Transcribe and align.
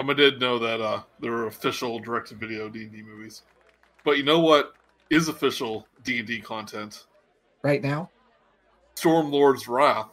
Um, 0.00 0.08
I 0.08 0.14
did 0.14 0.40
know 0.40 0.58
that 0.58 0.80
uh, 0.80 1.02
there 1.20 1.30
were 1.30 1.46
official 1.46 1.98
direct-to-video 1.98 2.70
D 2.70 2.84
and 2.84 2.92
D 2.92 3.02
movies, 3.02 3.42
but 4.02 4.16
you 4.16 4.24
know 4.24 4.40
what 4.40 4.72
is 5.10 5.28
official 5.28 5.86
D 6.04 6.18
and 6.18 6.26
D 6.26 6.40
content? 6.40 7.04
Right 7.62 7.82
now, 7.82 8.08
Stormlord's 8.96 9.68
Wrath, 9.68 10.08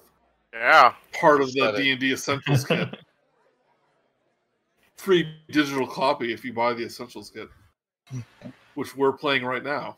Yeah. 0.53 0.93
part 1.13 1.41
of 1.41 1.53
the 1.53 1.69
it. 1.69 1.77
D 1.77 1.91
and 1.91 1.99
D 2.01 2.11
Essentials 2.11 2.65
kit. 2.65 2.89
Free 4.97 5.25
digital 5.51 5.88
copy 5.88 6.33
if 6.33 6.43
you 6.43 6.51
buy 6.51 6.73
the 6.73 6.83
Essentials 6.83 7.29
kit, 7.29 7.47
which 8.75 8.97
we're 8.97 9.13
playing 9.13 9.45
right 9.45 9.63
now. 9.63 9.95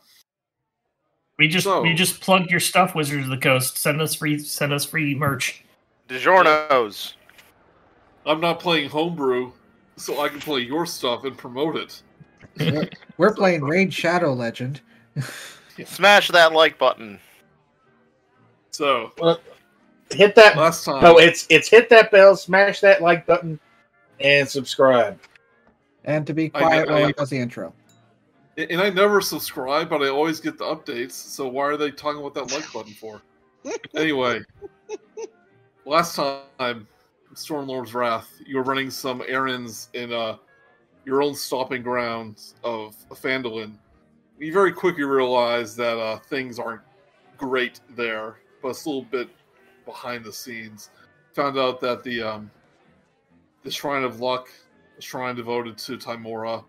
We 1.36 1.48
just 1.48 1.64
So- 1.64 1.82
we 1.82 1.94
just 1.94 2.20
plugged 2.20 2.48
your 2.50 2.60
stuff, 2.60 2.94
Wizards 2.94 3.24
of 3.24 3.30
the 3.30 3.38
Coast. 3.38 3.76
Send 3.76 4.00
us 4.00 4.14
free 4.14 4.38
send 4.38 4.72
us 4.72 4.84
free 4.84 5.16
merch. 5.16 5.64
DiGiorno's. 6.08 7.16
I'm 8.26 8.40
not 8.40 8.60
playing 8.60 8.90
homebrew, 8.90 9.50
so 10.00 10.20
I 10.20 10.28
can 10.28 10.40
play 10.40 10.60
your 10.60 10.86
stuff 10.86 11.24
and 11.24 11.36
promote 11.36 11.76
it. 11.76 12.02
we're, 12.58 12.88
we're 13.18 13.34
playing 13.34 13.62
Raid 13.62 13.92
Shadow 13.92 14.32
Legend. 14.32 14.80
Smash 15.84 16.28
that 16.28 16.52
like 16.52 16.78
button. 16.78 17.18
So 18.70 19.12
Hit 20.12 20.34
that. 20.34 20.56
last 20.56 20.84
time, 20.84 21.02
No, 21.02 21.18
it's 21.18 21.46
it's 21.50 21.68
hit 21.68 21.88
that 21.90 22.10
bell, 22.10 22.34
smash 22.36 22.80
that 22.80 23.00
like 23.02 23.26
button, 23.26 23.60
and 24.20 24.48
subscribe. 24.48 25.18
And 26.04 26.26
to 26.26 26.34
be 26.34 26.46
I- 26.54 26.58
quiet 26.60 26.88
I- 26.88 26.92
while 26.92 27.04
I 27.06 27.12
does 27.12 27.30
the 27.30 27.38
intro. 27.38 27.72
and 28.56 28.80
I 28.80 28.90
never 28.90 29.20
subscribe, 29.20 29.88
but 29.88 30.02
I 30.02 30.08
always 30.08 30.40
get 30.40 30.58
the 30.58 30.64
updates. 30.64 31.12
So 31.12 31.46
why 31.48 31.64
are 31.66 31.76
they 31.76 31.90
talking 31.90 32.20
about 32.20 32.34
that 32.34 32.52
like 32.52 32.72
button 32.72 32.92
for? 32.94 33.22
anyway, 33.96 34.40
last 35.84 36.16
time, 36.16 36.86
Stormlord's 37.34 37.94
Wrath, 37.94 38.40
you 38.44 38.56
were 38.56 38.62
running 38.62 38.90
some 38.90 39.22
errands 39.26 39.88
in 39.94 40.12
uh, 40.12 40.36
your 41.04 41.22
own 41.22 41.34
stopping 41.34 41.82
grounds 41.82 42.54
of 42.64 42.96
Phandalin. 43.10 43.74
You 44.38 44.52
very 44.52 44.72
quickly 44.72 45.04
realize 45.04 45.76
that 45.76 45.98
uh, 45.98 46.18
things 46.18 46.58
aren't 46.58 46.82
great 47.36 47.80
there, 47.90 48.36
but 48.62 48.68
it's 48.70 48.84
a 48.84 48.88
little 48.88 49.04
bit 49.04 49.28
behind 49.84 50.24
the 50.24 50.32
scenes. 50.32 50.90
Found 51.34 51.58
out 51.58 51.80
that 51.80 52.02
the 52.02 52.22
um, 52.22 52.50
the 53.62 53.70
Shrine 53.70 54.02
of 54.02 54.20
Luck, 54.20 54.48
the 54.96 55.02
shrine 55.02 55.36
devoted 55.36 55.78
to 55.78 55.98
Tymora, 55.98 56.64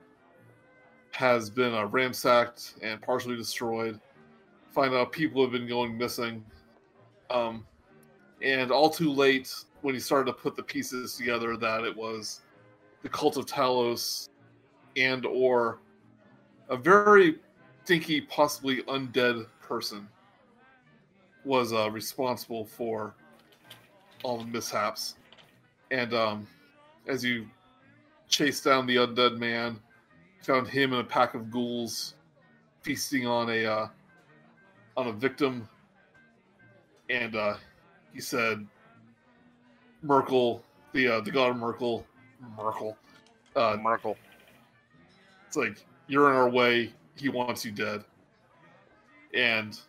has 1.11 1.50
been 1.50 1.73
uh, 1.73 1.85
ransacked 1.85 2.75
and 2.81 3.02
partially 3.02 3.35
destroyed. 3.35 4.00
Find 4.73 4.94
out 4.94 5.11
people 5.11 5.41
have 5.41 5.52
been 5.52 5.67
going 5.67 5.97
missing. 5.97 6.45
Um, 7.30 7.66
and 8.41 8.72
all 8.72 8.89
too 8.89 9.11
late 9.11 9.53
when 9.81 9.93
he 9.93 9.99
started 9.99 10.25
to 10.25 10.33
put 10.33 10.55
the 10.55 10.63
pieces 10.63 11.15
together 11.15 11.57
that 11.57 11.83
it 11.83 11.95
was 11.95 12.41
the 13.03 13.09
cult 13.09 13.37
of 13.37 13.45
Talos 13.45 14.29
and 14.95 15.25
or 15.25 15.79
a 16.69 16.77
very 16.77 17.39
stinky, 17.83 18.21
possibly 18.21 18.83
undead 18.83 19.45
person 19.61 20.07
was 21.43 21.73
uh, 21.73 21.89
responsible 21.89 22.65
for 22.65 23.15
all 24.23 24.38
the 24.38 24.45
mishaps. 24.45 25.15
And 25.89 26.13
um, 26.13 26.47
as 27.07 27.23
you 27.23 27.47
chase 28.29 28.61
down 28.61 28.85
the 28.85 28.97
undead 28.97 29.38
man, 29.38 29.79
found 30.41 30.67
him 30.67 30.93
and 30.93 31.01
a 31.01 31.03
pack 31.03 31.33
of 31.33 31.51
ghouls 31.51 32.16
feasting 32.81 33.27
on 33.27 33.49
a 33.49 33.66
uh, 33.66 33.88
on 34.97 35.07
a 35.07 35.11
victim, 35.11 35.67
and 37.09 37.35
uh, 37.35 37.55
he 38.13 38.19
said, 38.19 38.66
"Myrkul, 40.05 40.61
the 40.94 41.07
uh, 41.07 41.21
the 41.21 41.31
god 41.31 41.52
of 41.52 41.57
Myrkul, 41.57 42.03
Myrkul, 42.57 42.95
uh, 43.55 43.77
Myrkul. 43.77 44.16
it's 45.47 45.57
like 45.57 45.83
you're 46.07 46.30
in 46.30 46.35
our 46.35 46.49
way. 46.49 46.94
He 47.16 47.30
wants 47.30 47.66
you 47.66 47.71
dead." 47.71 48.03
And 49.33 49.79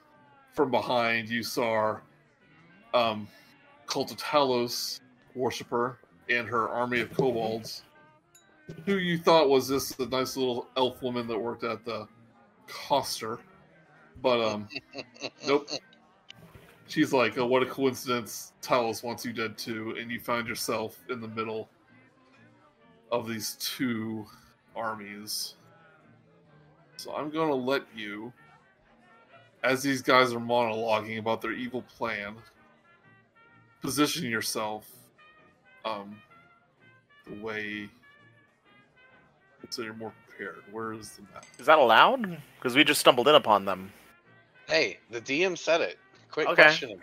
from 0.55 0.71
behind, 0.71 1.29
you 1.29 1.43
saw 1.43 1.99
um, 2.95 3.27
Cult 3.87 4.13
of 4.13 4.19
Talos 4.19 5.01
worshiper 5.35 5.99
and 6.29 6.47
her 6.47 6.69
army 6.69 7.01
of 7.01 7.13
kobolds 7.13 7.83
who 8.87 8.97
you 8.97 9.19
thought 9.19 9.49
was 9.49 9.69
this 9.69 9.93
the 9.93 10.07
nice 10.07 10.37
little 10.37 10.69
elf 10.77 11.03
woman 11.03 11.27
that 11.27 11.39
worked 11.39 11.65
at 11.65 11.85
the 11.85 12.07
Coster, 12.67 13.39
but 14.23 14.41
um, 14.41 14.69
nope. 15.47 15.69
She's 16.93 17.11
like, 17.11 17.39
oh, 17.39 17.47
what 17.47 17.63
a 17.63 17.67
coincidence! 17.67 18.53
Talos 18.61 19.03
wants 19.03 19.25
you 19.25 19.33
dead 19.33 19.57
too, 19.57 19.97
and 19.99 20.11
you 20.11 20.21
find 20.21 20.47
yourself 20.47 20.99
in 21.09 21.23
the 21.23 21.29
middle 21.29 21.71
of 23.11 23.27
these 23.27 23.57
two 23.59 24.27
armies. 24.77 25.55
So 26.99 27.15
I'm 27.15 27.31
gonna 27.31 27.55
let 27.55 27.85
you, 27.97 28.31
as 29.65 29.83
these 29.83 30.03
guys 30.03 30.35
are 30.35 30.39
monologuing 30.39 31.19
about 31.19 31.41
their 31.41 31.53
evil 31.53 31.81
plan, 31.81 32.35
position 33.81 34.29
yourself 34.29 34.87
um, 35.87 36.15
the 37.27 37.43
way 37.43 37.89
so 39.71 39.81
you're 39.81 39.95
more 39.95 40.13
prepared. 40.29 40.63
Where 40.71 40.93
is 40.93 41.13
the 41.13 41.23
map? 41.33 41.47
Is 41.59 41.65
that 41.65 41.79
allowed? 41.79 42.37
Because 42.59 42.77
we 42.77 42.85
just 42.85 43.01
stumbled 43.01 43.29
in 43.29 43.35
upon 43.35 43.65
them. 43.65 43.91
Hey, 44.69 44.99
the 45.11 45.23
DM 45.23 45.57
said 45.57 45.81
it. 45.81 45.99
Quit 46.33 46.49
Okay. 46.49 46.63
questioning. 46.63 47.01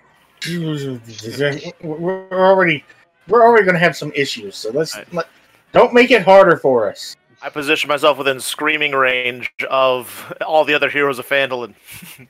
We're 1.83 2.27
already 2.31 2.83
we're 3.27 3.43
already 3.43 3.63
going 3.63 3.75
to 3.75 3.79
have 3.79 3.95
some 3.95 4.11
issues, 4.15 4.55
so 4.55 4.71
let's 4.71 4.95
Right. 4.95 5.13
let, 5.13 5.27
don't 5.71 5.93
make 5.93 6.09
it 6.11 6.23
harder 6.23 6.57
for 6.57 6.89
us. 6.89 7.15
I 7.41 7.49
position 7.49 7.87
myself 7.87 8.17
within 8.17 8.39
screaming 8.39 8.91
range 8.93 9.53
of 9.69 10.33
all 10.45 10.65
the 10.65 10.73
other 10.73 10.89
heroes 10.89 11.19
of 11.19 11.27
Phandalin. 11.27 11.75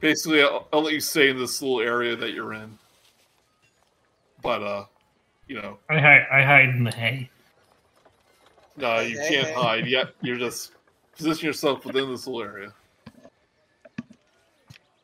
Basically, 0.00 0.42
I'll, 0.42 0.66
I'll 0.72 0.82
let 0.82 0.92
you 0.92 1.00
stay 1.00 1.30
in 1.30 1.38
this 1.38 1.62
little 1.62 1.80
area 1.80 2.16
that 2.16 2.32
you're 2.32 2.54
in. 2.54 2.76
But 4.42 4.62
uh, 4.62 4.84
you 5.46 5.62
know, 5.62 5.78
I 5.88 6.00
hide 6.00 6.26
I 6.32 6.42
hide 6.42 6.68
in 6.70 6.82
the 6.82 6.90
hay. 6.90 7.30
no, 8.76 8.98
you 9.00 9.16
Hey, 9.18 9.28
can't 9.28 9.48
hey. 9.48 9.54
hide 9.54 9.86
yet. 9.86 10.08
You're 10.20 10.36
just 10.38 10.72
position 11.16 11.46
yourself 11.46 11.84
within 11.84 12.10
this 12.10 12.26
little 12.26 12.42
area. 12.42 12.72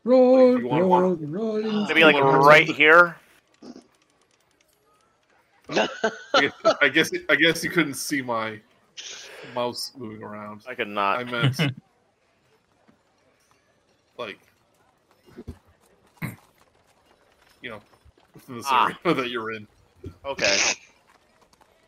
Roll, 0.08 0.58
you 0.58 0.66
want 0.68 0.82
roll, 0.84 1.14
roll. 1.16 1.86
Maybe 1.86 2.02
like 2.02 2.16
right 2.16 2.66
here. 2.66 3.16
I 5.70 5.86
guess, 6.40 6.52
I 6.80 6.88
guess 6.88 7.10
I 7.28 7.34
guess 7.36 7.62
you 7.62 7.68
couldn't 7.68 7.92
see 7.94 8.22
my 8.22 8.58
mouse 9.54 9.92
moving 9.98 10.22
around. 10.22 10.62
I 10.66 10.74
could 10.74 10.88
not. 10.88 11.18
I 11.18 11.24
meant 11.24 11.60
like 14.16 14.38
you 17.60 17.68
know 17.70 17.80
within 18.32 18.56
this 18.56 18.66
Ah. 18.70 18.86
area 19.04 19.14
that 19.20 19.28
you're 19.28 19.52
in. 19.52 19.66
Okay. 20.24 20.56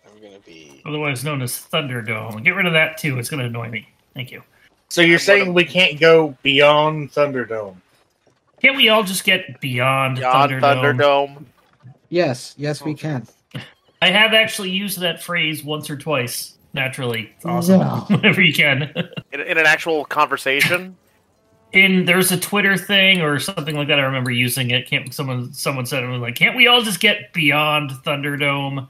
I'm 0.04 0.20
gonna 0.20 0.40
be. 0.44 0.82
Otherwise 0.84 1.24
known 1.24 1.40
as 1.40 1.52
Thunderdome. 1.52 2.44
Get 2.44 2.50
rid 2.50 2.66
of 2.66 2.74
that 2.74 2.98
too. 2.98 3.18
It's 3.18 3.30
gonna 3.30 3.44
annoy 3.44 3.70
me. 3.70 3.88
Thank 4.12 4.30
you. 4.30 4.42
So 4.90 5.00
you're 5.00 5.14
I'm 5.14 5.18
saying 5.20 5.40
gonna- 5.44 5.52
we 5.52 5.64
can't 5.64 5.98
go 5.98 6.36
beyond 6.42 7.12
Thunderdome? 7.12 7.76
Can't 8.60 8.76
we 8.76 8.88
all 8.88 9.02
just 9.02 9.24
get 9.24 9.60
beyond, 9.60 10.16
Beyond 10.16 10.52
Thunderdome? 10.52 10.98
Thunderdome. 10.98 11.44
Yes, 12.10 12.54
yes, 12.58 12.82
we 12.82 12.92
oh. 12.92 12.96
can. 12.96 13.26
I 14.02 14.10
have 14.10 14.32
actually 14.32 14.70
used 14.70 14.98
that 15.00 15.22
phrase 15.22 15.62
once 15.62 15.88
or 15.90 15.96
twice. 15.96 16.56
Naturally, 16.72 17.32
it's 17.36 17.44
awesome. 17.44 17.80
No. 17.80 18.06
Whenever 18.08 18.40
you 18.40 18.52
can. 18.52 18.82
In, 19.32 19.40
in 19.40 19.58
an 19.58 19.66
actual 19.66 20.04
conversation. 20.04 20.96
In 21.72 22.04
there's 22.04 22.32
a 22.32 22.36
Twitter 22.36 22.76
thing 22.76 23.20
or 23.20 23.38
something 23.38 23.76
like 23.76 23.86
that. 23.86 24.00
I 24.00 24.02
remember 24.02 24.32
using 24.32 24.72
it. 24.72 24.88
Can't 24.88 25.14
someone 25.14 25.52
someone 25.52 25.86
said 25.86 26.02
it 26.02 26.08
was 26.08 26.20
like, 26.20 26.34
can't 26.34 26.56
we 26.56 26.66
all 26.66 26.82
just 26.82 26.98
get 26.98 27.32
beyond 27.32 27.92
Thunderdome? 28.04 28.88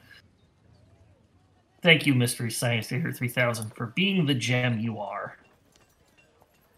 Thank 1.82 2.06
you, 2.06 2.14
Mystery 2.14 2.50
Science 2.50 2.88
Theater 2.88 3.12
3000, 3.12 3.74
for 3.74 3.88
being 3.88 4.24
the 4.24 4.32
gem 4.32 4.78
you 4.78 4.98
are. 4.98 5.36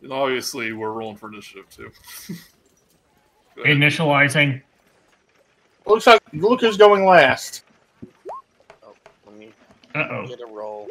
And 0.02 0.12
obviously, 0.12 0.72
we're 0.72 0.90
rolling 0.90 1.18
for 1.18 1.28
initiative 1.28 1.70
too. 1.70 1.92
Go 3.56 3.62
ahead. 3.62 3.76
Initializing. 3.76 4.62
Looks 5.86 6.06
like 6.06 6.20
look 6.32 6.60
who's 6.60 6.76
going 6.76 7.04
last. 7.04 7.64
Oh, 8.82 8.94
let 9.26 9.36
me 9.36 9.50
Uh 9.94 10.06
oh. 10.10 10.26
get 10.26 10.40
a 10.40 10.46
roll. 10.46 10.88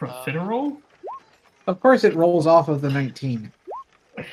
Profiterole? 0.00 0.78
Of 1.66 1.80
course, 1.80 2.04
it 2.04 2.14
rolls 2.14 2.46
off 2.46 2.68
of 2.68 2.80
the 2.80 2.90
19. 2.90 3.50
I 4.18 4.24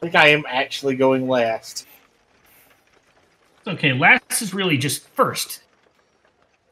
think 0.00 0.14
I 0.14 0.28
am 0.28 0.44
actually 0.46 0.96
going 0.96 1.26
last. 1.28 1.86
Okay, 3.66 3.92
last 3.92 4.42
is 4.42 4.52
really 4.52 4.76
just 4.76 5.08
first. 5.08 5.62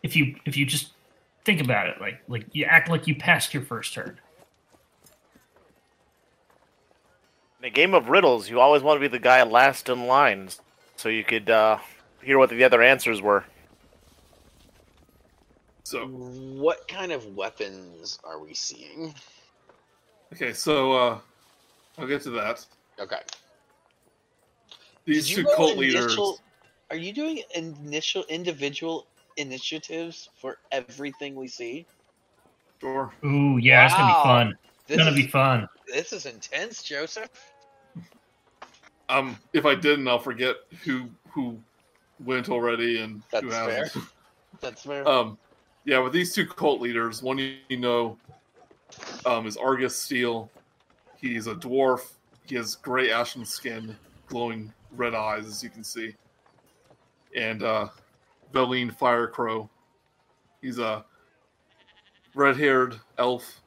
If 0.03 0.15
you 0.15 0.37
if 0.45 0.57
you 0.57 0.67
just 0.67 0.93
think 1.45 1.61
about 1.61 1.89
it, 1.89 2.01
like 2.01 2.21
like 2.29 2.47
you 2.53 2.65
act 2.67 2.91
like 2.91 3.07
you 3.07 3.15
passed 3.15 3.55
your 3.55 3.63
first 3.63 3.95
turn. 3.95 4.21
In 7.63 7.67
a 7.67 7.71
game 7.71 7.95
of 7.95 8.09
riddles, 8.09 8.51
you 8.51 8.59
always 8.59 8.83
want 8.83 8.97
to 8.97 9.01
be 9.01 9.07
the 9.07 9.21
guy 9.23 9.41
last 9.45 9.89
in 9.89 10.09
line, 10.09 10.49
so 10.97 11.09
you 11.09 11.23
could 11.23 11.49
uh, 11.49 11.79
hear 12.21 12.37
what 12.37 12.51
the 12.51 12.65
other 12.65 12.83
answers 12.83 13.23
were. 13.23 13.45
So 15.85 16.07
What 16.09 16.89
kind 16.89 17.13
of 17.13 17.25
weapons 17.37 18.19
are 18.25 18.41
we 18.41 18.53
seeing? 18.53 19.15
okay, 20.33 20.53
so 20.53 20.93
uh, 20.93 21.19
I'll 21.99 22.09
get 22.09 22.23
to 22.23 22.31
that. 22.31 22.67
Okay. 22.99 23.21
These 25.05 25.29
two 25.29 25.43
you 25.43 25.47
roll 25.47 25.55
cult 25.57 25.77
leaders. 25.79 26.07
initial- 26.07 26.41
Are 26.91 26.97
you 26.97 27.13
doing 27.13 27.45
initial 27.55 28.25
individual 28.29 29.07
initiatives 29.37 30.31
for 30.35 30.59
everything 30.73 31.37
we 31.37 31.47
see? 31.47 31.87
Sure. 32.81 33.13
Ooh, 33.25 33.59
yeah, 33.59 33.85
it's 33.85 33.95
gonna 33.95 34.07
be 34.09 34.13
Wow. 34.15 34.23
fun. 34.25 34.59
This 34.89 34.99
gonna 34.99 35.11
is, 35.11 35.17
be 35.17 35.27
fun. 35.29 35.69
This 35.87 36.13
is 36.13 36.27
intense, 36.27 36.83
Joseph. 36.83 37.31
Um, 39.13 39.37
if 39.53 39.67
I 39.67 39.75
didn't, 39.75 40.09
I'll 40.09 40.19
forget 40.19 40.57
who 40.85 41.09
who 41.29 41.59
went 42.25 42.49
already 42.49 43.01
and 43.01 43.23
who 43.41 43.51
hasn't. 43.51 44.07
That's 44.61 44.83
fair. 44.83 45.07
Um, 45.07 45.39
yeah, 45.85 45.99
with 45.99 46.13
these 46.13 46.35
two 46.35 46.47
cult 46.47 46.81
leaders, 46.81 47.23
one 47.23 47.39
you 47.39 47.77
know 47.77 48.17
um, 49.27 49.47
is 49.47 49.57
Argus 49.57 49.97
Steel. 49.97 50.51
He's 51.21 51.47
a 51.47 51.55
dwarf. 51.55 52.13
He 52.47 52.55
has 52.57 52.77
gray 52.77 53.11
ashen 53.11 53.45
skin, 53.45 53.97
glowing 54.27 54.73
red 54.93 55.15
eyes, 55.15 55.47
as 55.47 55.63
you 55.63 55.71
can 55.71 55.85
see. 55.85 56.15
And 57.37 57.63
uh, 57.63 57.89
Veline 58.53 58.97
Firecrow. 58.97 59.69
He's 60.61 60.79
a 60.79 61.05
red-haired 62.35 63.01
elf 63.19 63.61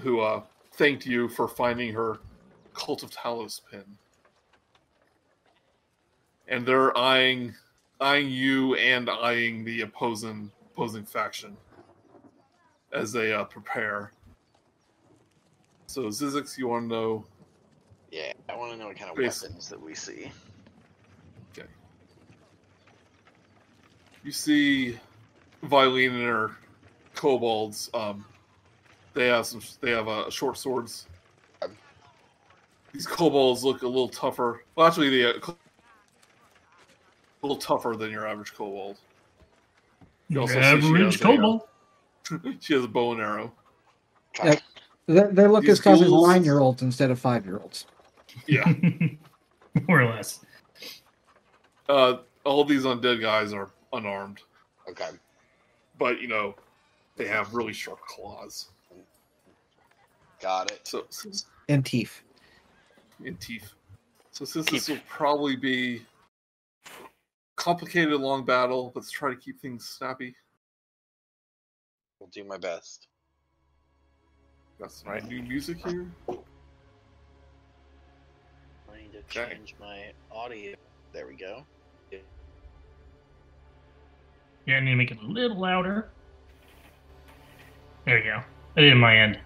who 0.00 0.20
uh, 0.20 0.42
thanked 0.72 1.06
you 1.06 1.28
for 1.28 1.46
finding 1.46 1.92
her 1.92 2.18
Cult 2.74 3.02
of 3.02 3.10
Talos 3.10 3.60
pin. 3.70 3.84
And 6.52 6.64
they're 6.66 6.96
eyeing 6.96 7.54
eyeing 8.00 8.28
you 8.28 8.74
and 8.74 9.08
eyeing 9.08 9.64
the 9.64 9.80
opposing 9.80 10.52
opposing 10.72 11.04
faction 11.04 11.56
as 12.92 13.10
they 13.12 13.32
uh, 13.32 13.44
prepare. 13.44 14.12
So 15.86 16.02
Zyzzyx, 16.02 16.58
you 16.58 16.68
want 16.68 16.88
to 16.90 16.94
know? 16.94 17.24
yeah, 18.10 18.32
I 18.48 18.56
want 18.56 18.72
to 18.72 18.78
know 18.78 18.88
what 18.88 18.96
kind 18.96 19.10
of 19.10 19.16
Base- 19.16 19.42
weapons 19.42 19.68
that 19.70 19.80
we 19.80 19.94
see. 19.94 20.30
Okay. 21.52 21.68
You 24.22 24.30
see, 24.32 24.98
Vilene 25.64 26.10
and 26.10 26.22
her 26.22 26.56
kobolds. 27.14 27.88
Um, 27.94 28.24
they 29.14 29.28
have 29.28 29.46
some. 29.46 29.62
They 29.80 29.90
have 29.90 30.08
uh, 30.08 30.30
short 30.30 30.58
swords. 30.58 31.06
These 32.92 33.06
kobolds 33.06 33.64
look 33.64 33.82
a 33.82 33.88
little 33.88 34.08
tougher. 34.08 34.64
Well, 34.76 34.86
actually, 34.86 35.08
the 35.10 35.36
uh, 35.36 35.54
a 37.42 37.46
little 37.46 37.60
tougher 37.60 37.94
than 37.96 38.10
your 38.10 38.26
average 38.26 38.54
kobold. 38.54 38.98
You 40.28 40.40
also 40.40 40.54
she 40.54 40.60
Average 40.60 41.14
has 41.14 41.20
a, 41.20 41.24
uh, 41.24 41.36
kobold. 41.36 41.62
she 42.60 42.74
has 42.74 42.84
a 42.84 42.88
bow 42.88 43.12
and 43.12 43.20
arrow. 43.20 43.52
Yeah. 44.42 44.58
They, 45.06 45.22
they 45.24 45.46
look 45.48 45.62
These 45.62 45.72
as 45.72 45.80
tough 45.80 46.00
as 46.00 46.08
ghouls- 46.08 46.28
nine 46.28 46.44
year 46.44 46.60
olds 46.60 46.82
instead 46.82 47.10
of 47.10 47.18
five 47.18 47.44
year 47.44 47.58
olds. 47.58 47.86
Yeah. 48.46 48.64
More 49.88 50.02
or 50.02 50.06
less. 50.14 50.40
Uh, 51.88 52.18
all 52.44 52.64
these 52.64 52.84
undead 52.84 53.20
guys 53.20 53.52
are 53.52 53.70
unarmed, 53.92 54.38
Okay. 54.88 55.08
but 55.98 56.20
you 56.20 56.28
know, 56.28 56.54
they 57.16 57.26
have 57.26 57.52
really 57.52 57.72
sharp 57.72 57.98
claws. 58.06 58.68
Got 60.40 60.70
it. 60.70 60.80
So, 60.86 61.04
since- 61.10 61.46
And 61.68 61.84
teeth. 61.84 62.22
And 63.24 63.38
teeth. 63.40 63.72
So 64.30 64.44
since 64.44 64.70
this 64.70 64.88
will 64.88 64.98
probably 65.08 65.56
be 65.56 66.02
complicated, 67.56 68.20
long 68.20 68.44
battle, 68.44 68.92
let's 68.94 69.10
try 69.10 69.30
to 69.30 69.36
keep 69.36 69.60
things 69.60 69.88
snappy. 69.88 70.34
I'll 72.20 72.28
do 72.28 72.44
my 72.44 72.58
best. 72.58 73.08
Got 74.80 74.92
some 74.92 75.10
Right. 75.10 75.24
new 75.24 75.42
music 75.42 75.78
here. 75.86 76.10
I 78.90 78.96
need 78.96 79.12
to 79.12 79.18
Okay. 79.20 79.54
change 79.54 79.74
my 79.78 80.12
audio. 80.30 80.76
There 81.12 81.26
we 81.26 81.34
go. 81.36 81.66
Yeah, 84.64 84.76
I 84.76 84.80
need 84.80 84.90
to 84.90 84.96
make 84.96 85.10
it 85.10 85.18
a 85.18 85.26
little 85.26 85.58
louder. 85.58 86.10
There 88.04 88.18
you 88.18 88.24
go. 88.24 88.42
I 88.76 88.80
did 88.80 88.94
my 88.94 89.16
end. 89.16 89.40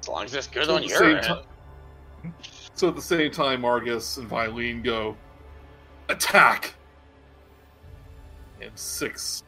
As 0.00 0.08
long 0.08 0.24
as 0.24 0.34
it's 0.34 0.46
good 0.46 0.64
So 0.66 0.72
on 0.76 0.78
at 0.78 0.82
the 0.84 0.88
your 0.88 0.98
same 0.98 1.16
end. 1.16 1.24
ti- 1.24 1.48
So 2.74 2.88
at 2.88 2.96
the 2.96 3.02
same 3.02 3.30
time, 3.30 3.64
Argus 3.64 4.16
and 4.16 4.28
Vilene 4.28 4.82
go 4.82 5.16
attack, 6.08 6.74
and 8.60 8.70
six 8.74 9.42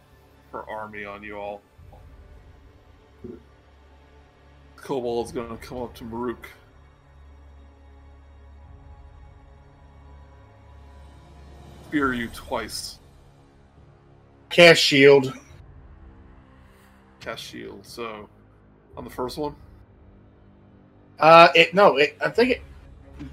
for 0.51 0.69
army 0.69 1.05
on 1.05 1.23
you 1.23 1.37
all. 1.37 1.61
Kobold's 4.77 5.33
going 5.33 5.49
to 5.49 5.57
come 5.57 5.79
up 5.79 5.95
to 5.97 6.05
Murook. 6.05 6.49
Spear 11.89 12.15
you 12.15 12.29
twice. 12.29 12.99
Cast 14.51 14.81
shield. 14.81 15.33
Cast 17.21 17.43
shield. 17.43 17.85
So 17.85 18.29
on 18.97 19.05
the 19.05 19.11
first 19.11 19.39
one, 19.39 19.55
Uh, 21.19 21.49
it 21.55 21.75
no, 21.75 21.97
it, 21.97 22.17
I 22.25 22.29
think 22.29 22.51
it 22.51 22.63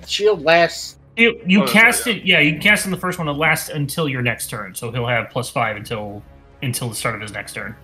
shield 0.07 0.41
lasts. 0.41 0.97
You 1.15 1.39
you 1.45 1.63
Oh, 1.63 1.67
cast 1.67 2.07
yeah. 2.07 2.13
it, 2.13 2.25
yeah. 2.25 2.39
You 2.39 2.53
can 2.53 2.61
cast 2.61 2.85
in 2.85 2.91
the 2.91 2.97
first 2.97 3.19
one. 3.19 3.27
It 3.27 3.33
lasts 3.33 3.69
until 3.69 4.09
your 4.09 4.21
next 4.21 4.49
turn, 4.49 4.73
so 4.73 4.91
he'll 4.91 5.07
have 5.07 5.29
plus 5.29 5.49
five 5.49 5.75
until 5.77 6.23
until 6.61 6.89
the 6.89 6.95
start 6.95 7.13
of 7.15 7.21
his 7.21 7.31
next 7.31 7.53
turn. 7.53 7.75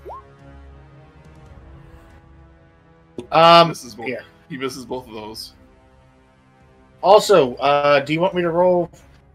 Um, 3.32 3.70
misses 3.70 3.96
both. 3.96 4.08
yeah. 4.08 4.22
He 4.50 4.58
misses 4.58 4.86
both 4.86 5.08
of 5.08 5.14
those. 5.14 5.54
also, 7.04 7.56
uh, 7.56 8.00
do 8.00 8.14
you 8.14 8.20
want 8.22 8.34
me 8.34 8.42
to 8.42 8.50
roll? 8.50 8.90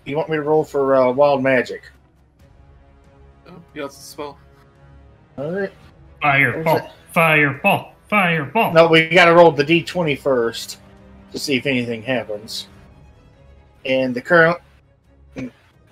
You 0.05 0.17
want 0.17 0.29
me 0.29 0.37
to 0.37 0.43
roll 0.43 0.65
for 0.65 0.97
uh, 0.97 1.13
wild 1.13 1.43
magic? 1.43 1.83
Oh, 3.49 3.63
yeah, 3.75 3.85
it's 3.85 3.97
a 3.99 4.03
spell. 4.03 4.39
All 5.39 5.51
right. 5.53 5.73
Fireball, 6.21 6.75
Where's 6.79 6.91
fireball, 7.13 7.95
fireball. 8.09 8.73
No, 8.73 8.89
we 8.89 9.09
got 9.09 9.27
to 9.27 9.35
roll 9.35 9.51
the 9.53 9.65
d20 9.65 10.19
first 10.19 10.79
to 11.33 11.39
see 11.39 11.57
if 11.57 11.67
anything 11.67 12.03
happens. 12.03 12.69
And 13.85 14.15
the 14.15 14.21
current 14.21 14.59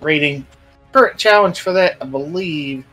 rating, 0.01 0.45
current 0.91 1.17
challenge 1.17 1.61
for 1.61 1.73
that, 1.73 1.97
I 2.01 2.05
believe, 2.05 2.85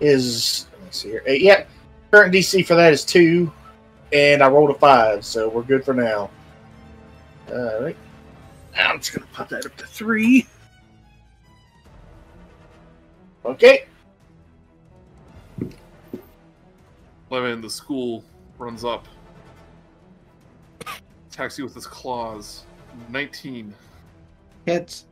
is 0.00 0.66
let 0.72 0.82
me 0.82 0.88
see 0.90 1.08
here. 1.10 1.22
Uh, 1.28 1.32
yeah, 1.32 1.64
current 2.10 2.34
DC 2.34 2.66
for 2.66 2.74
that 2.74 2.92
is 2.92 3.04
two, 3.04 3.52
and 4.12 4.42
I 4.42 4.48
rolled 4.48 4.70
a 4.70 4.74
five, 4.74 5.24
so 5.24 5.48
we're 5.48 5.62
good 5.62 5.84
for 5.84 5.94
now. 5.94 6.30
All 7.52 7.82
right. 7.82 7.96
I'm 8.76 8.98
just 8.98 9.12
gonna 9.12 9.26
pop 9.32 9.48
that 9.50 9.64
up 9.66 9.76
to 9.76 9.86
three. 9.86 10.46
Okay. 13.44 13.84
Lemon, 17.30 17.60
the 17.60 17.70
school 17.70 18.24
runs 18.58 18.84
up, 18.84 19.06
attacks 21.34 21.58
you 21.58 21.64
with 21.64 21.74
his 21.74 21.86
claws. 21.86 22.62
19. 23.10 23.74
Hits. 24.66 25.06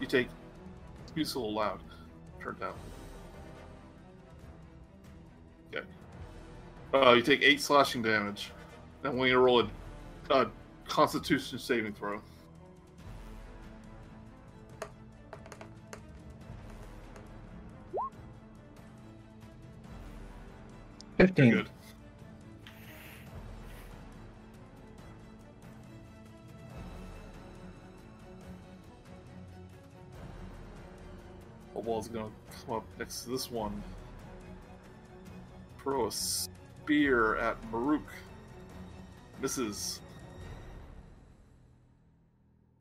You 0.00 0.06
take. 0.06 0.28
Music's 1.14 1.34
a 1.34 1.38
little 1.38 1.54
loud. 1.54 1.80
Turn 2.42 2.56
down. 2.58 2.72
Okay. 5.74 5.86
Uh, 6.94 7.12
you 7.12 7.22
take 7.22 7.42
8 7.42 7.60
slashing 7.60 8.02
damage. 8.02 8.50
Now, 9.02 9.12
when 9.12 9.28
you 9.28 9.38
roll 9.38 9.68
a, 10.30 10.46
constitution 10.88 11.58
saving 11.58 11.92
throw. 11.92 12.20
You're 21.18 21.28
Fifteen. 21.28 21.50
good. 21.50 21.68
Wall's 31.84 32.08
gonna 32.08 32.30
come 32.64 32.76
up 32.76 32.84
next 32.98 33.22
to 33.22 33.30
this 33.30 33.50
one. 33.50 33.82
Throw 35.82 36.06
a 36.06 36.10
spear 36.10 37.36
at 37.36 37.56
Murook. 37.70 38.10
Misses. 39.40 40.00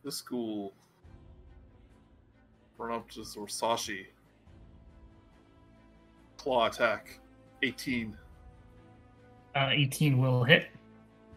This 0.04 0.16
school. 0.16 0.74
Run 2.78 2.94
up 2.94 3.10
to 3.12 3.22
Zorsashi. 3.22 4.06
Claw 6.38 6.68
attack. 6.68 7.20
18. 7.62 8.18
Uh, 9.56 9.70
18 9.72 10.18
will 10.18 10.44
hit. 10.44 10.68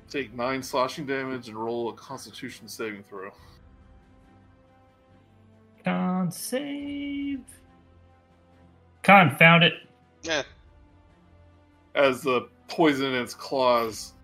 Take 0.09 0.33
9 0.35 0.63
slashing 0.63 1.07
damage 1.07 1.49
and 1.49 1.57
roll 1.57 1.91
a 1.91 1.93
constitution 1.95 2.69
saving 2.69 3.03
throw. 3.03 3.31
Con 5.87 6.33
save. 6.33 7.39
Confound 9.05 9.63
it. 9.63 9.75
Yeah. 10.25 10.43
As 11.95 12.23
the 12.23 12.49
poison 12.67 13.07
in 13.07 13.23
its 13.23 13.35
claws 13.35 14.15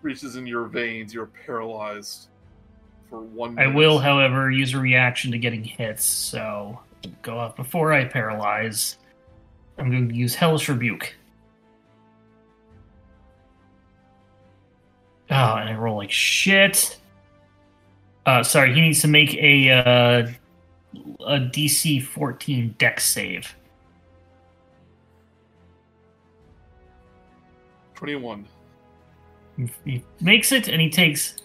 reaches 0.00 0.36
into 0.36 0.48
your 0.48 0.66
veins, 0.66 1.12
you're 1.12 1.30
paralyzed 1.44 2.28
for 3.10 3.18
one 3.20 3.58
I 3.58 3.66
will, 3.66 3.98
however, 3.98 4.48
use 4.52 4.74
a 4.74 4.78
reaction 4.78 5.32
to 5.32 5.38
getting 5.38 5.64
hits, 5.64 6.04
so 6.04 6.78
go 7.22 7.36
off 7.36 7.56
before 7.56 7.92
I 7.92 8.04
paralyze. 8.04 8.98
I'm 9.76 9.90
going 9.90 10.08
to 10.08 10.14
use 10.14 10.36
Hellish 10.36 10.68
Rebuke. 10.68 11.16
Oh, 15.30 15.34
and 15.56 15.68
I 15.68 15.74
roll 15.74 15.96
like 15.96 16.12
shit. 16.12 16.96
Uh, 18.24 18.44
sorry, 18.44 18.72
he 18.72 18.80
needs 18.80 19.00
to 19.00 19.08
make 19.08 19.34
a 19.34 19.70
uh, 19.70 20.32
a 20.94 21.38
DC 21.38 22.02
14 22.02 22.74
Dex 22.78 23.04
save. 23.04 23.54
21. 27.94 28.46
He- 29.56 29.70
He 29.84 30.04
makes 30.20 30.52
it, 30.52 30.68
and 30.68 30.80
he 30.80 30.88
takes 30.88 31.36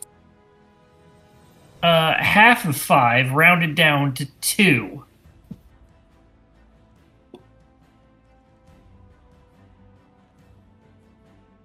uh, 1.81 2.13
half 2.17 2.65
of 2.65 2.77
five, 2.77 3.31
rounded 3.31 3.75
down 3.75 4.13
to 4.13 4.25
two. 4.39 5.03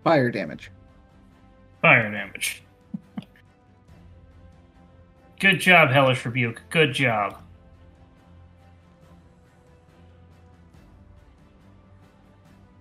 Fire 0.05 0.31
damage. 0.31 0.71
fire 1.83 2.11
damage. 2.11 2.63
Good 5.41 5.61
job, 5.61 5.91
Hellish 5.91 6.25
Rebuke. 6.25 6.63
Good 6.71 6.93
job. 6.95 7.41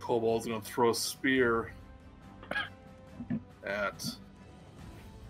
Kobold's 0.07 0.45
gonna 0.45 0.61
throw 0.61 0.91
a 0.91 0.95
spear 0.95 1.73
at 3.65 4.05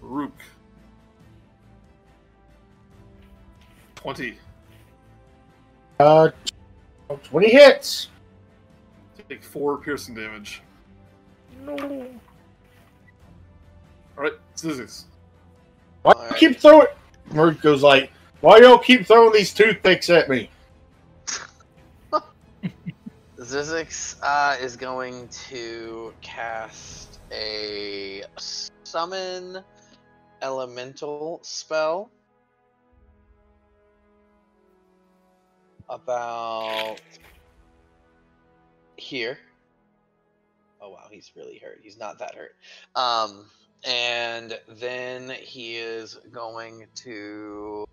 Rook. 0.01 0.35
20. 3.95 4.37
Uh, 5.99 6.29
20 7.23 7.49
hits. 7.49 8.09
Take 9.27 9.43
4 9.43 9.79
piercing 9.79 10.13
damage. 10.13 10.61
No. 11.65 11.75
Alright, 14.15 14.33
Zyzzyx. 14.55 15.05
Why 16.03 16.11
All 16.11 16.21
you 16.21 16.29
right. 16.29 16.39
keep 16.39 16.59
throwing? 16.59 16.87
Merc 17.31 17.61
goes 17.61 17.81
like, 17.81 18.11
why 18.41 18.59
y'all 18.59 18.77
keep 18.77 19.07
throwing 19.07 19.33
these 19.33 19.51
toothpicks 19.51 20.11
at 20.11 20.29
me? 20.29 20.51
Zyzzyx 23.39 24.15
uh, 24.23 24.55
is 24.59 24.75
going 24.75 25.29
to 25.49 26.13
cast 26.21 27.19
a 27.31 28.23
summon 28.83 29.63
elemental 30.41 31.39
spell. 31.43 32.09
About 35.89 36.99
here. 38.97 39.37
Oh 40.81 40.89
wow, 40.89 41.07
he's 41.09 41.31
really 41.35 41.59
hurt. 41.59 41.79
He's 41.81 41.97
not 41.97 42.19
that 42.19 42.35
hurt. 42.35 42.55
Um, 42.93 43.45
and 43.85 44.59
then 44.67 45.29
he 45.29 45.77
is 45.77 46.19
going 46.31 46.87
to 46.95 47.85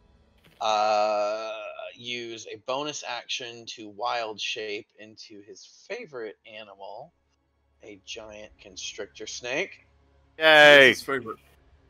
uh, 0.60 1.52
use 1.96 2.46
a 2.52 2.56
bonus 2.66 3.04
action 3.06 3.64
to 3.66 3.88
wild 3.88 4.40
shape 4.40 4.88
into 4.98 5.42
his 5.42 5.86
favorite 5.88 6.36
animal, 6.46 7.12
a 7.82 8.00
giant 8.04 8.50
constrictor 8.58 9.26
snake. 9.26 9.86
Yay! 10.38 10.88
His 10.88 11.02
favorite. 11.02 11.38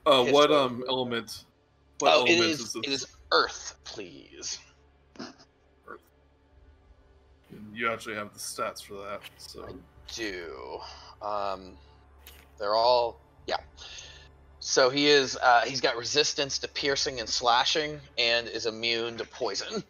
Uh, 0.06 0.24
His 0.24 0.32
what 0.32 0.50
favorite. 0.50 0.64
um 0.64 0.84
element? 0.88 1.44
What 1.98 2.12
oh, 2.12 2.24
it 2.24 2.30
element 2.30 2.50
is. 2.50 2.72
this? 2.72 2.76
It 2.76 2.88
is 2.88 3.06
Earth, 3.32 3.76
please. 3.84 4.58
You 7.72 7.90
actually 7.90 8.14
have 8.14 8.32
the 8.32 8.38
stats 8.38 8.82
for 8.82 8.94
that. 8.94 9.20
So 9.38 9.64
I 9.66 9.72
Do 10.12 10.80
um, 11.22 11.72
they're 12.58 12.74
all 12.74 13.20
yeah. 13.46 13.56
So 14.60 14.90
he 14.90 15.08
is. 15.08 15.36
Uh, 15.36 15.62
he's 15.62 15.80
got 15.80 15.96
resistance 15.96 16.58
to 16.60 16.68
piercing 16.68 17.20
and 17.20 17.28
slashing, 17.28 18.00
and 18.16 18.48
is 18.48 18.66
immune 18.66 19.18
to 19.18 19.24
poison. 19.24 19.84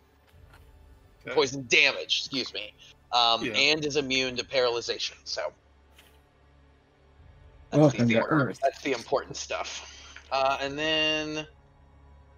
Okay. 1.26 1.34
Poison 1.34 1.66
damage, 1.68 2.22
excuse 2.26 2.52
me. 2.52 2.72
Um, 3.12 3.44
Yeah. 3.44 3.52
and 3.52 3.84
is 3.84 3.96
immune 3.96 4.36
to 4.36 4.44
paralyzation. 4.44 5.14
So 5.24 5.52
Welcome 7.72 8.06
the 8.06 8.14
to 8.14 8.18
important, 8.18 8.50
Earth. 8.50 8.58
that's 8.62 8.80
the 8.82 8.92
important 8.92 9.36
stuff. 9.36 9.90
Uh, 10.30 10.58
and 10.60 10.78
then 10.78 11.46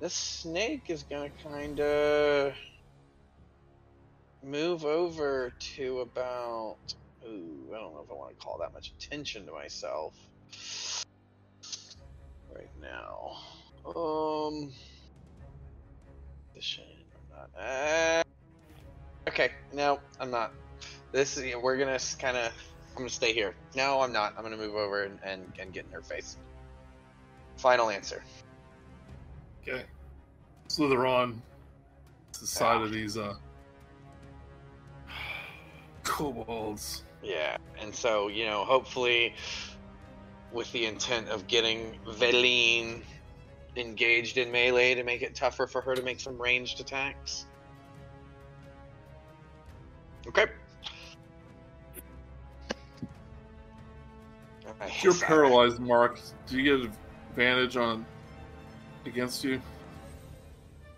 this 0.01 0.15
snake 0.15 0.89
is 0.89 1.03
gonna 1.03 1.31
kind 1.43 1.81
of 1.81 2.55
move 4.43 4.85
over 4.85 5.53
to 5.77 6.01
about. 6.01 6.79
Ooh, 7.27 7.73
I 7.75 7.79
don't 7.79 7.95
know 7.95 8.03
if 8.05 8.11
I 8.11 8.15
want 8.15 8.31
to 8.31 8.37
call 8.37 8.59
that 8.61 8.73
much 8.73 8.93
attention 8.99 9.47
to 9.47 9.53
myself 9.53 10.15
right 12.55 12.71
now. 12.81 13.37
Um, 13.85 14.73
position. 16.55 16.85
I'm 17.15 17.53
not. 17.55 18.27
Okay, 19.29 19.51
no, 19.73 19.99
I'm 20.21 20.31
not. 20.31 20.53
This 21.13 21.37
is 21.37 21.55
we're 21.57 21.77
gonna 21.77 21.99
kind 22.19 22.37
of. 22.37 22.53
I'm 22.91 23.03
gonna 23.03 23.11
stay 23.11 23.33
here. 23.33 23.55
No, 23.75 24.01
I'm 24.01 24.13
not. 24.13 24.35
I'm 24.37 24.43
gonna 24.43 24.57
move 24.57 24.75
over 24.75 25.05
and, 25.05 25.19
and, 25.23 25.53
and 25.59 25.73
get 25.73 25.85
in 25.85 25.93
her 25.93 26.03
face. 26.03 26.39
Final 27.57 27.91
answer. 27.91 28.23
okay, 29.63 29.85
slither 30.69 31.07
on 31.07 31.43
to 32.33 32.41
the 32.41 32.47
side 32.47 32.81
of 32.83 32.93
these 32.93 33.17
uh 33.17 33.35
kobolds. 36.03 37.05
Yeah, 37.23 37.57
and 37.81 37.95
so 37.95 38.29
you 38.29 38.45
know, 38.47 38.65
hopefully, 38.65 39.35
with 40.53 40.71
the 40.73 40.87
intent 40.87 41.29
of 41.29 41.47
getting 41.49 41.99
Veline 42.07 43.03
engaged 43.75 44.39
in 44.39 44.51
melee 44.51 44.95
to 44.95 45.03
make 45.03 45.23
it 45.23 45.35
tougher 45.35 45.67
for 45.67 45.81
her 45.81 45.95
to 45.95 46.03
make 46.03 46.21
some 46.21 46.41
ranged 46.41 46.81
attacks. 46.81 47.47
Okay. 50.29 50.47
If 54.83 55.03
you're 55.03 55.13
hiss 55.13 55.23
at 55.23 55.29
paralyzed, 55.29 55.81
Mark, 55.81 56.21
do 56.47 56.61
you 56.61 56.79
get 56.79 56.91
advantage 57.31 57.77
on 57.77 58.05
against 59.05 59.45
you? 59.45 59.61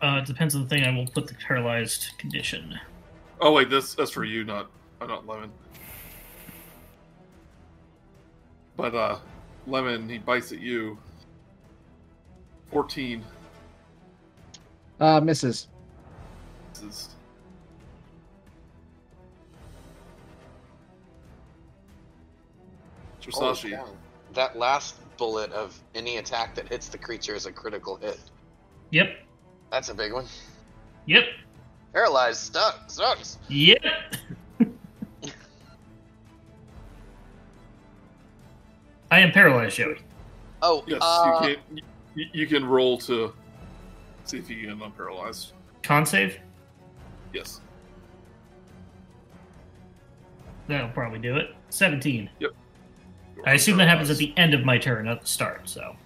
Uh, 0.03 0.21
it 0.23 0.27
depends 0.27 0.55
on 0.55 0.63
the 0.63 0.69
thing. 0.69 0.85
I 0.85 0.91
will 0.91 1.07
put 1.07 1.27
the 1.27 1.35
paralyzed 1.35 2.17
condition. 2.19 2.79
Oh 3.41 3.53
wait, 3.53 3.71
this 3.71 3.95
that's 3.95 4.11
for 4.11 4.25
you, 4.25 4.45
not 4.45 4.71
uh, 5.01 5.07
not 5.07 5.27
Lemon. 5.27 5.51
But 8.77 8.95
uh, 8.95 9.19
Lemon, 9.67 10.09
he 10.09 10.19
bites 10.19 10.53
at 10.53 10.61
you. 10.61 10.99
Fourteen. 12.71 13.25
Uh, 15.01 15.21
misses. 15.21 15.69
This 16.81 17.11
is 23.29 23.35
Holy 23.35 23.55
Trisashi. 23.55 23.71
cow. 23.77 23.89
That 24.35 24.57
last 24.59 24.97
bullet 25.17 25.51
of 25.53 25.79
any 25.95 26.17
attack 26.19 26.55
that 26.55 26.69
hits 26.69 26.89
the 26.89 26.99
creature 26.99 27.35
is 27.35 27.47
a 27.47 27.53
critical 27.53 27.97
hit. 27.97 28.19
Yep. 28.91 29.09
That's 29.71 29.89
a 29.89 29.95
big 29.95 30.13
one. 30.13 30.27
Yep. 31.07 31.25
Paralyzed, 31.93 32.41
stuck, 32.41 32.91
sucks. 32.91 33.39
Yep. 33.49 33.83
I 39.11 39.21
am 39.21 39.33
paralyzed, 39.33 39.77
Joey. 39.77 39.99
Oh, 40.61 40.85
Yes, 40.87 40.99
uh, 41.03 41.41
you 41.43 41.57
can. 41.57 41.81
You, 42.15 42.27
you 42.33 42.47
can 42.47 42.65
roll 42.67 42.99
to 42.99 43.33
see 44.25 44.39
if 44.39 44.51
you 44.51 44.67
get 44.67 44.77
unparalyzed. 44.79 45.53
Con 45.83 46.05
save? 46.05 46.39
Yes. 47.33 47.61
That'll 50.67 50.89
probably 50.91 51.19
do 51.21 51.37
it. 51.37 51.55
17. 51.71 52.29
You're 52.41 52.51
I 53.47 53.55
assume 53.55 53.77
that 53.79 53.89
happens 53.89 54.11
at 54.11 54.17
the 54.17 54.33
end 54.37 54.55
of 54.55 54.65
my 54.65 54.79
turn, 54.79 55.07
not 55.07 55.21
the 55.23 55.27
start, 55.27 55.69
so. 55.69 55.97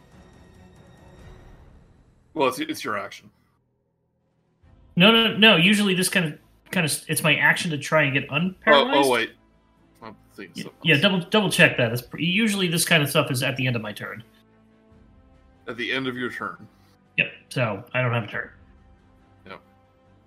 Well, 2.35 2.49
it's, 2.49 2.59
it's 2.59 2.85
your 2.85 2.99
action. 2.99 3.31
No, 4.97 5.11
no, 5.11 5.37
no. 5.37 5.57
Usually 5.57 5.95
this 5.95 6.09
kind 6.09 6.27
of, 6.27 6.39
kind 6.71 6.85
of, 6.87 6.93
it's 7.09 7.23
my 7.23 7.35
action 7.37 7.71
to 7.71 7.79
try 7.79 8.03
and 8.05 8.13
get 8.15 8.25
Oh, 8.31 8.37
oh 8.37 8.41
unparalyzed. 8.67 9.05
oh 9.05 9.11
wait. 9.11 9.31
I'm 10.03 10.17
thinking 10.35 10.71
Yeah, 10.83 10.97
double 10.99 11.21
double 11.21 11.51
check 11.51 11.77
that. 11.79 11.93
It's, 11.93 12.03
usually 12.17 12.69
this 12.69 12.85
kind 12.85 13.03
of 13.03 13.09
stuff 13.11 13.31
is 13.31 13.43
at 13.43 13.57
the 13.57 13.67
end 13.67 13.77
of 13.77 13.83
my 13.83 13.93
turn. 13.93 14.23
At 15.69 15.77
the 15.77 15.93
end 15.93 16.07
of 16.09 16.17
your 16.17 16.31
turn, 16.31 16.67
Yep. 17.19 17.29
So 17.51 17.85
I 17.95 18.03
don't 18.03 18.13
have 18.13 18.25
a 18.25 18.27
turn. 18.27 18.51
Yep. 19.47 19.61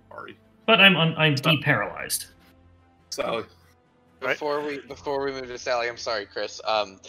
Sorry. 0.09 0.37
but 0.65 0.79
I'm 0.79 0.95
un- 0.95 1.15
I'm 1.17 1.35
deparalyzed. 1.35 2.27
Sally. 3.09 3.43
Right. 4.21 4.29
Before 4.33 4.61
we 4.61 4.79
before 4.79 5.23
we 5.23 5.31
move 5.31 5.47
to 5.47 5.57
Sally, 5.57 5.87
I'm 5.89 5.97
sorry, 5.97 6.25
Chris. 6.25 6.61
Um, 6.65 6.99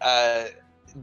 uh, 0.00 0.46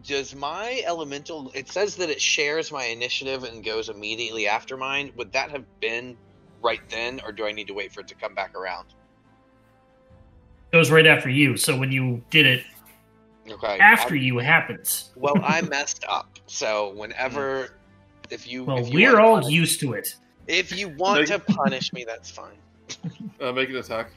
does 0.03 0.35
my 0.35 0.81
elemental? 0.85 1.51
It 1.53 1.69
says 1.69 1.95
that 1.97 2.09
it 2.09 2.21
shares 2.21 2.71
my 2.71 2.85
initiative 2.85 3.43
and 3.43 3.63
goes 3.63 3.89
immediately 3.89 4.47
after 4.47 4.75
mine. 4.77 5.11
Would 5.17 5.31
that 5.33 5.51
have 5.51 5.65
been 5.79 6.17
right 6.61 6.81
then, 6.89 7.21
or 7.25 7.31
do 7.31 7.45
I 7.45 7.51
need 7.51 7.67
to 7.67 7.73
wait 7.73 7.91
for 7.93 7.99
it 8.01 8.07
to 8.07 8.15
come 8.15 8.33
back 8.33 8.55
around? 8.55 8.87
Goes 10.73 10.89
right 10.89 11.05
after 11.05 11.29
you. 11.29 11.57
So 11.57 11.77
when 11.77 11.91
you 11.91 12.23
did 12.29 12.45
it 12.45 12.63
Okay. 13.49 13.77
after 13.79 14.13
I'm- 14.15 14.23
you, 14.23 14.39
it 14.39 14.45
happens. 14.45 15.11
well, 15.15 15.35
I 15.43 15.61
messed 15.69 16.05
up. 16.07 16.39
So 16.47 16.93
whenever, 16.93 17.75
if 18.29 18.47
you, 18.47 18.63
Well, 18.63 18.77
if 18.77 18.89
you 18.89 18.93
we're 19.11 19.19
all 19.19 19.39
punish- 19.41 19.53
used 19.53 19.79
to 19.81 19.93
it. 19.93 20.15
If 20.47 20.75
you 20.77 20.89
want 20.89 21.27
to 21.27 21.39
punish 21.39 21.91
me, 21.93 22.03
that's 22.05 22.29
fine. 22.31 22.57
Uh, 23.39 23.51
make 23.51 23.69
an 23.69 23.77
attack. 23.77 24.11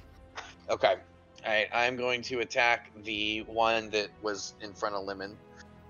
Okay. 0.68 0.96
All 1.44 1.52
right. 1.52 1.68
I'm 1.72 1.96
going 1.96 2.22
to 2.22 2.40
attack 2.40 2.90
the 3.04 3.42
one 3.42 3.90
that 3.90 4.08
was 4.22 4.54
in 4.62 4.72
front 4.72 4.94
of 4.94 5.04
Lemon 5.04 5.36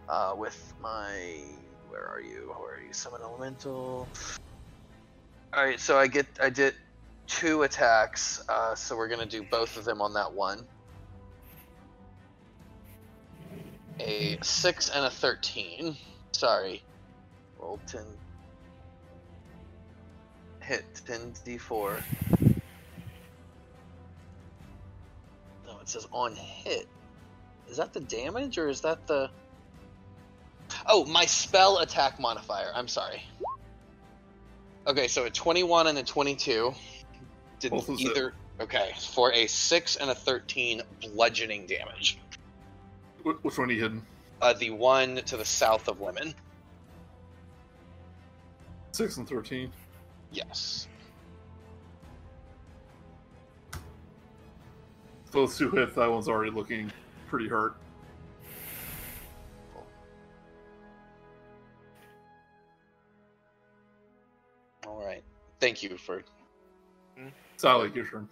uh, 0.09 0.35
with 0.37 0.75
my. 0.81 1.43
Where 1.89 2.07
are 2.07 2.21
you? 2.21 2.53
Where 2.59 2.75
are 2.75 2.81
you? 2.81 2.93
Summon 2.93 3.21
Elemental. 3.23 4.09
All 5.53 5.65
right. 5.65 5.79
So 5.79 5.97
I 5.97 6.09
get. 6.09 6.27
I 6.43 6.51
did 6.51 6.75
two 7.27 7.63
attacks. 7.63 8.43
Uh, 8.49 8.75
so 8.75 8.97
we're 8.97 9.09
gonna 9.09 9.27
do 9.27 9.43
both 9.43 9.77
of 9.77 9.85
them 9.85 10.03
on 10.03 10.15
that 10.15 10.33
one. 10.33 10.67
A 14.01 14.39
six 14.43 14.91
and 14.91 15.05
a 15.05 15.11
thirteen. 15.11 15.97
Sorry. 16.33 16.83
Roll 17.61 17.79
ten. 17.87 18.05
Hit 20.61 20.85
ten 21.07 21.33
d4. 21.45 22.03
No, 22.41 22.44
it 25.85 25.91
says 25.91 26.09
on 26.13 26.35
hit. 26.35 26.89
Is 27.69 27.77
that 27.77 27.93
the 27.93 28.01
damage 28.01 28.57
or 28.57 28.69
is 28.71 28.81
that 28.81 29.07
the? 29.07 29.29
Oh, 30.87 31.05
my 31.05 31.27
spell 31.27 31.79
attack 31.79 32.19
modifier. 32.19 32.73
I'm 32.75 32.89
sorry. 32.89 33.23
Okay, 34.87 35.09
so 35.09 35.25
a 35.25 35.31
21 35.31 35.89
and 35.89 35.99
a 35.99 36.03
22. 36.03 36.75
Did 37.61 37.71
Both 37.71 37.89
of 37.91 37.99
them. 37.99 38.07
either. 38.07 38.35
Okay, 38.61 38.93
for 39.13 39.31
a 39.33 39.47
6 39.47 39.97
and 39.97 40.11
a 40.11 40.15
13 40.15 40.81
bludgeoning 41.03 41.67
damage. 41.67 42.19
Which 43.23 43.59
one 43.59 43.69
are 43.69 43.73
you 43.73 43.83
hidden? 43.83 44.03
Uh, 44.41 44.55
the 44.55 44.71
one 44.71 45.17
to 45.17 45.37
the 45.37 45.45
south 45.45 45.89
of 45.89 46.01
Lemon. 46.01 46.35
Six 48.93 49.17
and 49.17 49.29
thirteen. 49.29 49.73
Yes. 50.31 50.87
Those 55.35 55.59
two 55.59 55.69
hits. 55.71 55.97
That 55.97 56.09
one's 56.09 56.29
already 56.29 56.53
looking 56.53 56.93
pretty 57.29 57.49
hurt. 57.49 57.75
All 64.87 65.05
right. 65.05 65.25
Thank 65.59 65.83
you 65.83 65.99
for. 65.99 66.23
Sally, 67.57 67.91
your 67.95 68.07
turn. 68.07 68.29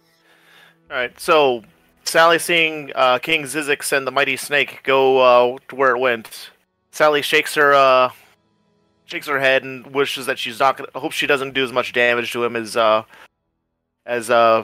All 0.89 0.97
right, 0.97 1.19
so 1.19 1.63
Sally 2.05 2.39
seeing 2.39 2.91
uh, 2.95 3.19
King 3.19 3.43
Zyzzyx 3.43 3.91
and 3.91 4.07
the 4.07 4.11
mighty 4.11 4.37
snake 4.37 4.81
go 4.83 5.19
uh, 5.19 5.57
to 5.67 5.75
where 5.75 5.95
it 5.95 5.99
went. 5.99 6.51
Sally 6.91 7.21
shakes 7.21 7.55
her 7.55 7.73
uh, 7.73 8.11
shakes 9.05 9.27
her 9.27 9.39
head 9.39 9.63
and 9.63 9.87
wishes 9.87 10.25
that 10.27 10.39
she's 10.39 10.59
not 10.59 10.77
gonna. 10.77 10.89
Hopes 10.95 11.15
she 11.15 11.27
doesn't 11.27 11.53
do 11.53 11.63
as 11.63 11.73
much 11.73 11.91
damage 11.91 12.31
to 12.31 12.43
him 12.43 12.55
as 12.55 12.77
uh, 12.77 13.03
as 14.05 14.29
uh, 14.29 14.63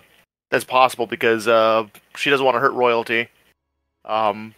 as 0.51 0.63
possible 0.63 1.05
because 1.07 1.47
uh, 1.47 1.85
she 2.15 2.29
doesn't 2.29 2.45
want 2.45 2.55
to 2.55 2.59
hurt 2.59 2.73
royalty. 2.73 3.29
Um, 4.05 4.55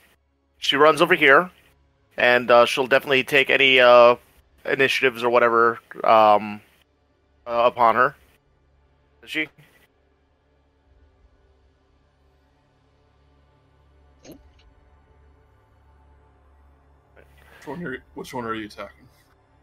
she 0.58 0.76
runs 0.76 1.02
over 1.02 1.16
here, 1.16 1.50
and 2.18 2.50
uh, 2.50 2.66
she'll 2.66 2.88
definitely 2.88 3.24
take 3.24 3.50
any 3.50 3.80
uh, 3.80 4.16
initiatives 4.66 5.24
or 5.24 5.30
whatever 5.30 5.80
um, 6.04 6.62
uh, 7.46 7.64
upon 7.66 7.96
her. 7.96 8.16
Does 9.22 9.30
she? 9.30 9.48
Which 17.58 17.68
one 17.68 17.86
are 17.86 17.94
you, 17.94 18.02
which 18.16 18.34
one 18.34 18.46
are 18.46 18.56
you 18.56 18.66
attacking? 18.66 19.08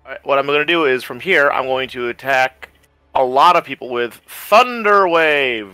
Alright, 0.05 0.25
what 0.25 0.39
I'm 0.39 0.47
going 0.47 0.61
to 0.61 0.65
do 0.65 0.85
is 0.85 1.03
from 1.03 1.19
here, 1.19 1.51
I'm 1.51 1.65
going 1.65 1.89
to 1.91 2.09
attack 2.09 2.71
a 3.15 3.25
lot 3.25 3.57
of 3.57 3.65
people 3.65 3.89
with 3.89 4.15
Thunder 4.27 5.09
Wave. 5.09 5.73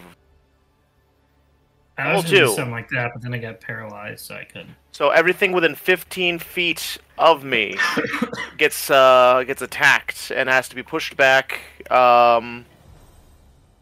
I 1.97 2.13
was 2.13 2.25
Level 2.25 2.31
going 2.31 2.41
to 2.41 2.49
do 2.49 2.57
something 2.57 2.73
like 2.73 2.89
that, 2.91 3.13
but 3.15 3.23
then 3.23 3.35
I 3.35 3.39
got 3.39 3.61
paralyzed, 3.61 4.25
so 4.25 4.35
I 4.35 4.45
couldn't. 4.45 4.75
So 4.91 5.11
everything 5.11 5.53
within 5.53 5.75
15 5.75 6.41
feet 6.41 6.99
of 7.19 7.45
me 7.45 7.77
gets 8.59 8.91
uh, 8.91 9.45
gets 9.47 9.63
attacked 9.63 10.33
and 10.35 10.49
has 10.49 10.69
to 10.71 10.75
be 10.75 10.83
pushed 10.83 11.17
back. 11.17 11.61
Um, 11.91 12.65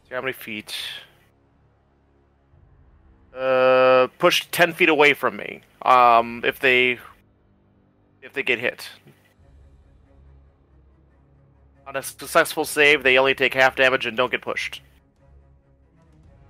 see 0.08 0.14
how 0.14 0.20
many 0.20 0.32
feet? 0.32 0.74
Uh, 3.34 4.08
pushed 4.18 4.52
10 4.52 4.74
feet 4.74 4.90
away 4.90 5.14
from 5.14 5.36
me. 5.36 5.62
Um, 5.82 6.42
if 6.44 6.60
they 6.60 6.98
if 8.20 8.34
they 8.34 8.42
get 8.42 8.58
hit. 8.58 8.88
On 11.86 11.96
a 11.96 12.02
successful 12.02 12.64
save, 12.64 13.02
they 13.02 13.18
only 13.18 13.34
take 13.34 13.54
half 13.54 13.74
damage 13.74 14.06
and 14.06 14.16
don't 14.16 14.30
get 14.30 14.42
pushed. 14.42 14.82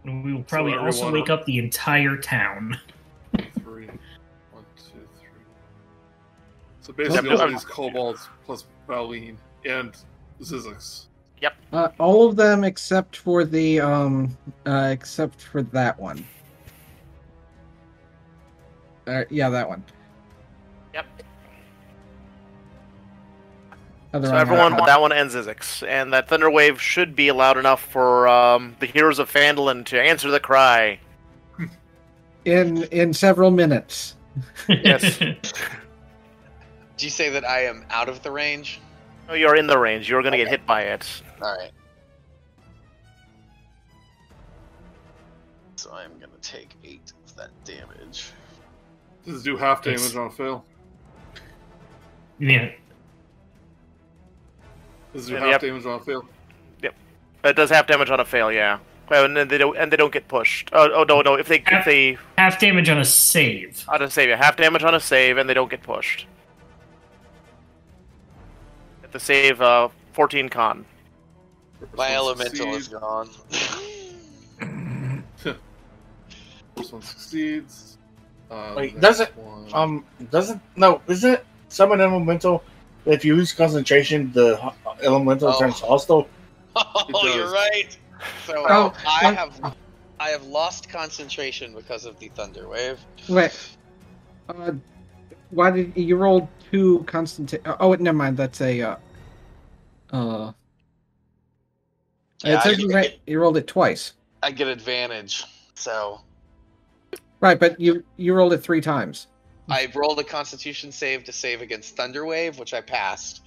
And 0.05 0.25
we 0.25 0.33
will 0.33 0.43
probably 0.43 0.73
everyone- 0.73 0.93
also 0.93 1.13
wake 1.13 1.31
up 1.31 1.45
the 1.45 1.59
entire 1.59 2.17
town. 2.17 2.79
Three. 3.61 3.87
One, 4.51 4.65
two, 4.77 5.07
three. 5.19 5.29
So 6.81 6.93
basically, 6.93 7.31
Yep. 7.31 7.41
all 7.41 7.49
these 7.49 7.65
kobolds 7.65 8.29
plus 8.45 8.67
Valine 8.89 9.39
and 9.65 9.97
Zyzzyx. 10.41 11.07
Uh, 11.73 11.89
all 11.99 12.29
of 12.29 12.37
them 12.37 12.65
except 12.65 13.17
for 13.17 13.45
the 13.45 13.81
um, 13.81 14.37
uh, 14.67 14.91
except 14.93 15.41
for 15.41 15.63
that 15.63 15.99
one. 15.99 16.23
Uh, 19.07 19.25
yeah, 19.31 19.49
that 19.49 19.67
one. 19.67 19.83
So 24.13 24.37
everyone, 24.37 24.77
that 24.77 25.01
one 25.01 25.11
ends 25.11 25.35
Zyzzyx, 25.35 25.87
and 25.89 26.13
that 26.13 26.29
thunder 26.29 26.51
wave 26.51 26.81
should 26.81 27.17
be 27.17 27.33
loud 27.33 27.57
enough 27.57 27.83
for 27.91 28.29
um, 28.29 28.77
the 28.79 28.85
heroes 28.87 29.19
of 29.19 29.33
Phandalin 29.33 29.87
to 29.87 29.99
answer 30.01 30.31
the 30.31 30.39
cry. 30.41 31.01
in 32.45 32.83
in 32.85 33.15
several 33.15 33.51
minutes. 33.51 34.17
Yes. 34.69 35.17
Do 35.19 35.37
you 37.07 37.11
say 37.11 37.31
that 37.31 37.45
I 37.49 37.65
am 37.65 37.87
out 37.91 38.11
of 38.11 38.23
the 38.23 38.31
range? 38.31 38.81
Oh, 39.31 39.35
you're 39.35 39.57
in 39.57 39.67
the 39.67 39.79
range. 39.79 40.11
You're 40.11 40.21
going 40.23 40.33
to 40.33 40.39
get 40.39 40.49
hit 40.49 40.67
by 40.67 40.83
it. 40.83 41.23
All 41.41 41.57
right. 41.57 41.71
So 45.77 45.91
I'm 45.93 46.13
gonna 46.21 46.33
take 46.43 46.75
eight 46.85 47.13
of 47.27 47.35
that 47.37 47.51
damage. 47.65 48.31
Does 49.25 49.41
it 49.41 49.45
do 49.45 49.57
half 49.57 49.83
damage 49.83 50.01
Yes. 50.03 50.15
on 50.17 50.27
a 50.27 50.31
fail? 50.31 50.65
yeah, 52.39 52.71
Does 55.13 55.27
it 55.29 55.33
do 55.33 55.35
Yeah, 55.35 55.41
half 55.41 55.51
yep. 55.51 55.61
damage 55.61 55.87
on 55.87 56.01
a 56.01 56.01
fail? 56.03 56.25
Yep, 56.83 56.95
it 57.45 57.57
does 57.57 57.71
half 57.71 57.87
damage 57.87 58.11
on 58.11 58.21
a 58.21 58.25
fail, 58.25 58.51
yeah. 58.53 58.79
Well, 59.11 59.25
and 59.27 59.37
then 59.37 59.49
they 59.49 59.59
don't, 59.59 59.77
and 59.77 59.93
they 59.93 59.97
don't 59.97 60.13
get 60.13 60.27
pushed. 60.29 60.71
Oh, 60.73 60.89
oh 60.95 61.05
no, 61.05 61.21
no. 61.21 61.35
If 61.35 61.49
they, 61.49 61.63
if 61.67 61.85
they, 61.85 62.17
half 62.39 62.59
damage 62.59 62.89
on 62.89 62.99
a 62.99 63.05
save. 63.05 63.85
on 63.89 64.01
a 64.01 64.09
save, 64.11 64.31
yeah, 64.31 64.37
half 64.37 64.57
damage 64.57 64.83
on 64.85 64.95
a 64.95 65.01
save, 65.01 65.37
and 65.39 65.49
they 65.51 65.55
don't 65.55 65.71
get 65.71 65.83
pushed. 65.83 66.27
At 69.05 69.13
the 69.13 69.21
save, 69.21 69.61
uh, 69.61 69.89
14 70.13 70.49
con. 70.49 70.87
My 71.97 72.11
one 72.11 72.13
elemental 72.13 72.75
is 72.75 72.89
gone. 72.89 73.29
First 76.77 76.93
one 76.93 77.03
succeeds. 77.03 77.99
Uh, 78.51 78.73
Wait, 78.77 78.99
does 79.01 79.21
it- 79.21 79.37
one- 79.37 79.69
Um, 79.75 80.05
doesn't 80.31 80.61
no? 80.77 81.03
Isn't 81.09 81.35
it 81.35 81.47
summon 81.69 82.01
elemental? 82.01 82.63
If 83.05 83.25
you 83.25 83.35
lose 83.37 83.53
concentration, 83.53 84.31
the 84.33 84.73
elemental 85.03 85.49
Oh. 85.49 85.59
turns 85.59 85.81
hostile. 85.81 86.29
Oh, 86.77 87.35
you're 87.35 87.51
right. 87.53 87.97
So 88.47 88.55
Oh, 88.69 88.95
I 89.07 89.33
have 89.33 89.75
I 90.21 90.29
have 90.31 90.45
lost 90.45 90.89
concentration 90.89 91.75
because 91.75 92.07
of 92.07 92.19
the 92.19 92.29
thunder 92.29 92.69
wave. 92.69 92.99
Wait. 93.29 93.53
Uh, 94.49 94.73
why 95.51 95.71
did 95.71 95.93
you 95.97 96.17
roll 96.17 96.49
two 96.71 97.03
constant? 97.07 97.55
Oh, 97.81 97.89
wait, 97.89 98.01
never 98.01 98.17
mind. 98.17 98.37
That's 98.39 98.61
a. 98.63 98.81
Uh, 98.81 98.97
uh, 100.13 100.53
Yeah, 102.45 102.57
it 102.59 102.63
says 102.63 102.79
I- 102.79 102.81
you, 102.81 102.89
ra- 102.89 103.03
you 103.27 103.41
rolled 103.41 103.57
it 103.59 103.67
twice. 103.67 104.15
I 104.43 104.51
get 104.51 104.69
advantage. 104.69 105.45
So 105.75 106.21
Right, 107.41 107.59
but 107.61 107.79
you 107.81 108.03
you 108.17 108.33
rolled 108.35 108.53
it 108.55 108.59
three 108.63 108.81
times. 108.81 109.27
I 109.69 109.91
rolled 109.95 110.19
a 110.19 110.25
Constitution 110.25 110.91
save 110.93 111.25
to 111.25 111.33
save 111.33 111.63
against 111.63 111.97
Thunderwave, 111.97 112.59
which 112.59 112.75
I 112.75 112.81
passed. 112.81 113.43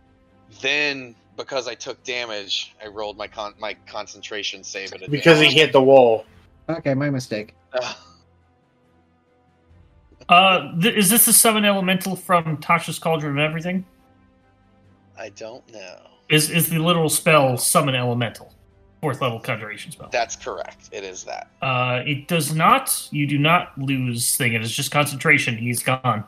Then 0.62 1.16
because 1.38 1.68
I 1.68 1.76
took 1.76 2.02
damage, 2.04 2.76
I 2.84 2.88
rolled 2.88 3.18
my 3.18 3.28
con- 3.28 3.56
my 3.60 3.76
concentration 3.86 4.64
save 4.64 4.90
at 4.90 5.02
advantage. 5.02 5.12
Because 5.12 5.40
he 5.40 5.48
hit 5.48 5.72
the 5.72 5.82
wall. 5.82 6.26
Okay, 6.70 6.94
my 6.94 7.10
mistake. 7.10 7.54
Ugh. 7.74 7.96
Uh, 10.28 10.76
th- 10.82 10.96
is 10.96 11.12
this 11.12 11.26
the 11.26 11.34
summon 11.34 11.66
elemental 11.66 12.16
from 12.16 12.58
Tasha's 12.58 12.98
Cauldron 12.98 13.38
of 13.38 13.44
Everything? 13.48 13.86
I 15.16 15.30
don't 15.30 15.72
know. 15.72 15.98
Is 16.30 16.50
is 16.50 16.68
the 16.68 16.80
literal 16.80 17.10
spell 17.10 17.58
summon 17.58 17.94
elemental, 17.94 18.52
fourth 19.06 19.22
level 19.22 19.40
conjuration 19.40 19.92
spell? 19.92 20.10
That's 20.12 20.36
correct. 20.36 20.90
It 20.92 21.04
is 21.04 21.24
that. 21.26 21.52
Uh, 21.62 22.02
it 22.08 22.28
does 22.28 22.56
not. 22.56 23.08
You 23.12 23.28
do 23.28 23.38
not 23.38 23.78
lose 23.78 24.36
thing. 24.36 24.54
It 24.54 24.64
is 24.64 24.72
just 24.72 24.90
concentration. 24.90 25.56
He's 25.56 25.84
gone. 25.84 26.24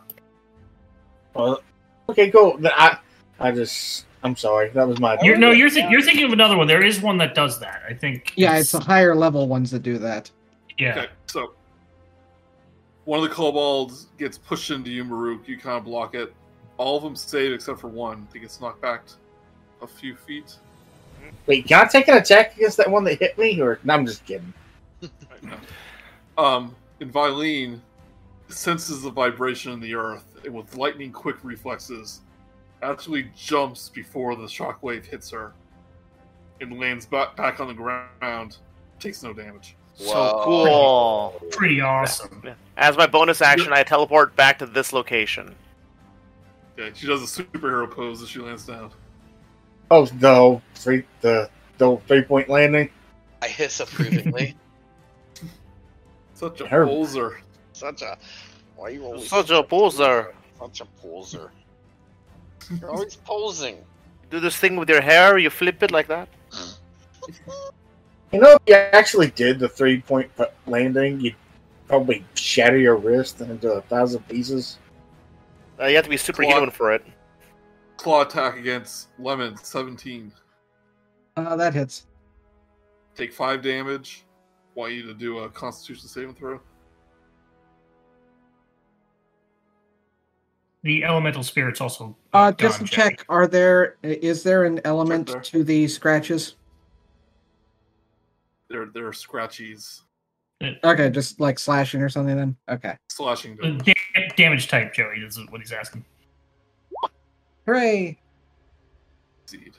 Well, 1.34 1.63
okay, 2.08 2.30
cool. 2.30 2.60
Then 2.60 2.72
I, 2.76 3.00
I 3.40 3.50
just, 3.50 4.06
I'm 4.22 4.36
sorry. 4.36 4.70
That 4.70 4.88
was 4.88 5.00
my. 5.00 5.18
You're 5.24 5.38
no, 5.38 5.50
you're 5.50 5.72
th- 5.72 5.90
you're 5.90 6.04
thinking 6.04 6.24
of 6.26 6.34
another 6.34 6.56
one. 6.56 6.68
There 6.68 6.84
is 6.84 7.02
one 7.02 7.18
that 7.18 7.34
does 7.34 7.60
that. 7.62 7.82
I 7.90 7.96
think. 7.96 8.34
Yeah, 8.36 8.60
it's 8.60 8.74
the 8.74 8.80
higher 8.80 9.16
level 9.16 9.48
ones 9.48 9.72
that 9.72 9.82
do 9.82 9.98
that. 9.98 10.30
yeah. 10.78 11.00
Okay, 11.00 11.08
so 11.26 11.56
one 13.06 13.24
of 13.24 13.28
the 13.28 13.34
kobolds 13.34 14.06
gets 14.20 14.38
pushed 14.38 14.70
into 14.70 14.92
you, 14.92 15.04
Murook. 15.04 15.48
You 15.48 15.58
kind 15.58 15.80
of 15.80 15.86
block 15.86 16.13
it. 16.13 16.32
All 16.78 16.96
of 16.96 17.02
them 17.02 17.16
save 17.16 17.54
except 17.54 17.80
for 17.80 17.88
one. 17.88 18.28
He 18.34 18.40
gets 18.40 18.62
knocked 18.62 18.84
back 18.84 19.02
a 19.82 19.88
few 19.88 20.16
feet. 20.16 20.58
Wait, 21.46 21.68
can 21.68 21.86
I 21.86 21.88
take 21.88 22.08
an 22.08 22.18
attack 22.18 22.56
against 22.56 22.78
that 22.78 22.90
one 22.90 23.04
that 23.06 23.20
hit 23.20 23.38
me? 23.38 23.60
Or 23.62 23.80
no, 23.84 23.94
I'm 23.94 24.06
just 24.06 24.26
kidding. 24.26 24.54
Um, 26.38 26.76
and 27.02 27.12
Vilene 27.12 27.80
senses 28.48 29.02
the 29.02 29.10
vibration 29.10 29.72
in 29.72 29.80
the 29.80 29.96
earth, 29.96 30.24
and 30.46 30.54
with 30.54 30.76
lightning 30.76 31.12
quick 31.12 31.38
reflexes, 31.44 32.22
actually 32.84 33.32
jumps 33.36 33.90
before 33.90 34.36
the 34.36 34.44
shockwave 34.44 35.06
hits 35.06 35.32
her, 35.32 35.54
and 36.62 36.80
lands 36.80 37.06
back 37.06 37.36
back 37.36 37.60
on 37.60 37.68
the 37.68 37.74
ground. 37.74 38.58
Takes 39.00 39.24
no 39.24 39.34
damage. 39.34 39.76
So 39.96 40.13
Whoa. 40.13 41.40
cool. 41.40 41.50
Pretty 41.50 41.82
awesome. 41.82 42.44
As 42.78 42.96
my 42.98 43.08
bonus 43.08 43.42
action, 43.42 43.74
I 43.74 43.82
teleport 43.84 44.36
back 44.36 44.60
to 44.60 44.68
this 44.68 44.94
location. 44.94 45.56
Okay, 46.78 46.92
she 46.96 47.08
does 47.08 47.24
a 47.24 47.44
superhero 47.44 47.90
pose 47.90 48.22
as 48.22 48.30
she 48.30 48.40
lands 48.40 48.66
down. 48.66 48.92
Oh 49.89 50.08
no, 50.19 50.62
three 50.76 51.04
the 51.21 51.50
the 51.78 51.97
three 52.08 52.21
point 52.21 52.50
landing. 52.50 52.89
I 53.41 53.47
hiss 53.47 53.80
approvingly. 53.80 54.56
Such 56.34 56.62
a 56.62 56.67
Her- 56.67 56.86
poser. 56.86 57.41
Such 57.73 58.02
a. 58.02 58.17
Why 58.76 58.88
are 58.88 58.91
you 58.91 59.04
always 59.06 59.30
Such 59.30 59.50
a 59.50 59.63
poser. 59.63 60.34
Such 60.60 60.82
a 60.82 60.86
poser. 61.02 61.52
You're 62.80 62.91
always 62.91 63.15
posing. 63.15 63.78
Do 64.30 64.39
this 64.39 64.58
thing 64.58 64.76
with 64.76 64.89
your 64.89 65.02
hair. 65.02 65.38
You 65.38 65.50
flip 65.50 65.82
it 65.84 65.91
like 65.91 66.08
that. 66.08 66.28
You 68.32 68.41
know, 68.41 68.56
if 68.56 68.62
you 68.67 68.76
actually 68.76 69.28
did 69.32 69.58
the 69.58 69.69
three 69.69 70.02
point 70.02 70.30
landing, 70.65 71.21
you'd 71.21 71.36
probably 71.88 72.26
shatter 72.34 72.78
your 72.78 72.97
wrist 72.97 73.39
into 73.39 73.71
a 73.71 73.82
thousand 73.84 74.28
pieces. 74.28 74.80
Uh, 75.80 75.86
you 75.86 75.95
have 75.95 76.04
to 76.04 76.10
be 76.10 76.17
superhuman 76.17 76.71
for 76.71 76.91
it. 76.91 77.06
Claw 77.98 78.22
attack 78.22 78.58
against 78.58 79.10
Lemon, 79.20 79.58
17. 79.58 80.32
Uh, 81.36 81.56
that 81.56 81.74
hits. 81.74 82.06
Take 83.16 83.34
5 83.34 83.62
damage. 83.62 84.24
Want 84.76 84.94
you 84.94 85.04
to 85.08 85.14
do 85.14 85.40
a 85.40 85.50
constitution 85.50 86.08
saving 86.08 86.36
throw. 86.36 86.60
The 90.84 91.04
elemental 91.04 91.44
spirits 91.44 91.82
also. 91.82 92.16
Uh, 92.34 92.52
gone, 92.52 92.56
just 92.58 92.80
to 92.80 92.86
Jackie. 92.86 93.16
check, 93.18 93.26
are 93.30 93.48
there 93.48 93.98
is 94.04 94.44
there 94.44 94.64
an 94.66 94.80
element 94.86 95.28
there. 95.28 95.42
to 95.42 95.64
the 95.64 95.88
scratches? 95.88 96.56
They're, 98.70 98.86
they're 98.94 99.10
scratchies. 99.12 100.02
Okay, 100.84 101.10
just 101.10 101.40
like 101.40 101.60
slashing 101.60 102.02
or 102.02 102.10
something. 102.10 102.36
Then 102.36 102.56
okay, 102.70 102.96
Slashing 103.10 103.58
Uh, 103.62 103.70
damage. 103.72 103.86
da- 103.86 104.28
damage 104.38 104.68
type, 104.68 104.94
Joey, 104.94 105.18
is 105.20 105.40
what 105.50 105.62
he's 105.62 105.72
asking. 105.72 106.06
Hooray! 107.68 108.18
Seed. 109.46 109.74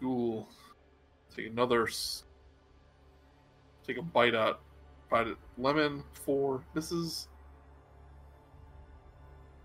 Ghoul. 0.00 0.48
Take 1.36 1.48
another. 1.48 1.86
Take 3.86 3.98
a 3.98 4.02
bite 4.02 4.34
out. 4.34 4.60
Bite 5.10 5.28
at 5.28 5.36
Lemon. 5.58 6.02
Four 6.14 6.64
misses. 6.74 7.28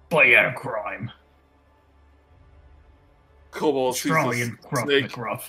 Play 0.10 0.36
out 0.36 0.46
of 0.46 0.56
crime. 0.56 1.10
Kobold 3.52 3.96
sees 3.96 4.12
Strong 4.12 4.32
this 4.32 4.48
and 4.48 4.62
gruff 4.62 4.86
snake. 4.86 5.08
McGruff. 5.10 5.42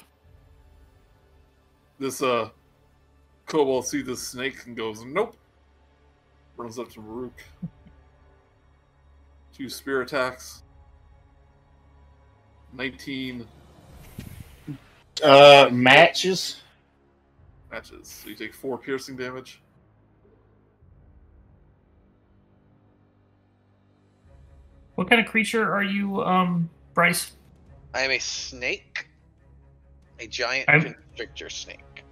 This 1.98 2.22
uh, 2.22 2.50
Kobold 3.46 3.86
sees 3.86 4.06
this 4.06 4.26
snake 4.26 4.66
and 4.66 4.76
goes, 4.76 5.04
"Nope." 5.04 5.36
Runs 6.56 6.78
up 6.78 6.90
to 6.92 7.00
Murook. 7.00 7.42
Two 9.58 9.68
spear 9.68 10.02
attacks. 10.02 10.62
Nineteen 12.72 13.46
Uh, 15.22 15.68
matches. 15.72 16.62
matches. 17.72 18.06
So 18.08 18.28
you 18.28 18.36
take 18.36 18.54
four 18.54 18.78
piercing 18.78 19.16
damage. 19.16 19.60
What 24.94 25.08
kind 25.08 25.20
of 25.20 25.26
creature 25.28 25.72
are 25.74 25.82
you, 25.82 26.22
um, 26.22 26.68
Bryce? 26.94 27.32
I 27.94 28.02
am 28.02 28.10
a 28.10 28.18
snake. 28.18 29.08
A 30.20 30.26
giant 30.26 30.68
I'm- 30.68 30.82
constrictor 30.82 31.50
snake. 31.50 32.04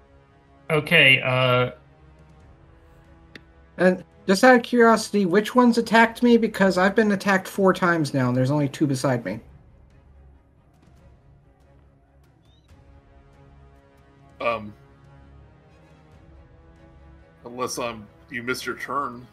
Okay, 0.70 1.20
uh, 1.22 1.72
And 3.78 4.02
just 4.26 4.42
out 4.42 4.56
of 4.56 4.62
curiosity, 4.62 5.24
which 5.24 5.54
ones 5.54 5.78
attacked 5.78 6.22
me? 6.22 6.36
Because 6.36 6.78
I've 6.78 6.94
been 6.94 7.12
attacked 7.12 7.46
four 7.46 7.72
times 7.72 8.12
now, 8.12 8.28
and 8.28 8.36
there's 8.36 8.50
only 8.50 8.68
two 8.68 8.86
beside 8.86 9.24
me. 9.24 9.40
Um, 14.40 14.72
unless 17.44 17.78
I'm 17.78 18.06
you 18.30 18.42
missed 18.42 18.66
your 18.66 18.76
turn. 18.76 19.26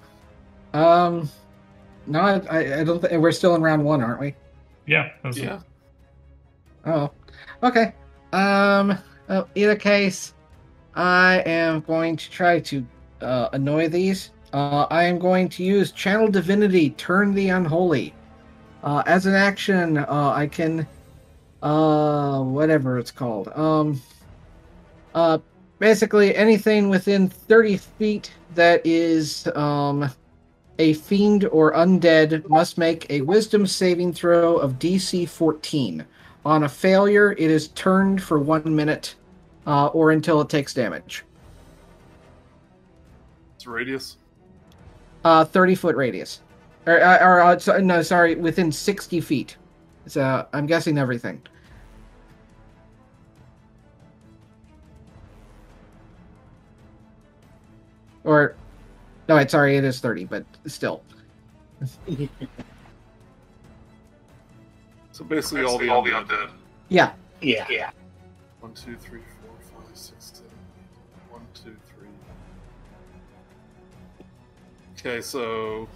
Um, 0.73 1.29
no, 2.07 2.19
I, 2.19 2.33
I- 2.49 2.79
I 2.79 2.83
don't 2.83 2.99
think 3.01 3.21
we're 3.21 3.31
still 3.31 3.55
in 3.55 3.61
round 3.61 3.83
one, 3.83 4.01
aren't 4.01 4.19
we? 4.19 4.35
yeah. 4.85 5.09
that 5.21 5.27
was- 5.27 5.37
Yeah. 5.39 5.59
Oh, 6.85 7.11
okay. 7.63 7.93
Um, 8.33 8.97
uh, 9.29 9.43
either 9.55 9.75
case, 9.75 10.33
I 10.95 11.41
am 11.45 11.79
going 11.81 12.17
to 12.17 12.29
try 12.29 12.59
to 12.59 12.85
uh, 13.21 13.49
annoy 13.53 13.87
these. 13.87 14.31
Uh, 14.53 14.85
I 14.91 15.03
am 15.05 15.17
going 15.17 15.49
to 15.49 15.63
use 15.63 15.91
Channel 15.91 16.27
Divinity, 16.27 16.91
Turn 16.91 17.33
the 17.33 17.49
Unholy. 17.49 18.13
Uh, 18.83 19.01
as 19.07 19.25
an 19.25 19.33
action, 19.33 19.97
uh, 19.97 20.31
I 20.35 20.45
can, 20.45 20.87
uh, 21.63 22.39
whatever 22.43 22.99
it's 22.99 23.09
called. 23.09 23.47
Um, 23.57 23.99
uh, 25.15 25.39
basically 25.79 26.35
anything 26.35 26.89
within 26.89 27.29
30 27.29 27.77
feet 27.77 28.31
that 28.53 28.85
is, 28.85 29.47
um, 29.55 30.07
a 30.77 30.93
fiend 30.93 31.45
or 31.45 31.73
undead 31.73 32.47
must 32.47 32.77
make 32.77 33.07
a 33.09 33.21
wisdom 33.21 33.65
saving 33.65 34.13
throw 34.13 34.57
of 34.57 34.77
DC 34.77 35.27
14. 35.27 36.05
On 36.45 36.63
a 36.63 36.69
failure, 36.69 37.31
it 37.31 37.39
is 37.39 37.69
turned 37.69 38.21
for 38.21 38.37
one 38.37 38.75
minute 38.75 39.15
uh, 39.65 39.87
or 39.87 40.11
until 40.11 40.41
it 40.41 40.49
takes 40.49 40.73
damage. 40.73 41.23
It's 43.55 43.65
radius. 43.65 44.17
Uh, 45.23 45.45
30 45.45 45.75
foot 45.75 45.95
radius. 45.95 46.41
Or, 46.85 47.01
uh, 47.01 47.25
or 47.25 47.41
uh, 47.41 47.59
so, 47.59 47.77
no, 47.79 48.01
sorry, 48.01 48.35
within 48.35 48.71
60 48.71 49.21
feet. 49.21 49.57
So 50.05 50.45
I'm 50.51 50.65
guessing 50.65 50.97
everything. 50.97 51.41
Or, 58.25 58.55
no, 59.29 59.35
wait, 59.35 59.49
sorry, 59.51 59.77
it 59.77 59.83
is 59.83 59.99
30, 59.99 60.25
but 60.25 60.45
still. 60.65 61.03
So 65.13 65.23
basically, 65.23 65.63
all 65.63 65.77
the 65.77 65.89
all 65.89 66.01
the 66.01 66.09
undead. 66.09 66.49
Yeah, 66.89 67.13
Yeah. 67.39 67.67
Yeah. 67.69 67.91
One, 68.61 68.73
two, 68.73 68.95
three, 68.97 69.21
Okay, 75.05 75.19
so 75.19 75.89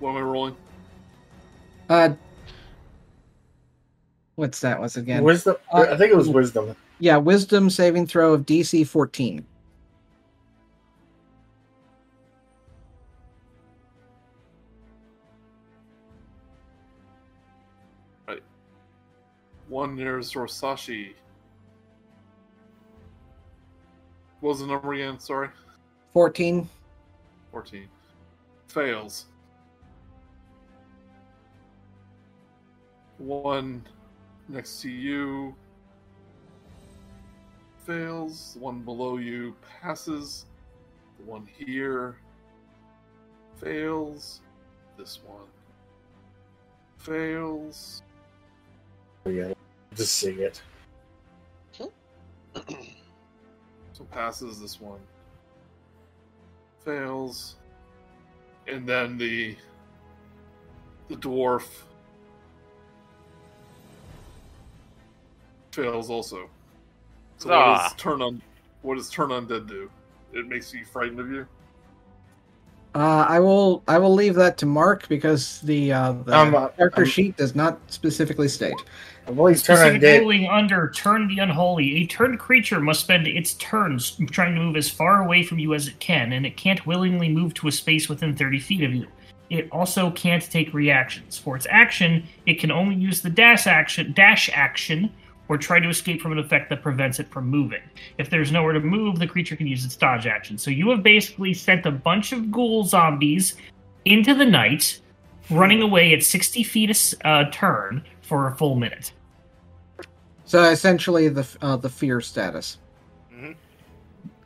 what 0.00 0.10
am 0.10 0.16
I 0.16 0.20
rolling? 0.22 0.56
uh, 1.88 2.10
what's 4.34 4.58
that 4.60 4.80
once 4.80 4.96
again? 4.96 5.22
Wisdom. 5.22 5.54
Uh, 5.72 5.86
I 5.88 5.96
think 5.96 6.10
it 6.10 6.16
was 6.16 6.28
wisdom. 6.28 6.74
Yeah, 6.98 7.18
wisdom 7.18 7.70
saving 7.70 8.08
throw 8.08 8.34
of 8.34 8.44
DC 8.44 8.88
14. 8.88 9.46
one 19.68 19.94
near 19.96 20.18
Zorsashi. 20.18 21.14
What 24.40 24.50
was 24.50 24.60
the 24.60 24.66
number 24.66 24.92
again? 24.92 25.18
Sorry. 25.18 25.48
14. 26.12 26.68
14. 27.50 27.88
Fails. 28.74 29.26
One 33.18 33.86
next 34.48 34.82
to 34.82 34.90
you 34.90 35.54
fails. 37.86 38.54
The 38.54 38.58
one 38.58 38.80
below 38.80 39.18
you 39.18 39.54
passes. 39.80 40.46
The 41.18 41.24
one 41.30 41.46
here 41.56 42.16
fails. 43.60 44.40
This 44.98 45.20
one 45.24 45.46
fails. 46.98 48.02
Oh, 49.24 49.30
yeah, 49.30 49.52
just 49.94 50.16
see 50.16 50.32
it. 50.32 50.60
So 51.72 51.92
passes 54.10 54.60
this 54.60 54.80
one. 54.80 54.98
Fails. 56.84 57.54
And 58.66 58.88
then 58.88 59.18
the 59.18 59.56
the 61.08 61.16
dwarf 61.16 61.64
fails 65.72 66.08
also. 66.10 66.48
So 67.38 67.48
what 67.50 67.58
Ah. 67.58 67.88
does 67.88 67.94
turn 68.00 68.22
on 68.22 68.40
what 68.82 68.96
does 68.96 69.10
turn 69.10 69.30
undead 69.30 69.68
do? 69.68 69.90
It 70.32 70.46
makes 70.46 70.72
you 70.72 70.84
frightened 70.84 71.20
of 71.20 71.30
you? 71.30 71.46
Uh, 72.94 73.26
I 73.28 73.40
will 73.40 73.82
I 73.88 73.98
will 73.98 74.14
leave 74.14 74.34
that 74.36 74.56
to 74.58 74.66
Mark 74.66 75.08
because 75.08 75.60
the, 75.62 75.92
uh, 75.92 76.12
the 76.12 76.36
Um, 76.36 76.54
uh, 76.54 76.68
character 76.68 77.02
um, 77.02 77.08
sheet 77.08 77.36
does 77.36 77.54
not 77.56 77.78
specifically 77.88 78.46
state. 78.48 78.76
Believe 79.26 79.62
turn 79.62 79.76
Specific 79.76 80.02
undead. 80.02 80.20
ruling 80.20 80.48
under 80.48 80.90
Turn 80.90 81.28
the 81.28 81.38
Unholy. 81.38 82.02
A 82.02 82.06
turned 82.06 82.38
creature 82.38 82.80
must 82.80 83.00
spend 83.00 83.26
its 83.26 83.54
turns 83.54 84.18
trying 84.30 84.54
to 84.54 84.60
move 84.60 84.76
as 84.76 84.90
far 84.90 85.22
away 85.22 85.42
from 85.42 85.58
you 85.58 85.74
as 85.74 85.88
it 85.88 85.98
can, 85.98 86.32
and 86.32 86.44
it 86.44 86.56
can't 86.56 86.86
willingly 86.86 87.28
move 87.28 87.54
to 87.54 87.68
a 87.68 87.72
space 87.72 88.08
within 88.08 88.36
30 88.36 88.58
feet 88.60 88.82
of 88.82 88.94
you. 88.94 89.06
It 89.50 89.68
also 89.70 90.10
can't 90.10 90.42
take 90.42 90.74
reactions. 90.74 91.38
For 91.38 91.56
its 91.56 91.66
action, 91.70 92.26
it 92.46 92.60
can 92.60 92.70
only 92.70 92.96
use 92.96 93.22
the 93.22 93.30
dash 93.30 93.66
action, 93.66 94.12
dash 94.12 94.50
action 94.52 95.12
or 95.48 95.58
try 95.58 95.78
to 95.78 95.88
escape 95.88 96.22
from 96.22 96.32
an 96.32 96.38
effect 96.38 96.70
that 96.70 96.82
prevents 96.82 97.20
it 97.20 97.28
from 97.28 97.48
moving. 97.48 97.82
If 98.18 98.30
there's 98.30 98.50
nowhere 98.50 98.72
to 98.72 98.80
move, 98.80 99.18
the 99.18 99.26
creature 99.26 99.56
can 99.56 99.66
use 99.66 99.84
its 99.84 99.96
dodge 99.96 100.26
action. 100.26 100.56
So 100.56 100.70
you 100.70 100.88
have 100.90 101.02
basically 101.02 101.52
sent 101.52 101.86
a 101.86 101.90
bunch 101.90 102.32
of 102.32 102.50
ghoul 102.50 102.84
zombies 102.84 103.56
into 104.06 104.34
the 104.34 104.46
night, 104.46 105.00
running 105.50 105.82
away 105.82 106.14
at 106.14 106.22
60 106.22 106.62
feet 106.62 107.16
a 107.24 107.28
uh, 107.28 107.50
turn 107.50 108.02
for 108.24 108.48
a 108.48 108.54
full 108.56 108.74
minute. 108.74 109.12
So 110.44 110.62
essentially, 110.64 111.28
the 111.28 111.46
uh, 111.62 111.76
the 111.76 111.88
fear 111.88 112.20
status. 112.20 112.78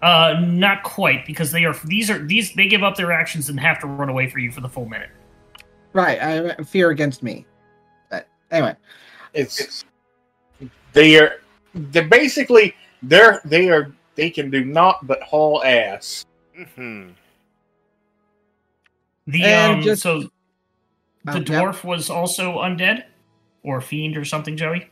Uh, 0.01 0.37
not 0.41 0.85
quite 0.85 1.27
because 1.27 1.51
they 1.51 1.65
are 1.65 1.75
these 1.85 2.09
are 2.09 2.25
these 2.25 2.55
they 2.55 2.69
give 2.69 2.85
up 2.85 2.95
their 2.97 3.11
actions 3.11 3.49
and 3.49 3.59
have 3.59 3.81
to 3.81 3.87
run 3.89 4.09
away 4.09 4.29
for 4.31 4.39
you 4.39 4.53
for 4.53 4.61
the 4.61 4.69
full 4.69 4.87
minute. 4.87 5.11
Right, 5.93 6.23
I 6.23 6.63
fear 6.63 6.91
against 6.91 7.21
me. 7.25 7.45
But 8.09 8.29
anyway, 8.53 8.77
It's 9.35 9.85
they 10.93 11.19
are 11.19 11.41
they 11.75 12.03
basically 12.07 12.77
they're 13.03 13.41
they 13.45 13.71
are 13.71 13.93
they 14.15 14.31
can 14.31 14.51
do 14.51 14.65
naught 14.65 15.05
but 15.05 15.21
haul 15.23 15.65
ass. 15.65 16.25
hmm 16.77 17.09
The 19.27 19.45
And 19.45 19.75
um, 19.79 19.83
just- 19.83 20.03
so 20.03 20.21
the 21.25 21.33
Um, 21.33 21.37
yeah. 21.49 21.61
dwarf 21.63 21.83
was 21.83 22.09
also 22.09 22.59
undead 22.59 23.05
or 23.69 23.81
fiend 23.81 24.17
or 24.17 24.25
something, 24.25 24.57
Joey. 24.57 24.89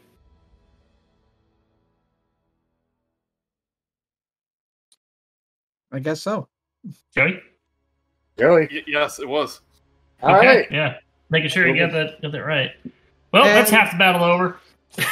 I 5.92 5.98
guess 6.00 6.20
so. 6.20 6.48
Joey, 7.14 7.40
Joey. 8.38 8.68
Y- 8.70 8.82
yes, 8.86 9.18
it 9.18 9.28
was. 9.28 9.60
All 10.22 10.34
right. 10.34 10.66
yeah, 10.70 10.96
making 11.30 11.50
sure 11.50 11.66
you 11.66 11.74
get 11.74 11.92
that 11.92 12.20
get 12.20 12.32
that 12.32 12.42
right. 12.44 12.72
Well, 13.32 13.44
And- 13.44 13.56
that's 13.56 13.70
half 13.70 13.92
the 13.92 13.98
battle 13.98 14.24
over. 14.24 14.58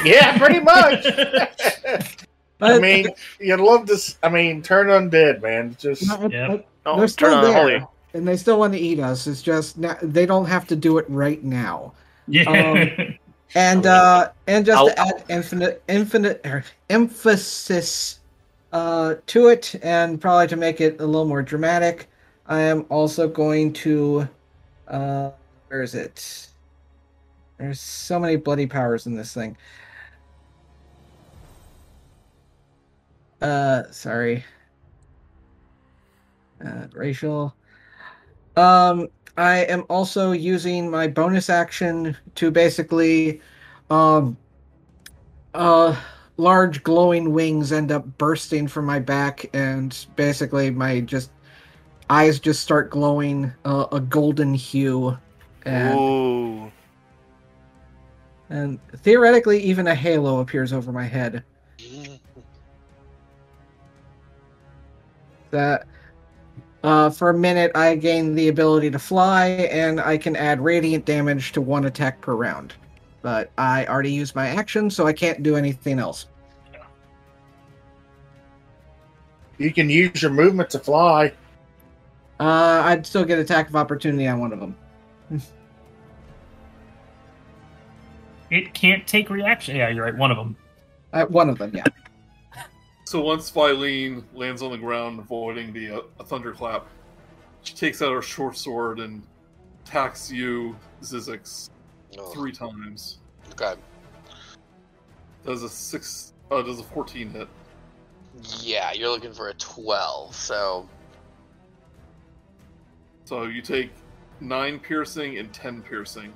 Yeah, 0.05 0.39
pretty 0.39 0.61
much. 0.61 1.05
I 2.61 2.79
mean, 2.79 3.09
you'd 3.41 3.61
love 3.61 3.87
to. 3.87 3.95
s- 3.95 4.19
I 4.23 4.29
mean, 4.31 4.63
turn 4.63 4.87
undead, 4.87 5.43
man. 5.43 5.77
Just 5.79 6.07
No, 6.09 6.29
Yeah. 6.31 6.49
but 6.49 6.67
Oh, 6.87 6.97
they're 6.99 7.09
turn 7.09 7.31
still 7.31 7.43
there, 7.43 7.53
holy. 7.53 7.87
and 8.15 8.27
they 8.29 8.37
still 8.37 8.59
want 8.59 8.73
to 8.75 8.79
eat 8.79 8.99
us. 9.01 9.27
It's 9.27 9.43
just 9.43 9.79
na 9.79 9.95
they 10.03 10.27
don't 10.27 10.47
have 10.47 10.67
to 10.69 10.77
do 10.77 10.99
it 10.99 11.07
right 11.09 11.43
now. 11.43 11.93
yeah, 12.29 12.45
Um, 12.51 13.19
And 13.55 13.87
uh, 13.87 14.31
and 14.47 14.67
just 14.67 14.77
I'll- 14.77 14.89
to 14.89 14.99
add 14.99 15.25
infinite 15.29 15.83
infinite 15.89 16.41
er, 16.45 16.65
emphasis 16.91 18.19
uh, 18.73 19.15
to 19.27 19.49
it, 19.49 19.75
and 19.83 20.21
probably 20.21 20.49
to 20.49 20.57
make 20.57 20.81
it 20.81 21.01
a 21.01 21.07
little 21.07 21.25
more 21.25 21.43
dramatic, 21.43 22.09
I 22.47 22.61
am 22.61 22.85
also 22.89 23.29
going 23.29 23.73
to 23.75 24.29
uh, 24.89 25.31
where 25.69 25.83
is 25.83 25.95
it? 25.95 26.49
There's 27.59 27.81
so 27.81 28.19
many 28.19 28.37
bloody 28.37 28.67
powers 28.67 29.07
in 29.07 29.15
this 29.15 29.33
thing. 29.33 29.57
Uh, 33.41 33.85
sorry. 33.91 34.45
Uh, 36.65 36.87
racial. 36.93 37.55
Um, 38.57 39.09
I 39.37 39.59
am 39.65 39.85
also 39.89 40.33
using 40.33 40.91
my 40.91 41.09
bonus 41.09 41.51
action 41.51 42.17
to 42.37 42.51
basically, 42.51 43.41
um, 43.91 44.37
uh, 45.55 45.97
large 46.37 46.83
glowing 46.83 47.33
wings 47.33 47.73
end 47.73 47.91
up 47.93 48.05
bursting 48.19 48.69
from 48.69 48.87
my 48.87 48.99
back, 48.99 49.49
and 49.53 50.07
basically 50.17 50.71
my 50.71 51.01
just 51.01 51.31
eyes 52.11 52.39
just 52.39 52.61
start 52.61 52.91
glowing 52.91 53.53
uh, 53.65 53.87
a 53.93 54.01
golden 54.01 54.55
hue, 54.55 55.17
and 55.65 55.99
Ooh. 55.99 56.71
and 58.51 58.79
theoretically 58.99 59.61
even 59.63 59.87
a 59.89 59.95
halo 59.95 60.41
appears 60.41 60.73
over 60.73 60.93
my 60.93 61.05
head. 61.05 61.43
that 65.51 65.87
uh, 66.85 67.11
for 67.11 67.31
a 67.31 67.35
minute 67.35 67.73
I 67.75 67.97
gain 67.97 68.35
the 68.35 68.49
ability 68.49 68.91
to 68.93 68.99
fly, 68.99 69.47
and 69.47 70.01
I 70.01 70.17
can 70.19 70.37
add 70.37 70.61
radiant 70.61 71.05
damage 71.05 71.51
to 71.53 71.61
one 71.61 71.87
attack 71.87 72.21
per 72.21 72.35
round. 72.35 72.75
But 73.23 73.51
I 73.59 73.87
already 73.87 74.13
used 74.13 74.37
my 74.37 74.49
action, 74.49 74.91
so 74.91 75.07
I 75.07 75.13
can't 75.15 75.43
do 75.43 75.57
anything 75.57 75.99
else. 75.99 76.27
you 79.59 79.73
can 79.73 79.89
use 79.89 80.21
your 80.23 80.31
movement 80.31 80.71
to 80.71 80.79
fly. 80.79 81.33
Uh, 82.41 82.83
I'd 82.85 83.07
still 83.07 83.25
get 83.25 83.39
attack 83.39 83.69
of 83.69 83.77
opportunity 83.77 84.27
on 84.27 84.41
one 84.41 84.53
of 84.53 84.61
them. 84.61 84.77
it 88.51 88.75
can't 88.75 89.07
take 89.07 89.31
reaction. 89.31 89.77
Yeah, 89.77 89.89
you're 89.89 90.05
right. 90.05 90.17
One 90.17 90.31
of 90.31 90.37
them. 90.37 90.57
Uh, 91.13 91.27
one 91.27 91.49
of 91.49 91.59
them, 91.59 91.73
yeah. 91.75 91.85
So 93.15 93.21
once 93.21 93.49
Filene 93.49 94.25
lands 94.35 94.61
on 94.61 94.73
the 94.73 94.77
ground, 94.77 95.21
avoiding 95.21 95.73
the 95.73 95.99
uh, 95.99 96.01
a 96.19 96.25
thunderclap, 96.25 96.85
she 97.63 97.73
takes 97.73 98.03
out 98.03 98.11
her 98.13 98.21
short 98.21 98.57
sword 98.57 98.99
and 98.99 99.23
attacks 99.85 100.33
you, 100.33 100.75
Zyzzyx, 101.01 101.71
three 102.33 102.51
times. 102.51 103.19
Okay. 103.53 103.81
Does 105.47 105.63
a 105.63 105.69
six? 105.69 106.33
Uh, 106.51 106.63
does 106.63 106.81
a 106.81 106.83
fourteen 106.83 107.31
hit? 107.31 107.47
Yeah, 108.59 108.91
you're 108.91 109.11
looking 109.11 109.33
for 109.33 109.51
a 109.51 109.55
12, 109.55 110.35
so. 110.35 110.89
So 113.27 113.45
you 113.45 113.63
take 113.63 113.93
nine 114.41 114.81
piercing 114.81 115.39
and 115.39 115.53
ten 115.53 115.83
piercing. 115.83 116.35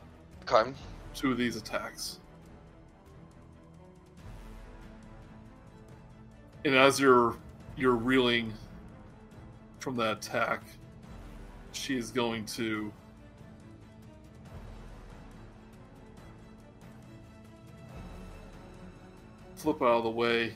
Okay. 0.49 0.73
Two 1.13 1.33
of 1.33 1.39
these 1.39 1.57
attacks. 1.57 2.21
And 6.65 6.75
as 6.75 6.99
you're 7.01 7.37
you're 7.77 7.95
reeling 7.97 8.53
from 9.79 9.97
that 9.97 10.19
attack, 10.19 10.63
she 11.73 11.97
is 11.97 12.11
going 12.11 12.45
to 12.47 12.93
flip 19.55 19.83
out 19.83 19.99
of 19.99 20.05
the 20.05 20.11
way. 20.11 20.55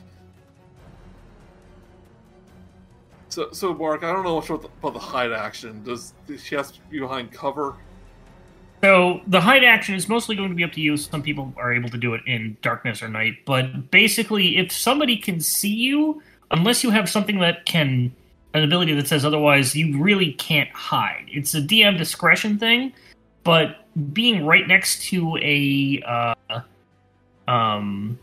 So, 3.29 3.51
so 3.51 3.73
Mark, 3.73 4.03
I 4.03 4.13
don't 4.13 4.23
know 4.23 4.35
much 4.35 4.49
about 4.49 4.61
the, 4.61 4.69
about 4.79 4.93
the 4.93 4.99
hide 4.99 5.31
action. 5.31 5.83
Does, 5.83 6.13
does 6.27 6.43
she 6.43 6.55
has 6.55 6.71
to 6.71 6.79
be 6.91 6.99
behind 6.99 7.31
cover? 7.31 7.75
So 8.83 9.21
the 9.27 9.39
hide 9.39 9.63
action 9.63 9.95
is 9.95 10.09
mostly 10.09 10.35
going 10.35 10.49
to 10.49 10.55
be 10.55 10.63
up 10.65 10.73
to 10.73 10.81
you. 10.81 10.97
Some 10.97 11.23
people 11.23 11.53
are 11.55 11.71
able 11.71 11.87
to 11.87 11.97
do 11.97 12.15
it 12.15 12.21
in 12.27 12.57
darkness 12.61 13.01
or 13.01 13.07
night, 13.07 13.37
but 13.45 13.89
basically, 13.91 14.57
if 14.57 14.73
somebody 14.73 15.15
can 15.15 15.39
see 15.39 15.73
you, 15.73 16.21
unless 16.51 16.83
you 16.83 16.89
have 16.89 17.09
something 17.09 17.39
that 17.39 17.65
can 17.65 18.13
an 18.53 18.61
ability 18.61 18.93
that 18.93 19.07
says 19.07 19.23
otherwise, 19.23 19.73
you 19.73 19.97
really 20.03 20.33
can't 20.33 20.69
hide. 20.71 21.25
It's 21.29 21.55
a 21.55 21.61
DM 21.61 21.97
discretion 21.97 22.59
thing, 22.59 22.91
but 23.45 23.85
being 24.11 24.45
right 24.45 24.67
next 24.67 25.01
to 25.03 25.37
a 25.37 26.03
uh, 26.05 26.59
um 27.49 28.19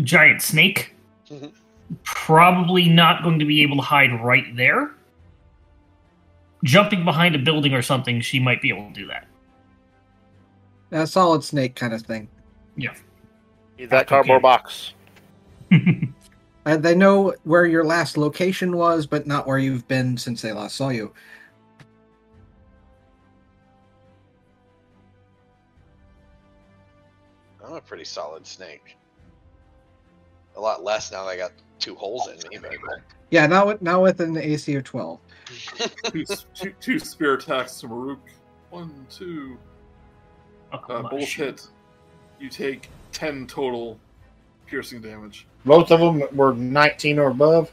giant 0.00 0.40
snake. 0.40 0.94
Mhm. 1.30 1.52
Probably 2.02 2.88
not 2.88 3.22
going 3.22 3.40
to 3.40 3.44
be 3.44 3.60
able 3.60 3.76
to 3.76 3.82
hide 3.82 4.24
right 4.24 4.56
there. 4.56 4.95
Jumping 6.66 7.04
behind 7.04 7.34
a 7.36 7.38
building 7.38 7.72
or 7.72 7.80
something, 7.80 8.20
she 8.20 8.40
might 8.40 8.60
be 8.60 8.68
able 8.70 8.88
to 8.88 8.92
do 8.92 9.06
that. 9.06 9.26
A 10.90 11.06
solid 11.06 11.44
snake 11.44 11.76
kind 11.76 11.94
of 11.94 12.02
thing. 12.02 12.28
Yeah. 12.76 12.94
Need 13.78 13.90
that 13.90 14.00
Okay. 14.02 14.06
cardboard 14.06 14.42
box. 14.42 14.92
Uh, 16.66 16.76
they 16.76 16.96
know 16.96 17.32
where 17.44 17.64
your 17.64 17.84
last 17.84 18.16
location 18.16 18.76
was, 18.76 19.06
but 19.06 19.24
not 19.24 19.46
where 19.46 19.56
you've 19.58 19.86
been 19.86 20.16
since 20.16 20.42
they 20.42 20.50
last 20.50 20.74
saw 20.74 20.88
you. 20.88 21.12
I'm 27.64 27.74
a 27.74 27.80
pretty 27.80 28.04
solid 28.04 28.46
snake. 28.46 28.96
A 30.56 30.60
lot 30.60 30.82
less 30.82 31.12
now 31.12 31.24
that 31.24 31.30
I 31.30 31.36
got 31.36 31.52
two 31.78 31.94
holes 31.94 32.28
in 32.28 32.38
me, 32.50 32.58
but 32.84 32.98
Yeah, 33.30 33.46
now 33.46 33.66
with 33.66 33.82
not 33.82 34.02
with 34.02 34.20
an 34.20 34.36
AC 34.36 34.74
of 34.74 34.84
twelve. 34.84 35.20
Two, 36.10 36.24
two, 36.54 36.74
two 36.80 36.98
spear 36.98 37.34
attacks 37.34 37.80
to 37.80 37.88
Murook. 37.88 38.20
One, 38.70 39.06
two. 39.08 39.58
Uh, 40.72 41.02
my 41.02 41.10
both 41.10 41.28
hit. 41.28 41.68
You 42.38 42.48
take 42.48 42.88
10 43.12 43.46
total 43.46 43.98
piercing 44.66 45.00
damage. 45.00 45.46
Both 45.64 45.90
of 45.90 46.00
them 46.00 46.22
were 46.36 46.54
19 46.54 47.18
or 47.18 47.28
above. 47.30 47.70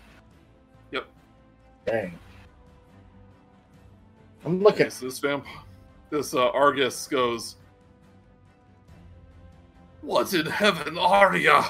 Yep. 0.91 1.05
Dang. 1.85 2.19
I'm 4.45 4.61
looking. 4.61 4.83
Okay, 4.83 4.89
so 4.89 5.05
this 5.05 5.19
vamp, 5.19 5.45
this 6.09 6.33
uh, 6.33 6.49
Argus 6.49 7.07
goes. 7.07 7.55
What 10.01 10.33
in 10.33 10.45
heaven 10.45 10.97
are 10.97 11.35
ya? 11.35 11.65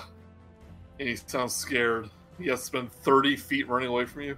And 0.99 1.09
he 1.09 1.15
sounds 1.15 1.55
scared. 1.55 2.09
He 2.39 2.47
has 2.47 2.61
to 2.61 2.65
spend 2.65 2.91
30 2.91 3.37
feet 3.37 3.67
running 3.67 3.89
away 3.89 4.05
from 4.05 4.23
you. 4.23 4.37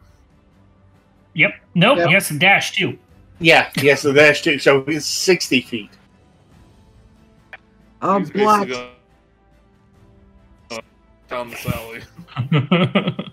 Yep. 1.36 1.52
Nope. 1.76 1.98
Yep. 2.00 2.10
Yes, 2.10 2.32
and 2.32 2.40
dash 2.40 2.72
too. 2.72 2.98
Yeah, 3.40 3.70
yes, 3.82 4.02
so 4.02 4.14
dash 4.14 4.42
too. 4.42 4.58
So 4.58 4.84
it's 4.88 5.06
60 5.06 5.62
feet. 5.62 5.90
Oh, 8.02 8.20
He's 8.20 8.30
blood. 8.32 8.68
basically 8.68 8.90
gonna- 10.70 10.82
uh, 10.82 10.82
down 11.30 11.50
the 11.50 11.58
alley. 11.76 13.28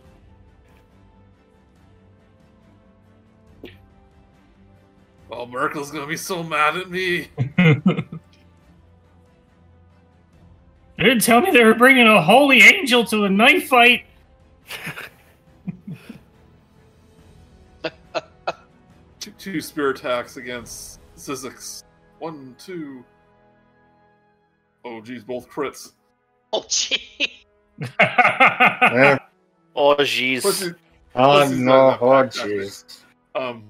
Oh, 5.31 5.47
Myrkul's 5.47 5.91
gonna 5.93 6.07
be 6.07 6.17
so 6.17 6.43
mad 6.43 6.77
at 6.77 6.91
me. 6.91 7.29
they 7.57 8.05
didn't 10.99 11.21
tell 11.23 11.41
me 11.41 11.51
they 11.53 11.65
were 11.65 11.75
bringing 11.75 12.07
a 12.09 12.21
holy 12.21 12.63
angel 12.63 13.05
to 13.07 13.25
a 13.25 13.31
knife 13.31 13.69
fight. 13.69 14.05
Two, 19.43 19.55
two 19.55 19.61
spear 19.61 19.91
attacks 19.91 20.37
against 20.37 21.01
Zyzzyx. 21.17 21.83
One, 22.21 22.55
two. 22.59 23.05
Oh, 24.85 25.01
geez, 25.01 25.25
both 25.25 25.49
crits. 25.51 25.93
oh 26.53 26.65
gee. 26.69 27.45
Yeah. 27.79 29.19
Oh, 29.75 29.95
Plus, 29.95 30.07
jeez. 30.09 30.63
you- 30.67 30.75
Oh, 31.15 31.49
This 31.49 31.59
no. 31.59 31.97
Oh, 31.99 32.11
not- 32.13 32.31
jeez. 32.31 33.01
um, 33.35 33.65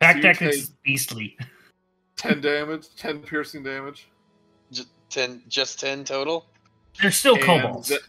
Pack 0.00 0.16
So 0.16 0.22
deck 0.22 0.40
is 0.42 0.70
beastly. 0.82 1.36
10 2.16 2.40
damage, 2.40 2.86
10 2.96 3.20
piercing 3.20 3.62
damage. 3.62 4.08
Just 4.72 4.88
ten, 5.10 5.42
just 5.48 5.78
ten 5.78 6.04
total. 6.04 6.46
They're 7.02 7.10
still 7.10 7.34
and 7.34 7.44
kobolds. 7.44 7.88
th- 7.88 8.00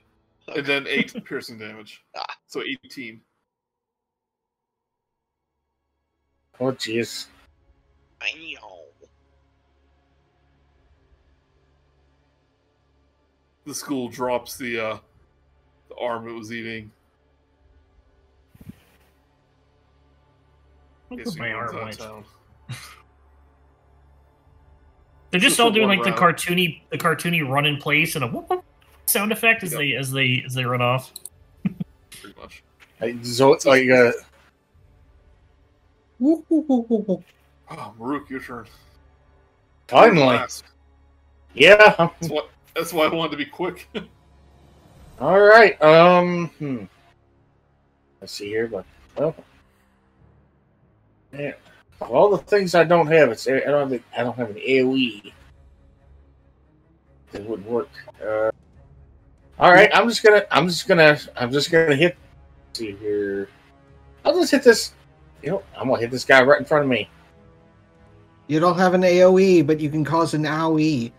and 0.55 0.65
then 0.65 0.87
8 0.87 1.21
piercing 1.25 1.57
damage. 1.59 2.01
Ah. 2.15 2.25
So 2.47 2.63
18. 2.85 3.19
Oh, 6.59 6.71
jeez. 6.71 7.27
The 13.65 13.73
school 13.73 14.07
drops 14.07 14.57
the 14.57 14.79
uh, 14.79 14.97
the 15.89 15.95
arm 15.95 16.27
it 16.27 16.31
was 16.33 16.53
eating. 16.53 16.89
Look 21.09 21.23
Guess 21.23 21.35
my 21.37 21.51
arm 21.51 21.75
into 21.75 21.83
went. 21.83 21.97
They're 25.31 25.39
just 25.41 25.51
Just 25.57 25.59
all 25.59 25.71
doing 25.71 25.87
one 25.89 25.97
like 25.99 26.05
the 26.05 26.11
cartoony, 26.19 26.81
the 26.89 26.97
cartoony 26.97 27.47
run 27.47 27.65
in 27.65 27.77
place 27.77 28.15
and 28.15 28.23
a 28.23 28.27
whoop, 28.27 28.49
whoop 28.49 28.63
sound 29.05 29.31
effect 29.33 29.63
as 29.63 29.71
Yep. 29.73 29.79
they 29.79 29.93
as 29.93 30.11
they 30.11 30.43
as 30.45 30.53
they 30.53 30.63
run 30.63 30.81
off. 30.81 31.11
Pretty 32.21 32.39
much. 32.39 32.63
Like, 33.01 33.17
So 33.25 33.53
it's 33.53 33.65
like, 33.65 33.89
uh, 33.89 34.11
Oh, 36.21 37.93
Murook, 37.97 38.29
your 38.29 38.39
turn. 38.39 38.65
finally. 39.87 40.39
Yeah. 41.53 41.95
That's 41.97 42.29
why, 42.29 42.41
that's 42.75 42.93
why 42.93 43.05
I 43.05 43.13
wanted 43.13 43.31
to 43.31 43.37
be 43.37 43.45
quick. 43.45 43.87
All 45.19 45.39
right. 45.39 45.81
Um. 45.81 46.49
Hmm. 46.59 46.83
Let's 48.21 48.33
see 48.33 48.47
here, 48.47 48.67
but 48.67 48.85
well, 49.17 49.35
yeah. 51.33 51.53
Of 52.01 52.11
all 52.11 52.29
the 52.29 52.37
things 52.37 52.75
I 52.75 52.83
don't 52.83 53.07
have, 53.07 53.31
it's 53.31 53.47
I 53.47 53.59
don't 53.61 53.91
have 53.91 54.03
I 54.15 54.23
don't 54.23 54.37
have 54.37 54.51
an 54.51 54.57
AOE. 54.57 55.31
That 57.31 57.43
wouldn't 57.45 57.67
work. 57.67 57.89
Uh, 58.23 58.51
all 59.59 59.71
right. 59.71 59.89
I'm 59.93 60.07
just 60.07 60.23
gonna. 60.23 60.45
I'm 60.51 60.67
just 60.67 60.87
gonna. 60.87 61.17
I'm 61.35 61.51
just 61.51 61.71
gonna 61.71 61.95
hit. 61.95 62.15
let's 62.67 62.79
see 62.79 62.91
here. 62.93 63.49
I'll 64.23 64.35
just 64.35 64.51
hit 64.51 64.63
this. 64.63 64.93
You 65.43 65.51
know, 65.51 65.63
I'm 65.75 65.87
gonna 65.87 66.01
hit 66.01 66.11
this 66.11 66.25
guy 66.25 66.41
right 66.43 66.59
in 66.59 66.65
front 66.65 66.83
of 66.83 66.89
me. 66.89 67.09
You 68.47 68.59
don't 68.59 68.77
have 68.77 68.93
an 68.93 69.01
AOE, 69.01 69.65
but 69.65 69.79
you 69.79 69.89
can 69.89 70.03
cause 70.05 70.33
an 70.33 70.43
AOE. 70.43 71.11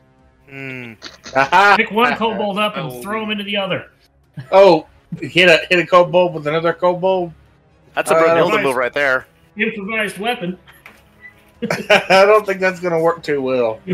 Hmm. 0.49 0.95
Pick 1.77 1.91
one 1.91 2.17
kobold 2.17 2.59
up 2.59 2.77
and 2.77 2.91
Oh. 2.91 3.03
throw 3.03 3.23
him 3.23 3.31
into 3.31 3.45
the 3.45 3.57
other. 3.57 3.91
Oh, 4.51 4.87
hit 5.21 5.49
a 5.49 5.59
hit 5.69 5.79
a 5.79 5.87
kobold 5.87 6.35
with 6.35 6.47
another 6.47 6.73
kobold. 6.73 7.33
That's 7.95 8.11
a 8.11 8.15
Uh, 8.17 8.23
Brunhilde 8.23 8.63
move 8.63 8.77
right 8.77 8.93
there. 8.93 9.27
Improvised 9.57 10.19
weapon. 10.19 10.59
I 11.71 12.25
don't 12.25 12.47
think 12.47 12.61
that's 12.61 12.81
gonna 12.81 13.01
work 13.01 13.23
too 13.23 13.43
well. 13.43 13.81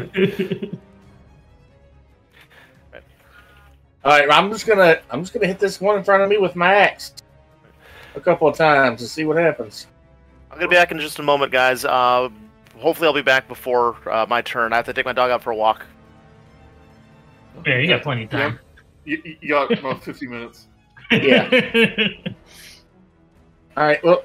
All 4.04 4.10
right, 4.12 4.28
I'm 4.30 4.50
just 4.52 4.66
gonna 4.66 5.00
I'm 5.10 5.22
just 5.22 5.32
gonna 5.32 5.46
hit 5.46 5.58
this 5.58 5.80
one 5.80 5.96
in 5.96 6.04
front 6.04 6.22
of 6.22 6.28
me 6.28 6.36
with 6.36 6.54
my 6.56 6.74
axe 6.74 7.14
a 8.14 8.20
couple 8.20 8.46
of 8.46 8.56
times 8.56 9.00
to 9.00 9.08
see 9.08 9.24
what 9.24 9.36
happens. 9.38 9.86
I'm 10.54 10.60
gonna 10.60 10.70
be 10.70 10.76
back 10.76 10.92
in 10.92 11.00
just 11.00 11.18
a 11.18 11.22
moment, 11.24 11.50
guys. 11.50 11.84
Uh, 11.84 12.28
hopefully, 12.78 13.08
I'll 13.08 13.12
be 13.12 13.22
back 13.22 13.48
before 13.48 13.96
uh, 14.08 14.24
my 14.28 14.40
turn. 14.40 14.72
I 14.72 14.76
have 14.76 14.86
to 14.86 14.92
take 14.92 15.04
my 15.04 15.12
dog 15.12 15.32
out 15.32 15.42
for 15.42 15.50
a 15.50 15.56
walk. 15.56 15.84
yeah, 17.66 17.78
you 17.78 17.88
got 17.88 18.04
plenty 18.04 18.22
of 18.22 18.30
time. 18.30 18.60
You, 19.04 19.20
you 19.40 19.48
got 19.48 19.76
about 19.76 20.04
50 20.04 20.28
minutes. 20.28 20.68
Yeah. 21.10 21.50
All 23.76 23.84
right, 23.84 24.02
well, 24.04 24.22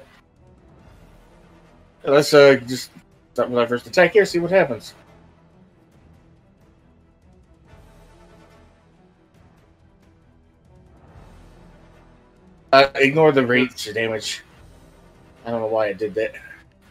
let's 2.04 2.32
uh 2.32 2.60
just 2.64 2.92
start 3.32 3.50
with 3.50 3.58
our 3.58 3.66
first 3.66 3.88
attack 3.88 4.12
here. 4.12 4.24
See 4.24 4.38
what 4.38 4.52
happens. 4.52 4.94
Uh, 12.72 12.88
ignore 12.94 13.32
the 13.32 13.44
rage 13.44 13.92
damage. 13.92 14.44
I 15.44 15.50
don't 15.50 15.60
know 15.60 15.66
why 15.66 15.88
I 15.88 15.92
did 15.92 16.14
that. 16.14 16.34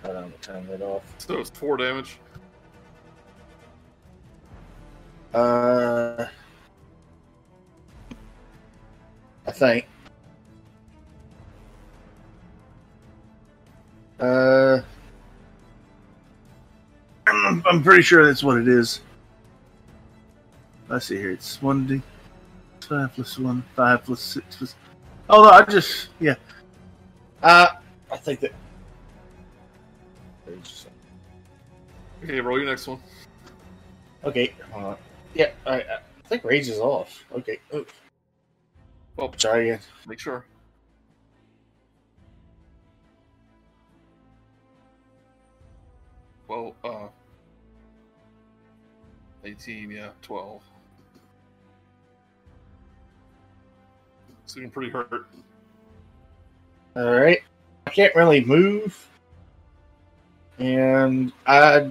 I 0.04 0.08
don't 0.08 0.18
on, 0.18 0.34
turn 0.42 0.68
that 0.68 0.82
off. 0.82 1.04
So 1.18 1.40
it's 1.40 1.50
4 1.52 1.78
damage. 1.78 2.20
Uh, 5.34 6.26
I 9.46 9.52
think. 9.52 9.88
Uh, 14.20 14.82
I'm, 17.28 17.64
I'm 17.66 17.84
pretty 17.84 18.02
sure 18.02 18.26
that's 18.26 18.44
what 18.44 18.58
it 18.58 18.68
is. 18.68 19.02
Let's 20.88 21.06
see 21.06 21.18
here. 21.18 21.32
It's 21.32 21.62
one 21.62 21.86
d 21.86 22.02
five 22.82 23.14
plus 23.14 23.38
one, 23.38 23.64
five 23.76 24.04
plus 24.04 24.20
six 24.20 24.56
plus. 24.56 24.76
Oh 25.30 25.44
no, 25.44 25.50
I 25.50 25.64
just 25.64 26.10
yeah. 26.20 26.36
Uh, 27.44 27.68
I 28.12 28.18
think 28.18 28.40
that. 28.42 28.52
Okay, 32.24 32.42
roll 32.42 32.58
your 32.58 32.68
next 32.68 32.88
one. 32.88 33.00
Okay, 34.24 34.54
hold 34.72 34.84
on. 34.86 34.98
Yeah, 35.34 35.52
I, 35.66 35.76
I 35.82 36.00
think 36.26 36.44
rage 36.44 36.68
is 36.68 36.80
off. 36.80 37.24
Okay. 37.32 37.60
Oh, 37.72 37.86
Well, 39.16 39.34
sorry 39.38 39.70
again. 39.70 39.82
make 40.08 40.20
sure. 40.20 40.46
Well, 46.48 46.76
uh, 46.84 47.08
18, 49.46 49.92
yeah, 49.92 50.10
12. 50.24 50.64
Seeming 54.48 54.72
pretty 54.72 54.90
hurt. 54.92 55.28
All 56.96 57.04
right. 57.14 57.40
I 57.90 57.92
can't 57.92 58.14
really 58.14 58.46
move. 58.46 59.08
And 60.60 61.34
I. 61.48 61.90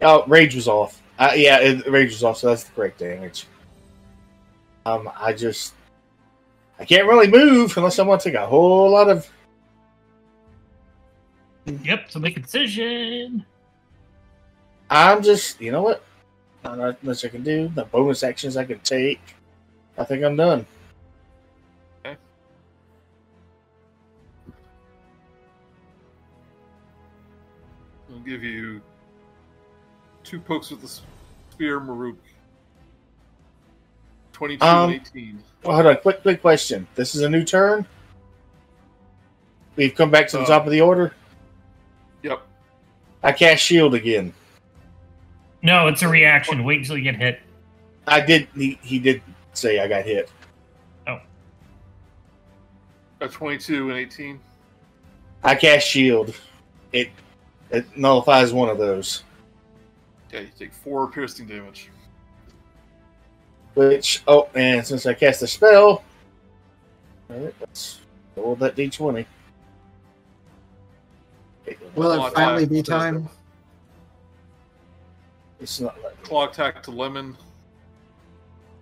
Oh, 0.00 0.24
rage 0.28 0.54
was 0.54 0.68
off. 0.68 1.02
Uh, 1.18 1.32
yeah, 1.34 1.58
it, 1.58 1.90
rage 1.90 2.12
was 2.12 2.22
off, 2.22 2.38
so 2.38 2.46
that's 2.46 2.62
the 2.62 2.70
correct 2.72 3.00
damage. 3.00 3.46
Um, 4.86 5.10
I 5.18 5.32
just. 5.32 5.74
I 6.78 6.84
can't 6.84 7.08
really 7.08 7.26
move 7.26 7.76
unless 7.76 7.98
I 7.98 8.04
want 8.04 8.20
to 8.20 8.30
take 8.30 8.38
a 8.38 8.46
whole 8.46 8.90
lot 8.90 9.10
of. 9.10 9.28
Yep, 11.66 12.12
so 12.12 12.20
make 12.20 12.36
a 12.36 12.40
decision. 12.40 13.44
I'm 14.88 15.24
just. 15.24 15.60
You 15.60 15.72
know 15.72 15.82
what? 15.82 16.04
Not 16.62 17.02
much 17.02 17.24
I 17.24 17.28
can 17.28 17.42
do. 17.42 17.66
The 17.74 17.84
bonus 17.84 18.22
actions 18.22 18.56
I 18.56 18.64
can 18.64 18.78
take. 18.78 19.20
I 19.98 20.04
think 20.04 20.22
I'm 20.22 20.36
done. 20.36 20.64
Give 28.30 28.44
you 28.44 28.80
two 30.22 30.38
pokes 30.38 30.70
with 30.70 30.82
the 30.82 31.00
spear, 31.50 31.80
Murook. 31.80 32.14
22 34.32 34.64
Um, 34.64 34.90
and 34.92 35.00
18. 35.00 35.42
Well, 35.64 35.74
hold 35.74 35.86
on. 35.88 35.96
Quick, 35.96 36.22
quick 36.22 36.40
question. 36.40 36.86
This 36.94 37.16
is 37.16 37.22
a 37.22 37.28
new 37.28 37.42
turn. 37.42 37.84
We've 39.74 39.92
come 39.92 40.12
back 40.12 40.28
to 40.28 40.36
the 40.36 40.44
Uh, 40.44 40.46
top 40.46 40.64
of 40.64 40.70
the 40.70 40.80
order. 40.80 41.12
Yep. 42.22 42.40
I 43.24 43.32
cast 43.32 43.64
shield 43.64 43.96
again. 43.96 44.32
No, 45.62 45.88
it's 45.88 46.02
a 46.02 46.08
reaction. 46.08 46.62
Wait 46.62 46.78
until 46.78 46.96
you 46.96 47.02
get 47.02 47.16
hit. 47.16 47.40
I 48.06 48.20
did. 48.20 48.46
He, 48.54 48.78
he 48.80 49.00
did 49.00 49.22
say 49.54 49.80
I 49.80 49.88
got 49.88 50.04
hit. 50.04 50.30
Oh. 51.08 51.18
A 53.22 53.26
22 53.26 53.90
and 53.90 53.98
18. 53.98 54.38
I 55.42 55.56
cast 55.56 55.88
shield. 55.88 56.32
It 56.92 57.10
it 57.70 57.96
nullifies 57.96 58.52
one 58.52 58.68
of 58.68 58.78
those. 58.78 59.24
Yeah, 60.32 60.40
you 60.40 60.48
take 60.58 60.72
four 60.72 61.10
piercing 61.10 61.46
damage. 61.46 61.90
Which 63.74 64.22
oh, 64.26 64.48
and 64.54 64.84
since 64.86 65.06
I 65.06 65.14
cast 65.14 65.42
a 65.42 65.46
spell, 65.46 66.02
all 67.30 67.36
right, 67.36 67.54
let's 67.60 68.00
roll 68.36 68.56
that 68.56 68.76
d20. 68.76 69.24
Will 71.94 72.26
it 72.26 72.34
finally 72.34 72.66
be 72.66 72.82
time? 72.82 73.28
It's 75.60 75.80
not 75.80 76.02
like 76.02 76.20
Claw 76.22 76.48
attack 76.48 76.82
to 76.84 76.90
Lemon. 76.90 77.36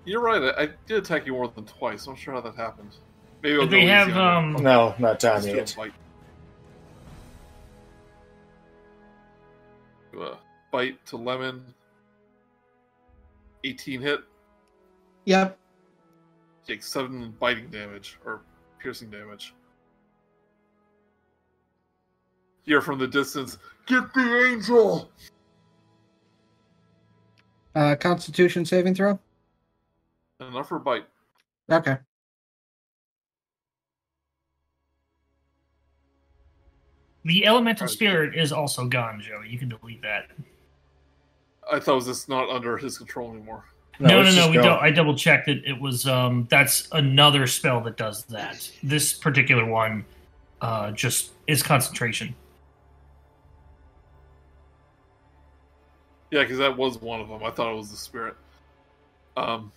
You're 0.05 0.21
right. 0.21 0.41
I, 0.43 0.63
I 0.63 0.69
did 0.87 0.99
attack 0.99 1.27
you 1.27 1.33
more 1.33 1.49
than 1.49 1.65
twice. 1.65 2.07
I'm 2.07 2.13
not 2.13 2.19
sure 2.19 2.35
how 2.35 2.41
that 2.41 2.55
happened. 2.55 2.93
Maybe 3.43 3.57
I'll 3.57 3.63
Did 3.63 3.71
go 3.71 3.77
they 3.77 3.87
have 3.87 4.17
um? 4.17 4.53
no, 4.55 4.95
not 4.99 5.21
time 5.21 5.43
Just 5.43 5.47
do 5.47 5.53
a 5.53 5.57
yet. 5.57 5.75
bite. 5.77 5.93
A 10.23 10.39
bite 10.71 11.05
to 11.07 11.17
Lemon. 11.17 11.65
18 13.65 14.01
hit. 14.01 14.21
Yep. 15.25 15.59
Take 16.67 16.83
seven 16.83 17.35
biting 17.41 17.69
damage 17.69 18.19
or 18.25 18.43
piercing 18.79 19.11
damage. 19.11 19.55
Hear 22.63 22.81
from 22.81 22.99
the 22.99 23.07
distance, 23.07 23.57
get 23.87 24.13
the 24.13 24.47
angel! 24.47 25.11
Uh, 27.75 27.97
Constitution 27.97 28.65
saving 28.65 28.95
throw. 28.95 29.19
Enough 30.41 30.69
for 30.69 30.77
a 30.77 30.81
bite. 30.81 31.07
Okay. 31.71 31.97
The 37.29 37.45
elemental 37.45 37.85
Right. 37.87 37.93
spirit 37.93 38.35
is 38.35 38.53
also 38.53 38.87
gone, 38.87 39.21
Joey. 39.21 39.51
You 39.51 39.59
can 39.59 39.69
delete 39.69 40.01
that. 40.01 40.31
I 41.71 41.79
thought 41.79 41.97
was 41.97 42.07
this 42.07 42.27
not 42.27 42.49
under 42.49 42.79
his 42.79 42.97
control 42.97 43.31
anymore. 43.31 43.67
No, 44.01 44.23
no, 44.23 44.27
it's 44.27 44.35
no. 44.37 44.49
we 44.49 44.55
gone. 44.55 44.65
don't. 44.65 44.79
I 44.79 44.91
double 44.91 45.15
checked 45.15 45.49
it. 45.49 45.63
It 45.67 45.79
was 45.79 46.07
um. 46.07 46.47
That's 46.51 46.89
another 46.93 47.47
spell 47.47 47.83
that 47.83 47.99
does 47.99 48.25
that. 48.27 48.71
This 48.83 49.13
particular 49.13 49.67
one, 49.67 50.07
uh, 50.63 50.93
just 50.93 51.33
is 51.47 51.63
concentration. 51.63 52.35
Yeah, 56.31 56.43
because 56.43 56.57
that 56.59 56.75
was 56.75 56.99
one 57.03 57.21
of 57.21 57.29
them. 57.29 57.45
I 57.45 57.51
thought 57.51 57.71
it 57.71 57.77
was 57.77 57.91
the 57.91 57.97
spirit. 57.99 58.37
Um, 59.37 59.71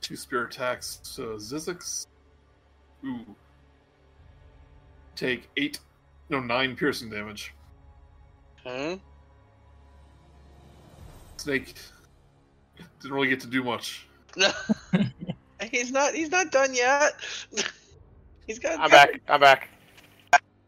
two 0.00 0.16
spirit 0.16 0.54
attacks 0.54 0.96
to 1.16 1.22
Zyzzyx. 1.36 2.06
Ooh. 3.04 3.26
Take 5.16 5.48
eight, 5.56 5.78
no, 6.28 6.40
nine 6.40 6.76
piercing 6.76 7.10
damage. 7.10 7.54
Hmm? 8.66 8.94
Snake 11.36 11.74
didn't 13.00 13.14
really 13.14 13.28
get 13.28 13.40
to 13.40 13.46
do 13.46 13.62
much. 13.62 14.06
he's 15.70 15.90
not. 15.90 16.14
He's 16.14 16.30
not 16.30 16.50
done 16.52 16.74
yet. 16.74 17.14
he's 18.46 18.58
got. 18.58 18.78
I'm 18.78 18.90
back. 18.90 19.20
I'm 19.28 19.40
back. 19.40 19.68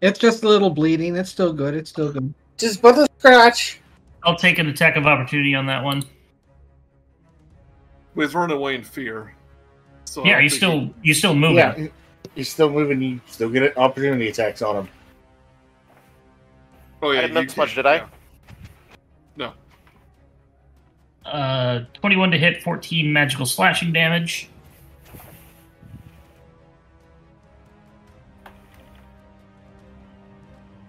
It's 0.00 0.18
just 0.18 0.42
a 0.42 0.48
little 0.48 0.70
bleeding. 0.70 1.16
It's 1.16 1.30
still 1.30 1.52
good. 1.52 1.74
It's 1.74 1.90
still 1.90 2.12
good. 2.12 2.34
just 2.58 2.82
but 2.82 2.96
the 2.96 3.08
scratch. 3.18 3.80
I'll 4.24 4.36
take 4.36 4.58
an 4.58 4.68
attack 4.68 4.96
of 4.96 5.06
opportunity 5.06 5.54
on 5.54 5.66
that 5.66 5.82
one. 5.82 6.04
But 8.14 8.22
he's 8.22 8.34
running 8.34 8.56
away 8.56 8.74
in 8.74 8.84
fear. 8.84 9.34
So 10.04 10.24
yeah, 10.24 10.34
don't 10.34 10.42
he's 10.42 10.52
think 10.52 10.58
still 10.58 10.94
you 11.02 11.14
still 11.14 11.34
moving. 11.34 11.56
Yeah, 11.56 11.88
he's 12.34 12.48
still 12.48 12.70
moving. 12.70 13.00
You 13.02 13.20
still 13.26 13.50
get 13.50 13.76
opportunity 13.76 14.28
attacks 14.28 14.62
on 14.62 14.76
him. 14.76 14.88
oh 17.02 17.10
yeah, 17.12 17.18
I 17.18 17.22
didn't 17.22 17.36
you 17.36 17.42
miss 17.44 17.56
much, 17.56 17.74
can, 17.74 17.76
did 17.76 17.86
I? 17.86 17.94
yeah. 17.96 18.06
No, 19.36 19.52
Uh, 21.24 21.84
21 21.94 22.30
to 22.32 22.38
hit, 22.38 22.62
14 22.62 23.12
magical 23.12 23.46
slashing 23.46 23.92
damage. 23.92 24.48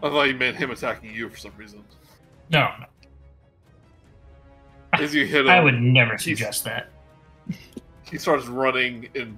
I 0.04 0.10
thought 0.10 0.24
you 0.24 0.36
meant 0.36 0.58
him 0.58 0.72
attacking 0.72 1.14
you 1.14 1.30
for 1.30 1.38
some 1.38 1.52
reason. 1.58 1.84
No, 2.52 2.70
As 4.94 5.16
you 5.16 5.26
hit 5.26 5.42
him, 5.46 5.50
I 5.50 5.60
would 5.62 5.82
never 5.82 6.18
suggest 6.18 6.64
that. 6.66 6.90
he 8.04 8.18
starts 8.18 8.46
running, 8.46 9.10
and 9.16 9.38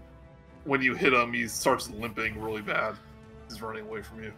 when 0.68 0.82
you 0.82 0.93
hit 0.93 1.13
him, 1.13 1.34
he 1.34 1.47
starts 1.47 1.89
limping 1.89 2.39
really 2.39 2.61
bad. 2.61 2.95
He's 3.49 3.61
running 3.61 3.86
away 3.86 4.01
from 4.01 4.24
you. 4.24 4.34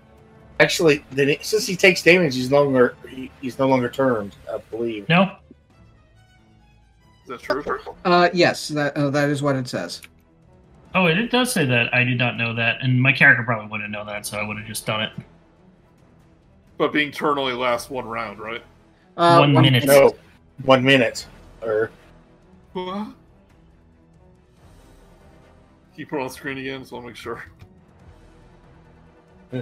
Actually, 0.60 1.04
then 1.12 1.30
it, 1.30 1.44
since 1.44 1.66
he 1.66 1.76
takes 1.76 2.04
damage, 2.04 2.36
he's 2.36 2.52
no 2.52 2.64
longer 2.64 2.96
he, 3.10 3.32
he's 3.42 3.58
no 3.58 3.68
longer 3.68 3.90
turned. 3.90 4.36
I 4.52 4.58
believe. 4.72 5.08
No, 5.10 5.36
Is 7.24 7.30
that 7.30 7.42
true? 7.42 7.64
Uh, 8.06 8.30
yes, 8.34 8.68
that 8.70 8.96
uh, 8.96 9.10
that 9.10 9.30
is 9.30 9.42
what 9.42 9.56
it 9.56 9.68
says. 9.68 10.02
oh, 10.96 11.08
it, 11.08 11.18
it 11.18 11.32
does 11.32 11.52
say 11.52 11.66
that. 11.66 11.94
I 11.94 12.04
did 12.04 12.18
not 12.18 12.38
know 12.38 12.54
that, 12.56 12.78
and 12.82 13.02
my 13.02 13.12
character 13.14 13.44
probably 13.44 13.68
wouldn't 13.70 13.90
know 13.92 14.06
that, 14.06 14.26
so 14.26 14.38
I 14.38 14.46
would 14.48 14.58
have 14.58 14.68
just 14.68 14.86
done 14.86 15.02
it. 15.02 15.12
But 16.78 16.94
being 16.94 17.12
turned 17.12 17.40
only 17.40 17.54
lasts 17.54 17.90
one 17.90 18.08
round, 18.08 18.40
right? 18.40 18.64
Uh, 19.18 19.40
One 19.40 19.52
minute. 19.54 19.86
No, 19.86 20.16
one 20.64 20.82
minute. 20.84 21.26
Or 21.62 21.92
What? 22.72 23.08
Can 26.00 26.06
you 26.06 26.10
put 26.12 26.20
it 26.22 26.24
on 26.24 26.30
screen 26.30 26.58
again 26.58 26.86
so 26.86 26.96
I'll 26.96 27.02
make 27.02 27.18
sure? 27.18 27.44
I 29.52 29.62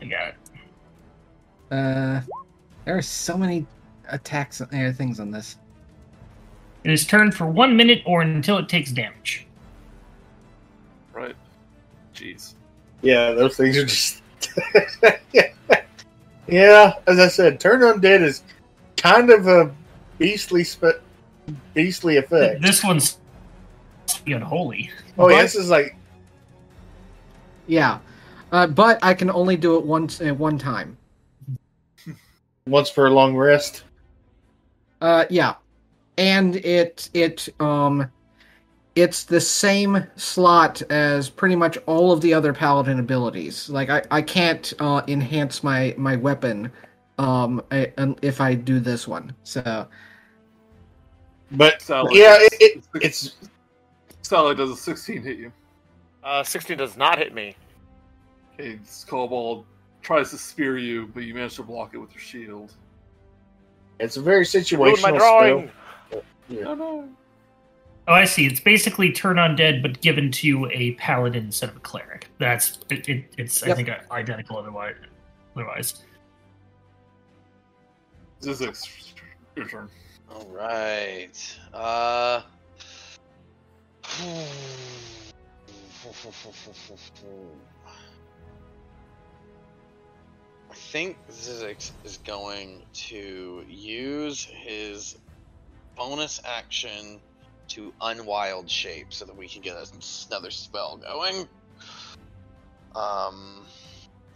got 0.00 0.28
it. 0.28 0.34
Uh, 1.70 2.22
there 2.86 2.96
are 2.96 3.02
so 3.02 3.36
many 3.36 3.66
attacks 4.08 4.62
and 4.62 4.72
uh, 4.72 4.96
things 4.96 5.20
on 5.20 5.30
this. 5.30 5.58
It 6.84 6.92
is 6.92 7.06
turned 7.06 7.34
for 7.34 7.46
one 7.46 7.76
minute 7.76 8.00
or 8.06 8.22
until 8.22 8.56
it 8.56 8.70
takes 8.70 8.90
damage. 8.90 9.46
Right. 11.12 11.36
Jeez. 12.14 12.54
yeah, 13.02 13.32
those 13.32 13.54
things 13.54 13.76
are 13.76 13.84
just. 13.84 14.22
yeah, 16.48 16.94
as 17.06 17.18
I 17.18 17.28
said, 17.28 17.60
turn 17.60 17.80
undead 17.80 18.22
is 18.22 18.44
kind 18.96 19.28
of 19.28 19.46
a 19.46 19.70
beastly 20.16 20.64
spe- 20.64 21.02
beastly 21.74 22.16
effect. 22.16 22.62
This 22.62 22.82
one's 22.82 23.18
unholy. 24.26 24.90
oh 25.18 25.28
yeah, 25.28 25.42
this 25.42 25.54
is 25.54 25.70
like 25.70 25.96
Yeah, 27.66 27.98
uh, 28.52 28.66
but 28.66 28.98
I 29.02 29.14
can 29.14 29.30
only 29.30 29.56
do 29.56 29.76
it 29.76 29.84
once 29.84 30.20
at 30.20 30.36
one 30.36 30.58
time. 30.58 30.96
once 32.66 32.90
for 32.90 33.06
a 33.06 33.10
long 33.10 33.36
rest. 33.36 33.84
Uh, 35.00 35.24
yeah, 35.30 35.54
and 36.18 36.56
it 36.56 37.10
it 37.14 37.48
um, 37.60 38.10
it's 38.94 39.24
the 39.24 39.40
same 39.40 40.06
slot 40.16 40.80
as 40.90 41.28
pretty 41.28 41.56
much 41.56 41.76
all 41.86 42.12
of 42.12 42.20
the 42.20 42.32
other 42.32 42.52
paladin 42.52 42.98
abilities. 42.98 43.68
Like 43.68 43.90
I 43.90 44.02
I 44.10 44.22
can't 44.22 44.72
uh, 44.78 45.02
enhance 45.08 45.62
my 45.62 45.94
my 45.98 46.16
weapon 46.16 46.70
Um, 47.18 47.62
I, 47.70 47.92
and 47.96 48.18
if 48.22 48.40
I 48.40 48.54
do 48.54 48.80
this 48.80 49.06
one, 49.06 49.32
so 49.44 49.86
But 51.52 51.80
Sally, 51.80 52.18
yeah, 52.18 52.36
it, 52.40 52.54
it, 52.60 52.84
it's 53.00 53.36
Sally 54.24 54.54
does 54.54 54.70
a 54.70 54.76
16 54.76 55.22
hit 55.22 55.38
you. 55.38 55.52
Uh, 56.22 56.42
16 56.42 56.78
does 56.78 56.96
not 56.96 57.18
hit 57.18 57.34
me. 57.34 57.54
Okay, 58.54 58.78
Skullball 58.84 59.64
tries 60.00 60.30
to 60.30 60.38
spear 60.38 60.78
you, 60.78 61.08
but 61.08 61.24
you 61.24 61.34
manage 61.34 61.56
to 61.56 61.62
block 61.62 61.92
it 61.92 61.98
with 61.98 62.10
your 62.12 62.20
shield. 62.20 62.72
it's 64.00 64.16
a 64.16 64.22
very 64.22 64.46
Ruined 64.72 65.02
my 65.02 65.10
drawing. 65.10 65.70
spell. 66.08 66.22
Yeah. 66.48 66.64
Oh 66.66 66.74
no. 66.74 67.08
Oh, 68.06 68.12
I 68.12 68.24
see. 68.24 68.46
It's 68.46 68.60
basically 68.60 69.12
turn 69.12 69.36
undead, 69.36 69.82
but 69.82 70.00
given 70.02 70.30
to 70.32 70.68
a 70.72 70.92
paladin 70.92 71.44
instead 71.44 71.70
of 71.70 71.76
a 71.76 71.80
cleric. 71.80 72.28
That's 72.38 72.78
it. 72.90 73.08
it 73.08 73.24
it's 73.38 73.62
I 73.62 73.74
think 73.74 73.88
identical 74.10 74.58
otherwise. 74.58 74.96
Otherwise, 75.56 76.04
Zyzzyx, 78.42 79.14
your 79.56 79.68
turn. 79.68 79.88
All 80.30 80.46
right. 80.50 81.58
Uh. 81.72 82.42
I 90.70 90.74
think 90.74 91.16
Zyzzyx 91.32 91.90
is 92.04 92.18
going 92.18 92.82
to 93.08 93.64
use 93.68 94.44
his 94.44 95.16
bonus 95.96 96.40
action 96.44 97.20
to 97.68 97.92
unwild 98.00 98.70
shape 98.70 99.08
so 99.10 99.24
that 99.24 99.36
we 99.36 99.48
can 99.48 99.62
get 99.62 99.76
another 100.30 100.50
spell 100.50 100.98
going. 100.98 101.48
Um, 102.94 103.66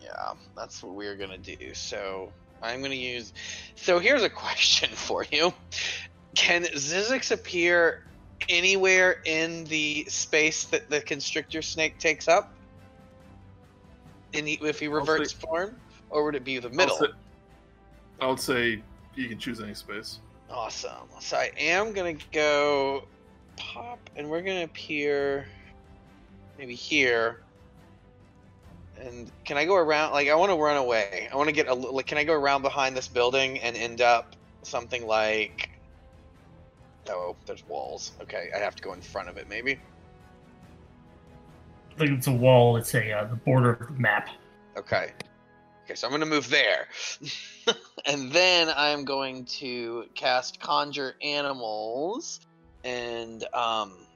yeah, 0.02 0.32
that's 0.56 0.82
what 0.82 0.96
we're 0.96 1.14
gonna 1.14 1.38
do. 1.38 1.74
So 1.74 2.32
I'm 2.60 2.82
gonna 2.82 2.94
use. 2.94 3.32
So 3.76 4.00
here's 4.00 4.24
a 4.24 4.30
question 4.44 4.88
for 4.90 5.24
you: 5.30 5.52
Can 6.34 6.64
Zyzzyx 6.64 7.30
appear 7.30 8.00
anywhere 8.48 9.20
in 9.24 9.64
the 9.64 10.04
space 10.08 10.64
that 10.64 10.90
the 10.90 11.00
constrictor 11.00 11.62
snake 11.62 11.98
takes 11.98 12.28
up? 12.28 12.52
In 14.32 14.44
the, 14.44 14.58
if 14.62 14.78
he 14.78 14.88
reverts 14.88 15.32
say- 15.32 15.38
form, 15.38 15.76
or 16.10 16.24
would 16.24 16.34
it 16.34 16.44
be 16.44 16.58
the 16.58 16.70
middle? 16.70 16.96
say, 16.96 17.06
I 18.20 18.26
would 18.26 18.40
say 18.40 18.82
you 19.14 19.28
can 19.28 19.38
choose 19.38 19.60
any 19.60 19.74
space. 19.74 20.20
Awesome. 20.50 21.08
So 21.20 21.36
I 21.36 21.50
am 21.58 21.92
gonna 21.92 22.16
go 22.32 23.04
pop, 23.56 23.98
and 24.16 24.28
we're 24.30 24.42
gonna 24.42 24.64
appear 24.64 25.46
maybe 26.58 26.74
here. 26.74 27.40
And 29.00 29.30
can 29.44 29.56
I 29.56 29.64
go 29.64 29.76
around? 29.76 30.12
Like 30.12 30.28
I 30.28 30.34
want 30.34 30.50
to 30.50 30.56
run 30.56 30.76
away. 30.76 31.28
I 31.30 31.36
want 31.36 31.48
to 31.48 31.52
get 31.52 31.68
a. 31.68 31.74
Like, 31.74 32.06
can 32.06 32.18
I 32.18 32.24
go 32.24 32.32
around 32.32 32.62
behind 32.62 32.96
this 32.96 33.08
building 33.08 33.60
and 33.60 33.76
end 33.76 34.00
up 34.00 34.34
something 34.62 35.06
like? 35.06 35.67
Oh, 37.10 37.36
there's 37.46 37.66
walls. 37.66 38.12
Okay, 38.22 38.50
I 38.54 38.58
have 38.58 38.76
to 38.76 38.82
go 38.82 38.92
in 38.92 39.00
front 39.00 39.28
of 39.28 39.36
it, 39.36 39.48
maybe. 39.48 39.78
I 41.94 41.98
think 41.98 42.12
it's 42.12 42.26
a 42.26 42.32
wall. 42.32 42.76
It's 42.76 42.94
a 42.94 43.12
uh, 43.12 43.24
the 43.24 43.36
border 43.36 43.72
of 43.72 43.88
the 43.88 44.00
map. 44.00 44.28
Okay. 44.76 45.12
Okay, 45.84 45.94
so 45.94 46.06
I'm 46.06 46.10
going 46.10 46.20
to 46.20 46.26
move 46.26 46.50
there. 46.50 46.86
and 48.06 48.30
then 48.30 48.68
I'm 48.76 49.04
going 49.04 49.46
to 49.46 50.04
cast 50.14 50.60
Conjure 50.60 51.14
Animals. 51.22 52.40
And 52.84 53.42
um, 53.54 54.06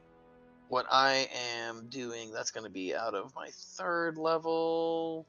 what 0.69 0.87
I 0.91 1.29
am 1.59 1.87
doing, 1.89 2.31
that's 2.31 2.51
going 2.51 2.65
to 2.65 2.71
be 2.71 2.95
out 2.95 3.15
of 3.15 3.35
my 3.35 3.49
third 3.51 4.19
level. 4.19 5.27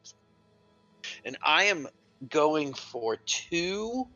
And 1.23 1.37
I 1.41 1.63
am 1.63 1.87
going 2.29 2.73
for 2.73 3.15
two 3.15 4.07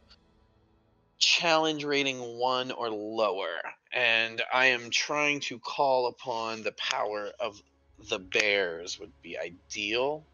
challenge 1.19 1.83
rating 1.85 2.19
one 2.19 2.71
or 2.71 2.89
lower. 2.91 3.61
And 3.93 4.41
I 4.53 4.67
am 4.67 4.89
trying 4.91 5.41
to 5.41 5.59
call 5.59 6.07
upon 6.07 6.63
the 6.63 6.73
power 6.73 7.31
of 7.39 7.61
the 8.09 8.19
bears, 8.19 8.97
would 8.99 9.13
be 9.23 9.37
ideal. 9.37 10.27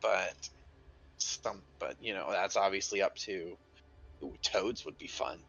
But 0.00 0.34
some 1.18 1.62
but 1.78 1.96
you 2.00 2.14
know 2.14 2.26
that's 2.30 2.56
obviously 2.56 3.02
up 3.02 3.14
to 3.16 3.56
Ooh, 4.24 4.34
toads 4.42 4.84
would 4.84 4.98
be 4.98 5.08
fun 5.08 5.40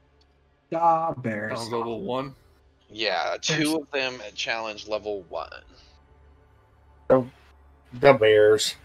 ah 0.75 1.13
bears. 1.15 1.59
Sounds 1.59 1.71
level 1.71 2.03
one. 2.03 2.35
yeah 2.89 3.37
two 3.41 3.77
of 3.77 3.87
them 3.93 4.21
at 4.25 4.35
challenge 4.35 4.87
level 4.87 5.23
one 5.29 5.49
The 7.93 8.13
Bears. 8.13 8.75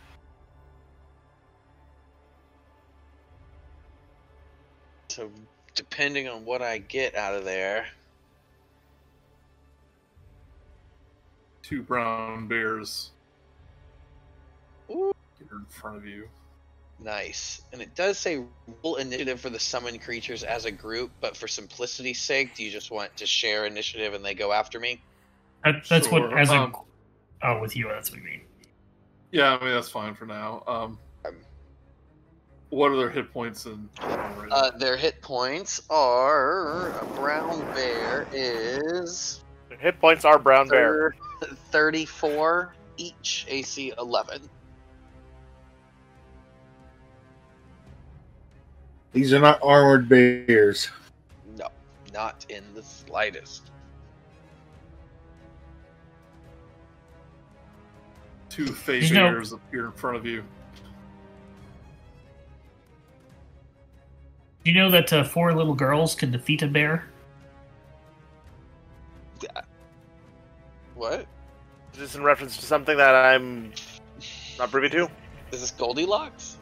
so 5.11 5.31
depending 5.75 6.29
on 6.29 6.45
what 6.45 6.62
i 6.62 6.79
get 6.79 7.14
out 7.14 7.35
of 7.35 7.45
there 7.45 7.87
Two 11.62 11.83
brown 11.83 12.49
bears. 12.49 13.12
Ooh. 14.91 15.12
Here 15.39 15.47
in 15.53 15.64
front 15.66 15.97
of 15.97 16.05
you. 16.05 16.29
nice 16.99 17.62
and 17.73 17.81
it 17.81 17.95
does 17.95 18.18
say 18.18 18.45
roll 18.83 18.97
initiative 18.97 19.41
for 19.41 19.49
the 19.51 19.59
summoned 19.59 20.01
creatures 20.03 20.43
as 20.45 20.64
a 20.66 20.70
group 20.70 21.11
but 21.20 21.37
for 21.37 21.49
simplicity's 21.49 22.20
sake 22.20 22.55
do 22.55 22.62
you 22.64 22.70
just 22.70 22.91
want 22.91 23.16
to 23.16 23.27
share 23.27 23.64
initiative 23.66 24.12
and 24.14 24.25
they 24.25 24.35
go 24.35 24.53
after 24.53 24.79
me 24.79 25.01
That, 25.64 25.77
that's 25.89 26.11
what 26.11 26.23
Sure, 26.23 26.39
as 26.39 26.51
a 26.51 26.55
um, 26.57 26.77
oh 27.43 27.61
with 27.61 27.75
you. 27.77 27.89
That's 27.89 28.11
what 28.11 28.18
you 28.20 28.25
mean. 28.25 28.43
Yeah, 29.31 29.57
I 29.57 29.64
mean 29.64 29.75
that's 29.75 29.89
fine 29.89 30.14
for 30.14 30.27
now. 30.27 30.62
Um, 30.66 30.99
what 32.73 32.91
are 32.91 32.97
their 32.97 33.11
hit 33.11 33.31
points 33.35 33.66
and? 33.66 33.87
uh, 34.01 34.70
their 34.79 34.97
hit 34.97 35.20
points 35.20 35.83
are 35.91 36.99
a 37.01 37.05
brown 37.16 37.61
bear 37.75 38.27
is 38.33 39.45
The 39.68 39.77
hit 39.77 40.01
points 40.01 40.25
are 40.25 40.39
brown 40.39 40.68
bear. 40.68 41.14
34 41.70 42.75
each 42.97 43.45
ac 43.49 43.93
11 43.99 44.49
These 49.12 49.35
are 49.35 49.39
not 49.41 49.59
armored 49.62 50.09
bears. 50.09 50.89
No, 51.59 51.68
not 52.14 52.47
in 52.49 52.64
the 52.75 52.83
slightest. 52.83 53.70
Two 58.49 58.66
face 58.68 59.11
You 59.11 59.16
know- 59.16 59.31
bears 59.31 59.53
appear 59.53 59.85
in 59.87 59.93
front 59.93 60.16
of 60.16 60.25
you. 60.25 60.43
Do 64.65 64.71
you 64.71 64.77
know 64.77 64.91
that 64.91 65.13
uh, 65.13 65.25
four 65.25 65.53
little 65.55 65.75
girls 65.75 66.15
can 66.15 66.31
defeat 66.31 66.63
a 66.63 66.69
bear? 66.69 67.05
What? 70.95 71.27
Is 71.95 71.99
this 71.99 72.15
in 72.15 72.23
reference 72.23 72.57
to 72.59 72.65
something 72.65 72.97
that 72.97 73.15
I'm 73.15 73.73
not 74.59 74.71
privy 74.71 74.89
to? 74.91 75.11
Is 75.51 75.61
this 75.61 75.71
Goldilocks? 75.73 76.59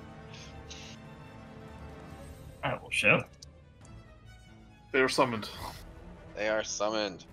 I 2.64 2.74
will 2.76 2.90
show. 2.90 3.22
They 4.92 5.00
are 5.00 5.08
summoned. 5.08 5.48
They 6.36 6.48
are 6.48 6.64
summoned. 6.64 7.24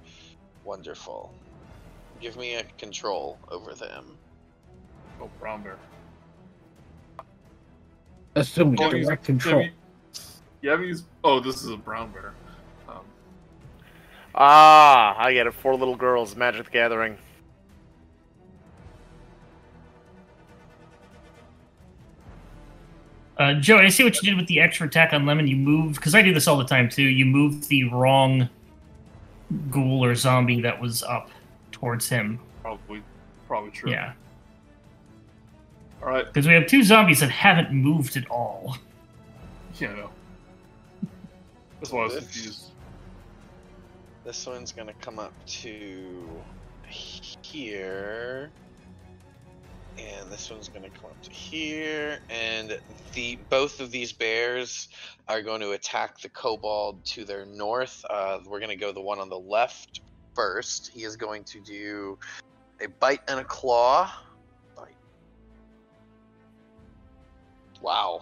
Wonderful. 0.66 1.34
Give 2.20 2.36
me 2.36 2.56
a 2.56 2.64
control 2.78 3.38
over 3.50 3.74
them. 3.74 4.18
Oh, 5.22 5.30
brown 5.40 5.64
bear. 5.64 5.78
Assuming 8.36 8.80
Oh, 8.82 8.94
you- 8.94 9.04
direct 9.06 9.24
control. 9.24 9.62
You, 9.64 9.72
you 10.62 10.70
haven't 10.70 10.88
used. 10.88 11.06
Oh, 11.24 11.40
this 11.40 11.64
is 11.64 11.70
a 11.70 11.78
brown 11.78 12.12
bear. 12.12 12.34
Um, 12.90 13.02
Ah, 14.36 15.16
I 15.18 15.34
get 15.34 15.48
it. 15.48 15.54
Four 15.54 15.76
little 15.76 15.96
girls, 15.96 16.36
Magic 16.36 16.66
the 16.66 16.72
Gathering. 16.72 17.18
Uh, 23.38 23.54
Joe, 23.54 23.78
I 23.78 23.90
see 23.90 24.04
what 24.04 24.16
you 24.16 24.30
did 24.30 24.38
with 24.38 24.48
the 24.48 24.60
extra 24.60 24.88
attack 24.88 25.14
on 25.14 25.26
Lemon. 25.26 25.48
You 25.48 25.56
moved 25.58 25.96
because 25.98 26.16
I 26.16 26.22
do 26.24 26.34
this 26.34 26.48
all 26.48 26.58
the 26.58 26.66
time 26.66 26.90
too. 26.90 27.04
You 27.04 27.26
moved 27.26 27.70
the 27.70 27.84
wrong 27.90 28.50
ghoul 29.70 30.04
or 30.04 30.16
zombie 30.16 30.62
that 30.62 30.80
was 30.82 31.04
up 31.04 31.30
towards 31.72 32.10
him. 32.10 32.40
probably, 32.64 33.04
probably 33.48 33.70
true. 33.72 33.92
Yeah, 33.92 34.14
All 36.02 36.10
right. 36.10 36.26
because 36.26 36.48
we 36.48 36.54
have 36.54 36.66
two 36.66 36.82
zombies 36.84 37.20
that 37.20 37.30
haven't 37.30 37.72
moved 37.72 38.18
at 38.18 38.28
all. 38.30 38.78
Yeah, 39.80 39.94
no. 39.94 40.10
That's 41.80 41.92
why 41.92 42.02
I 42.02 42.04
was 42.06 42.14
This- 42.14 42.24
confused. 42.24 42.72
This 44.24 44.46
one's 44.46 44.72
gonna 44.72 44.94
come 44.96 45.20
up 45.20 45.34
to 45.46 46.44
here. 47.42 48.52
And 49.98 50.32
this 50.32 50.50
one's 50.50 50.70
gonna 50.70 50.90
come 50.90 51.06
up 51.06 51.22
to 51.24 51.32
here. 51.32 52.20
And 52.30 52.80
the 53.14 53.38
both 53.50 53.80
of 53.80 53.90
these 53.90 54.12
bears 54.12 54.90
are 55.28 55.42
going 55.42 55.62
to 55.62 55.72
attack 55.72 56.20
the 56.20 56.30
kobold 56.30 57.04
to 57.06 57.26
their 57.26 57.46
north. 57.46 58.06
Uh, 58.10 58.40
we're 58.46 58.60
gonna 58.60 58.76
go 58.76 58.92
the 58.92 59.02
one 59.02 59.20
on 59.20 59.30
the 59.30 59.40
left 59.40 60.02
first. 60.36 60.90
He 60.90 61.04
is 61.04 61.16
going 61.16 61.44
to 61.46 61.60
do 61.62 62.20
a 62.82 62.88
bite 62.88 63.22
and 63.28 63.40
a 63.40 63.44
claw. 63.44 64.12
Bite. 64.76 64.96
Wow. 67.82 68.22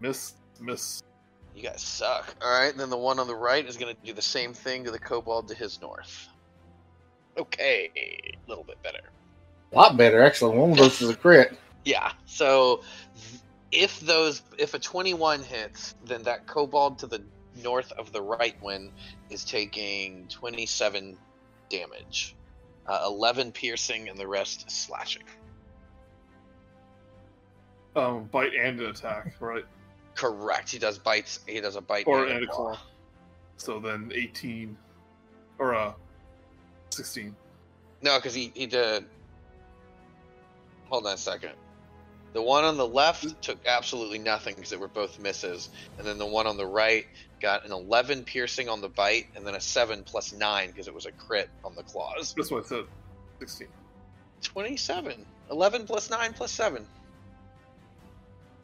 Miss, 0.00 0.34
miss. 0.60 1.02
You 1.58 1.64
guys 1.64 1.82
suck. 1.82 2.36
All 2.40 2.48
right, 2.48 2.76
then 2.76 2.88
the 2.88 2.96
one 2.96 3.18
on 3.18 3.26
the 3.26 3.34
right 3.34 3.66
is 3.66 3.76
going 3.76 3.92
to 3.92 4.06
do 4.06 4.12
the 4.12 4.22
same 4.22 4.54
thing 4.54 4.84
to 4.84 4.92
the 4.92 4.98
kobold 4.98 5.48
to 5.48 5.54
his 5.56 5.80
north. 5.80 6.28
Okay, 7.36 7.90
a 7.96 8.32
little 8.48 8.62
bit 8.62 8.80
better. 8.84 9.00
A 9.72 9.76
lot 9.76 9.96
better, 9.96 10.22
actually. 10.22 10.56
One 10.56 10.70
of 10.70 10.76
those 10.76 11.02
is 11.02 11.10
a 11.10 11.16
crit. 11.16 11.58
Yeah. 11.84 12.12
So 12.26 12.82
if 13.72 13.98
those 13.98 14.42
if 14.56 14.74
a 14.74 14.78
21 14.78 15.42
hits, 15.42 15.96
then 16.04 16.22
that 16.22 16.46
kobold 16.46 17.00
to 17.00 17.08
the 17.08 17.24
north 17.60 17.90
of 17.90 18.12
the 18.12 18.22
right 18.22 18.54
one 18.62 18.92
is 19.28 19.44
taking 19.44 20.28
27 20.28 21.18
damage. 21.70 22.36
Uh, 22.86 23.02
11 23.04 23.50
piercing 23.50 24.08
and 24.08 24.16
the 24.16 24.28
rest 24.28 24.70
slashing. 24.70 25.24
Um, 27.96 28.26
bite 28.26 28.54
and 28.54 28.78
an 28.78 28.90
attack, 28.90 29.34
right? 29.40 29.64
Correct. 30.18 30.68
He 30.68 30.80
does 30.80 30.98
bites. 30.98 31.38
He 31.46 31.60
does 31.60 31.76
a 31.76 31.80
bite 31.80 32.08
Or 32.08 32.26
and 32.26 32.42
a 32.42 32.46
claw. 32.48 32.76
So 33.56 33.78
then 33.78 34.10
18 34.12 34.76
or 35.60 35.76
uh 35.76 35.92
16. 36.90 37.36
No, 38.02 38.18
because 38.18 38.34
he 38.34 38.50
he 38.56 38.66
did. 38.66 39.04
Hold 40.88 41.06
on 41.06 41.14
a 41.14 41.16
second. 41.16 41.52
The 42.32 42.42
one 42.42 42.64
on 42.64 42.76
the 42.76 42.86
left 42.86 43.40
took 43.42 43.64
absolutely 43.64 44.18
nothing 44.18 44.56
because 44.56 44.70
they 44.70 44.76
were 44.76 44.88
both 44.88 45.20
misses, 45.20 45.70
and 45.98 46.06
then 46.06 46.18
the 46.18 46.26
one 46.26 46.48
on 46.48 46.56
the 46.56 46.66
right 46.66 47.06
got 47.40 47.64
an 47.64 47.70
11 47.70 48.24
piercing 48.24 48.68
on 48.68 48.80
the 48.80 48.88
bite, 48.88 49.26
and 49.36 49.46
then 49.46 49.54
a 49.54 49.60
seven 49.60 50.02
plus 50.02 50.32
nine 50.32 50.68
because 50.70 50.88
it 50.88 50.94
was 50.94 51.06
a 51.06 51.12
crit 51.12 51.48
on 51.64 51.76
the 51.76 51.84
claws. 51.84 52.34
That's 52.36 52.50
what 52.50 52.64
I 52.64 52.68
said. 52.68 52.84
16. 53.38 53.68
27. 54.42 55.24
11 55.52 55.86
plus 55.86 56.10
nine 56.10 56.32
plus 56.32 56.50
seven. 56.50 56.84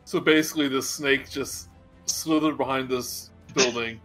So 0.04 0.20
basically, 0.20 0.68
the 0.68 0.82
snake 0.82 1.30
just 1.30 1.68
slithered 2.06 2.58
behind 2.58 2.88
this 2.88 3.30
building, 3.54 4.00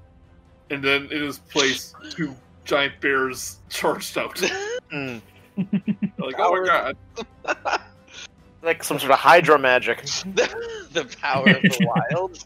and 0.70 0.82
then 0.82 1.08
in 1.12 1.22
his 1.22 1.38
place, 1.38 1.94
two 2.10 2.34
giant 2.64 3.00
bears 3.00 3.58
charged 3.68 4.18
out. 4.18 4.34
Mm. 4.92 5.20
like, 6.18 6.36
oh 6.38 6.62
my 6.62 6.64
god! 6.64 6.96
Like 8.62 8.84
some 8.84 9.00
sort 9.00 9.10
of 9.10 9.18
Hydra 9.18 9.58
magic. 9.58 10.02
the, 10.02 10.86
the 10.92 11.04
power 11.20 11.48
of 11.48 11.62
the 11.62 11.92
wild. 12.10 12.44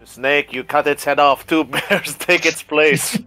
The 0.00 0.06
snake, 0.06 0.52
you 0.54 0.64
cut 0.64 0.86
its 0.86 1.04
head 1.04 1.18
off. 1.18 1.46
Two 1.46 1.64
bears 1.64 2.14
take 2.16 2.46
its 2.46 2.62
place. 2.62 3.18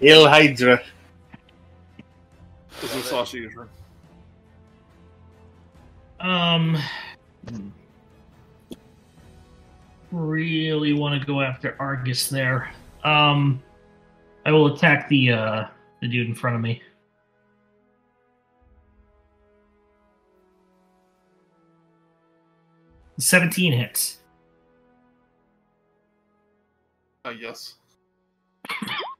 Il 0.00 0.28
Hydra. 0.28 0.82
This 2.80 2.94
is 2.96 3.04
Sasha 3.04 3.38
your 3.38 3.50
turn. 3.52 3.68
Um, 6.20 6.78
really 10.10 10.92
want 10.92 11.20
to 11.20 11.26
go 11.26 11.40
after 11.40 11.76
Argus 11.78 12.28
there. 12.28 12.72
Um, 13.04 13.62
I 14.44 14.52
will 14.52 14.74
attack 14.74 15.08
the 15.08 15.32
uh 15.32 15.64
the 16.00 16.08
dude 16.08 16.28
in 16.28 16.34
front 16.34 16.56
of 16.56 16.62
me. 16.62 16.82
Seventeen 23.18 23.72
hits. 23.72 24.18
Uh, 27.24 27.30
yes. 27.30 27.74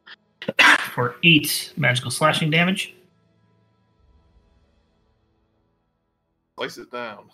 for 0.95 1.17
eight 1.23 1.73
magical 1.77 2.11
slashing 2.11 2.51
damage. 2.51 2.95
Slice 6.57 6.79
it 6.79 6.91
down. 6.93 7.25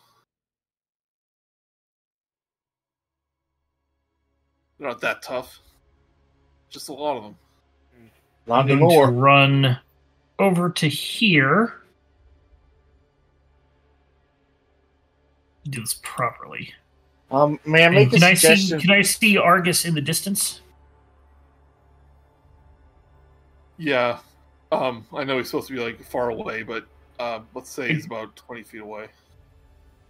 They're 4.79 4.89
not 4.89 5.01
that 5.03 5.23
tough. 5.23 5.59
Just 6.71 6.89
a 6.89 6.93
lot 6.93 7.17
of 7.19 7.23
them. 7.25 7.37
Not 8.47 8.61
I'm 8.61 8.67
going 8.69 8.79
anymore. 8.81 9.07
to 9.07 9.13
run 9.13 9.79
over 10.39 10.71
to 10.71 10.89
here. 10.89 11.83
Do 15.69 15.81
this 15.81 16.01
properly. 16.03 16.73
Um, 17.31 17.61
may 17.67 17.83
I 17.83 17.87
And 17.87 17.95
make 17.95 18.09
a 18.09 18.13
can 18.13 18.23
I 18.25 18.35
see? 18.35 18.47
suggestion? 18.49 18.81
Can 18.81 18.91
I 18.91 19.03
see 19.03 19.37
Argus 19.37 19.85
in 19.85 19.95
the 19.95 20.01
distance? 20.01 20.63
Yeah. 23.81 24.19
Um, 24.71 25.07
I 25.13 25.25
know 25.25 25.39
he's 25.39 25.47
supposed 25.49 25.69
to 25.69 25.73
be 25.75 25.81
like 25.81 26.05
far 26.05 26.29
away, 26.31 26.63
but 26.63 26.85
uh, 27.19 27.41
let's 27.55 27.71
say 27.71 27.93
he's 27.93 28.05
about 28.07 28.37
twenty 28.37 28.63
feet 28.63 28.83
away. 28.83 29.09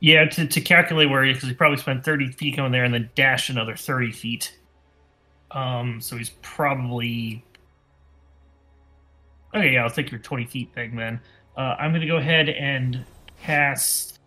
Yeah, 0.01 0.25
to, 0.29 0.47
to 0.47 0.61
calculate 0.61 1.09
where 1.11 1.23
he 1.25 1.31
is, 1.31 1.37
because 1.37 1.51
he 1.51 1.55
probably 1.55 1.77
spent 1.77 2.03
30 2.07 2.33
feet 2.33 2.57
going 2.57 2.73
there 2.73 2.85
and 2.85 2.95
then 2.95 3.11
dash 3.15 3.51
another 3.51 3.77
30 3.77 4.13
feet. 4.13 4.59
Um, 5.51 6.01
so 6.01 6.17
he's 6.17 6.31
probably. 6.41 7.45
Okay, 9.55 9.75
yeah, 9.75 9.83
I'll 9.85 9.91
take 9.91 10.11
your 10.11 10.21
20 10.21 10.47
feet 10.47 10.73
thing 10.75 10.97
then. 10.97 11.21
Uh, 11.55 11.77
I'm 11.79 11.91
going 11.91 12.01
to 12.01 12.07
go 12.07 12.17
ahead 12.17 12.49
and 12.49 13.05
cast. 13.43 14.21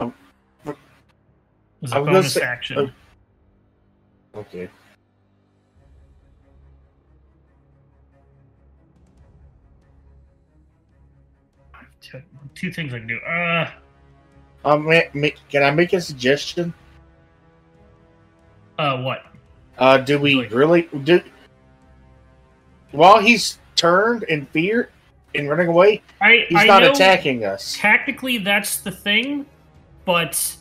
Um, 0.00 0.14
As 1.82 1.92
I 1.92 1.98
a 1.98 2.00
was 2.00 2.06
gonna 2.06 2.12
bonus 2.12 2.32
say- 2.32 2.40
action. 2.40 2.92
Okay. 4.34 4.70
Two, 12.10 12.22
two 12.54 12.70
things 12.72 12.94
I 12.94 12.98
can 12.98 13.08
do. 13.08 13.18
Uh, 13.18 13.70
Um, 14.64 14.86
may, 14.88 15.08
may, 15.14 15.34
can 15.50 15.62
I 15.62 15.70
make 15.70 15.92
a 15.92 16.00
suggestion? 16.00 16.72
uh, 18.78 19.00
what? 19.02 19.24
Uh, 19.78 19.98
do 19.98 20.18
we 20.18 20.34
Like- 20.36 20.50
really 20.52 20.82
do? 21.04 21.20
While 22.92 23.20
he's 23.20 23.58
turned 23.74 24.22
in 24.24 24.46
fear 24.46 24.90
and 25.34 25.48
running 25.48 25.68
away, 25.68 26.02
I, 26.20 26.46
he's 26.48 26.58
I 26.58 26.66
not 26.66 26.82
attacking 26.82 27.44
us. 27.44 27.76
Technically, 27.78 28.38
that's 28.38 28.78
the 28.78 28.90
thing, 28.90 29.46
but 30.04 30.56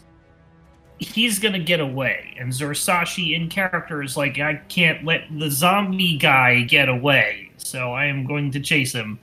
he's 0.99 1.39
gonna 1.39 1.59
get 1.59 1.79
away. 1.79 2.35
And 2.39 2.51
Zorsashi 2.51 3.35
in 3.35 3.49
character 3.49 4.01
is 4.01 4.17
like, 4.17 4.39
I 4.39 4.55
can't 4.69 5.03
let 5.05 5.23
the 5.37 5.49
zombie 5.49 6.17
guy 6.17 6.61
get 6.63 6.89
away, 6.89 7.51
so 7.57 7.93
I 7.93 8.05
am 8.05 8.25
going 8.25 8.51
to 8.51 8.59
chase 8.59 8.91
him. 8.93 9.19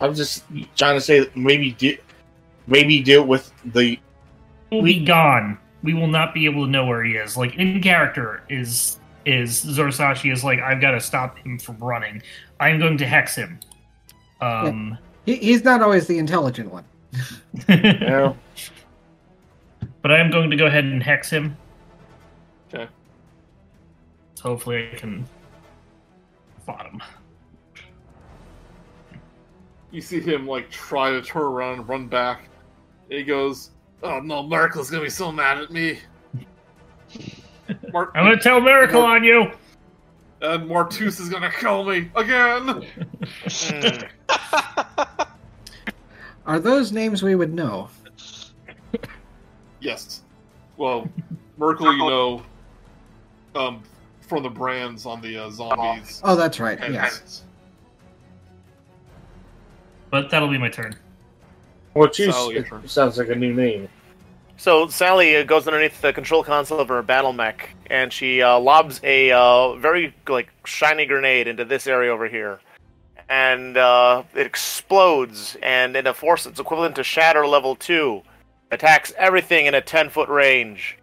I'm 0.00 0.14
just 0.14 0.44
trying 0.76 0.96
to 0.96 1.00
say 1.00 1.20
that 1.20 1.36
maybe 1.36 1.72
do, 1.72 1.96
maybe 2.66 3.00
deal 3.02 3.24
with 3.24 3.52
the 3.64 3.98
He'll 4.70 4.82
We- 4.82 4.98
be 5.00 5.04
gone. 5.04 5.58
We 5.82 5.94
will 5.94 6.08
not 6.08 6.34
be 6.34 6.44
able 6.44 6.64
to 6.66 6.70
know 6.70 6.84
where 6.86 7.04
he 7.04 7.12
is. 7.12 7.36
Like 7.36 7.54
in 7.56 7.80
character 7.80 8.42
is 8.48 8.98
is 9.24 9.64
Zorsashi 9.64 10.32
is 10.32 10.42
like, 10.42 10.58
I've 10.60 10.80
got 10.80 10.92
to 10.92 11.00
stop 11.00 11.36
him 11.38 11.58
from 11.58 11.78
running. 11.78 12.22
I'm 12.60 12.78
going 12.78 12.96
to 12.98 13.06
hex 13.06 13.34
him. 13.34 13.60
Um, 14.40 14.96
He, 15.26 15.36
he's 15.36 15.64
not 15.64 15.82
always 15.82 16.06
the 16.06 16.18
intelligent 16.18 16.70
one. 16.72 16.84
you 17.68 17.76
know. 17.98 18.36
but 20.02 20.10
I 20.12 20.18
am 20.18 20.30
going 20.30 20.50
to 20.50 20.56
go 20.56 20.66
ahead 20.66 20.84
and 20.84 21.02
hex 21.02 21.28
him. 21.30 21.56
Okay. 22.72 22.88
So 24.34 24.42
hopefully 24.44 24.88
I 24.92 24.96
can 24.96 25.26
spot 26.62 26.86
him. 26.86 27.02
You 29.90 30.00
see 30.00 30.20
him 30.20 30.46
like 30.46 30.70
try 30.70 31.10
to 31.10 31.22
turn 31.22 31.42
around 31.42 31.78
and 31.80 31.88
run 31.88 32.06
back. 32.08 32.48
And 33.10 33.18
he 33.18 33.24
goes, 33.24 33.70
"Oh 34.02 34.20
no, 34.20 34.42
Myrkul's 34.42 34.90
gonna 34.90 35.02
be 35.04 35.10
so 35.10 35.32
mad 35.32 35.58
at 35.58 35.70
me." 35.70 35.98
Mar- 37.92 38.10
I'm 38.14 38.24
going 38.24 38.36
to 38.36 38.42
tell 38.42 38.60
Myrkul 38.60 38.94
Well- 38.94 39.02
on 39.04 39.24
you. 39.24 39.50
and 40.40 40.68
Martus 40.70 41.20
is 41.20 41.28
gonna 41.28 41.50
kill 41.50 41.84
me 41.84 42.10
again. 42.14 42.86
Are 46.46 46.58
those 46.58 46.92
names 46.92 47.22
we 47.22 47.34
would 47.34 47.52
know? 47.52 47.90
Yes. 49.80 50.22
Well, 50.76 51.08
Myrkul, 51.58 51.92
you 51.92 51.98
know, 51.98 52.42
um, 53.54 53.82
from 54.20 54.42
the 54.42 54.48
brands 54.48 55.04
on 55.06 55.20
the 55.20 55.36
uh, 55.44 55.50
zombies. 55.50 56.20
Oh, 56.24 56.36
that's 56.36 56.58
right. 56.60 56.78
and 56.80 56.94
Yes. 56.94 57.44
But 60.10 60.30
that'll 60.30 60.48
be 60.48 60.58
my 60.58 60.68
turn. 60.68 60.96
Well, 61.94 62.08
choose 62.08 62.34
Sally, 62.34 62.54
your 62.54 62.64
turn. 62.64 62.86
sounds 62.88 63.18
like 63.18 63.28
a 63.28 63.34
new 63.34 63.52
name. 63.52 63.88
So 64.56 64.88
Sally 64.88 65.36
uh, 65.36 65.44
goes 65.44 65.66
underneath 65.68 66.00
the 66.00 66.12
control 66.12 66.42
console 66.42 66.80
of 66.80 66.88
her 66.88 67.02
battle 67.02 67.32
mech, 67.32 67.70
and 67.90 68.12
she 68.12 68.42
uh, 68.42 68.58
lobs 68.58 69.00
a 69.04 69.30
uh, 69.30 69.74
very 69.76 70.14
like 70.28 70.50
shiny 70.64 71.06
grenade 71.06 71.46
into 71.46 71.64
this 71.64 71.86
area 71.86 72.12
over 72.12 72.28
here, 72.28 72.60
and 73.28 73.76
uh, 73.76 74.24
it 74.34 74.46
explodes, 74.46 75.56
and 75.62 75.96
in 75.96 76.06
a 76.08 76.14
force 76.14 76.44
that's 76.44 76.58
equivalent 76.58 76.96
to 76.96 77.04
Shatter 77.04 77.46
Level 77.46 77.76
Two, 77.76 78.22
attacks 78.72 79.12
everything 79.16 79.66
in 79.66 79.74
a 79.74 79.80
ten 79.80 80.10
foot 80.10 80.28
range. 80.28 80.97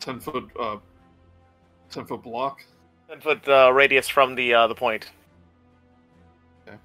Ten 0.00 0.20
foot 0.20 0.50
uh, 0.58 0.76
ten 1.90 2.04
foot 2.04 2.22
block. 2.22 2.64
Ten 3.08 3.20
foot 3.20 3.46
uh, 3.48 3.72
radius 3.72 4.08
from 4.08 4.34
the 4.34 4.54
uh, 4.54 4.66
the 4.66 4.74
point. 4.74 5.10
Okay. 6.66 6.76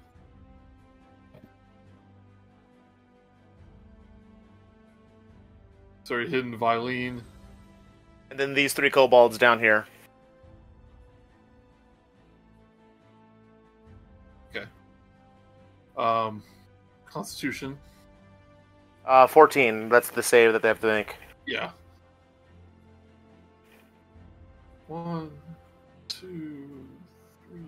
Sorry, 6.04 6.28
hidden 6.28 6.58
Vilene. 6.58 7.22
And 8.30 8.40
then 8.40 8.54
these 8.54 8.72
three 8.72 8.90
kobolds 8.90 9.38
down 9.38 9.58
here. 9.58 9.86
Okay. 14.50 14.66
Um, 15.96 16.42
Constitution. 17.06 17.78
Uh, 19.06 19.26
14. 19.26 19.88
That's 19.88 20.10
the 20.10 20.22
save 20.22 20.52
that 20.52 20.62
they 20.62 20.68
have 20.68 20.80
to 20.80 20.86
make. 20.86 21.14
Yeah. 21.46 21.70
One, 24.86 25.30
two, 26.08 26.68
three. 27.48 27.60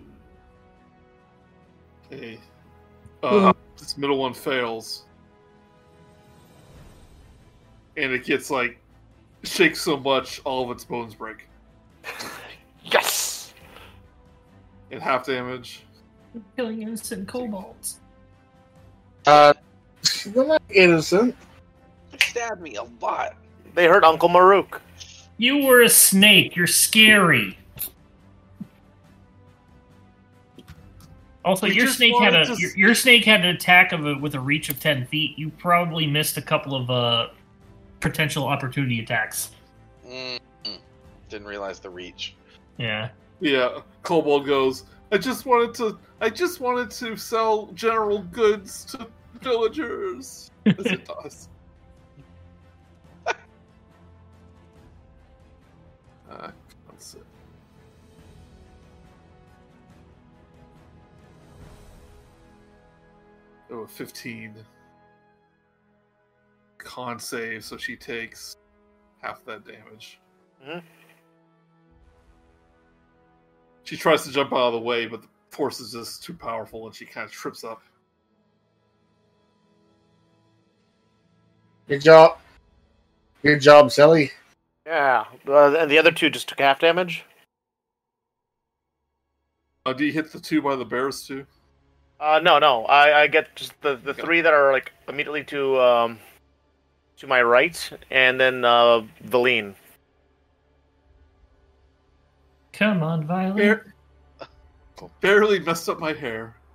Okay. 2.11 2.39
Uh, 3.23 3.53
this 3.77 3.97
middle 3.97 4.17
one 4.17 4.33
fails. 4.33 5.05
And 7.95 8.11
it 8.11 8.23
gets 8.23 8.51
like 8.51 8.79
shakes 9.43 9.81
so 9.81 9.97
much 9.97 10.39
all 10.43 10.63
of 10.63 10.71
its 10.75 10.85
bones 10.85 11.15
break. 11.15 11.47
Yes! 12.89 13.53
And 14.91 15.01
half 15.01 15.25
damage. 15.25 15.81
Killing 16.55 16.81
innocent 16.81 17.27
kobolds. 17.27 17.99
Uh, 19.25 19.53
they're 20.27 20.47
not 20.47 20.61
innocent. 20.69 21.35
They 22.11 22.17
stabbed 22.19 22.61
me 22.61 22.75
a 22.75 22.83
lot. 23.01 23.35
They 23.75 23.87
hurt 23.87 24.05
Uncle 24.05 24.29
Murook. 24.29 24.81
You 25.37 25.65
were 25.65 25.81
a 25.83 25.89
snake. 25.89 26.55
You're 26.55 26.67
scary. 26.67 27.57
Also, 31.45 31.67
We 31.67 31.75
your 31.75 31.87
snake 31.87 32.13
had 32.19 32.35
a 32.35 32.45
to 32.45 32.59
your, 32.59 32.77
your 32.77 32.95
snake 32.95 33.23
had 33.23 33.45
an 33.45 33.55
attack 33.55 33.93
of 33.93 34.05
a, 34.05 34.17
with 34.17 34.35
a 34.35 34.39
reach 34.39 34.69
of 34.69 34.79
ten 34.81 35.05
feet. 35.05 35.37
You 35.37 35.49
probably 35.51 36.05
missed 36.05 36.35
a 36.35 36.41
couple 36.41 36.75
of 36.75 36.89
uh, 36.89 37.29
potential 38.01 38.45
opportunity 38.45 38.99
attacks. 38.99 39.51
Mm, 40.05 40.39
didn't 41.29 41.47
realize 41.47 41.79
the 41.79 41.89
reach. 41.89 42.35
Yeah. 42.77 43.09
Yeah, 43.39 43.79
Kobold 44.03 44.45
goes. 44.45 44.85
I 45.11 45.17
just 45.17 45.45
wanted 45.45 45.73
to. 45.75 45.97
I 46.19 46.29
just 46.29 46.59
wanted 46.59 46.91
to 46.91 47.15
sell 47.15 47.67
general 47.67 48.23
goods 48.23 48.83
to 48.85 49.07
villagers. 49.41 50.51
As 50.65 50.85
it 50.85 51.05
does. 51.23 51.47
Uh, 56.29 56.51
let's. 56.89 57.15
Oh, 63.69 63.85
15. 63.85 64.55
Con 66.77 67.19
save, 67.19 67.65
so 67.65 67.77
she 67.77 67.95
takes 67.95 68.55
half 69.21 69.43
that 69.45 69.65
damage. 69.65 70.19
Mhm. 70.63 70.83
She 73.83 73.97
tries 73.97 74.23
to 74.23 74.31
jump 74.31 74.53
out 74.53 74.67
of 74.67 74.73
the 74.73 74.79
way, 74.79 75.05
but 75.05 75.21
the 75.21 75.27
force 75.49 75.79
is 75.79 75.91
just 75.91 76.23
too 76.23 76.33
powerful 76.33 76.85
and 76.87 76.95
she 76.95 77.05
kind 77.05 77.25
of 77.25 77.31
trips 77.31 77.63
up. 77.63 77.81
Good 81.87 82.01
job. 82.01 82.39
Good 83.41 83.61
job, 83.61 83.91
Sally. 83.91 84.31
Yeah. 84.87 85.25
Uh, 85.45 85.75
and 85.75 85.91
the 85.91 85.97
other 85.97 86.11
two 86.11 86.29
just 86.29 86.47
took 86.47 86.59
half 86.59 86.79
damage. 86.79 87.25
Uh, 89.85 89.91
do 89.91 90.05
you 90.05 90.13
hit 90.13 90.31
the 90.31 90.39
two 90.39 90.61
by 90.61 90.77
the 90.77 90.85
bears 90.85 91.27
too? 91.27 91.45
Uh, 92.21 92.39
no, 92.41 92.57
no. 92.57 92.85
I, 92.85 93.23
I 93.23 93.27
get 93.27 93.53
just 93.55 93.79
the, 93.81 93.97
the 93.97 94.11
Okay. 94.11 94.21
three 94.21 94.41
that 94.41 94.53
are 94.53 94.71
like 94.71 94.91
immediately 95.09 95.43
to 95.45 95.79
um 95.79 96.19
to 97.17 97.27
my 97.27 97.41
right, 97.41 97.77
and 98.09 98.39
then 98.39 98.63
uh 98.63 99.01
Valine. 99.21 99.75
Come 102.73 103.03
on, 103.03 103.25
Violet. 103.25 103.57
Bare- 103.57 103.93
barely 105.21 105.59
messed 105.59 105.89
up 105.89 105.99
my 105.99 106.13
hair. 106.13 106.55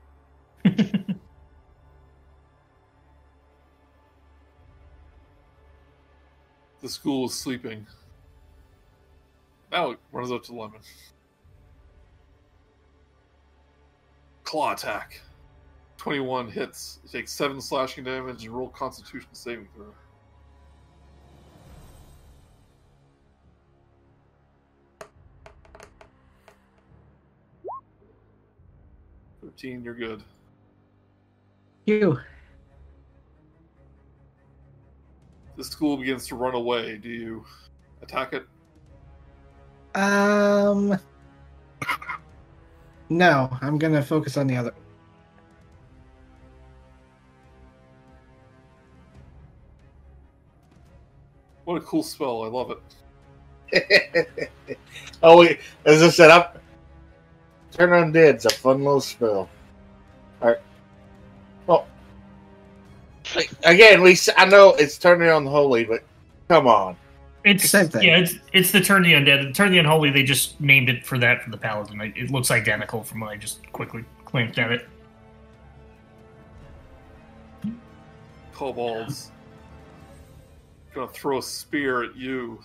The 6.80 6.88
school 6.88 7.26
is 7.26 7.34
sleeping. 7.34 7.86
Now 9.73 9.93
it 9.93 9.99
runs 10.12 10.31
up 10.31 10.43
to 10.45 10.53
Lemon. 10.53 10.81
Claw 14.45 14.75
attack. 14.75 15.23
21 15.97 16.49
hits. 16.49 16.99
You 17.03 17.09
take 17.09 17.27
7 17.27 17.59
slashing 17.59 18.05
damage 18.05 18.45
and 18.45 18.55
roll 18.55 18.68
Constitution 18.68 19.31
saving 19.33 19.68
throw. 19.75 19.87
Thirteen, 29.41 29.83
you're 29.83 29.95
good. 29.95 30.23
You. 31.87 32.18
The 35.57 35.64
school 35.64 35.97
begins 35.97 36.27
to 36.29 36.37
run 36.37 36.55
away. 36.55 36.97
Do 36.97 37.09
you 37.09 37.45
attack 38.03 38.33
it? 38.35 38.47
Um. 39.95 40.99
No, 43.09 43.51
I'm 43.61 43.78
gonna 43.78 44.03
focus 44.03 44.36
on 44.36 44.47
the 44.47 44.57
other. 44.57 44.72
What 51.64 51.76
a 51.76 51.80
cool 51.80 52.03
spell! 52.03 52.43
I 52.43 52.49
love 52.49 52.72
it. 52.72 52.78
oh, 55.22 55.38
wait, 55.40 55.61
as 55.84 56.03
I 56.03 56.09
said, 56.11 56.30
up. 56.30 56.59
Turn 57.72 57.90
undead's 57.90 58.45
a 58.45 58.51
fun 58.51 58.84
little 58.84 59.01
spell. 59.01 59.49
All 60.43 60.49
right. 60.49 60.59
Well, 61.66 61.86
again, 63.64 64.03
we 64.03 64.12
s- 64.12 64.28
I 64.36 64.45
know 64.45 64.70
it's 64.74 64.99
turning 64.99 65.28
on 65.30 65.45
the 65.45 65.51
holy, 65.51 65.84
but 65.84 66.03
come 66.49 66.66
on. 66.66 66.97
It's 67.45 67.68
Same 67.68 67.88
thing. 67.88 68.03
Yeah, 68.03 68.18
it's 68.18 68.34
it's 68.53 68.70
the 68.70 68.80
turn 68.80 69.03
the 69.03 69.14
undead. 69.14 69.53
Turn 69.55 69.72
the 69.72 69.78
unholy. 69.78 70.11
They 70.11 70.22
just 70.22 70.61
named 70.61 70.88
it 70.88 71.05
for 71.05 71.18
that 71.18 71.43
for 71.43 71.51
the 71.51 71.57
paladin. 71.57 72.01
It, 72.01 72.16
it 72.16 72.30
looks 72.30 72.51
identical 72.51 73.03
from 73.03 73.20
when 73.20 73.30
I 73.30 73.36
just 73.36 73.70
quickly 73.72 74.05
glanced 74.24 74.59
at 74.59 74.70
it. 74.70 74.88
Kobolds. 78.53 79.32
Gonna 80.95 81.09
throw 81.09 81.38
a 81.38 81.43
spear 81.43 82.05
at 82.05 82.14
you, 82.14 82.62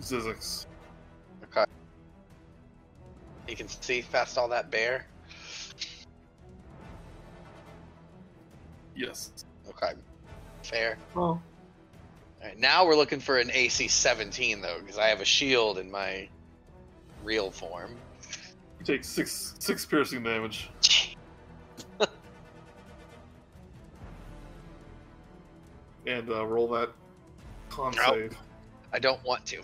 Zyzzyx. 0.00 0.66
Okay. 1.44 1.64
You 3.46 3.54
can 3.54 3.68
see 3.68 4.02
past 4.10 4.38
all 4.38 4.48
that 4.48 4.70
bear. 4.70 5.06
Yes. 8.96 9.30
Okay. 9.68 9.92
Fair. 10.62 10.98
Oh. 11.14 11.40
Right, 12.44 12.58
now 12.58 12.84
we're 12.84 12.94
looking 12.96 13.20
for 13.20 13.38
an 13.38 13.50
AC 13.50 13.88
17 13.88 14.60
though, 14.60 14.78
because 14.80 14.98
I 14.98 15.06
have 15.06 15.22
a 15.22 15.24
shield 15.24 15.78
in 15.78 15.90
my 15.90 16.28
real 17.22 17.50
form. 17.50 17.96
You 18.78 18.84
take 18.84 19.02
six 19.02 19.54
six 19.58 19.86
piercing 19.86 20.22
damage. 20.22 20.70
And 26.06 26.28
uh, 26.28 26.44
roll 26.44 26.68
that 26.68 26.90
con 27.70 27.94
Nope. 27.96 28.14
save. 28.14 28.36
I 28.92 28.98
don't 28.98 29.24
want 29.24 29.46
to. 29.46 29.62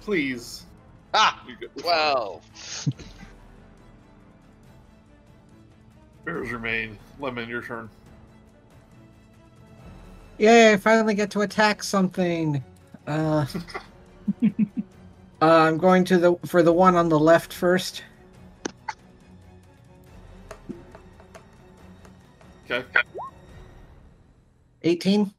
Please. 0.00 0.64
Ah, 1.12 1.44
12. 1.76 2.88
Bears 6.24 6.50
remain. 6.50 6.98
Lemon, 7.20 7.50
your 7.50 7.60
turn. 7.60 7.90
Yay! 10.38 10.72
I 10.72 10.76
finally 10.76 11.14
get 11.14 11.30
to 11.32 11.42
attack 11.42 11.82
something. 11.82 12.62
Uh, 13.06 13.46
uh, 14.42 14.48
I'm 15.40 15.78
going 15.78 16.04
to 16.04 16.18
the 16.18 16.36
for 16.46 16.62
the 16.62 16.72
one 16.72 16.96
on 16.96 17.08
the 17.08 17.18
left 17.18 17.52
first. 17.52 18.02
Okay. 22.70 22.84
18. 24.82 25.32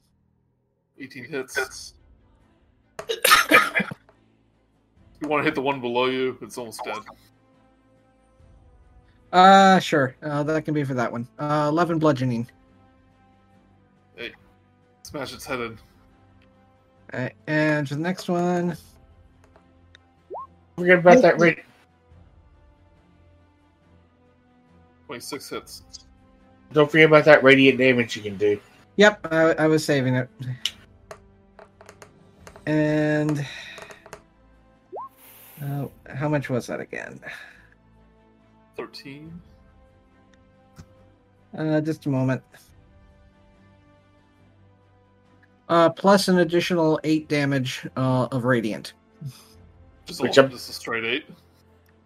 18 0.99 1.25
hits. 1.25 1.93
you 3.09 3.15
want 5.27 5.41
to 5.41 5.43
hit 5.43 5.55
the 5.55 5.61
one 5.61 5.81
below 5.81 6.05
you? 6.05 6.37
It's 6.41 6.57
almost 6.57 6.81
dead. 6.85 6.97
Uh, 9.31 9.79
sure. 9.79 10.15
Uh, 10.21 10.43
that 10.43 10.63
can 10.63 10.73
be 10.73 10.83
for 10.83 10.93
that 10.93 11.11
one. 11.11 11.27
Uh, 11.39 11.67
11 11.69 11.97
bludgeoning. 11.97 12.47
Smash 15.14 15.34
its 15.36 15.45
head 15.45 15.59
in. 15.59 15.78
Alright, 17.14 17.34
and 17.45 17.88
for 17.88 17.93
the 17.93 18.01
next 18.01 18.28
one, 18.28 18.76
Forget 20.76 20.97
about 20.97 21.22
that 21.22 21.39
rate. 21.39 21.59
26 25.05 25.49
hits. 25.49 25.84
Don't 26.72 26.89
forget 26.89 27.05
about 27.05 27.26
that 27.26 27.43
radiant 27.43 27.78
damage 27.78 28.16
you 28.16 28.24
can 28.24 28.38
do. 28.38 28.59
Yep, 28.95 29.28
I, 29.32 29.53
I 29.53 29.68
was 29.68 29.86
saving 29.86 30.16
it. 30.16 30.28
And 32.66 33.45
uh, 35.64 35.86
how 36.09 36.28
much 36.28 36.49
was 36.49 36.66
that 36.66 36.80
again? 36.80 37.20
13. 38.78 39.39
Uh, 41.55 41.82
just 41.82 42.07
a 42.07 42.09
moment. 42.09 42.41
Uh, 45.74 45.89
plus 45.89 46.28
an 46.28 46.38
additional 46.38 46.99
eight 47.03 47.28
damage 47.28 47.88
uh, 47.97 48.28
of 48.32 48.45
radiant. 48.45 48.93
Just, 50.05 50.19
a, 50.19 50.24
Which 50.24 50.38
I'm- 50.38 50.51
just 50.51 50.69
a 50.69 50.74
straight 50.74 51.03
8. 51.03 51.26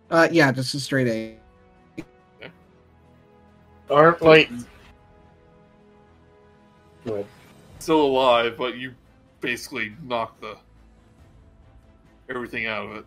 Uh, 0.10 0.30
yeah, 0.32 0.54
just 0.54 0.74
a 0.74 0.80
straight 0.80 1.08
eight. 1.10 2.06
Aren't 3.90 4.22
like. 4.22 4.50
Go 7.06 7.16
ahead. 7.16 7.26
Still 7.80 8.04
alive, 8.04 8.56
but 8.58 8.78
you 8.78 8.94
basically 9.42 9.94
knocked 10.02 10.40
the 10.40 10.56
everything 12.30 12.68
out 12.68 12.86
of 12.86 12.96
it. 12.96 13.06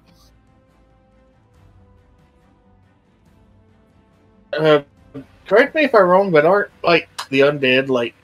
Uh, 4.53 4.83
correct 5.47 5.75
me 5.75 5.85
if 5.85 5.95
I'm 5.95 6.03
wrong, 6.03 6.31
but 6.31 6.45
aren't 6.45 6.71
like 6.85 7.09
the 7.31 7.41
undead 7.41 7.89
like? 7.89 8.15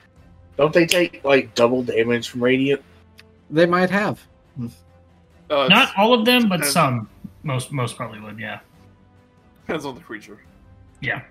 Don't 0.57 0.72
they 0.72 0.86
take 0.86 1.22
like 1.24 1.54
double 1.54 1.82
damage 1.82 2.28
from 2.28 2.42
radiant? 2.42 2.82
They 3.50 3.66
might 3.66 3.90
have. 3.90 4.20
Uh, 5.50 5.68
Not 5.68 5.92
all 5.96 6.14
of 6.14 6.24
them, 6.24 6.48
but 6.48 6.57
depends- 6.57 6.72
some. 6.72 7.09
Most 7.42 7.70
most 7.72 7.96
probably 7.96 8.20
would. 8.20 8.38
Yeah. 8.40 8.61
Depends 9.66 9.84
on 9.84 9.94
the 9.94 10.00
creature. 10.00 10.40
Yeah. 11.00 11.22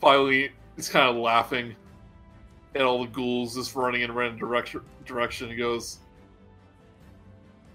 Finally, 0.00 0.50
he's 0.76 0.88
kind 0.88 1.08
of 1.08 1.16
laughing 1.16 1.76
at 2.74 2.82
all 2.82 3.04
the 3.04 3.10
ghouls 3.10 3.54
just 3.54 3.74
running 3.76 4.02
in 4.02 4.10
a 4.10 4.12
random 4.12 4.38
direction. 4.38 4.80
Direction. 5.04 5.48
He 5.48 5.56
goes, 5.56 5.98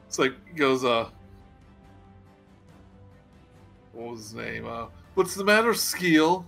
"It's 0.07 0.19
like 0.19 0.33
he 0.49 0.55
goes, 0.55 0.83
uh, 0.83 1.07
what 3.93 4.11
was 4.11 4.19
his 4.23 4.33
name? 4.33 4.65
Uh, 4.65 4.87
what's 5.13 5.35
the 5.35 5.43
matter, 5.45 5.73
Skeel? 5.73 6.45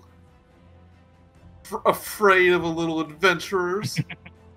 F- 1.71 1.81
afraid 1.85 2.53
of 2.53 2.63
a 2.63 2.67
little 2.67 2.99
adventurers? 3.01 3.99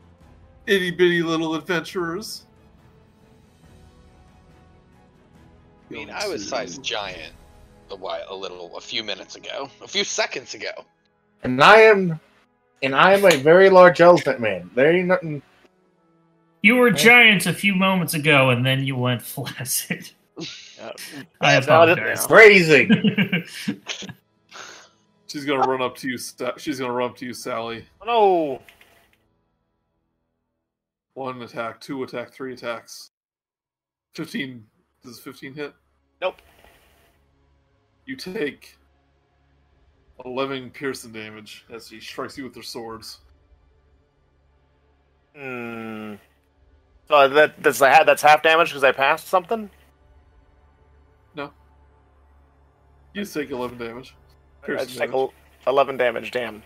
Itty 0.67 0.91
bitty 0.93 1.23
little 1.23 1.55
adventurers." 1.55 2.47
I 5.91 5.93
mean, 5.93 6.11
I 6.11 6.27
was 6.27 6.49
size 6.49 6.79
giant 6.79 7.35
a 7.91 7.97
while, 7.97 8.25
a 8.29 8.35
little, 8.35 8.75
a 8.77 8.81
few 8.81 9.05
minutes 9.05 9.37
ago, 9.37 9.69
a 9.83 9.89
few 9.89 10.05
seconds 10.05 10.55
ago. 10.55 10.71
And 11.43 11.63
I 11.63 11.81
am, 11.81 12.19
and 12.83 12.95
I 12.95 13.13
am 13.13 13.25
a 13.27 13.37
very 13.37 13.69
large 13.69 14.01
elephant 14.01 14.41
man. 14.41 14.71
There 14.75 14.91
ain't 14.91 15.09
nothing. 15.09 15.43
You 16.63 16.77
were 16.77 16.91
giant 16.91 17.47
a 17.47 17.53
few 17.53 17.75
moments 17.75 18.15
ago, 18.15 18.51
and 18.51 18.65
then 18.65 18.85
you 18.85 18.97
went 18.97 19.21
flaccid. 19.21 20.11
Uh, 20.39 20.45
I 21.41 21.55
about 21.55 21.91
it 21.91 21.99
apologize. 21.99 22.27
She's 25.33 25.47
gonna 25.47 25.67
run 25.67 25.81
up 25.81 25.97
to 25.97 26.09
you. 26.09 26.19
She's 26.59 26.79
gonna 26.79 26.93
run 26.93 27.09
up 27.09 27.17
to 27.17 27.25
you, 27.25 27.33
Sally. 27.33 27.87
Oh 28.03 28.05
no! 28.05 28.63
One 31.15 31.41
attack, 31.41 31.81
two 31.81 32.03
attack, 32.03 32.35
three 32.35 32.53
attacks. 32.53 33.13
Fifteen. 34.13 34.67
Does 35.03 35.19
fifteen 35.19 35.55
hit? 35.55 35.73
Nope. 36.21 36.43
You 38.05 38.15
take 38.15 38.77
eleven 40.27 40.69
piercing 40.69 41.13
damage 41.13 41.65
as 41.73 41.89
he 41.89 41.99
strikes 41.99 42.37
you 42.37 42.45
with 42.45 42.53
their 42.53 42.63
swords. 42.63 43.21
Hmm. 45.35 46.17
So 47.09 47.27
that 47.31 47.63
that's 47.63 47.79
that's 47.79 48.21
half 48.21 48.43
damage 48.43 48.69
because 48.69 48.85
I 48.85 48.93
passed 48.93 49.29
something. 49.29 49.71
No. 51.35 51.53
You 53.15 53.25
take 53.25 53.51
eleven 53.51 53.79
damage. 53.79 54.15
I 54.63 54.67
Piercing 54.67 54.87
just 54.87 54.99
take 54.99 55.11
damage. 55.11 55.15
el- 55.15 55.35
eleven 55.67 55.97
damage. 55.97 56.31
Damn. 56.31 56.63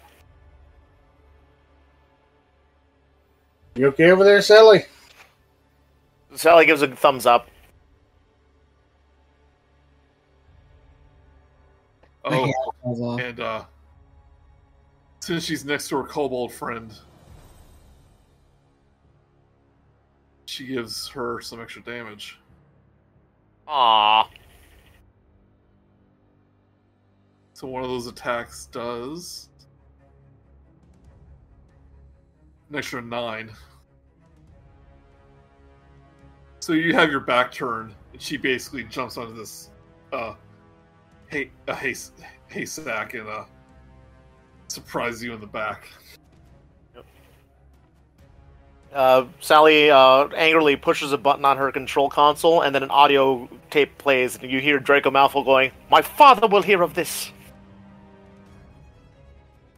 You 3.75 3.89
okay 3.89 4.11
over 4.11 4.25
there, 4.25 4.41
Sally? 4.43 4.85
Sally 6.35 6.67
gives 6.67 6.83
a 6.83 6.89
thumbs 6.89 7.27
up. 7.27 7.49
Oh, 12.25 12.53
and 13.19 13.39
uh, 13.39 13.65
since 15.21 15.45
she's 15.45 15.65
next 15.65 15.89
to 15.89 15.97
her 15.99 16.03
kobold 16.05 16.53
friend, 16.53 16.93
she 20.47 20.67
gives 20.67 21.09
her 21.09 21.41
some 21.41 21.61
extra 21.61 21.83
damage. 21.83 22.39
Aww. 23.69 24.27
So 27.57 27.67
one 27.67 27.83
of 27.83 27.89
those 27.89 28.07
attacks 28.07 28.67
does 28.67 29.49
an 32.69 32.77
extra 32.77 33.01
nine. 33.01 33.51
So 36.61 36.75
you 36.75 36.93
have 36.93 37.11
your 37.11 37.21
back 37.21 37.51
turned, 37.51 37.95
and 38.13 38.21
she 38.21 38.37
basically 38.37 38.85
jumps 38.85 39.17
onto 39.17 39.35
this 39.35 39.71
uh, 40.13 40.35
hay 41.29 41.51
a 41.67 41.75
hay 41.75 41.95
haystack 42.49 43.15
and 43.15 43.27
uh, 43.27 43.45
surprises 44.69 45.25
you 45.25 45.33
in 45.33 45.41
the 45.41 45.47
back. 45.47 45.89
Uh, 48.93 49.25
Sally 49.41 49.91
uh, 49.91 50.29
angrily 50.37 50.77
pushes 50.77 51.11
a 51.15 51.19
button 51.19 51.47
on 51.47 51.57
her 51.57 51.73
control 51.73 52.11
console, 52.11 52.61
and 52.61 52.75
then 52.75 52.83
an 52.83 52.91
audio 52.91 53.49
tape 53.71 53.97
plays, 53.97 54.37
and 54.37 54.51
you 54.51 54.61
hear 54.61 54.79
Draco 54.79 55.11
Malfoy 55.11 55.43
going, 55.43 55.73
"My 55.91 56.03
father 56.03 56.49
will 56.49 56.61
hear 56.61 56.83
of 56.83 56.93
this." 56.93 57.33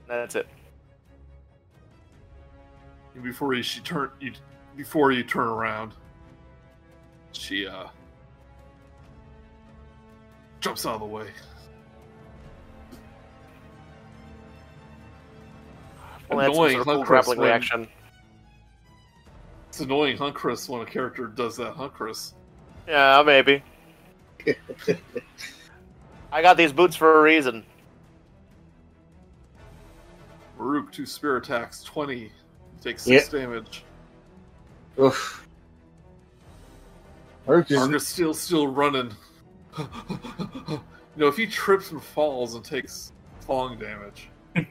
That's 0.09 0.35
it. 0.35 0.49
Before 3.23 3.55
you, 3.55 3.63
she 3.63 3.81
turn 3.81 4.11
you 4.21 4.33
before 4.77 5.13
you 5.13 5.23
turn 5.25 5.49
around, 5.49 5.93
she 7.33 7.67
uh 7.67 7.87
jumps 10.61 10.87
out 10.87 10.95
of 10.95 11.01
the 11.01 11.07
way. 11.07 11.29
Well, 16.31 16.39
that's 16.41 16.53
Annoying, 16.55 16.73
sort 16.73 16.81
of 16.89 16.95
cool 16.95 17.05
grappling 17.05 17.39
when- 17.39 17.49
reaction. 17.49 17.89
It's 19.69 19.81
annoying, 19.81 20.17
huh, 20.17 20.33
Chris, 20.33 20.69
when 20.69 20.83
a 20.83 20.87
character 20.87 21.27
does 21.27 21.57
that, 21.59 21.73
huh, 21.75 21.89
Chris? 21.89 22.35
Yeah, 22.89 23.23
maybe. 23.25 23.63
I 26.33 26.43
got 26.43 26.57
these 26.57 26.73
boots 26.73 26.97
for 26.97 27.21
a 27.21 27.23
reason. 27.23 27.65
Murook, 30.59 30.93
two 30.93 31.07
spear 31.07 31.37
attacks, 31.37 31.83
20. 31.85 32.31
Takes 32.81 33.03
6 33.03 33.29
damage. 33.29 33.85
Oof. 35.01 35.47
Mark 37.47 37.71
is, 37.71 37.79
Argus 37.79 38.07
still 38.07 38.35
still 38.35 38.69
running. 38.69 39.11
you 39.79 40.81
know, 41.17 41.29
if 41.29 41.37
he 41.37 41.47
trips 41.47 41.91
and 41.93 42.03
falls 42.03 42.55
and 42.55 42.65
takes 42.65 43.13
falling 43.41 43.79
damage. 43.79 44.29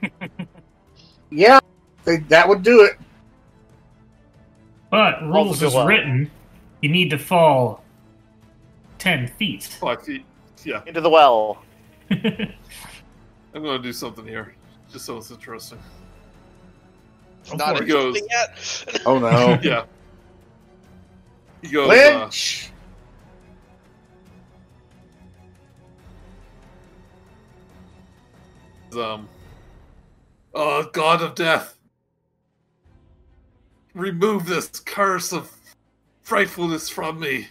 yeah, 1.31 1.59
they, 2.03 2.17
that 2.17 2.47
would 2.47 2.61
do 2.61 2.83
it. 2.83 2.93
But 4.91 5.21
rules 5.23 5.61
is 5.63 5.73
well. 5.73 5.87
written, 5.87 6.29
you 6.81 6.89
need 6.89 7.09
to 7.09 7.17
fall 7.17 7.83
ten 8.99 9.27
feet. 9.27 9.63
Five 9.63 10.03
feet. 10.03 10.23
Yeah, 10.63 10.81
Into 10.85 11.01
the 11.01 11.09
well. 11.09 11.63
I'm 12.11 12.53
gonna 13.53 13.79
do 13.79 13.93
something 13.93 14.25
here. 14.25 14.56
Just 14.91 15.05
so 15.05 15.17
it's 15.17 15.31
interesting. 15.31 15.79
It's 17.41 17.51
Of 17.51 17.59
not 17.59 17.75
course. 17.77 17.81
interesting 17.89 18.27
yet. 18.29 19.03
Oh 19.05 19.19
no. 19.19 19.59
Yeah. 19.63 19.85
He 21.61 21.69
goes, 21.69 21.89
uh, 21.89 22.29
um, 29.13 29.27
uh, 30.53 30.83
God 30.93 31.21
of 31.21 31.35
Death, 31.35 31.77
remove 33.93 34.45
this 34.45 34.67
curse 34.67 35.33
of 35.33 35.51
frightfulness 36.21 36.89
from 36.89 37.19
me. 37.19 37.47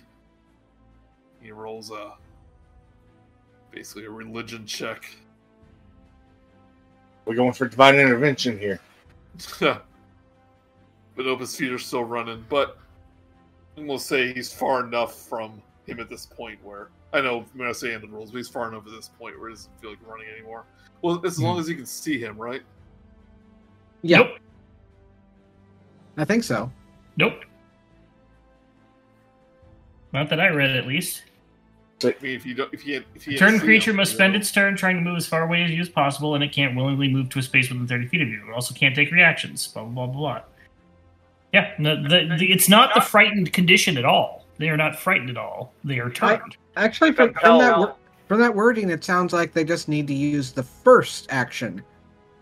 He 1.41 1.51
rolls 1.51 1.91
a 1.91 2.14
basically 3.70 4.05
a 4.07 4.11
religion 4.11 4.66
check. 4.66 5.05
We're 7.27 7.35
going 7.35 7.53
for 7.53 7.68
divine 7.68 7.97
intervention 7.97 8.59
here. 8.59 8.81
but 9.61 9.83
Opus 11.18 11.57
feet 11.57 11.72
are 11.72 11.79
still 11.79 12.05
running. 12.05 12.45
But 12.49 12.79
we'll 13.77 13.99
say 13.99 14.33
he's 14.33 14.53
far 14.53 14.87
enough 14.87 15.14
from 15.14 15.61
him 15.87 16.01
at 16.01 16.09
this 16.09 16.24
point 16.24 16.59
where 16.64 16.89
I 17.12 17.20
know 17.20 17.45
when 17.55 17.68
I 17.68 17.72
say 17.72 17.93
end 17.93 18.03
the 18.03 18.09
rules, 18.09 18.31
but 18.31 18.39
he's 18.39 18.49
far 18.49 18.68
enough 18.68 18.87
at 18.87 18.93
this 18.93 19.11
point 19.18 19.39
where 19.39 19.51
he 19.51 19.55
doesn't 19.55 19.81
feel 19.81 19.91
like 19.91 19.99
running 20.07 20.29
anymore. 20.29 20.64
Well, 21.03 21.24
as 21.27 21.37
hmm. 21.37 21.45
long 21.45 21.59
as 21.59 21.68
you 21.68 21.74
can 21.74 21.87
see 21.87 22.18
him, 22.18 22.39
right? 22.39 22.62
Yeah, 24.03 24.18
Nope. 24.18 24.39
I 26.16 26.24
think 26.24 26.45
so. 26.45 26.70
Nope. 27.16 27.45
Not 30.12 30.31
that 30.31 30.41
I 30.41 30.49
read, 30.49 30.70
at 30.70 30.87
least. 30.87 31.24
I 32.05 32.14
mean, 32.20 32.36
if 32.36 32.44
you 32.44 32.55
don't, 32.55 32.72
if 32.74 32.86
you 32.86 33.03
if 33.14 33.26
you 33.26 33.36
A 33.36 33.38
turn 33.38 33.59
creature 33.59 33.90
him, 33.90 33.97
must 33.97 34.12
you 34.12 34.16
spend 34.16 34.34
know. 34.34 34.38
its 34.38 34.53
turn 34.53 34.76
trying 34.76 34.97
to 34.97 35.03
move 35.03 35.16
as 35.16 35.26
far 35.26 35.42
away 35.42 35.64
as 35.64 35.70
you 35.70 35.80
as 35.80 35.88
possible, 35.88 36.34
and 36.34 36.44
it 36.44 36.53
can't 36.53 36.76
willingly 36.76 37.09
move 37.09 37.30
to 37.30 37.38
a 37.38 37.42
space 37.42 37.70
within 37.70 37.86
30 37.86 38.09
feet 38.09 38.20
of 38.20 38.28
you. 38.28 38.42
It 38.49 38.53
also 38.53 38.74
can't 38.74 38.94
take 38.94 39.11
reactions. 39.11 39.66
Blah 39.68 39.84
blah 39.84 40.07
blah 40.07 40.14
blah. 40.14 40.42
Yeah, 41.55 41.72
no, 41.78 42.03
the, 42.03 42.36
the, 42.38 42.53
it's 42.53 42.68
not 42.68 42.92
the 42.94 43.01
frightened 43.01 43.53
condition 43.53 43.97
at 43.97 44.05
all. 44.05 44.44
They 44.59 44.68
are 44.68 44.76
not 44.76 44.99
frightened 44.99 45.30
at 45.30 45.38
all. 45.38 45.72
They 45.84 45.99
are 45.99 46.11
turned. 46.11 46.57
Actually, 46.76 47.12
from, 47.12 47.32
from 47.34 47.59
that 47.59 47.97
from 48.28 48.40
that 48.40 48.55
wording, 48.55 48.90
it 48.90 49.05
sounds 49.05 49.32
like 49.32 49.53
they 49.53 49.64
just 49.64 49.88
need 49.88 50.07
to 50.09 50.14
use 50.14 50.53
the 50.53 50.62
first 50.62 51.28
action, 51.30 51.82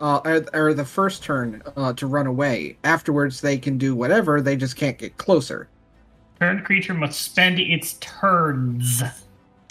uh, 0.01 0.19
or, 0.25 0.45
or 0.53 0.73
the 0.73 0.83
first 0.83 1.23
turn 1.23 1.61
uh, 1.77 1.93
to 1.93 2.07
run 2.07 2.27
away. 2.27 2.77
Afterwards, 2.83 3.39
they 3.39 3.57
can 3.57 3.77
do 3.77 3.95
whatever. 3.95 4.41
They 4.41 4.57
just 4.57 4.75
can't 4.75 4.97
get 4.97 5.15
closer. 5.17 5.69
Turned 6.41 6.65
creature 6.65 6.93
must 6.93 7.21
spend 7.21 7.59
its 7.59 7.93
turns 8.01 9.01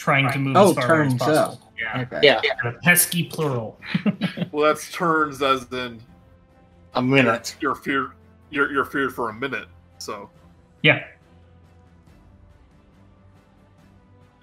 trying 0.05 0.31
to 0.33 0.39
move 0.39 0.55
Oh, 0.57 0.69
as 0.71 0.75
far 0.77 0.85
away 0.85 1.07
as 1.07 1.11
turns 1.13 1.19
possible. 1.23 1.61
Yeah, 1.81 2.01
Okay. 2.03 2.21
Yeah, 2.23 2.41
the 2.63 2.79
pesky 2.83 3.25
plural. 3.25 3.81
Well, 4.53 4.67
that's 4.67 4.93
turns 4.93 5.41
as 5.43 5.65
in 5.73 5.99
a 6.95 7.03
minute. 7.03 7.57
you're 7.61 7.75
feared. 7.75 8.11
You're 8.51 8.71
you're 8.71 8.85
feared 8.85 9.15
for 9.15 9.31
a 9.31 9.33
minute. 9.33 9.67
So 9.99 10.29
Yeah. 10.83 11.05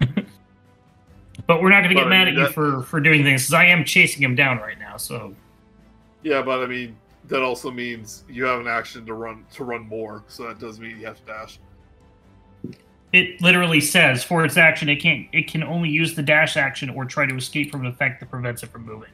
but 0.00 1.62
we're 1.62 1.70
not 1.70 1.82
going 1.82 1.90
to 1.90 1.94
But 1.94 2.00
get 2.00 2.06
I 2.06 2.10
mad 2.10 2.26
mean, 2.26 2.34
at 2.34 2.38
you 2.40 2.44
that- 2.46 2.52
for 2.54 2.82
for 2.82 3.00
doing 3.00 3.22
things 3.22 3.42
because 3.42 3.54
I 3.54 3.66
am 3.66 3.84
chasing 3.84 4.22
him 4.22 4.34
down 4.34 4.58
right 4.58 4.78
now. 4.78 4.96
So 4.96 5.34
yeah, 6.22 6.42
but 6.42 6.60
I 6.60 6.66
mean 6.66 6.96
that 7.28 7.40
also 7.40 7.70
means 7.70 8.24
you 8.28 8.44
have 8.44 8.58
an 8.60 8.66
action 8.66 9.06
to 9.06 9.14
run 9.14 9.44
to 9.54 9.64
run 9.64 9.82
more. 9.88 10.24
So 10.28 10.42
that 10.48 10.58
does 10.58 10.80
mean 10.80 10.98
you 10.98 11.06
have 11.06 11.16
to 11.20 11.24
dash. 11.24 11.58
It 13.12 13.40
literally 13.40 13.80
says 13.80 14.24
for 14.24 14.44
its 14.44 14.56
action, 14.56 14.88
it 14.88 14.96
can't. 14.96 15.28
It 15.32 15.50
can 15.50 15.62
only 15.62 15.90
use 15.90 16.14
the 16.14 16.22
dash 16.22 16.56
action 16.56 16.90
or 16.90 17.04
try 17.04 17.26
to 17.26 17.36
escape 17.36 17.70
from 17.70 17.82
an 17.82 17.88
effect 17.88 18.20
that 18.20 18.30
prevents 18.30 18.62
it 18.62 18.70
from 18.70 18.86
moving. 18.86 19.10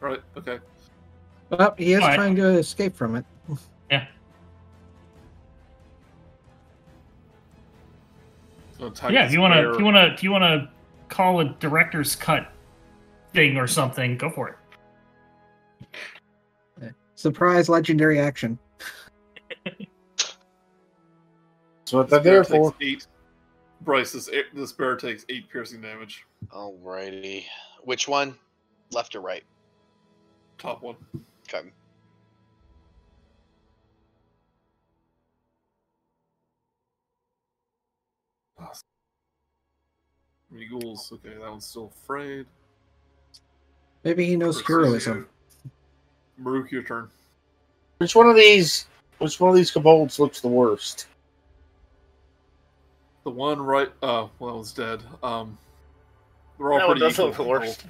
Right? 0.00 0.20
Okay. 0.36 0.58
Well, 1.50 1.74
he 1.76 1.92
is 1.92 2.00
Alright. 2.00 2.16
trying 2.16 2.36
to 2.36 2.48
escape 2.58 2.96
from 2.96 3.16
it. 3.16 3.26
So 8.80 8.90
yeah, 9.10 9.22
this 9.22 9.28
if 9.28 9.34
you 9.34 9.40
want 9.40 9.54
to, 9.54 9.72
if 9.72 9.78
you 9.78 9.84
want 9.84 9.96
to, 9.96 10.14
if 10.14 10.22
you 10.22 10.30
want 10.30 10.42
to 10.42 10.68
call 11.08 11.40
a 11.40 11.44
director's 11.60 12.16
cut 12.16 12.50
thing 13.34 13.58
or 13.58 13.66
something, 13.66 14.16
go 14.16 14.30
for 14.30 14.48
it. 14.48 14.56
Surprise 17.14 17.68
legendary 17.68 18.18
action. 18.18 18.58
That's 19.66 19.86
what 21.90 22.08
they're 22.08 22.20
there 22.20 22.44
for. 22.44 22.74
Eight. 22.80 23.06
Bryce, 23.82 24.12
this 24.12 24.28
this 24.52 24.72
bear 24.72 24.96
takes 24.96 25.24
eight 25.28 25.48
piercing 25.50 25.80
damage. 25.80 26.26
Alrighty. 26.48 27.44
Which 27.82 28.06
one? 28.08 28.36
Left 28.92 29.14
or 29.14 29.20
right? 29.20 29.44
Top 30.58 30.82
one. 30.82 30.96
Okay. 31.48 31.70
Three 40.50 40.68
ghouls. 40.68 41.12
Okay, 41.12 41.34
that 41.38 41.50
one's 41.50 41.66
still 41.66 41.92
afraid. 42.02 42.46
Maybe 44.04 44.26
he 44.26 44.36
knows 44.36 44.60
Pursue. 44.62 44.84
heroism. 44.84 45.28
Murook, 46.38 46.70
your 46.70 46.82
turn. 46.82 47.08
Which 47.98 48.16
one 48.16 48.28
of 48.28 48.36
these? 48.36 48.86
Which 49.18 49.38
one 49.38 49.50
of 49.50 49.56
these 49.56 49.70
kobolds 49.70 50.18
looks 50.18 50.40
the 50.40 50.48
worst? 50.48 51.06
The 53.24 53.30
one 53.30 53.60
right. 53.60 53.88
Uh, 54.02 54.28
well, 54.38 54.50
that 54.50 54.56
one's 54.56 54.72
dead. 54.72 55.02
Um, 55.22 55.58
they're 56.58 56.72
all 56.72 56.78
That 56.78 56.86
pretty 56.86 57.00
does 57.00 57.12
equal. 57.14 57.26
look 57.26 57.36
the 57.36 57.42
worst. 57.44 57.84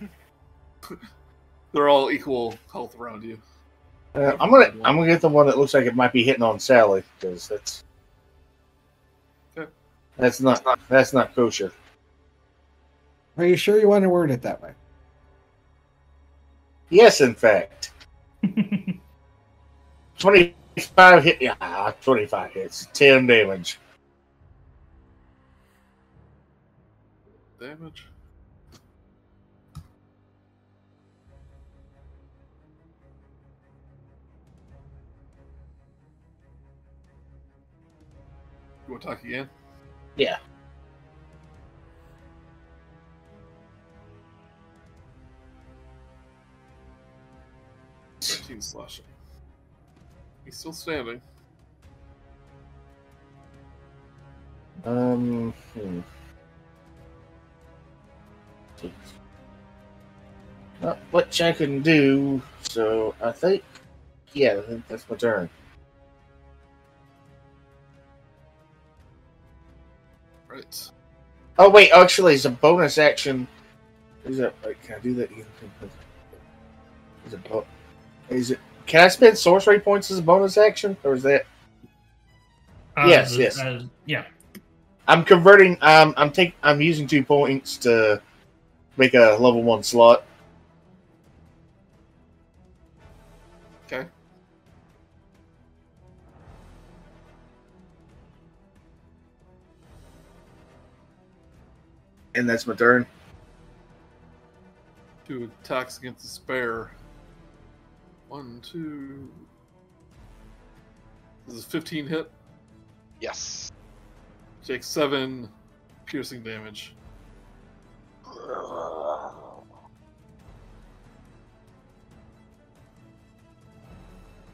They're 1.73 1.89
all 1.89 2.11
equal 2.11 2.57
health 2.73 2.99
around 2.99 3.23
you. 3.23 3.39
Uh, 4.15 4.37
I'm 4.41 4.51
gonna 4.51 4.73
I'm 4.83 4.97
gonna 4.97 5.07
get 5.07 5.21
the 5.21 5.29
one 5.29 5.47
that 5.47 5.57
looks 5.57 5.73
like 5.73 5.87
it 5.87 5.95
might 5.95 6.13
be 6.13 6.25
hitting 6.25 6.43
on 6.43 6.59
Sally 6.59 7.05
because 7.21 7.47
that's 7.49 7.85
Okay. 9.57 9.71
that's 10.17 10.41
not 10.41 10.65
that's 10.89 11.13
not 11.13 11.33
kosher. 11.35 11.73
Are 13.37 13.45
you 13.47 13.57
sure 13.57 13.79
you 13.79 13.89
want 13.89 14.03
to 14.03 14.09
word 14.09 14.33
it 14.33 14.43
that 14.43 14.61
way? 14.61 14.73
Yes, 16.89 17.21
in 17.21 17.37
fact, 17.37 17.93
twenty 20.19 20.57
five 20.97 21.23
hit. 21.23 21.41
Yeah, 21.41 21.93
twenty 22.03 22.27
five 22.27 22.51
hits, 22.53 22.89
ten 22.93 23.29
damage. 23.29 23.79
Damage. 27.61 28.07
You 38.87 38.93
want 38.95 39.03
to 39.03 39.09
attack 39.11 39.25
again? 39.25 39.51
Yeah. 40.17 40.39
Fifteen 48.23 48.63
slashing. 48.63 49.05
He's 50.47 50.57
still 50.57 50.73
standing. 50.73 51.21
Um. 54.87 55.53
Hmm. 55.75 56.01
Not 60.81 60.99
much 61.13 61.41
I 61.41 61.53
can 61.53 61.83
do, 61.83 62.41
so 62.63 63.15
I 63.23 63.33
think, 63.33 63.63
yeah, 64.33 64.57
I 64.59 64.61
think 64.63 64.89
that's 64.89 65.09
my 65.11 65.17
turn. 65.17 65.51
Right. 70.49 70.91
Oh 71.59 71.69
wait, 71.71 71.91
actually, 71.93 72.35
it's 72.35 72.45
a 72.47 72.51
bonus 72.51 72.99
action. 72.99 73.47
Is 74.25 74.39
that? 74.39 74.55
Wait, 74.65 74.83
can 74.83 74.97
I 74.97 74.99
do 75.01 75.15
that? 75.15 75.31
again? 75.31 75.45
Is 77.27 77.35
it? 77.35 77.45
bo- 77.45 77.67
Is 78.31 78.51
it? 78.51 78.59
Can 78.87 79.05
I 79.05 79.09
spend 79.09 79.37
sorcery 79.39 79.79
points 79.79 80.11
as 80.11 80.19
a 80.19 80.23
bonus 80.23 80.57
action, 80.57 80.97
or 81.05 81.15
is 81.15 81.23
that? 81.25 81.45
Uh, 82.97 83.07
Yes, 83.09 83.37
yes. 83.37 83.59
uh, 83.59 83.83
yeah. 84.07 84.25
I'm 85.07 85.25
converting. 85.25 85.77
Um, 85.81 86.15
I'm 86.17 86.33
taking. 86.33 86.55
I'm 86.63 86.81
using 86.81 87.07
two 87.07 87.23
points 87.23 87.77
to 87.79 88.21
make 89.01 89.15
a 89.15 89.39
level 89.41 89.63
one 89.63 89.83
slot. 89.83 90.27
Okay. 93.87 94.07
And 102.35 102.49
that's 102.49 102.67
my 102.67 102.75
turn. 102.75 103.07
Two 105.27 105.51
attacks 105.65 105.97
against 105.97 106.21
the 106.21 106.29
spare. 106.29 106.91
One, 108.29 108.61
two. 108.61 109.31
This 111.49 111.57
is 111.57 111.65
15 111.65 112.07
hit. 112.07 112.31
Yes. 113.23 113.73
Takes 114.63 114.87
seven 114.87 115.49
piercing 116.05 116.43
damage. 116.43 116.95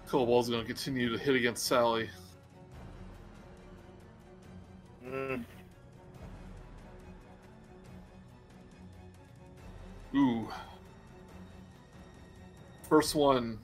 Kobold's 0.09 0.49
going 0.49 0.63
to 0.63 0.67
continue 0.67 1.11
to 1.11 1.19
hit 1.19 1.35
against 1.35 1.67
Sally. 1.67 2.09
Mm, 5.05 5.45
Ooh. 10.15 10.49
First 12.89 13.15
one, 13.15 13.59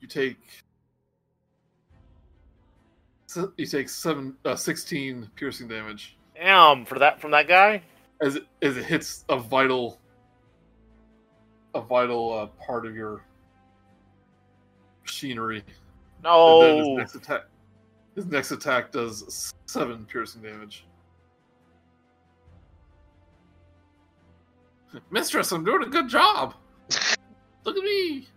you 0.00 0.08
take. 0.08 0.38
You 3.56 3.64
take 3.64 3.88
seven, 3.88 4.36
uh, 4.44 4.56
16 4.56 5.30
piercing 5.36 5.66
damage 5.66 6.18
damn, 6.42 6.84
for 6.84 6.98
that 6.98 7.20
from 7.20 7.30
that 7.32 7.48
guy. 7.48 7.82
As 8.22 8.36
it, 8.36 8.46
as 8.62 8.76
it 8.76 8.84
hits 8.84 9.24
a 9.28 9.38
vital, 9.38 10.00
a 11.74 11.80
vital 11.80 12.32
uh, 12.32 12.46
part 12.64 12.86
of 12.86 12.94
your 12.94 13.24
machinery. 15.02 15.64
And 16.24 16.62
then 16.62 16.78
his 16.78 16.86
No. 16.88 16.94
next 16.96 17.14
attack, 17.16 17.40
His 18.14 18.26
next 18.26 18.52
attack 18.52 18.92
does 18.92 19.52
seven 19.66 20.06
piercing 20.06 20.42
damage. 20.42 20.86
Mistress, 25.10 25.50
I'm 25.52 25.64
doing 25.64 25.82
a 25.82 25.90
good 25.90 26.08
job. 26.08 26.54
Look 27.64 27.76
at 27.76 27.82
me. 27.82 28.28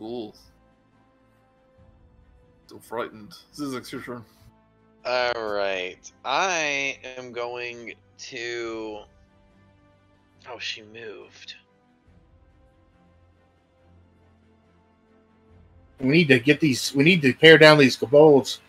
Ooh. 0.00 0.32
Still 2.72 2.80
frightened. 2.80 3.34
Zyzzyx, 3.54 3.92
your 3.92 4.00
turn. 4.00 4.24
All 5.04 5.52
right. 5.52 6.10
I 6.24 6.98
am 7.18 7.30
going 7.30 7.92
to. 8.16 9.00
Oh, 10.48 10.58
she 10.58 10.80
moved. 10.80 11.56
We 16.00 16.08
need 16.08 16.28
to 16.28 16.40
get 16.40 16.60
these. 16.60 16.94
We 16.94 17.04
need 17.04 17.20
to 17.20 17.34
pare 17.34 17.58
down 17.58 17.76
these 17.76 17.94
kobolds 17.94 18.62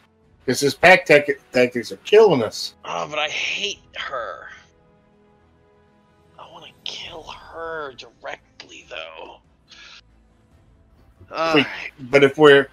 because 0.46 0.60
his 0.60 0.76
pack 0.76 1.06
tech 1.06 1.30
tactics 1.54 1.94
are 1.94 1.98
killing 2.04 2.44
us. 2.44 2.74
Oh, 2.84 3.08
but 3.10 3.20
I 3.20 3.30
hate 3.30 3.80
her. 3.96 4.50
I 6.38 6.52
want 6.52 6.66
to 6.66 6.72
kill 6.84 7.24
her 7.24 7.94
directly, 7.94 8.86
though. 8.90 9.38
All 11.32 11.56
Wait. 11.56 11.68
But 12.02 12.26
if 12.26 12.38
we're 12.38 12.68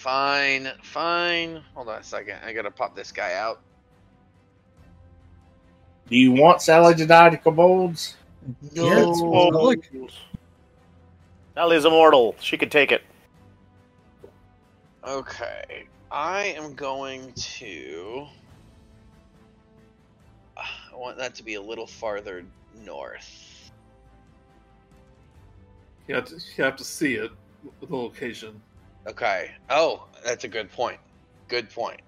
fine, 0.00 0.70
fine. 0.82 1.62
Hold 1.74 1.88
on 1.88 2.00
a 2.00 2.02
second. 2.02 2.38
I 2.44 2.52
gotta 2.52 2.70
pop 2.70 2.96
this 2.96 3.12
guy 3.12 3.34
out. 3.34 3.60
do 6.08 6.16
you 6.16 6.32
want 6.32 6.62
Sally 6.62 6.94
to 6.94 7.06
die 7.06 7.30
to 7.30 7.36
kobolds? 7.36 8.16
Yeah, 8.72 9.08
it's 9.08 9.20
Oh, 9.22 9.50
public. 9.52 9.90
Sally's 11.54 11.84
immortal. 11.84 12.34
She 12.40 12.56
can 12.56 12.70
take 12.70 12.90
it. 12.92 13.02
Okay, 15.06 15.86
I 16.10 16.44
am 16.56 16.74
going 16.74 17.32
to. 17.34 18.26
I 20.56 20.96
want 20.96 21.18
that 21.18 21.34
to 21.36 21.42
be 21.42 21.54
a 21.54 21.60
little 21.62 21.86
farther 21.86 22.44
north. 22.84 23.70
You 26.08 26.14
have 26.14 26.24
to, 26.26 26.34
you 26.56 26.64
have 26.64 26.76
to 26.76 26.84
see 26.84 27.14
it, 27.14 27.30
the 27.80 27.94
location. 27.94 28.60
Okay. 29.06 29.52
Oh, 29.68 30.06
that's 30.24 30.44
a 30.44 30.48
good 30.48 30.70
point. 30.70 30.98
Good 31.48 31.70
point. 31.70 32.00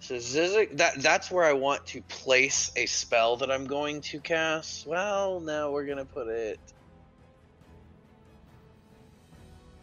So 0.00 0.16
Zyzzyx, 0.16 0.76
that 0.76 1.00
that's 1.02 1.30
where 1.30 1.44
I 1.44 1.54
want 1.54 1.86
to 1.86 2.02
place 2.02 2.70
a 2.76 2.84
spell 2.84 3.38
that 3.38 3.50
I'm 3.50 3.66
going 3.66 4.02
to 4.02 4.20
cast. 4.20 4.86
Well, 4.86 5.40
now 5.40 5.70
we're 5.70 5.86
gonna 5.86 6.04
put 6.04 6.28
it. 6.28 6.60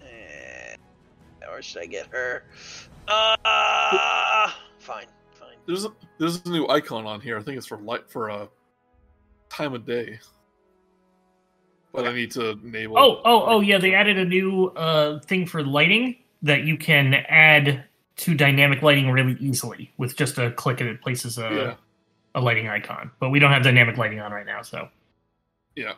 Eh, 0.03 0.75
or 1.49 1.63
should 1.63 1.81
I 1.81 1.85
get 1.87 2.05
her? 2.11 2.43
Uh, 3.07 4.51
fine, 4.77 5.07
fine. 5.33 5.55
There's 5.65 5.85
a 5.85 5.91
there's 6.19 6.45
a 6.45 6.49
new 6.49 6.67
icon 6.67 7.07
on 7.07 7.19
here. 7.19 7.39
I 7.39 7.41
think 7.41 7.57
it's 7.57 7.65
for 7.65 7.79
light 7.79 8.07
for 8.07 8.29
a 8.29 8.47
time 9.49 9.73
of 9.73 9.87
day. 9.87 10.19
But 11.93 12.07
I 12.07 12.13
need 12.13 12.31
to 12.31 12.51
enable. 12.51 12.97
Oh, 12.97 13.21
oh, 13.25 13.43
oh, 13.45 13.61
yeah. 13.61 13.77
They 13.77 13.93
added 13.93 14.17
a 14.17 14.25
new 14.25 14.67
uh, 14.67 15.19
thing 15.21 15.45
for 15.45 15.63
lighting 15.63 16.15
that 16.41 16.63
you 16.63 16.77
can 16.77 17.13
add 17.13 17.83
to 18.17 18.33
dynamic 18.35 18.81
lighting 18.81 19.09
really 19.09 19.35
easily 19.39 19.91
with 19.97 20.15
just 20.15 20.37
a 20.37 20.51
click, 20.51 20.79
and 20.79 20.89
it 20.89 21.01
places 21.01 21.37
a, 21.37 21.41
yeah, 21.41 21.73
a 22.35 22.41
lighting 22.41 22.67
icon. 22.67 23.11
But 23.19 23.29
we 23.29 23.39
don't 23.39 23.51
have 23.51 23.63
dynamic 23.63 23.97
lighting 23.97 24.19
on 24.19 24.31
right 24.31 24.45
now, 24.45 24.61
so 24.61 24.87
yeah. 25.75 25.93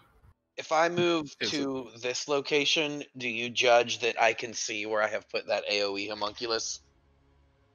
If 0.58 0.72
I 0.72 0.88
move 0.88 1.36
Is 1.40 1.54
it- 1.54 1.58
to 1.58 1.90
this 2.02 2.28
location, 2.28 3.04
do 3.18 3.28
you 3.28 3.50
judge 3.50 4.00
that 4.00 4.22
I 4.22 4.34
can 4.34 4.54
see 4.54 4.86
where 4.86 5.02
I 5.02 5.08
have 5.08 5.28
put 5.30 5.48
that 5.48 5.64
AOE 5.70 6.10
homunculus? 6.10 6.82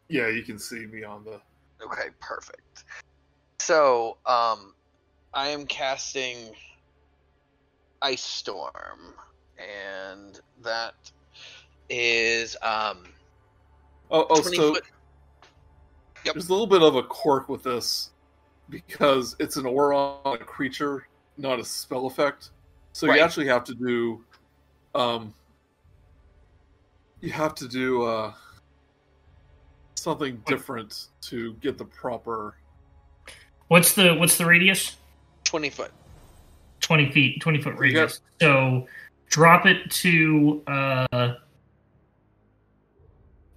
Yeah, 0.09 0.29
you 0.29 0.43
can 0.43 0.59
see 0.59 0.87
beyond 0.87 1.27
the. 1.27 1.41
Okay, 1.85 2.09
perfect. 2.21 2.85
So, 3.61 4.17
um, 4.27 4.73
I 5.35 5.49
am 5.49 5.67
casting 5.67 6.37
Ice 8.03 8.23
Storm, 8.23 9.15
and 9.59 10.41
that 10.63 10.95
is 11.91 12.57
um 12.63 13.05
Oh, 14.11 14.27
oh, 14.31 14.41
20 14.41 14.57
so 14.57 14.75
foot. 14.75 14.85
Yep. 16.25 16.35
there's 16.35 16.49
a 16.49 16.53
little 16.53 16.67
bit 16.67 16.83
of 16.83 16.97
a 16.97 17.03
quirk 17.03 17.49
with 17.49 17.63
this 17.63 18.11
because 18.71 19.37
it's 19.39 19.57
an 19.57 19.67
aura 19.67 19.97
on 20.25 20.35
a 20.37 20.45
creature, 20.45 21.07
not 21.37 21.59
a 21.59 21.65
spell 21.65 22.07
effect. 22.07 22.51
So 22.93 23.07
Right. 23.07 23.17
you 23.19 23.23
actually 23.23 23.47
have 23.49 23.65
to 23.65 23.75
do, 23.75 24.25
um, 24.95 25.33
you 27.21 27.31
have 27.31 27.55
to 27.57 27.69
do 27.69 28.03
uh, 28.03 28.33
something 29.95 30.43
different 30.47 31.09
to 31.23 31.53
get 31.55 31.77
the 31.79 31.85
proper. 31.85 32.57
what's 33.69 33.95
the 33.95 34.15
what's 34.15 34.39
the 34.39 34.47
radius? 34.47 34.97
Twenty 35.45 35.69
foot. 35.71 35.93
Twenty 36.89 37.11
feet, 37.13 37.39
twenty 37.43 37.61
foot 37.61 37.75
You 37.75 37.81
radius. 37.81 38.23
So 38.41 38.87
drop 39.29 39.67
it 39.67 39.91
to 39.91 40.63
uh, 40.67 41.35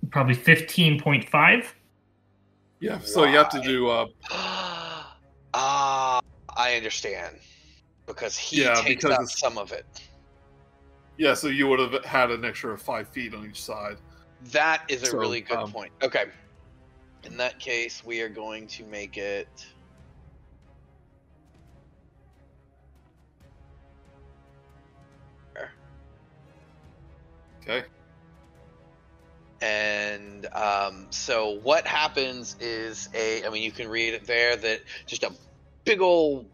probably 0.09 0.33
fifteen 0.33 0.99
point 0.99 1.29
five. 1.29 1.73
Yeah, 2.81 2.99
so 2.99 3.23
you 3.23 3.37
have 3.37 3.47
to 3.51 3.61
do. 3.61 3.87
Uh, 3.87 4.07
Ah, 5.53 6.19
I 6.57 6.75
understand. 6.75 7.37
Because 8.05 8.37
he 8.37 8.63
Yeah, 8.63 8.73
takes 8.75 8.85
because 9.03 9.11
out 9.11 9.21
it's- 9.21 9.39
some 9.39 9.57
of 9.57 9.71
it. 9.71 9.85
yeah, 11.17 11.33
so 11.33 11.47
you 11.47 11.67
would 11.69 11.79
have 11.79 12.03
had 12.03 12.31
an 12.31 12.43
extra 12.43 12.73
of 12.73 12.81
five 12.81 13.07
feet 13.09 13.33
on 13.33 13.45
each 13.45 13.61
side. 13.63 13.95
That 14.51 14.83
is 14.89 15.03
a 15.03 15.07
So, 15.07 15.17
really 15.17 15.39
good 15.39 15.57
um, 15.57 15.71
point. 15.71 15.91
Okay. 16.03 16.25
In 17.23 17.37
that 17.37 17.59
case, 17.59 18.03
we 18.05 18.19
are 18.21 18.29
going 18.29 18.67
to 18.67 18.83
make 18.85 19.15
it. 19.17 19.65
Okay. 27.63 27.83
And 29.61 30.47
um, 30.53 31.05
so 31.11 31.59
what 31.61 31.85
happens 31.85 32.55
is 32.59 33.09
a, 33.13 33.45
I 33.45 33.49
mean, 33.49 33.61
you 33.61 33.71
can 33.71 33.87
read 33.87 34.13
it 34.15 34.25
there 34.25 34.55
that 34.55 34.81
just 35.05 35.23
a 35.23 35.31
big 35.85 36.01
old 36.01 36.47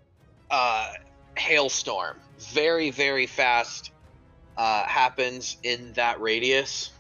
uh, 0.52 0.92
hailstorm, 1.36 2.18
very, 2.38 2.90
very 2.90 3.26
fast, 3.26 3.92
uh, 4.58 4.84
happens 4.84 5.58
in 5.64 5.94
that 5.94 6.20
radius. 6.20 6.92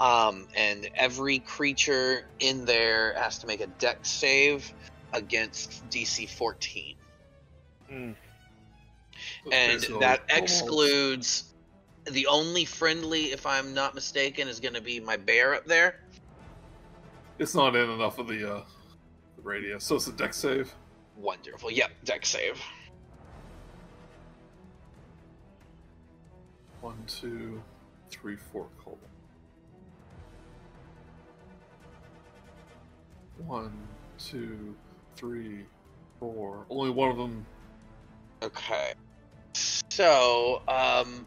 Um, 0.00 0.46
and 0.56 0.88
every 0.94 1.40
creature 1.40 2.24
in 2.38 2.64
there 2.64 3.14
has 3.18 3.38
to 3.38 3.46
make 3.46 3.60
a 3.60 3.66
dex 3.66 4.08
save 4.08 4.72
against 5.12 5.86
DC 5.90 6.30
14. 6.30 6.94
Hmm. 7.90 8.12
And 9.50 9.82
that 10.00 10.22
excludes 10.30 11.47
the 12.10 12.26
only 12.26 12.64
friendly, 12.64 13.26
if 13.32 13.46
I'm 13.46 13.74
not 13.74 13.94
mistaken, 13.94 14.48
is 14.48 14.60
going 14.60 14.74
to 14.74 14.80
be 14.80 15.00
my 15.00 15.16
bear 15.16 15.54
up 15.54 15.64
there. 15.66 16.00
It's 17.38 17.54
not 17.54 17.76
in 17.76 17.88
enough 17.90 18.18
of 18.18 18.28
the, 18.28 18.56
uh, 18.56 18.64
the 19.36 19.42
radius, 19.42 19.84
so 19.84 19.96
it's 19.96 20.08
a 20.08 20.12
deck 20.12 20.34
save. 20.34 20.74
Wonderful. 21.16 21.70
Yep, 21.70 21.90
deck 22.04 22.26
save. 22.26 22.60
One, 26.80 26.96
two, 27.06 27.62
three, 28.10 28.36
four. 28.36 28.66
Cold. 28.82 28.98
One, 33.46 33.72
two, 34.18 34.74
three, 35.16 35.64
four. 36.18 36.66
Only 36.70 36.90
one 36.90 37.10
of 37.10 37.16
them. 37.16 37.46
Okay. 38.42 38.94
So, 39.54 40.62
um, 40.68 41.26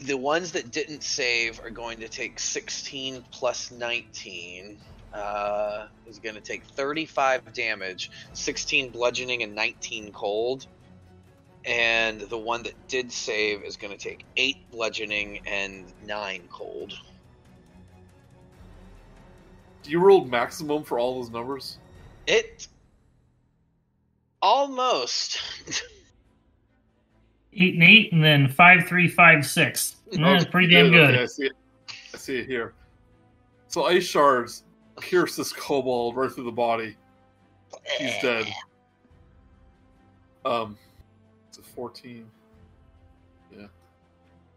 the 0.00 0.16
ones 0.16 0.52
that 0.52 0.70
didn't 0.70 1.02
save 1.02 1.60
are 1.60 1.70
going 1.70 2.00
to 2.00 2.08
take 2.08 2.38
16 2.38 3.24
plus 3.30 3.70
19. 3.70 4.78
Uh, 5.12 5.86
is 6.08 6.18
going 6.18 6.34
to 6.34 6.40
take 6.40 6.64
35 6.64 7.52
damage, 7.52 8.10
16 8.32 8.90
bludgeoning, 8.90 9.44
and 9.44 9.54
19 9.54 10.10
cold. 10.10 10.66
And 11.64 12.20
the 12.20 12.36
one 12.36 12.64
that 12.64 12.74
did 12.88 13.12
save 13.12 13.62
is 13.62 13.76
going 13.76 13.96
to 13.96 13.98
take 13.98 14.24
8 14.36 14.56
bludgeoning 14.72 15.40
and 15.46 15.84
9 16.04 16.48
cold. 16.50 16.94
Do 19.84 19.90
you 19.90 20.00
roll 20.00 20.24
maximum 20.24 20.82
for 20.82 20.98
all 20.98 21.22
those 21.22 21.30
numbers? 21.30 21.78
It. 22.26 22.66
Almost. 24.42 25.40
Eight 27.56 27.74
and 27.74 27.82
eight, 27.84 28.12
and 28.12 28.22
then 28.22 28.48
five, 28.48 28.86
three, 28.86 29.08
five, 29.08 29.46
six. 29.46 29.96
Yeah, 30.10 30.32
that's 30.32 30.44
pretty 30.46 30.68
damn 30.68 30.86
Okay, 30.86 30.94
good. 30.96 31.14
I 31.20 31.26
see 31.26 31.46
it. 31.46 31.52
I 32.12 32.16
see 32.16 32.38
it 32.38 32.46
here. 32.46 32.74
So 33.68 33.84
ice 33.84 34.04
shards 34.04 34.64
pierce 35.00 35.36
this 35.36 35.52
kobold 35.52 36.16
right 36.16 36.30
through 36.30 36.44
the 36.44 36.52
body. 36.52 36.96
He's 37.98 38.12
dead. 38.22 38.46
Um, 40.44 40.76
It's 41.48 41.58
a 41.58 41.62
14. 41.62 42.26
Yeah. 43.56 43.66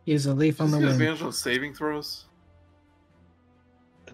He's 0.05 0.25
a 0.25 0.33
leaf 0.33 0.59
on 0.61 0.67
Does 0.67 0.73
the 0.73 0.77
he 0.77 0.81
get 0.83 0.89
wind. 0.89 1.01
advantage 1.01 1.21
on 1.23 1.31
saving 1.31 1.73
throws? 1.73 2.25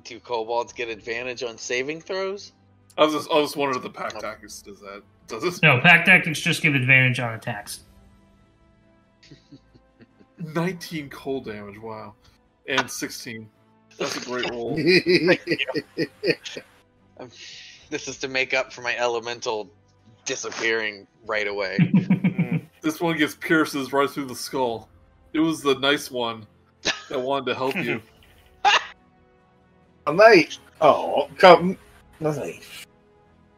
Do 0.04 0.20
kobolds 0.20 0.74
get 0.74 0.90
advantage 0.90 1.44
on 1.44 1.58
saving 1.58 2.02
throws? 2.02 2.52
I 2.98 3.06
was 3.06 3.14
just, 3.14 3.32
I 3.32 3.36
was 3.40 3.56
wondering 3.56 3.78
if 3.78 3.84
the 3.84 3.90
pack 3.98 4.20
tactics 4.20 4.62
does 4.62 4.80
that. 4.82 5.02
Does 5.28 5.42
this? 5.44 5.62
No, 5.62 5.80
pack 5.82 6.06
tactics 6.06 6.40
just 6.42 6.62
give 6.62 6.76
advantage 6.76 7.20
on 7.20 7.34
attacks. 7.34 7.82
19 10.38 11.10
cold 11.10 11.46
damage. 11.46 11.80
Wow. 11.80 12.14
And 12.68 12.90
16. 12.90 13.50
That's 13.98 14.18
a 14.18 14.22
great 14.22 14.50
roll. 14.50 14.78
Um, 17.20 17.30
this 17.92 18.08
is 18.08 18.18
to 18.18 18.28
make 18.28 18.56
up 18.56 18.74
for 18.74 18.82
my 18.82 18.98
elemental 18.98 19.70
disappearing 20.26 21.06
right 21.28 21.46
away. 21.46 21.78
This 22.84 23.00
one 23.00 23.18
gets 23.18 23.34
pierces 23.34 23.94
right 23.94 24.10
through 24.10 24.26
the 24.26 24.36
skull. 24.36 24.90
It 25.32 25.40
was 25.40 25.62
the 25.62 25.76
nice 25.76 26.12
one 26.12 26.46
that 27.10 27.20
wanted 27.20 27.46
to 27.46 27.56
help 27.56 27.78
you. 27.78 28.02
mate. 30.14 30.60
Oh, 30.82 31.30
come. 31.38 31.78
Nothing. 32.20 32.60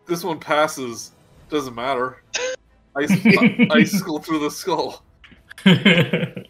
This 0.06 0.24
one 0.24 0.40
passes. 0.40 1.12
Doesn't 1.50 1.74
matter. 1.74 2.22
Ice, 2.96 3.12
icicle 3.72 4.20
through 4.20 4.40
the 4.40 4.52
skull. 4.52 5.04
It's 5.66 6.46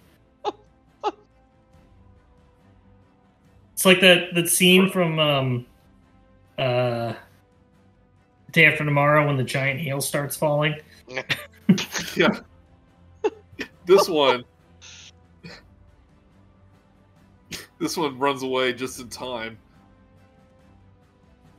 like 3.85 4.01
that 4.01 4.33
that 4.33 4.49
scene 4.49 4.89
from 4.89 5.19
um, 5.19 5.65
uh, 6.57 7.13
Day 8.51 8.65
After 8.65 8.85
Tomorrow 8.85 9.27
when 9.27 9.37
the 9.37 9.43
giant 9.43 9.79
hail 9.79 10.01
starts 10.01 10.35
falling. 10.35 10.79
Yeah. 12.15 12.39
This 13.85 14.07
one. 14.07 14.43
This 17.79 17.97
one 17.97 18.17
runs 18.17 18.43
away 18.43 18.73
just 18.73 18.99
in 18.99 19.09
time. 19.09 19.57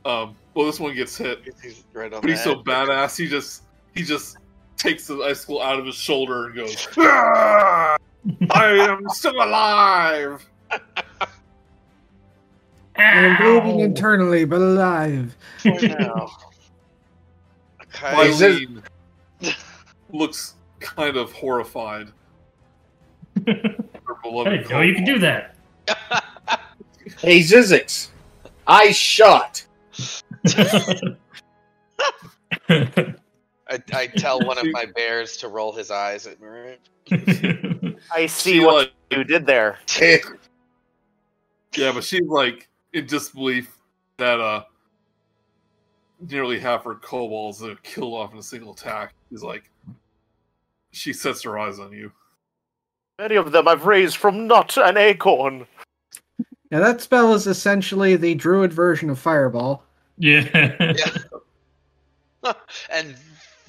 Um. 0.05 0.35
Well, 0.53 0.65
this 0.65 0.79
one 0.79 0.95
gets 0.95 1.15
hit, 1.17 1.43
He's 1.61 1.83
right 1.93 2.11
on 2.11 2.21
but 2.21 2.29
he's 2.29 2.43
the 2.43 2.55
so 2.55 2.63
badass. 2.63 3.17
He 3.17 3.27
just 3.27 3.63
he 3.93 4.03
just 4.03 4.37
takes 4.77 5.07
the 5.07 5.15
ice 5.15 5.41
icicle 5.41 5.61
out 5.61 5.79
of 5.79 5.85
his 5.85 5.95
shoulder 5.95 6.47
and 6.47 6.55
goes, 6.55 6.87
"Ah! 6.97 7.97
"I 8.51 8.65
am 8.65 9.09
still 9.09 9.35
alive." 9.35 10.47
I 12.99 12.99
am 12.99 13.37
bleeding 13.37 13.79
internally, 13.81 14.45
but 14.45 14.61
alive. 14.61 15.35
For 15.59 15.69
now. 15.69 16.31
Okay. 17.99 18.67
Looks 20.11 20.53
kind 20.79 21.17
of 21.17 21.31
horrified. 21.31 22.11
Her 23.47 23.55
I 23.55 24.21
beloved 24.21 24.67
didn't 24.67 24.87
you 24.87 24.93
can 24.93 25.03
do 25.03 25.19
that. 25.19 25.55
Hey, 27.19 27.39
Zyzzyx. 27.39 28.09
I 28.67 28.91
shot. 28.91 29.65
I, 33.69 33.81
I 33.93 34.07
tell 34.07 34.39
one 34.41 34.57
of 34.57 34.65
my 34.71 34.85
bears 34.85 35.37
to 35.37 35.47
roll 35.47 35.71
his 35.71 35.91
eyes 35.91 36.27
at 36.27 36.39
me. 36.41 36.77
I 38.11 38.25
see 38.25 38.53
She, 38.53 38.59
what 38.65 38.75
like- 38.75 38.93
you 39.11 39.23
did 39.23 39.45
there. 39.45 39.77
Yeah, 41.75 41.91
but 41.91 42.03
she's 42.03 42.27
like 42.27 42.67
in 42.93 43.05
disbelief 43.05 43.77
that 44.17 44.39
uh 44.39 44.63
nearly 46.29 46.57
half 46.59 46.83
her 46.85 46.95
kobolds 46.95 47.61
are 47.63 47.75
killed 47.83 48.13
off 48.13 48.33
in 48.33 48.39
a 48.39 48.43
single 48.43 48.73
attack. 48.73 49.13
She's 49.29 49.43
like 49.43 49.69
she 50.91 51.13
sets 51.13 51.43
her 51.43 51.59
eyes 51.59 51.77
on 51.79 51.91
you. 51.91 52.11
Many 53.19 53.35
of 53.35 53.51
them 53.51 53.67
I've 53.67 53.85
raised 53.85 54.17
from 54.17 54.47
not 54.47 54.75
an 54.77 54.97
acorn. 54.97 55.67
Now 56.71 56.79
that 56.79 57.01
spell 57.01 57.33
is 57.33 57.47
essentially 57.47 58.15
the 58.15 58.35
druid 58.35 58.73
version 58.73 59.09
of 59.09 59.19
Fireball. 59.19 59.83
yeah. 60.17 60.93
and 62.91 63.15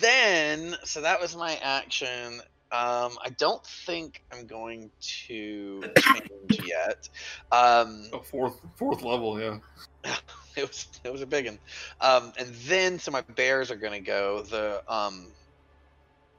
then, 0.00 0.76
so 0.84 1.00
that 1.02 1.20
was 1.20 1.36
my 1.36 1.58
action. 1.62 2.40
Um, 2.70 3.16
I 3.24 3.30
don't 3.38 3.64
think 3.64 4.22
I'm 4.32 4.46
going 4.46 4.90
to 5.00 5.82
change 5.96 6.60
yet. 6.66 7.08
Um, 7.50 8.10
A 8.12 8.22
fourth 8.22 8.60
fourth 8.76 9.02
level, 9.02 9.40
yeah. 9.40 9.58
it 10.56 10.68
was 10.68 10.86
it 11.02 11.12
was 11.12 11.22
a 11.22 11.26
big 11.26 11.46
one. 11.46 11.58
Um, 12.00 12.32
and 12.38 12.54
then 12.66 12.98
so 12.98 13.10
my 13.10 13.22
bears 13.22 13.70
are 13.70 13.76
gonna 13.76 14.00
go. 14.00 14.42
The 14.42 14.82
um, 14.92 15.28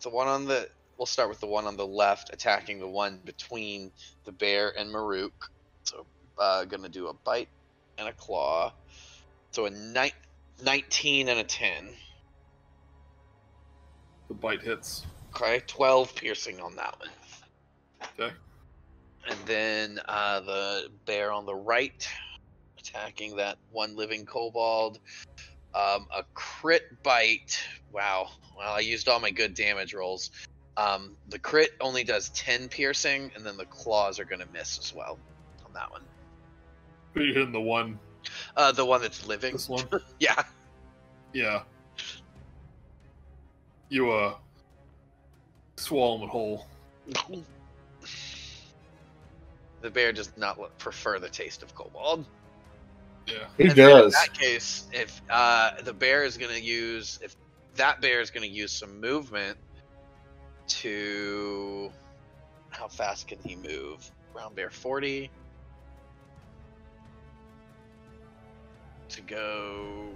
the 0.01 0.09
one 0.09 0.27
on 0.27 0.45
the 0.45 0.69
we'll 0.97 1.05
start 1.05 1.29
with 1.29 1.39
the 1.39 1.47
one 1.47 1.65
on 1.65 1.77
the 1.77 1.87
left 1.87 2.31
attacking 2.33 2.79
the 2.79 2.87
one 2.87 3.19
between 3.25 3.91
the 4.25 4.31
bear 4.31 4.77
and 4.77 4.91
Murook. 4.91 5.49
So 5.83 6.05
uh, 6.37 6.65
gonna 6.65 6.89
do 6.89 7.07
a 7.07 7.13
bite 7.13 7.49
and 7.97 8.07
a 8.07 8.13
claw. 8.13 8.73
So 9.51 9.65
a 9.65 9.71
ni- 9.71 10.13
19 10.63 11.29
and 11.29 11.39
a 11.39 11.43
10. 11.43 11.89
The 14.29 14.33
bite 14.35 14.61
hits. 14.61 15.05
Okay, 15.35 15.61
12 15.67 16.15
piercing 16.15 16.59
on 16.61 16.75
that 16.75 16.95
one. 16.99 17.09
Okay. 18.19 18.33
And 19.29 19.37
then 19.45 19.99
uh, 20.07 20.39
the 20.41 20.89
bear 21.05 21.31
on 21.31 21.45
the 21.45 21.53
right, 21.55 22.07
attacking 22.79 23.35
that 23.35 23.57
one 23.71 23.95
living 23.95 24.25
kobold. 24.25 24.99
Um, 25.75 26.07
a 26.15 26.23
crit 26.33 27.01
bite. 27.03 27.59
Wow. 27.91 28.29
Well, 28.57 28.73
I 28.73 28.79
used 28.79 29.07
all 29.07 29.19
my 29.19 29.29
good 29.29 29.53
damage 29.53 29.93
rolls. 29.93 30.31
Um, 30.77 31.15
the 31.27 31.37
crit 31.37 31.71
only 31.81 32.03
does 32.03 32.29
10 32.29 32.69
piercing, 32.69 33.31
and 33.35 33.45
then 33.45 33.57
the 33.57 33.65
claws 33.65 34.19
are 34.19 34.25
going 34.25 34.39
to 34.39 34.47
miss 34.53 34.79
as 34.79 34.93
well 34.95 35.19
on 35.65 35.73
that 35.73 35.91
one. 35.91 36.01
But 37.13 37.23
you're 37.23 37.33
hitting 37.35 37.51
the 37.51 37.59
one 37.61 37.99
Uh, 38.55 38.71
the 38.71 38.85
one 38.85 39.01
that's 39.01 39.25
living. 39.27 39.53
this 39.53 39.67
one. 39.69 39.87
Yeah. 40.19 40.41
Yeah. 41.33 41.63
You 43.89 44.11
uh 44.11 44.35
swallow 45.77 46.21
him 46.21 46.29
whole. 46.29 46.67
The 49.81 49.89
bear 49.89 50.11
does 50.13 50.31
not 50.37 50.59
lo- 50.59 50.69
prefer 50.77 51.19
the 51.19 51.29
taste 51.29 51.63
of 51.63 51.73
kobold. 51.73 52.25
Yeah. 53.27 53.47
He 53.57 53.63
And 53.63 53.71
then 53.71 54.03
In 54.05 54.09
that 54.11 54.33
case, 54.33 54.87
if 54.91 55.21
uh, 55.29 55.81
the 55.83 55.93
bear 55.93 56.23
is 56.23 56.37
going 56.37 56.53
to 56.53 56.61
use, 56.61 57.19
if 57.23 57.35
that 57.75 58.01
bear 58.01 58.21
is 58.21 58.29
going 58.29 58.47
to 58.47 58.53
use 58.53 58.71
some 58.71 58.99
movement 58.99 59.57
to, 60.67 61.91
how 62.69 62.87
fast 62.87 63.27
can 63.27 63.39
he 63.43 63.55
move? 63.55 64.11
Brown 64.33 64.53
bear 64.53 64.69
forty 64.69 65.31
to 69.09 69.21
go. 69.21 70.09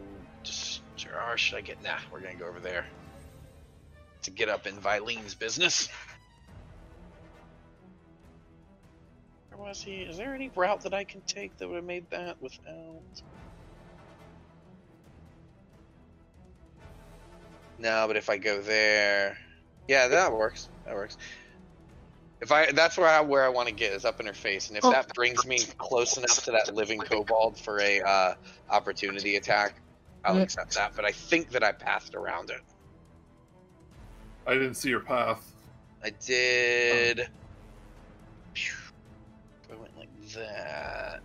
Just, 0.43 0.81
or 1.15 1.37
should 1.37 1.57
I 1.57 1.61
get? 1.61 1.81
Nah, 1.81 1.97
we're 2.11 2.19
gonna 2.19 2.35
go 2.35 2.47
over 2.47 2.59
there 2.59 2.85
to 4.23 4.31
get 4.31 4.49
up 4.49 4.67
in 4.67 4.75
Vileen's 4.75 5.35
business. 5.35 5.89
Where 9.49 9.67
was 9.67 9.81
he? 9.81 10.01
Is 10.01 10.17
there 10.17 10.33
any 10.33 10.49
route 10.55 10.81
that 10.81 10.93
I 10.93 11.03
can 11.03 11.21
take 11.27 11.57
that 11.57 11.67
would 11.67 11.75
have 11.75 11.85
made 11.85 12.09
that 12.11 12.41
without? 12.41 13.01
No, 17.77 18.05
but 18.07 18.15
if 18.15 18.29
I 18.29 18.37
go 18.37 18.61
there, 18.61 19.37
yeah, 19.87 20.07
that 20.07 20.31
works. 20.31 20.69
That 20.85 20.95
works. 20.95 21.17
If 22.41 22.51
I, 22.51 22.71
that's 22.71 22.97
where 22.97 23.07
I 23.07 23.21
where 23.21 23.43
I 23.45 23.49
want 23.49 23.69
to 23.69 23.73
get 23.73 23.93
is 23.93 24.05
up 24.05 24.19
in 24.19 24.25
her 24.25 24.33
face, 24.33 24.69
and 24.69 24.77
if 24.77 24.83
Oh. 24.83 24.91
that 24.91 25.13
brings 25.13 25.45
me 25.45 25.59
close 25.77 26.17
enough 26.17 26.43
to 26.43 26.51
that 26.51 26.73
living 26.73 26.99
kobold 26.99 27.59
for 27.59 27.79
a 27.79 28.01
uh, 28.01 28.33
opportunity 28.69 29.37
attack, 29.37 29.81
I'll 30.25 30.39
accept 30.41 30.75
that. 30.75 30.95
But 30.95 31.05
I 31.05 31.11
think 31.11 31.51
that 31.51 31.63
I 31.63 31.71
passed 31.71 32.15
around 32.15 32.49
it. 32.49 32.61
I 34.45 34.53
didn't 34.53 34.75
see 34.75 34.89
your 34.89 34.99
path. 34.99 35.51
I 36.03 36.11
did. 36.25 37.27
Phew. 38.53 38.73
I 39.71 39.75
went 39.75 39.97
like 39.97 40.09
that. 40.33 41.21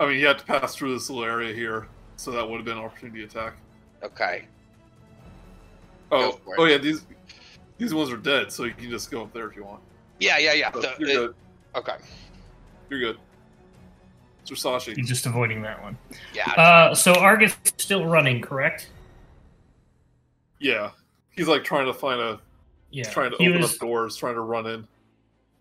I 0.00 0.06
mean 0.06 0.18
you 0.18 0.26
had 0.26 0.38
to 0.38 0.44
pass 0.44 0.76
through 0.76 0.94
this 0.94 1.10
little 1.10 1.24
area 1.24 1.52
here, 1.54 1.88
so 2.16 2.30
that 2.30 2.48
would 2.48 2.56
have 2.56 2.64
been 2.64 2.78
an 2.78 2.84
opportunity 2.84 3.24
attack. 3.24 3.54
Okay. 4.02 4.44
Oh, 6.12 6.30
Go 6.32 6.36
for 6.44 6.54
it. 6.54 6.60
oh 6.60 6.64
yeah, 6.66 6.78
these 6.78 7.04
these 7.78 7.92
ones 7.92 8.10
are 8.10 8.16
dead, 8.16 8.52
so 8.52 8.64
you 8.64 8.74
can 8.74 8.88
just 8.90 9.10
go 9.10 9.22
up 9.22 9.32
there 9.32 9.48
if 9.48 9.56
you 9.56 9.64
want. 9.64 9.80
Yeah, 10.20 10.38
yeah, 10.38 10.52
yeah. 10.52 10.70
So 10.72 10.80
The- 10.82 10.94
you're 11.00 11.08
it- 11.10 11.14
good. 11.14 11.34
okay. 11.76 11.96
You're 12.90 13.00
good. 13.00 13.18
It's 14.50 14.50
Sashi. 14.64 14.96
You're 14.96 15.04
just 15.04 15.26
avoiding 15.26 15.60
that 15.62 15.82
one. 15.82 15.98
Yeah. 16.32 16.50
Uh, 16.52 16.94
so 16.94 17.12
Argus 17.14 17.54
is 17.66 17.72
still 17.76 18.06
running, 18.06 18.40
correct? 18.40 18.88
Yeah. 20.58 20.90
He's 21.38 21.48
like 21.48 21.64
trying 21.64 21.86
to 21.86 21.94
find 21.94 22.20
a 22.20 22.40
Yeah. 22.90 23.04
trying 23.04 23.30
to 23.30 23.36
he 23.38 23.48
open 23.48 23.62
was 23.62 23.72
up 23.74 23.78
doors, 23.80 24.16
trying 24.16 24.34
to 24.34 24.40
run 24.42 24.66
in. 24.66 24.86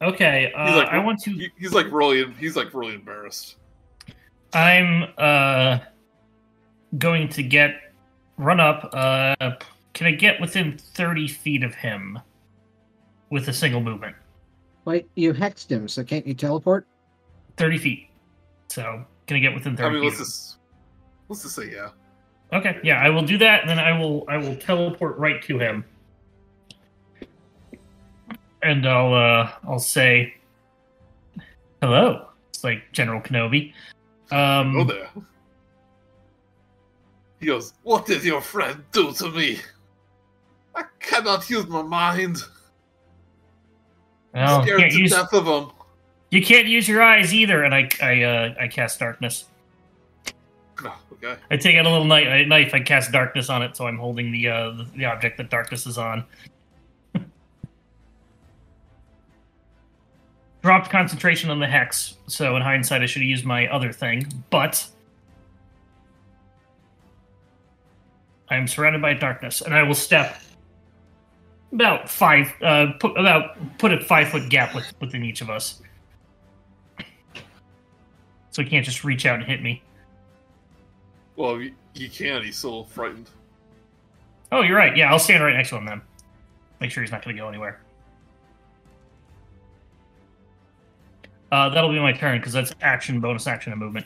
okay. 0.02 0.52
Uh, 0.54 0.68
He's 0.68 0.76
like 0.76 0.90
I 0.90 0.98
want 1.00 1.20
to. 1.22 1.32
he- 1.32 1.52
he's 1.58 1.74
like 1.74 1.90
really 1.92 2.30
he's 2.40 2.56
like 2.58 2.74
really 2.74 2.96
embarrassed. 2.96 3.56
I'm 4.54 5.10
uh 5.18 5.80
going 6.98 7.30
to 7.30 7.44
get 7.44 7.94
run 8.38 8.60
up. 8.60 8.90
Uh, 8.94 9.52
can 9.94 10.08
I 10.08 10.12
get 10.12 10.40
within 10.42 10.78
thirty 10.78 11.28
feet 11.28 11.64
of 11.64 11.74
him? 11.76 12.20
with 13.30 13.50
a 13.50 13.54
single 13.54 13.82
movement, 13.82 14.16
Wait, 14.86 15.06
you 15.16 15.34
hexed 15.34 15.70
him, 15.70 15.86
so 15.90 16.02
can't 16.02 16.26
you 16.26 16.34
teleport? 16.34 16.88
thirty 17.58 17.78
feet. 17.78 18.08
So 18.70 19.04
gonna 19.26 19.42
get 19.42 19.54
within 19.54 19.76
thirty? 19.76 19.84
I 19.84 20.00
thirty 20.00 20.00
mean, 20.00 20.12
feet. 20.12 20.18
let's 20.20 20.32
just 20.32 20.58
let's 21.28 21.44
just 21.44 21.56
say 21.56 21.70
yeah. 21.70 21.90
Okay, 22.54 22.78
yeah, 22.84 23.02
I 23.02 23.10
will 23.10 23.24
do 23.24 23.38
that, 23.40 23.62
and 23.62 23.70
then 23.70 23.80
I 23.80 23.98
will 23.98 24.26
I 24.30 24.38
will 24.38 24.56
teleport 24.56 25.18
right 25.18 25.42
to 25.44 25.60
him, 25.60 25.84
and 28.64 28.88
I'll 28.88 29.14
uh 29.14 29.52
I'll 29.68 29.80
say, 29.80 30.34
"Hello." 31.82 32.28
It's 32.50 32.64
like 32.64 32.84
General 32.92 33.22
Kenobi. 33.22 33.74
Um, 34.32 34.74
Go 34.74 34.84
there. 34.86 35.10
He 37.40 37.46
goes, 37.46 37.74
What 37.84 38.08
did 38.08 38.24
your 38.24 38.42
friend 38.42 38.84
do 38.92 39.12
to 39.14 39.30
me? 39.30 39.60
I 40.74 40.84
cannot 41.00 41.48
use 41.50 41.68
my 41.68 41.84
mind. 41.84 42.38
well, 44.34 44.64
Scared 44.64 44.80
can't 44.80 44.92
to 44.94 44.98
use, 45.00 45.12
death 45.12 45.34
of 45.34 45.46
him. 45.46 45.70
you 46.32 46.42
can't 46.44 46.66
use 46.68 46.88
your 46.88 47.04
eyes 47.04 47.32
either, 47.34 47.64
and 47.64 47.76
I 47.76 47.90
I 48.02 48.24
uh, 48.24 48.56
I 48.60 48.68
cast 48.68 49.00
darkness. 49.00 49.46
Okay. 51.24 51.40
I 51.50 51.58
take 51.58 51.76
out 51.78 51.86
a 51.86 51.90
little 51.90 52.06
knife, 52.06 52.48
knife. 52.48 52.74
I 52.74 52.80
cast 52.80 53.12
darkness 53.12 53.50
on 53.50 53.64
it, 53.64 53.76
so 53.76 53.88
I'm 53.88 53.98
holding 53.98 54.32
the 54.32 54.48
uh, 54.50 54.72
the, 54.72 54.88
the 54.96 55.06
object 55.06 55.38
that 55.38 55.50
darkness 55.50 55.88
is 55.88 55.98
on. 55.98 56.24
Dropped 60.62 60.92
concentration 60.92 61.50
on 61.50 61.60
the 61.60 61.66
hex, 61.66 62.18
so 62.28 62.56
in 62.56 62.62
hindsight, 62.62 63.02
I 63.02 63.08
should 63.08 63.24
have 63.24 63.30
used 63.30 63.46
my 63.46 63.68
other 63.68 63.92
thing, 63.92 64.32
but 64.52 64.88
I 68.50 68.56
am 68.56 68.68
surrounded 68.68 69.02
by 69.02 69.16
darkness, 69.16 69.62
and 69.62 69.74
I 69.74 69.82
will 69.82 69.96
step 69.96 70.40
about 71.72 72.10
five, 72.10 72.54
uh, 72.62 72.92
put 73.00 73.18
about 73.18 73.58
put 73.80 73.92
a 73.92 74.00
five 74.02 74.30
foot 74.30 74.50
gap 74.50 74.76
with, 74.76 74.94
within 75.02 75.24
each 75.24 75.42
of 75.42 75.50
us, 75.50 75.82
so 78.52 78.62
he 78.62 78.70
can't 78.70 78.86
just 78.86 79.04
reach 79.04 79.26
out 79.26 79.40
and 79.40 79.44
hit 79.44 79.64
me. 79.64 79.82
Well, 81.38 81.62
you, 81.62 82.10
can't. 82.10 82.44
He's 82.44 82.58
still 82.58 82.84
frightened. 82.84 83.30
Oh, 84.52 84.62
you're 84.62 84.76
right. 84.76 84.98
Yeah, 84.98 85.12
I'll 85.12 85.20
stand 85.20 85.44
right 85.44 85.56
next 85.56 85.70
to 85.70 85.78
him 85.78 85.86
then. 85.86 86.02
Make 86.82 86.92
sure 86.92 87.04
he's 87.04 87.12
not 87.12 87.24
going 87.24 87.36
to 87.36 87.42
go 87.42 87.48
anywhere. 87.48 87.80
Uh, 91.52 91.70
that'll 91.70 91.92
be 91.92 92.00
my 92.00 92.12
turn 92.12 92.40
because 92.40 92.54
that's 92.54 92.74
action, 92.82 93.22
bonus 93.22 93.48
action, 93.48 93.72
and 93.72 93.80
movement. 93.80 94.06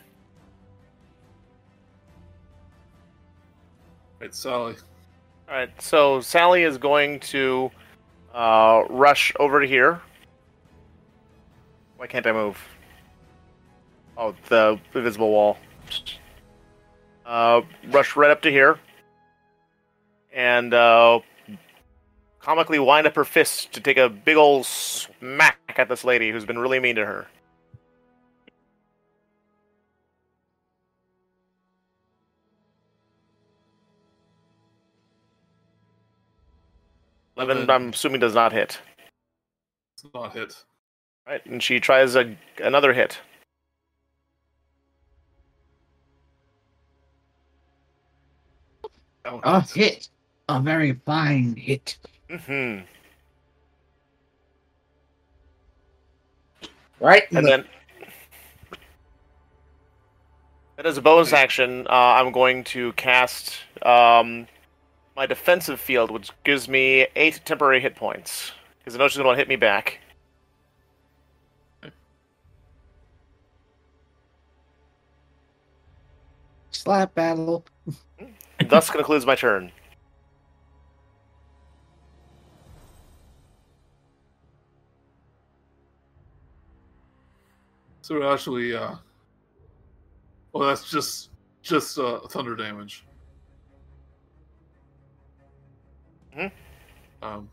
Right, 4.20 4.36
Sally. 4.36 4.76
All 5.50 5.56
right, 5.56 5.82
so 5.82 6.22
Sally 6.22 6.64
is 6.64 6.78
going 6.78 7.20
to 7.22 7.72
uh, 8.34 8.84
rush 8.90 9.34
over 9.40 9.62
to 9.62 9.68
here. 9.68 10.02
Why 11.98 12.08
can't 12.08 12.28
I 12.28 12.34
move? 12.34 12.58
Oh, 14.18 14.36
the 14.50 14.80
invisible 14.94 15.32
wall. 15.32 15.58
Uh, 17.26 17.62
rush 17.90 18.16
right 18.16 18.30
up 18.30 18.42
to 18.42 18.52
here, 18.52 18.78
and 20.34 20.74
uh, 20.74 21.20
comically 22.40 22.80
wind 22.80 23.08
up 23.08 23.16
her 23.16 23.24
fist 23.24 23.72
to 23.72 23.80
take 23.80 23.98
a 23.98 24.10
big 24.10 24.36
old 24.36 24.66
smack 24.66 25.58
at 25.78 25.88
this 25.88 26.04
lady 26.04 26.32
who's 26.32 26.46
been 26.46 26.60
really 26.60 26.80
mean 26.80 26.96
to 26.96 27.06
her. 27.06 27.28
Eleven, 37.38 37.70
I'm 37.70 37.90
assuming, 37.90 38.20
does 38.20 38.36
not 38.36 38.52
hit. 38.52 38.80
It's 39.96 40.06
not 40.14 40.34
hit. 40.34 40.64
Right, 41.26 41.46
and 41.46 41.64
she 41.64 41.80
tries 41.80 42.16
a, 42.16 42.38
another 42.62 42.94
hit. 42.94 43.20
That 49.32 49.46
one 49.46 49.56
A 49.56 49.62
hits. 49.62 49.74
hit. 49.74 50.10
A 50.50 50.60
very 50.60 50.94
fine 51.06 51.56
hit. 51.56 51.98
hmm 52.30 52.80
Right? 57.00 57.24
And 57.34 57.46
the- 57.46 57.50
then, 57.50 57.66
and 60.78 60.86
as 60.88 60.98
a 60.98 61.02
bonus 61.02 61.34
action, 61.34 61.88
uh, 61.88 61.94
I'm 61.94 62.32
going 62.32 62.64
to 62.66 62.94
cast 62.94 63.56
um, 63.84 64.48
my 65.16 65.26
defensive 65.26 65.80
field, 65.80 66.12
which 66.12 66.32
gives 66.44 66.68
me 66.68 67.08
eight 67.16 67.42
temporary 67.46 67.80
hit 67.82 67.96
points. 67.96 68.52
Because 68.80 68.96
I 68.96 69.00
know 69.00 69.08
she's 69.08 69.18
going 69.22 69.36
to 69.36 69.40
hit 69.40 69.48
me 69.48 69.56
back. 69.56 70.00
Slap 76.72 77.14
battle. 77.16 77.66
And 78.72 78.78
thus 78.78 78.90
concludes 78.90 79.26
my 79.26 79.36
turn. 79.36 79.70
So 88.02 88.32
actually, 88.32 88.74
uh, 88.74 88.96
well, 90.54 90.70
that's 90.70 90.90
just 90.90 91.32
just 91.62 92.00
uh, 92.00 92.22
thunder 92.30 92.56
damage. 92.56 93.06
Mhm. 96.34 96.52
Um, 97.22 97.50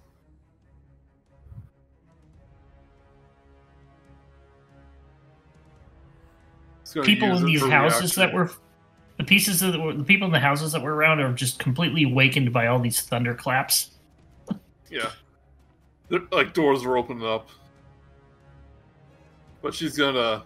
People 7.02 7.36
in 7.36 7.44
these 7.44 7.60
for 7.60 7.70
houses 7.70 8.14
that 8.14 8.32
were 8.32 8.52
the 9.18 9.24
pieces 9.24 9.62
of 9.62 9.72
the, 9.72 10.04
people 10.04 10.26
in 10.26 10.32
the 10.32 10.38
houses 10.38 10.72
that 10.72 10.80
were 10.80 10.94
around 10.94 11.20
are 11.20 11.32
just 11.32 11.58
completely 11.58 12.04
awakened 12.04 12.52
by 12.52 12.68
all 12.68 12.78
these 12.78 13.00
thunderclaps. 13.02 13.90
Yeah. 14.90 15.10
They're, 16.08 16.22
like 16.32 16.54
doors 16.54 16.82
were 16.86 16.96
opening 16.96 17.22
up. 17.22 17.50
But 19.60 19.74
she's 19.74 19.98
gonna 19.98 20.44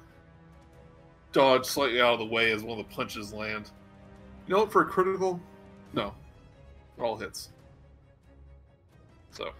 dodge 1.30 1.64
slightly 1.64 2.00
out 2.00 2.14
of 2.14 2.18
the 2.18 2.24
way 2.24 2.50
as 2.50 2.64
one 2.64 2.80
of 2.80 2.88
the 2.88 2.92
punches 2.92 3.32
land. 3.32 3.70
You 4.48 4.54
know 4.54 4.62
what, 4.62 4.72
for 4.72 4.82
a 4.82 4.84
critical? 4.84 5.40
No. 5.92 6.12
All 6.98 7.16
hits. 7.16 7.50
So. 9.30 9.50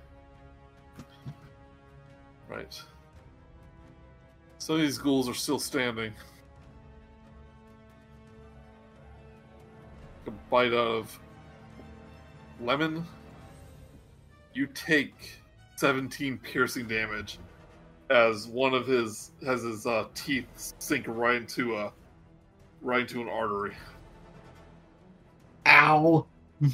Right. 2.49 2.83
Some 4.59 4.75
of 4.75 4.81
these 4.83 4.99
ghouls 4.99 5.29
are 5.29 5.35
still 5.35 5.61
standing. 5.61 6.13
A 10.27 10.31
bite 10.51 10.73
out 10.73 10.87
of 10.87 11.21
lemon 12.61 13.05
you 14.55 14.67
take 14.69 15.33
17 15.77 16.39
piercing 16.39 16.87
damage 16.87 17.39
as 18.11 18.47
one 18.47 18.75
of 18.75 18.87
his 18.87 19.33
has 19.45 19.63
his 19.63 19.87
uh, 19.87 20.07
teeth 20.15 20.47
sink 20.79 21.07
right 21.09 21.37
into 21.37 21.77
a 21.77 21.93
right 22.83 23.01
into 23.01 23.23
an 23.23 23.29
artery. 23.29 23.75
Ow. 25.67 26.27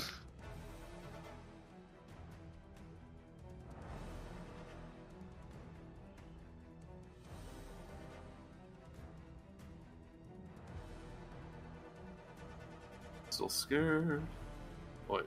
Still 13.39 13.49
scared. 13.49 14.21
Wait. 15.07 15.23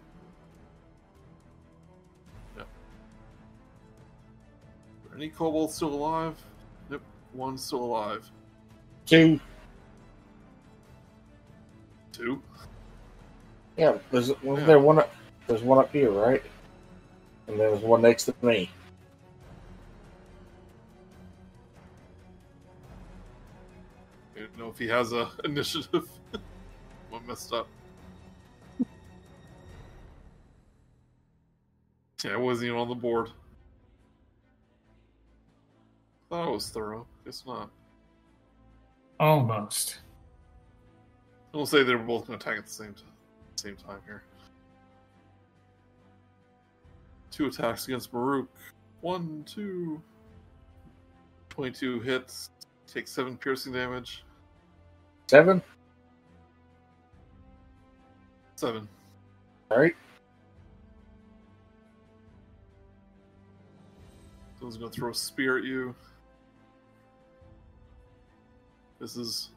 Yeah. 2.58 2.64
Are 5.10 5.16
any 5.16 5.30
kobolds 5.30 5.76
still 5.76 5.94
alive? 5.94 6.36
Yep, 6.90 7.00
one's 7.34 7.64
still 7.64 7.86
alive. 7.86 8.30
two. 9.06 9.40
Two. 12.12 12.42
Yeah, 13.78 13.98
there's 14.12 14.28
wasn't 14.44 14.60
Yeah. 14.60 14.66
there 14.66 14.80
one 14.80 15.00
up 15.00 15.16
there's 15.48 15.64
one 15.64 15.78
up 15.78 15.94
here, 15.94 16.12
right? 16.12 16.44
And 17.48 17.58
there's 17.58 17.80
one 17.80 18.02
next 18.02 18.26
to 18.26 18.36
me. 18.42 18.70
I 24.36 24.40
don't 24.42 24.58
know 24.58 24.68
if 24.70 24.78
he 24.78 24.90
has 24.90 25.14
a 25.14 25.30
initiative. 25.46 26.10
what 27.10 27.26
messed 27.26 27.54
up? 27.54 27.70
Yeah, 32.24 32.34
it 32.34 32.40
wasn't 32.40 32.68
even 32.68 32.80
on 32.80 32.90
the 32.90 32.96
board. 32.96 33.30
Thought 36.30 36.48
it 36.48 36.52
was 36.52 36.70
thorough. 36.70 37.06
Guess 37.26 37.44
not. 37.46 37.70
Almost. 39.20 40.00
I'll 41.54 41.66
say 41.66 41.84
they 41.84 41.94
were 41.94 42.04
both 42.04 42.28
going 42.28 42.40
to 42.40 42.46
attack 42.46 42.60
at 42.60 42.68
the 42.68 42.72
same, 42.72 42.94
t- 42.94 43.04
same 43.56 43.76
time 43.76 44.00
here. 44.06 44.24
Two 47.32 47.48
attacks 47.48 47.86
against 47.88 48.14
Murook. 48.14 48.48
One, 49.02 49.44
two. 49.46 50.02
22 51.50 52.00
hits. 52.00 52.50
Take 52.88 53.08
seven 53.08 53.38
piercing 53.38 53.74
damage. 53.74 54.24
Seven. 55.28 55.62
Seven. 58.56 58.88
All 59.70 59.80
right. 59.80 59.96
Someone's 64.62 64.78
gonna 64.78 64.92
throw 64.92 65.10
a 65.10 65.16
spear 65.16 65.58
at 65.58 65.64
you. 65.64 65.96
This 69.00 69.18
is 69.18 69.50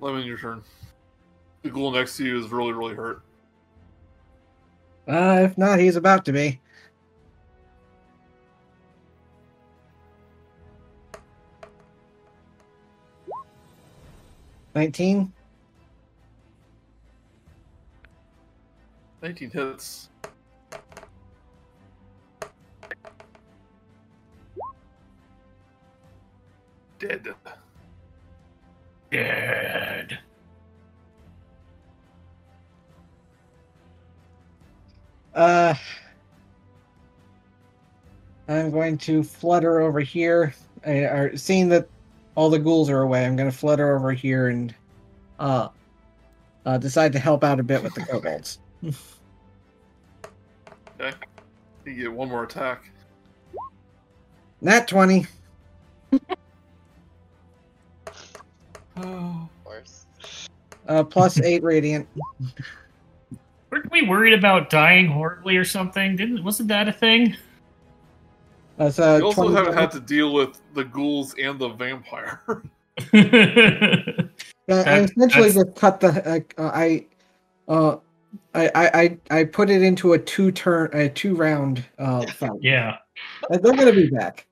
Lemon, 0.00 0.26
your 0.26 0.36
turn. 0.36 0.62
The 1.62 1.70
ghoul 1.70 1.92
next 1.92 2.18
to 2.18 2.26
you 2.26 2.38
is 2.38 2.50
really, 2.50 2.72
really 2.72 2.94
hurt. 2.94 3.22
Uh, 5.08 5.40
if 5.44 5.56
not, 5.56 5.78
he's 5.78 5.96
about 5.96 6.26
to 6.26 6.32
be. 6.32 6.60
Nineteen. 14.74 15.32
19 19.24 19.50
hits. 19.52 20.10
Dead. 26.98 27.34
Dead. 29.10 30.18
Uh, 35.34 35.74
I'm 38.46 38.70
going 38.70 38.98
to 38.98 39.22
flutter 39.22 39.80
over 39.80 40.00
here. 40.00 40.54
I, 40.84 40.90
or 40.98 41.36
seeing 41.38 41.70
that 41.70 41.88
all 42.34 42.50
the 42.50 42.58
ghouls 42.58 42.90
are 42.90 43.00
away, 43.00 43.24
I'm 43.24 43.36
going 43.36 43.50
to 43.50 43.56
flutter 43.56 43.96
over 43.96 44.12
here 44.12 44.48
and 44.48 44.74
uh, 45.40 45.68
uh, 46.66 46.76
decide 46.76 47.14
to 47.14 47.18
help 47.18 47.42
out 47.42 47.58
a 47.58 47.62
bit 47.62 47.82
with 47.82 47.94
the 47.94 48.02
kobolds. 48.02 48.58
Okay. 51.00 51.12
You 51.84 51.94
get 51.94 52.12
one 52.12 52.28
more 52.28 52.44
attack. 52.44 52.90
Nat 54.60 54.88
20. 54.88 55.26
Oh. 56.12 56.18
Of 58.96 59.48
course. 59.64 60.06
Uh, 60.88 61.02
plus 61.04 61.40
8 61.40 61.62
radiant. 61.62 62.08
Weren't 63.70 63.90
we 63.90 64.02
worried 64.02 64.32
about 64.32 64.70
dying 64.70 65.08
horribly 65.08 65.56
or 65.56 65.64
something? 65.64 66.16
Didn't 66.16 66.44
wasn't 66.44 66.68
that 66.68 66.88
a 66.88 66.92
thing? 66.92 67.36
That's 68.76 68.98
uh, 68.98 69.16
You 69.18 69.26
also 69.26 69.42
20 69.42 69.56
haven't 69.56 69.74
had 69.74 69.90
to 69.92 70.00
deal 70.00 70.32
with 70.32 70.60
the 70.74 70.84
ghouls 70.84 71.34
and 71.42 71.58
the 71.58 71.68
vampire. 71.70 72.42
Yeah, 74.66 74.82
I 74.86 75.00
essentially 75.00 75.50
that's- 75.50 75.54
just 75.54 75.76
cut 75.76 76.00
the. 76.00 76.44
Uh, 76.56 76.70
I, 76.72 77.06
uh, 77.68 77.96
I, 78.54 78.70
I, 78.74 79.00
I, 79.00 79.18
I 79.38 79.44
put 79.44 79.70
it 79.70 79.82
into 79.82 80.12
a 80.12 80.18
two 80.18 80.52
turn, 80.52 80.90
a 80.92 81.08
two 81.08 81.34
round 81.34 81.84
uh, 81.98 82.26
fight. 82.26 82.50
yeah. 82.60 82.96
They're 83.50 83.58
gonna 83.60 83.92
be 83.92 84.08
back 84.08 84.46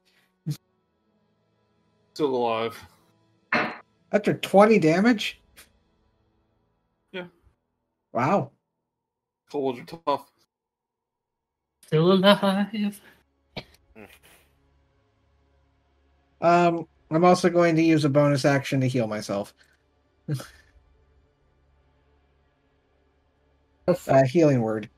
Still 2.14 2.36
alive. 2.36 2.78
after 4.12 4.34
twenty 4.34 4.78
damage. 4.78 5.40
Yeah. 7.12 7.26
Wow. 8.12 8.50
Cold 9.50 9.78
are 9.78 9.84
tough. 10.06 10.30
Still 11.86 12.12
alive. 12.12 13.00
Um, 16.40 16.86
I'm 17.10 17.24
also 17.24 17.48
going 17.48 17.76
to 17.76 17.82
use 17.82 18.04
a 18.04 18.08
bonus 18.08 18.44
action 18.44 18.80
to 18.80 18.88
heal 18.88 19.06
myself. 19.06 19.54
uh, 23.88 24.24
healing 24.24 24.62
word. 24.62 24.88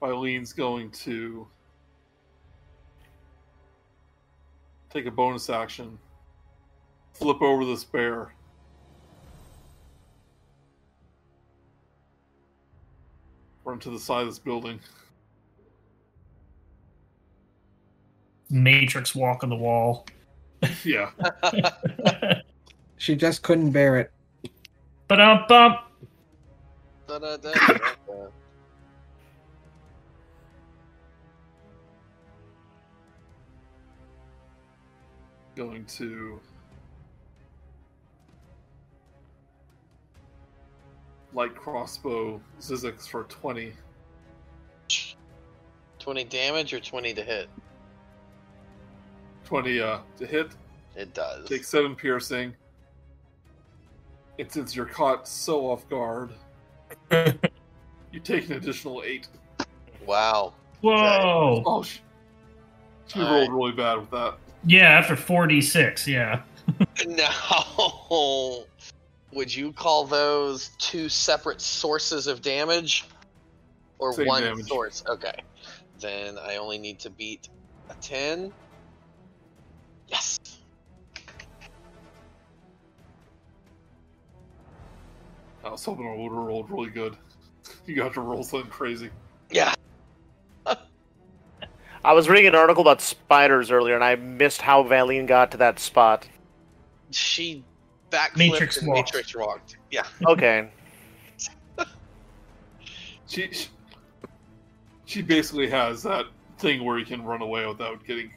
Eileen's 0.00 0.52
going 0.52 0.90
to 0.90 1.46
take 4.90 5.06
a 5.06 5.10
bonus 5.10 5.50
action, 5.50 5.98
flip 7.12 7.42
over 7.42 7.64
this 7.64 7.84
bear. 7.84 8.32
Run 13.68 13.78
to 13.80 13.90
the 13.90 13.98
side 13.98 14.22
of 14.22 14.28
this 14.28 14.38
building. 14.38 14.80
Matrix 18.48 19.14
walk 19.14 19.44
on 19.44 19.50
the 19.50 19.56
wall. 19.56 20.06
Yeah. 20.84 21.10
She 22.96 23.14
just 23.14 23.42
couldn't 23.42 23.70
bear 23.70 23.98
it. 23.98 24.10
But 25.06 25.20
um 25.20 25.44
bump. 25.48 25.80
Going 35.54 35.84
to 35.84 36.40
light 41.38 41.54
crossbow 41.54 42.40
Zyzzyx 42.60 43.08
for 43.08 43.22
20. 43.24 43.72
20 46.00 46.24
damage 46.24 46.74
or 46.74 46.80
20 46.80 47.14
to 47.14 47.22
hit? 47.22 47.48
20 49.44 49.80
uh, 49.80 49.98
to 50.16 50.26
hit. 50.26 50.48
It 50.96 51.14
does. 51.14 51.48
Take 51.48 51.62
7 51.62 51.94
piercing. 51.94 52.56
And 54.40 54.50
since 54.50 54.74
you're 54.74 54.86
caught 54.86 55.28
so 55.28 55.70
off 55.70 55.88
guard, 55.88 56.30
you 57.12 58.20
take 58.24 58.46
an 58.50 58.56
additional 58.56 59.04
8. 59.06 59.28
Wow. 60.06 60.54
Whoa. 60.80 61.62
Oh, 61.64 61.82
she, 61.84 62.00
she 63.06 63.20
rolled 63.20 63.48
right. 63.48 63.50
really 63.50 63.72
bad 63.72 64.00
with 64.00 64.10
that. 64.10 64.38
Yeah, 64.66 64.88
after 64.90 65.14
46, 65.14 66.08
yeah. 66.08 66.42
Now, 67.06 68.64
would 69.38 69.54
you 69.54 69.72
call 69.72 70.04
those 70.04 70.70
two 70.78 71.08
separate 71.08 71.60
sources 71.60 72.26
of 72.26 72.42
damage? 72.42 73.04
Or 74.00 74.12
Same 74.12 74.26
one 74.26 74.42
damage. 74.42 74.66
source? 74.66 75.04
Okay. 75.08 75.44
Then 76.00 76.36
I 76.38 76.56
only 76.56 76.76
need 76.76 76.98
to 76.98 77.10
beat 77.10 77.48
a 77.88 77.94
10. 78.00 78.52
Yes. 80.08 80.40
I 85.64 85.70
was 85.70 85.84
hoping 85.84 86.08
I 86.08 86.16
would 86.16 86.32
have 86.32 86.32
rolled 86.32 86.68
really 86.68 86.90
good. 86.90 87.16
You 87.86 87.94
got 87.94 88.14
to 88.14 88.20
roll 88.20 88.42
something 88.42 88.70
crazy. 88.70 89.10
Yeah. 89.52 89.72
I 92.04 92.12
was 92.12 92.28
reading 92.28 92.48
an 92.48 92.56
article 92.56 92.80
about 92.80 93.00
spiders 93.00 93.70
earlier, 93.70 93.94
and 93.94 94.02
I 94.02 94.16
missed 94.16 94.62
how 94.62 94.82
Valine 94.82 95.26
got 95.26 95.52
to 95.52 95.56
that 95.58 95.78
spot. 95.78 96.26
She 97.12 97.62
backflipped 98.10 98.36
Matrix 98.36 98.76
and 98.78 98.88
walked. 98.88 99.14
Matrix 99.14 99.36
walked. 99.36 99.76
Yeah. 99.90 100.04
Okay. 100.26 100.68
She, 103.26 103.50
she 103.52 103.68
she 105.04 105.22
basically 105.22 105.68
has 105.68 106.02
that 106.02 106.24
thing 106.58 106.84
where 106.84 106.98
you 106.98 107.04
can 107.04 107.22
run 107.22 107.42
away 107.42 107.66
without 107.66 108.04
getting 108.06 108.30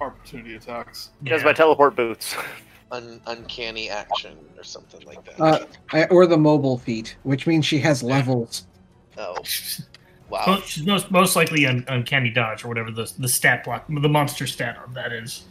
opportunity 0.00 0.54
attacks. 0.56 1.10
Because 1.22 1.42
Yeah. 1.42 1.46
my 1.46 1.52
teleport 1.52 1.96
boots. 1.96 2.34
Un- 2.90 3.20
uncanny 3.26 3.90
action 3.90 4.38
or 4.56 4.64
something 4.64 5.02
like 5.06 5.22
that. 5.24 5.38
Uh, 5.40 5.66
I, 5.92 6.04
or 6.06 6.26
the 6.26 6.38
mobile 6.38 6.78
feat, 6.78 7.16
which 7.22 7.46
means 7.46 7.66
she 7.66 7.78
has 7.80 8.02
levels. 8.02 8.66
oh. 9.18 9.36
Wow. 10.30 10.44
Most, 10.46 10.68
she's 10.68 10.84
most, 10.84 11.10
most 11.10 11.36
likely 11.36 11.64
un- 11.64 11.86
uncanny 11.88 12.28
dodge 12.28 12.62
or 12.62 12.68
whatever 12.68 12.90
the 12.90 13.10
the 13.18 13.28
stat 13.28 13.64
block, 13.64 13.86
the 13.88 14.08
monster 14.10 14.46
stat 14.46 14.76
of 14.84 14.92
that 14.92 15.10
is. 15.10 15.44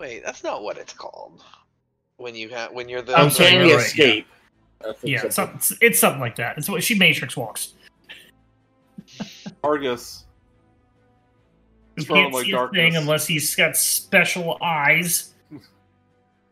Wait, 0.00 0.24
that's 0.24 0.42
not 0.42 0.62
what 0.62 0.78
it's 0.78 0.94
called. 0.94 1.42
When 2.16 2.34
you 2.34 2.48
have 2.48 2.72
when 2.72 2.88
you're 2.88 3.02
the 3.02 3.14
I'm 3.16 3.28
sorry, 3.28 3.50
Uncanny 3.50 3.68
you're 3.68 3.76
right, 3.76 3.86
escape. 3.86 4.26
I 4.80 4.92
think 4.94 5.12
Yeah, 5.12 5.26
it's, 5.26 5.36
something- 5.36 5.76
it's 5.82 5.98
something 5.98 6.20
like 6.20 6.36
that. 6.36 6.56
It's 6.56 6.70
what 6.70 6.82
she 6.82 6.94
matrix 6.98 7.36
walks. 7.36 7.74
Argus. 9.62 10.24
He 11.96 12.06
can't 12.06 12.32
by 12.32 12.42
see 12.44 12.52
a 12.52 12.68
thing 12.68 12.96
unless 12.96 13.26
he's 13.26 13.54
got 13.54 13.76
special 13.76 14.56
eyes. 14.62 15.34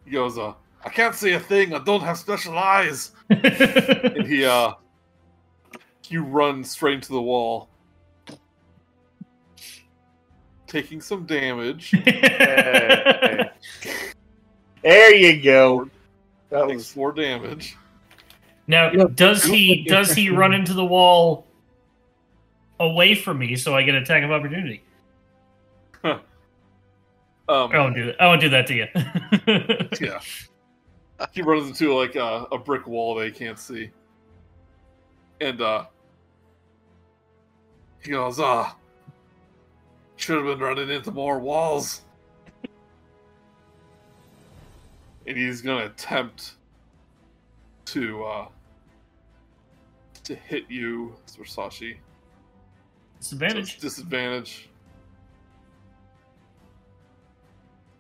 He 0.04 0.10
goes, 0.10 0.36
uh, 0.36 0.52
I 0.84 0.90
can't 0.90 1.14
see 1.14 1.32
a 1.32 1.40
thing. 1.40 1.72
I 1.72 1.78
don't 1.78 2.02
have 2.02 2.18
special 2.18 2.58
eyes. 2.58 3.12
And 3.30 4.26
he 4.26 4.44
uh, 4.44 4.72
you 6.08 6.22
run 6.22 6.64
straight 6.64 6.96
into 6.96 7.12
the 7.12 7.22
wall, 7.22 7.70
taking 10.68 11.00
some 11.00 11.26
damage. 11.26 11.92
Hey. 14.80 14.90
There 14.90 15.14
you 15.14 15.42
go. 15.42 15.90
That 16.50 16.66
Takes 16.68 16.74
was 16.74 16.92
four 16.92 17.12
damage. 17.12 17.76
now, 18.68 18.90
does 18.90 19.42
he 19.42 19.84
does 19.84 20.12
he 20.12 20.30
run 20.30 20.54
into 20.58 20.72
the 20.72 20.84
wall 20.84 21.46
away 22.78 23.16
from 23.16 23.38
me 23.38 23.56
so 23.56 23.74
I 23.74 23.82
get 23.82 23.96
attack 23.96 24.22
of 24.22 24.30
opportunity? 24.30 24.84
Um, 27.48 27.72
I 27.72 27.78
won't 27.78 27.94
do 27.94 28.06
that. 28.06 28.20
I 28.20 28.26
won't 28.26 28.40
do 28.40 28.48
that 28.50 28.66
to 28.66 28.74
you. 28.74 28.86
yeah. 30.06 30.20
He 31.32 31.42
runs 31.42 31.68
into 31.68 31.94
like 31.94 32.14
a, 32.14 32.46
a 32.52 32.58
brick 32.58 32.86
wall 32.86 33.14
they 33.14 33.30
can't 33.30 33.58
see. 33.58 33.90
And 35.40 35.60
uh 35.60 35.86
he 38.04 38.10
goes, 38.12 38.38
ah, 38.38 38.76
should 40.18 40.36
have 40.36 40.44
been 40.44 40.58
running 40.58 40.90
into 40.90 41.10
more 41.10 41.38
walls. 41.38 42.02
and 45.26 45.36
he's 45.36 45.60
gonna 45.60 45.84
attempt 45.86 46.54
to 47.84 48.24
uh 48.24 48.48
to 50.24 50.34
hit 50.34 50.64
you, 50.68 51.14
Zorsashi. 51.26 51.96
Disadvantage. 53.18 53.78
Disadvantage. 53.78 54.68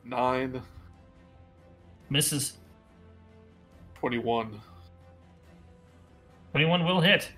Nine, 0.04 0.62
Misses. 2.10 2.58
21. 3.94 4.60
21 6.52 6.84
will 6.84 7.00
hit. 7.00 7.30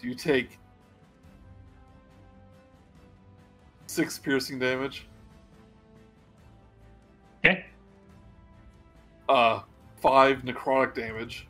Do 0.00 0.08
you 0.08 0.14
take 0.14 0.58
six 3.94 4.18
piercing 4.18 4.58
damage? 4.58 5.06
Okay. 7.44 7.64
Uh, 9.28 9.60
five 10.00 10.38
necrotic 10.38 10.94
damage. 10.94 11.46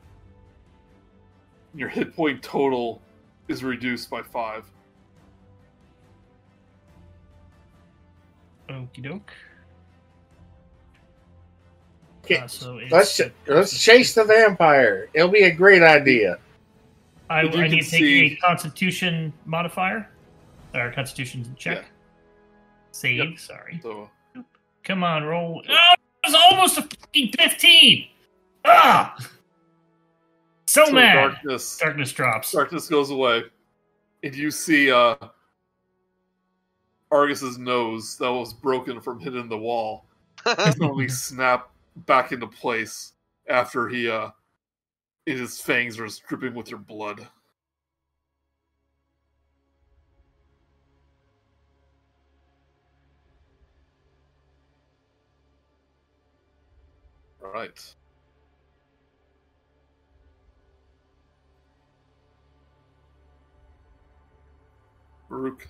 Your 1.75 1.89
hit 1.89 2.15
point 2.15 2.43
total 2.43 3.01
is 3.49 3.65
reduced 3.65 4.11
by 4.11 4.23
five. 4.23 4.65
Okie 8.69 9.03
doke. 9.03 9.33
Okay, 12.25 12.37
Uh, 12.39 12.47
so 12.47 12.81
let's 12.91 13.21
let's 13.47 13.83
chase 13.83 14.15
the 14.15 14.25
vampire. 14.25 15.09
It'll 15.13 15.29
be 15.29 15.43
a 15.43 15.51
great 15.53 15.83
idea. 15.83 16.39
I, 17.29 17.43
But 17.45 17.55
you 17.57 17.63
I 17.65 17.69
need 17.69 17.83
to 17.83 17.91
take 17.91 18.01
see- 18.01 18.27
a 18.33 18.37
Constitution 18.37 19.33
modifier, 19.45 20.09
or 20.75 20.91
Constitution 20.93 21.55
check. 21.59 21.79
Yeah. 21.83 21.85
Save. 22.95 23.17
Yep. 23.31 23.39
Sorry. 23.39 23.81
So 23.83 24.09
Come 24.85 25.03
on, 25.03 25.25
roll. 25.25 25.63
Oh, 25.69 25.95
it 25.95 26.31
was 26.31 26.35
almost 26.51 26.79
a 26.79 26.83
fucking 26.83 27.33
fifteen. 27.37 28.07
Ah. 28.65 29.17
So, 30.67 30.85
so 30.87 30.93
mad. 30.93 31.15
darkness 31.15 31.79
Darkness 31.79 32.13
drops. 32.13 32.53
darkness 32.53 32.89
goes 32.89 33.11
away, 33.11 33.43
and 34.23 34.35
you 34.35 34.51
see 34.51 34.93
uh 34.93 35.17
Argus's 37.11 37.59
nose 37.59 38.17
that 38.19 38.33
was 38.33 38.53
broken 38.53 39.01
from 39.01 39.19
hitting 39.19 39.49
the 39.49 39.59
wall 39.59 40.07
suddenly 40.45 41.09
snap 41.09 41.71
back 42.07 42.31
into 42.33 42.47
place 42.47 43.13
after 43.49 43.89
he 43.89 44.09
uh 44.09 44.31
his 45.27 45.61
fangs 45.61 45.99
are 45.99 46.09
dripping 46.29 46.55
with 46.55 46.71
your 46.71 46.79
blood. 46.79 47.27
Right. 57.55 57.95
Murook. 65.31 65.69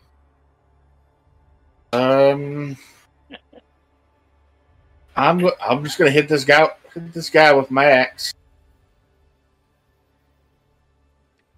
Um, 1.93 2.78
I'm 5.15 5.47
I'm 5.61 5.85
just 5.85 5.98
gonna 5.98 6.11
hit 6.11 6.27
this 6.27 6.44
guy 6.44 6.70
hit 6.94 7.12
this 7.12 7.28
guy 7.28 7.52
with 7.52 7.70
my 7.70 7.85
axe. 7.85 8.32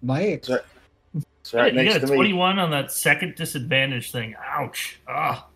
My 0.03 0.33
axe. 0.33 0.51
It's 0.51 1.55
right 1.55 1.73
you 1.73 1.85
next 1.85 1.95
got 1.95 2.01
to 2.01 2.07
a 2.09 2.11
me. 2.11 2.17
21 2.17 2.59
on 2.59 2.71
that 2.73 2.91
second 2.91 3.37
disadvantage 3.37 4.11
thing. 4.11 4.35
Ouch. 4.45 4.99
Ah. 5.07 5.47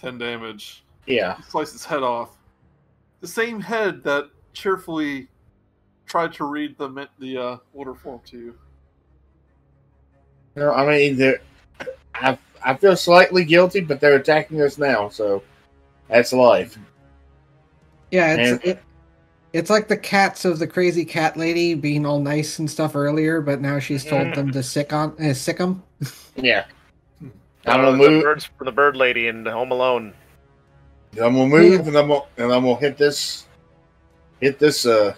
Ten 0.00 0.18
damage. 0.18 0.84
Yeah, 1.06 1.40
Slice 1.48 1.72
his 1.72 1.84
head 1.84 2.02
off. 2.02 2.30
The 3.20 3.28
same 3.28 3.60
head 3.60 4.02
that 4.04 4.28
cheerfully 4.52 5.28
tried 6.06 6.32
to 6.34 6.44
read 6.44 6.76
the 6.78 6.88
mi- 6.88 7.06
the 7.18 7.36
uh, 7.38 7.56
order 7.74 7.94
form 7.94 8.20
to 8.26 8.38
you. 8.38 8.54
no, 10.56 10.72
I 10.72 10.86
mean, 10.86 11.16
they're- 11.16 11.40
I 12.14 12.36
I 12.64 12.74
feel 12.74 12.96
slightly 12.96 13.44
guilty, 13.44 13.80
but 13.80 14.00
they're 14.00 14.16
attacking 14.16 14.60
us 14.60 14.78
now, 14.78 15.08
so 15.08 15.42
that's 16.08 16.32
life. 16.32 16.76
Yeah, 18.10 18.34
it's 18.34 18.50
And- 18.50 18.64
it, 18.64 18.82
it's 19.52 19.70
like 19.70 19.86
the 19.88 19.96
cats 19.96 20.44
of 20.44 20.58
the 20.58 20.66
crazy 20.66 21.04
cat 21.04 21.36
lady 21.36 21.74
being 21.74 22.04
all 22.04 22.18
nice 22.20 22.58
and 22.58 22.68
stuff 22.68 22.96
earlier, 22.96 23.40
but 23.40 23.60
now 23.60 23.78
she's 23.78 24.04
told 24.04 24.34
them 24.34 24.50
to 24.52 24.62
sick 24.62 24.92
on 24.92 25.14
uh, 25.24 25.32
sick 25.34 25.58
them. 25.58 25.82
Yeah, 26.36 26.64
I'm 27.68 27.84
gonna 27.84 27.92
the 27.92 28.10
move. 28.10 28.22
birds 28.22 28.44
from 28.44 28.64
the 28.64 28.72
bird 28.72 28.96
lady 28.96 29.28
in 29.28 29.44
Home 29.46 29.70
Alone. 29.72 30.14
I'm 31.12 31.34
gonna 31.34 31.46
move, 31.46 31.86
and 31.86 31.96
I'm 31.96 32.08
gonna, 32.08 32.22
and 32.36 32.52
I'm 32.52 32.64
gonna 32.64 32.76
hit 32.76 32.96
this, 32.96 33.46
hit 34.40 34.58
this. 34.58 34.86
Uh, 34.86 35.14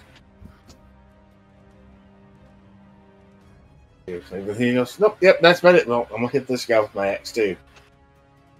if 4.06 4.32
everything 4.32 4.76
else. 4.76 4.98
Nope. 4.98 5.18
Yep, 5.20 5.40
that's 5.40 5.60
about 5.60 5.74
it. 5.74 5.86
Well, 5.86 6.06
I'm 6.10 6.16
gonna 6.16 6.28
hit 6.28 6.46
this 6.46 6.66
guy 6.66 6.80
with 6.80 6.94
my 6.94 7.08
axe 7.08 7.32
too. 7.32 7.56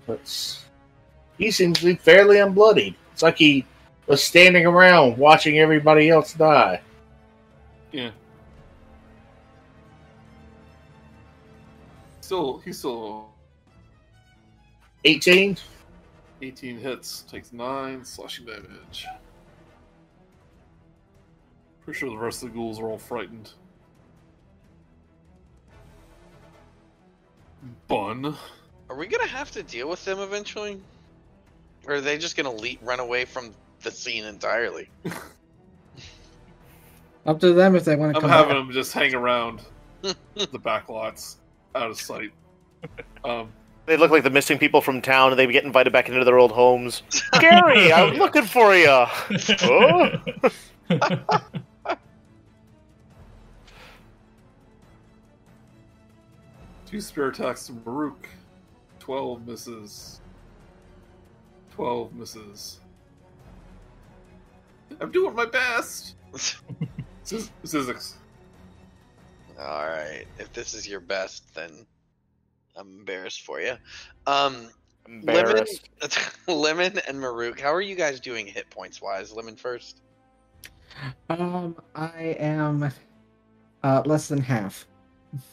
Let's. 0.07 0.65
He 1.39 1.51
seems 1.51 1.79
to 1.79 1.87
be 1.87 1.95
fairly 1.95 2.37
unbloodied. 2.37 2.95
It's 3.13 3.23
like 3.23 3.39
he 3.39 3.65
was 4.07 4.23
standing 4.23 4.67
around 4.67 5.17
watching 5.17 5.59
everybody 5.59 6.11
else 6.11 6.35
die. 6.35 6.81
Yeah. 7.93 8.11
Still, 12.21 12.59
he's 12.59 12.79
still 12.79 13.30
18. 15.05 15.57
18 16.43 16.79
hits, 16.79 17.23
takes 17.23 17.53
nine 17.53 18.05
slashing 18.05 18.47
damage. 18.47 19.07
Pretty 21.85 21.99
sure 21.99 22.11
the 22.11 22.17
rest 22.17 22.43
of 22.43 22.51
the 22.51 22.55
ghouls 22.57 22.79
are 22.81 22.87
all 22.87 22.99
frightened. 22.99 23.53
Bun. 27.89 28.35
Are 28.89 28.97
we 28.97 29.07
gonna 29.07 29.27
have 29.27 29.51
to 29.53 29.63
deal 29.63 29.89
with 29.89 30.05
them 30.05 30.19
eventually? 30.19 30.81
Or 31.87 31.95
are 31.95 32.01
they 32.01 32.19
just 32.19 32.37
gonna 32.37 32.51
le- 32.51 32.77
run 32.83 33.01
away 33.01 33.25
from 33.25 33.55
the 33.83 33.91
scene 33.91 34.25
entirely? 34.25 34.89
Up 37.27 37.39
to 37.41 37.53
them 37.53 37.77
if 37.77 37.85
they 37.85 37.97
want 37.97 38.15
to 38.17 38.23
I'm 38.23 38.29
having 38.29 38.49
back. 38.55 38.57
them 38.67 38.73
just 38.73 38.93
hang 38.95 39.15
around 39.15 39.61
the 40.03 40.59
back 40.59 40.89
lots, 40.89 41.37
out 41.75 41.91
of 41.91 42.01
sight. 42.01 42.33
Um, 43.25 43.53
They 43.91 43.97
look 43.97 44.13
like 44.13 44.23
the 44.23 44.31
missing 44.31 44.57
people 44.57 44.81
from 44.81 45.03
town, 45.03 45.33
and 45.33 45.39
they 45.39 45.49
get 45.49 45.65
invited 45.65 45.93
back 45.93 46.09
into 46.09 46.25
their 46.25 46.39
old 46.39 46.53
homes. 46.53 47.03
Gary, 47.41 47.93
I'm 47.93 48.15
looking 48.15 48.45
for 48.45 48.73
you. 48.73 48.87
Oh. 48.89 50.13
two 56.87 57.01
spear 57.01 57.31
attacks 57.31 57.67
to 57.67 57.73
Murook. 57.85 58.29
12 59.01 59.45
misses. 59.45 60.21
12 61.75 62.15
misses. 62.15 62.79
I'm 65.01 65.11
doing 65.11 65.35
my 65.35 65.47
best! 65.47 66.15
Ziz- 67.27 67.51
Zyzzyx. 67.65 68.13
All 69.59 69.89
right. 69.89 70.27
If 70.39 70.53
this 70.53 70.75
is 70.75 70.87
your 70.87 71.01
best, 71.01 71.53
then 71.57 71.85
I'm 72.81 72.89
embarrassed 72.99 73.43
for 73.43 73.61
you. 73.61 73.77
Um, 74.27 74.71
Lemon, 75.07 75.21
Embarrassed. 75.21 75.89
Lemon, 76.49 76.99
and 77.07 77.21
Murook, 77.21 77.61
how 77.61 77.73
are 77.73 77.81
you 77.81 77.95
guys 77.95 78.21
doing 78.21 78.47
hit 78.47 78.69
points 78.71 79.03
wise? 79.03 79.33
Lemon 79.33 79.57
first. 79.57 80.03
Um, 81.29 81.77
I 81.95 82.37
am 82.39 82.91
uh 83.83 84.03
less 84.05 84.29
than 84.29 84.41
half. 84.41 84.87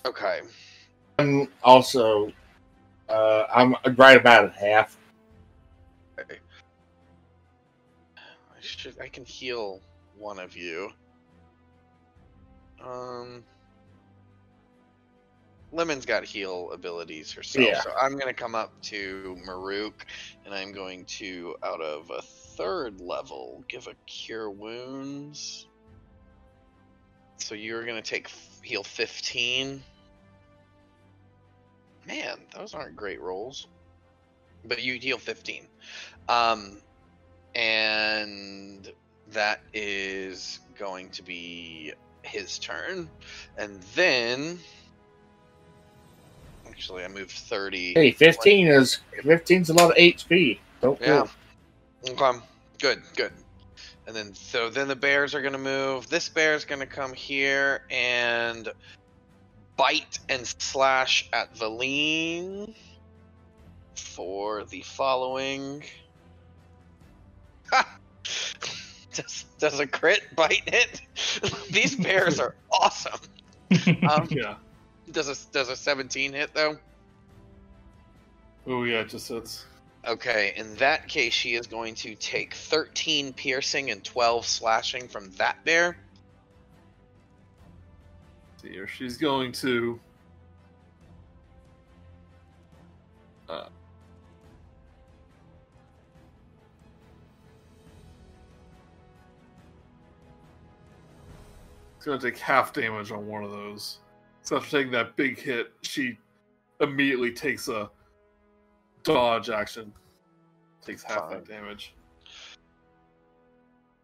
Okay. 0.06 0.42
I'm 1.20 1.48
also 1.64 2.32
Uh, 3.10 3.46
I'm 3.54 3.76
right 3.96 4.18
about 4.18 4.54
half. 4.54 4.98
Okay. 6.20 6.40
I 8.16 8.60
should. 8.60 9.00
I 9.00 9.08
can 9.08 9.24
heal 9.24 9.80
one 10.18 10.40
of 10.40 10.58
you. 10.58 10.90
Um. 12.84 13.44
Lemon's 15.72 16.06
got 16.06 16.24
heal 16.24 16.72
abilities 16.72 17.32
herself, 17.34 17.68
Yeah. 17.68 17.82
so 17.82 17.92
I'm 18.00 18.18
gonna 18.18 18.34
come 18.34 18.56
up 18.56 18.82
to 18.84 19.38
Murook, 19.46 20.06
and 20.46 20.54
I'm 20.54 20.72
going 20.72 21.06
to, 21.06 21.56
out 21.64 21.82
of 21.82 22.10
a 22.10 22.22
third 22.22 23.02
level, 23.02 23.64
give 23.68 23.88
a 23.88 23.94
cure 24.06 24.50
wounds. 24.50 25.68
So 27.38 27.54
you're 27.54 27.86
gonna 27.86 28.02
take 28.02 28.30
heal 28.64 28.84
15. 28.84 29.84
Man, 32.06 32.40
those 32.56 32.74
aren't 32.74 32.96
great 32.96 33.20
rolls. 33.22 33.68
But 34.64 34.82
you 34.82 34.96
heal 35.00 35.18
15. 35.18 35.68
Um, 36.30 36.82
and 37.56 38.92
that 39.32 39.62
is 39.74 40.60
going 40.78 41.10
to 41.12 41.24
be 41.24 41.94
his 42.24 42.58
turn. 42.60 43.10
And 43.58 43.82
then. 43.96 44.60
Actually, 46.78 47.04
I 47.06 47.08
moved 47.08 47.32
30. 47.32 47.94
Hey, 47.96 48.12
15 48.12 48.68
is 48.68 49.00
15's 49.24 49.72
a 49.72 49.74
lot 49.74 49.90
of 49.90 49.98
HP. 49.98 50.60
Don't 50.80 51.02
Yeah. 51.02 51.24
feel- 52.04 52.14
Okay. 52.14 52.40
Good, 52.78 53.02
good. 53.16 53.34
And 54.06 54.16
then 54.16 54.36
so 54.36 54.70
then 54.70 54.88
the 54.88 54.96
bears 54.96 55.34
are 55.34 55.42
gonna 55.42 55.58
move. 55.58 56.08
This 56.08 56.30
bear 56.30 56.54
is 56.54 56.66
gonna 56.66 56.86
come 56.86 57.14
here 57.14 57.84
and 57.90 58.72
bite 59.76 60.20
and 60.30 60.46
slash 60.60 61.28
at 61.34 61.58
Valine 61.58 62.76
for 63.96 64.64
the 64.66 64.82
following. 64.84 65.84
Ha! 67.72 67.98
Does, 69.16 69.46
does 69.58 69.80
a 69.80 69.88
crit 69.88 70.36
bite 70.36 70.62
hit? 70.70 71.02
These 71.72 71.96
bears 71.96 72.40
are 72.40 72.54
awesome. 72.72 73.20
Um, 74.10 74.28
Yeah. 74.30 74.58
Does 75.18 75.30
a 75.30 75.52
does 75.52 75.70
a 75.70 75.76
17 75.76 76.32
hit 76.32 76.54
though? 76.54 76.78
Oh 78.68 78.84
yeah, 78.84 79.00
it 79.00 79.10
just 79.10 79.28
hits. 79.30 79.66
Okay, 80.08 80.54
in 80.56 80.76
that 80.76 81.08
case, 81.08 81.34
she 81.34 81.56
is 81.56 81.66
going 81.66 81.96
to 81.96 82.14
take 82.14 82.54
13 82.54 83.34
piercing 83.34 83.90
and 83.90 84.04
12 84.04 84.46
slashing 84.46 85.08
from 85.08 85.32
that 85.32 85.66
bear. 85.66 85.98
See 88.62 88.70
here, 88.70 88.88
she's 88.88 89.18
going 89.18 89.52
to. 89.54 90.00
Uh, 93.50 93.70
it's 101.98 102.06
going 102.06 102.20
to 102.20 102.32
take 102.32 102.38
half 102.38 102.72
damage 102.72 103.12
on 103.12 103.26
one 103.26 103.44
of 103.44 103.50
those. 103.50 103.98
So 104.48 104.56
after 104.56 104.78
taking 104.78 104.94
that 104.94 105.18
big 105.18 105.38
hit, 105.38 105.74
she 105.82 106.18
immediately 106.80 107.34
takes 107.34 107.68
a 107.68 107.90
dodge 109.04 109.50
action. 109.50 109.92
Takes 110.86 111.04
half 111.04 111.30
that 111.32 111.46
damage. 111.46 111.94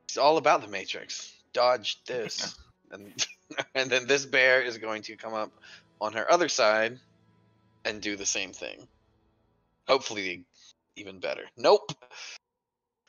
It's 0.03 0.17
all 0.17 0.35
about 0.35 0.61
the 0.61 0.67
Matrix. 0.67 1.31
Dodge 1.53 2.03
this, 2.03 2.59
and 2.91 3.25
and 3.75 3.89
then 3.89 4.05
this 4.05 4.25
bear 4.25 4.61
is 4.61 4.77
going 4.77 5.01
to 5.03 5.15
come 5.15 5.33
up 5.33 5.49
on 6.01 6.11
her 6.11 6.29
other 6.29 6.49
side 6.49 6.99
and 7.85 8.01
do 8.01 8.17
the 8.17 8.25
same 8.25 8.51
thing. 8.51 8.85
Hopefully, 9.87 10.43
even 10.97 11.21
better. 11.21 11.45
Nope. 11.55 11.93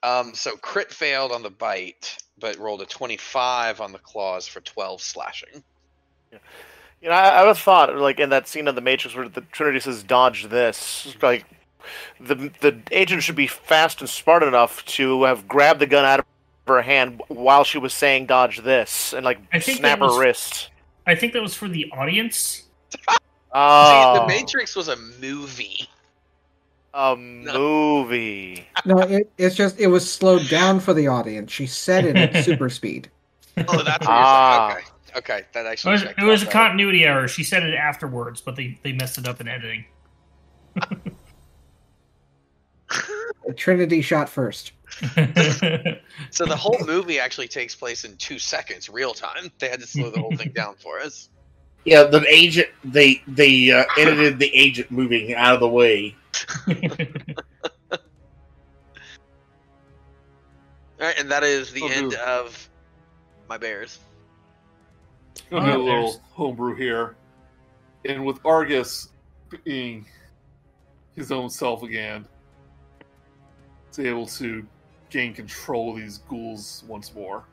Um, 0.05 0.35
so 0.35 0.55
crit 0.55 0.93
failed 0.93 1.33
on 1.33 1.43
the 1.43 1.51
bite, 1.51 2.17
but 2.39 2.61
rolled 2.61 2.83
a 2.83 2.87
25 2.87 3.81
on 3.81 3.91
the 3.91 3.99
claws 3.99 4.47
for 4.47 4.61
12 4.61 5.03
slashing. 5.03 5.65
You 7.05 7.11
know, 7.11 7.17
I, 7.17 7.29
I 7.29 7.41
would 7.43 7.49
have 7.49 7.59
thought, 7.59 7.95
like 7.97 8.19
in 8.19 8.31
that 8.31 8.49
scene 8.49 8.67
of 8.67 8.75
the 8.77 8.81
Matrix 8.81 9.15
where 9.15 9.29
the 9.29 9.43
Trinity 9.53 9.79
says 9.79 10.03
"dodge 10.03 10.49
this," 10.49 11.15
like 11.23 11.45
the 12.19 12.51
the 12.63 12.79
agent 12.91 13.23
should 13.23 13.37
be 13.37 13.47
fast 13.47 14.01
and 14.01 14.09
smart 14.09 14.43
enough 14.43 14.83
to 14.87 15.23
have 15.25 15.47
grabbed 15.47 15.81
the 15.81 15.87
gun 15.87 16.07
out 16.07 16.21
of 16.21 16.25
her 16.67 16.81
hand 16.81 17.21
while 17.29 17.63
she 17.63 17.77
was 17.77 17.93
saying 17.93 18.25
"dodge 18.25 18.63
this" 18.63 19.13
and 19.13 19.23
like 19.23 19.39
I 19.53 19.59
think 19.61 19.79
snap 19.81 19.99
that 19.99 20.05
was- 20.07 20.15
her 20.17 20.21
wrist. 20.23 20.71
I 21.07 21.15
think 21.15 21.35
that 21.35 21.43
was 21.43 21.55
for 21.55 21.69
the 21.69 21.93
audience. 21.93 22.63
Oh, 23.53 24.15
See, 24.17 24.21
the 24.21 24.27
Matrix 24.27 24.75
was 24.75 24.89
a 24.89 24.97
movie. 25.21 25.87
a 26.95 27.15
movie. 27.15 28.67
No, 28.87 28.99
it, 29.01 29.31
it's 29.37 29.55
just 29.55 29.79
it 29.79 29.89
was 29.89 30.11
slowed 30.11 30.49
down 30.49 30.81
for 30.81 30.95
the 30.95 31.09
audience. 31.09 31.53
She 31.53 31.67
said 31.67 32.07
it 32.07 32.17
at 32.17 32.43
super 32.47 32.71
speed. 32.71 33.11
Oh, 33.69 33.83
that's 33.83 34.07
what 34.07 34.09
Ah. 34.09 34.69
you're 34.69 34.77
saying. 34.77 34.87
Okay, 34.87 34.94
okay, 35.17 35.43
that 35.53 35.65
It 35.67 35.69
actually. 35.69 35.93
was, 35.93 36.03
checks 36.03 36.15
it 36.19 36.25
was 36.25 36.43
a 36.43 36.47
out. 36.47 36.53
continuity 36.53 37.05
error. 37.05 37.29
She 37.29 37.43
said 37.45 37.63
it 37.63 37.75
afterwards, 37.75 38.41
but 38.41 38.57
they, 38.57 38.79
they 38.83 38.93
messed 38.93 39.19
it 39.19 39.27
up 39.29 39.41
in 39.41 39.49
editing. 39.49 39.85
Trinity 43.57 44.01
shot 44.03 44.29
first. 44.29 44.73
So 46.31 46.45
the 46.47 46.57
whole 46.57 46.79
movie 46.85 47.19
actually 47.21 47.49
takes 47.49 47.75
place 47.75 48.05
in 48.05 48.17
two 48.17 48.39
seconds, 48.39 48.89
real 48.89 49.13
time. 49.15 49.51
They 49.59 49.69
had 49.69 49.81
to 49.81 49.87
slow 49.87 50.11
the 50.11 50.21
whole 50.21 50.35
thing 50.37 50.51
down 50.55 50.75
for 50.77 50.99
us. 51.01 51.29
Yeah, 51.85 52.05
the 52.05 52.25
agent 52.29 52.69
they 52.85 53.23
they 53.29 53.71
uh, 53.71 53.85
edited 53.99 54.39
the 54.39 54.53
agent 54.55 54.91
moving 54.91 55.35
out 55.35 55.55
of 55.55 55.61
the 55.61 55.69
way. 55.69 56.17
All 56.69 56.79
right, 61.01 61.19
and 61.19 61.31
that 61.31 61.43
is 61.45 61.73
the 61.73 61.83
Oh, 61.83 61.89
end 61.89 62.11
dude. 62.13 62.21
of 62.21 62.69
my 63.49 63.59
bears. 63.59 63.99
Gonna 65.51 65.73
do 65.73 65.81
a 65.81 65.83
little 65.83 66.21
homebrew 66.33 66.75
here. 66.75 67.17
And 68.07 68.25
with 68.25 68.39
Argus 68.45 69.09
being 69.65 70.05
his 71.17 71.33
own 71.33 71.49
self 71.49 71.83
again, 71.83 72.27
he's 73.89 74.05
able 74.05 74.27
to 74.27 74.67
gain 75.11 75.33
control 75.35 75.91
of 75.93 75.97
these 75.97 76.19
ghouls 76.19 76.85
once 76.87 77.15
more. 77.15 77.45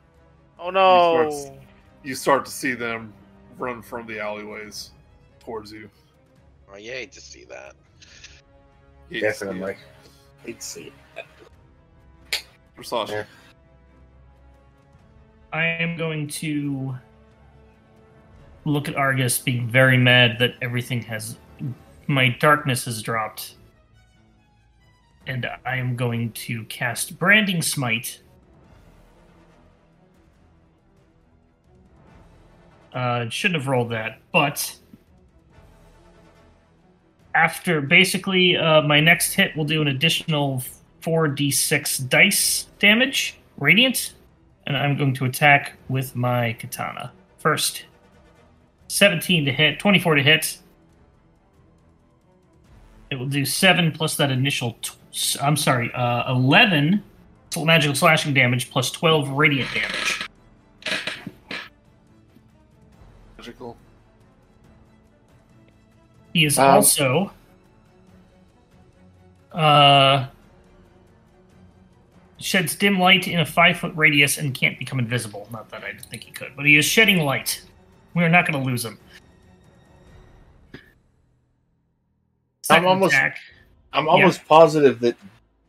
Oh 0.58 0.70
no! 0.70 1.30
starts- 1.30 1.50
You 2.04 2.14
start 2.14 2.44
to 2.44 2.50
see 2.50 2.74
them 2.74 3.12
run 3.58 3.82
from 3.82 4.06
the 4.06 4.20
alleyways 4.20 4.90
towards 5.40 5.72
you. 5.72 5.88
Oh, 6.72 6.76
you 6.76 6.90
hate 6.90 7.12
to 7.12 7.20
see 7.20 7.44
that. 7.44 7.74
You 9.10 9.20
hate 9.20 9.28
to 9.28 9.34
see 9.34 9.44
it. 9.46 9.48
Definitely. 9.48 9.76
Hate 10.44 10.60
to 10.60 10.66
see 10.66 10.92
it. 11.16 12.44
Versace. 12.78 13.10
Yeah. 13.10 13.24
I 15.52 15.64
am 15.64 15.96
going 15.96 16.26
to 16.28 16.94
look 18.64 18.88
at 18.88 18.96
Argus 18.96 19.38
being 19.38 19.68
very 19.68 19.96
mad 19.96 20.38
that 20.38 20.54
everything 20.62 21.02
has. 21.02 21.36
My 22.06 22.28
darkness 22.40 22.84
has 22.84 23.02
dropped. 23.02 23.56
And 25.26 25.46
I 25.64 25.76
am 25.76 25.94
going 25.94 26.32
to 26.32 26.64
cast 26.64 27.18
Branding 27.18 27.62
Smite. 27.62 28.20
Uh, 32.92 33.28
shouldn't 33.28 33.60
have 33.60 33.68
rolled 33.68 33.90
that, 33.90 34.20
but. 34.32 34.78
After 37.34 37.80
basically, 37.80 38.58
uh, 38.58 38.82
my 38.82 39.00
next 39.00 39.32
hit 39.32 39.56
will 39.56 39.64
do 39.64 39.80
an 39.80 39.88
additional 39.88 40.62
4d6 41.00 42.08
dice 42.08 42.66
damage, 42.78 43.38
radiant, 43.56 44.12
and 44.66 44.76
I'm 44.76 44.98
going 44.98 45.14
to 45.14 45.24
attack 45.24 45.78
with 45.88 46.14
my 46.14 46.52
katana. 46.54 47.12
First, 47.38 47.86
17 48.92 49.46
to 49.46 49.52
hit, 49.52 49.78
24 49.78 50.16
to 50.16 50.22
hit. 50.22 50.58
It 53.10 53.16
will 53.16 53.26
do 53.26 53.44
7 53.46 53.90
plus 53.92 54.16
that 54.16 54.30
initial. 54.30 54.76
T- 54.82 55.38
I'm 55.40 55.56
sorry, 55.56 55.90
uh, 55.94 56.30
11 56.30 57.02
magical 57.64 57.94
slashing 57.94 58.34
damage 58.34 58.70
plus 58.70 58.90
12 58.90 59.30
radiant 59.30 59.68
damage. 59.74 60.28
Magical. 63.38 63.76
He 66.34 66.44
is 66.44 66.58
Um, 66.58 66.66
also. 66.66 67.32
Uh, 69.52 70.26
sheds 72.38 72.74
dim 72.74 72.98
light 72.98 73.28
in 73.28 73.40
a 73.40 73.46
five 73.46 73.78
foot 73.78 73.92
radius 73.94 74.38
and 74.38 74.54
can't 74.54 74.78
become 74.78 74.98
invisible. 74.98 75.46
Not 75.50 75.68
that 75.70 75.82
I 75.84 75.92
think 75.94 76.24
he 76.24 76.30
could, 76.30 76.52
but 76.56 76.64
he 76.66 76.76
is 76.76 76.84
shedding 76.84 77.18
light. 77.24 77.62
We 78.14 78.22
are 78.24 78.28
not 78.28 78.46
going 78.46 78.62
to 78.62 78.70
lose 78.70 78.84
him. 78.84 78.98
Second 82.62 82.86
almost- 82.86 83.14
attack. 83.14 83.38
I'm 83.94 84.08
almost 84.08 84.46
positive 84.46 85.00
that 85.00 85.16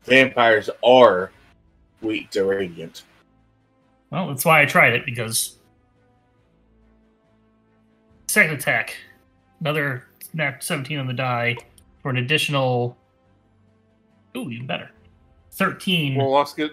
vampires 0.04 0.70
are 0.82 1.32
weak 2.02 2.30
to 2.32 2.46
radiant. 2.46 3.04
Well, 4.12 4.28
that's 4.28 4.46
why 4.46 4.62
I 4.62 4.66
tried 4.66 4.94
it 4.94 5.06
because. 5.06 5.58
Second 8.28 8.56
attack. 8.56 8.96
Another 9.60 10.06
nat 10.34 10.64
17 10.64 10.98
on 10.98 11.08
the 11.08 11.14
die. 11.14 11.58
for 12.02 12.10
an 12.10 12.18
additional. 12.18 12.98
Ooh, 14.38 14.50
even 14.50 14.68
better. 14.68 14.90
Thirteen. 15.52 16.16
Warlocks 16.16 16.54
get 16.54 16.72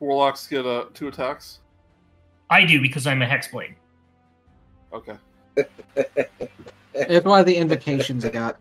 warlocks 0.00 0.46
get 0.46 0.66
uh, 0.66 0.86
two 0.94 1.08
attacks. 1.08 1.60
I 2.50 2.64
do 2.64 2.80
because 2.80 3.06
I'm 3.06 3.22
a 3.22 3.26
hexblade. 3.26 3.74
Okay. 4.92 5.16
It's 6.94 7.24
one 7.24 7.40
of 7.40 7.46
the 7.46 7.56
invocations 7.56 8.24
I 8.24 8.30
got. 8.30 8.58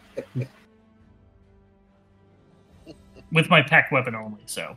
with 3.32 3.49
my 3.49 3.62
pact 3.62 3.91
weapon 3.91 4.16
only. 4.16 4.41
So, 4.45 4.76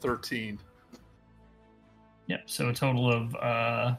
Thirteen. 0.00 0.58
yep. 2.26 2.42
So 2.46 2.68
a 2.68 2.72
total 2.74 3.12
of 3.12 3.34
uh, 3.36 3.94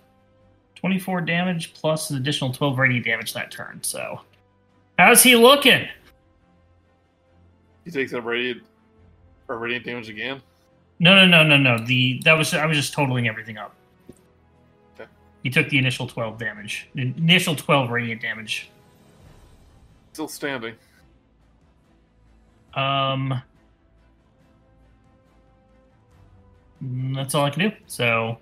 24 0.76 1.22
damage 1.22 1.74
plus 1.74 2.10
an 2.10 2.18
additional 2.18 2.54
12 2.54 2.78
radiant 2.78 3.06
damage 3.06 3.34
that 3.34 3.52
turn. 3.52 3.80
So, 3.84 4.22
how's 4.98 5.22
he 5.24 5.36
looking? 5.36 5.88
He 7.86 7.92
takes 7.92 8.12
that 8.12 8.22
radiant 8.22 8.64
or 9.48 9.58
radiant 9.58 9.86
damage 9.86 10.10
again. 10.10 10.42
No, 11.00 11.16
no, 11.16 11.26
no, 11.26 11.44
no, 11.44 11.58
no. 11.58 11.84
The 11.86 12.22
that 12.26 12.38
was 12.38 12.54
I 12.54 12.66
was 12.66 12.78
just 12.78 12.94
totaling 12.94 13.28
everything 13.28 13.58
up. 13.58 13.74
Okay. 15.40 15.44
He 15.44 15.50
took 15.50 15.70
the 15.70 15.78
initial 15.78 16.08
12 16.08 16.38
damage, 16.38 16.90
the 16.94 17.14
initial 17.18 17.56
12 17.56 17.90
radiant 17.90 18.22
damage. 18.22 18.70
Still 20.14 20.28
standing. 20.28 20.76
Um, 22.74 23.42
that's 26.82 27.36
all 27.36 27.46
I 27.46 27.50
can 27.50 27.70
do. 27.70 27.76
So, 27.88 28.38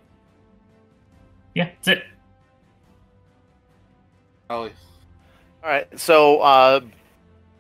yeah, 1.53 1.65
that's 1.65 1.88
it. 1.88 2.03
Ali. 4.49 4.72
All 5.64 5.69
right, 5.69 5.99
so 5.99 6.40
uh, 6.40 6.82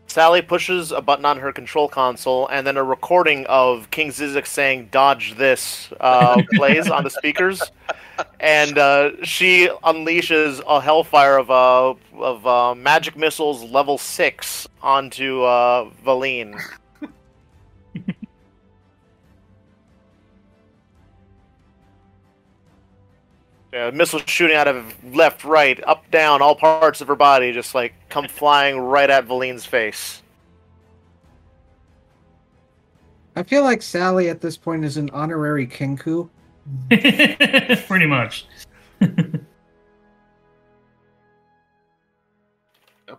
Sally 0.07 0.41
pushes 0.41 0.91
a 0.91 1.01
button 1.01 1.25
on 1.25 1.37
her 1.39 1.51
control 1.51 1.87
console, 1.87 2.47
and 2.47 2.65
then 2.65 2.77
a 2.77 2.83
recording 2.83 3.45
of 3.47 3.91
King 3.91 4.09
Zyzzyx 4.09 4.47
saying 4.47 4.89
"Dodge 4.91 5.35
this" 5.35 5.89
uh, 5.99 6.41
plays 6.55 6.89
on 6.89 7.03
the 7.03 7.09
speakers, 7.09 7.61
and 8.39 8.77
uh, 8.77 9.11
she 9.23 9.67
unleashes 9.83 10.61
a 10.67 10.81
hellfire 10.81 11.37
of 11.37 11.51
uh, 11.51 11.93
of 12.17 12.47
uh, 12.47 12.73
magic 12.73 13.17
missiles 13.17 13.63
level 13.63 13.97
six 13.97 14.67
onto 14.81 15.43
uh, 15.43 15.89
Valine. 16.03 16.57
Yeah, 23.77 23.91
missiles 23.91 24.23
shooting 24.25 24.57
out 24.57 24.67
of 24.67 24.95
left, 25.13 25.43
right, 25.43 25.79
up, 25.83 26.09
down, 26.09 26.41
all 26.41 26.55
parts 26.55 26.99
of 26.99 27.07
her 27.09 27.15
body, 27.15 27.51
just 27.51 27.75
like 27.75 27.93
come 28.09 28.27
flying 28.27 28.79
right 28.79 29.07
at 29.07 29.27
Valine's 29.27 29.67
face. 29.67 30.23
I 33.35 33.43
feel 33.43 33.61
like 33.61 33.83
Sally 33.83 34.29
at 34.29 34.41
this 34.41 34.57
point 34.57 34.83
is 34.83 34.97
an 34.97 35.11
honorary 35.11 35.67
Kenku. 35.67 36.27
Pretty 37.87 38.07
much. 38.07 38.47
Yep, 38.99 39.41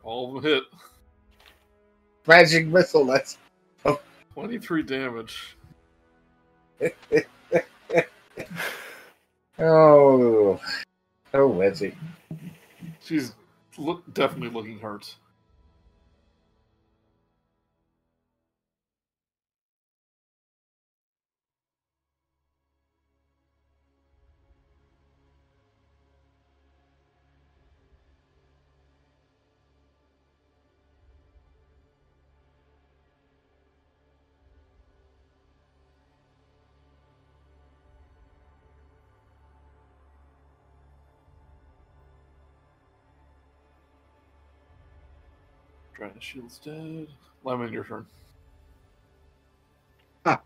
all 0.02 0.36
of 0.36 0.42
them 0.42 0.52
hit. 0.52 0.64
Magic 2.26 2.66
missile. 2.66 3.04
That's 3.04 3.38
Twenty-three 4.34 4.82
damage. 4.82 5.56
oh, 9.58 10.60
oh, 11.34 11.50
Wedgie. 11.50 11.94
She's 13.00 13.34
look 13.76 14.02
definitely 14.12 14.50
looking 14.50 14.78
hurt. 14.78 15.16
Dragon 45.98 46.20
Shield's 46.20 46.58
dead. 46.58 47.08
Lemon, 47.42 47.72
your 47.72 47.82
turn. 47.82 48.06
Ah. 50.24 50.40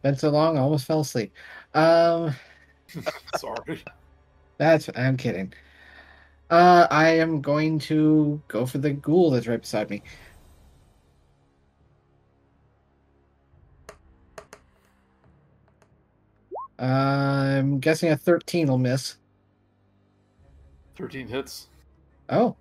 Been 0.00 0.16
so 0.16 0.30
long, 0.30 0.56
I 0.56 0.62
almost 0.62 0.86
fell 0.86 1.00
asleep. 1.00 1.30
Um, 1.74 2.34
Sorry. 3.36 3.84
that's 4.56 4.88
I'm 4.96 5.18
kidding. 5.18 5.52
Uh, 6.48 6.86
I 6.90 7.10
am 7.10 7.42
going 7.42 7.78
to 7.80 8.40
go 8.48 8.64
for 8.64 8.78
the 8.78 8.92
ghoul 8.92 9.30
that's 9.30 9.46
right 9.46 9.60
beside 9.60 9.90
me. 9.90 10.02
I'm 16.78 17.78
guessing 17.78 18.10
a 18.10 18.16
13 18.16 18.68
will 18.68 18.78
miss. 18.78 19.16
Thirteen 20.96 21.28
hits. 21.28 21.68
Oh. 22.30 22.56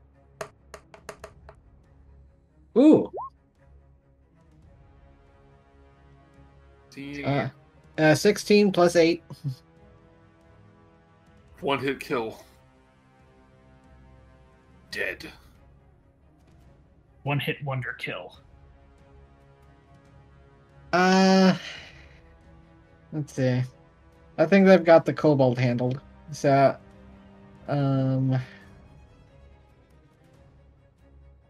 Ooh. 2.77 3.11
Uh, 7.25 7.49
uh, 7.97 8.15
16 8.15 8.71
plus 8.71 8.95
8. 8.95 9.23
One 11.61 11.79
hit 11.79 11.99
kill. 11.99 12.43
Dead. 14.91 15.25
One 17.23 17.39
hit 17.39 17.63
wonder 17.63 17.93
kill. 17.93 18.37
Uh, 20.91 21.55
let's 23.11 23.33
see. 23.33 23.63
I 24.37 24.45
think 24.45 24.67
they've 24.67 24.83
got 24.83 25.05
the 25.05 25.13
kobold 25.13 25.57
handled. 25.57 25.99
So, 26.31 26.75
um, 27.67 28.37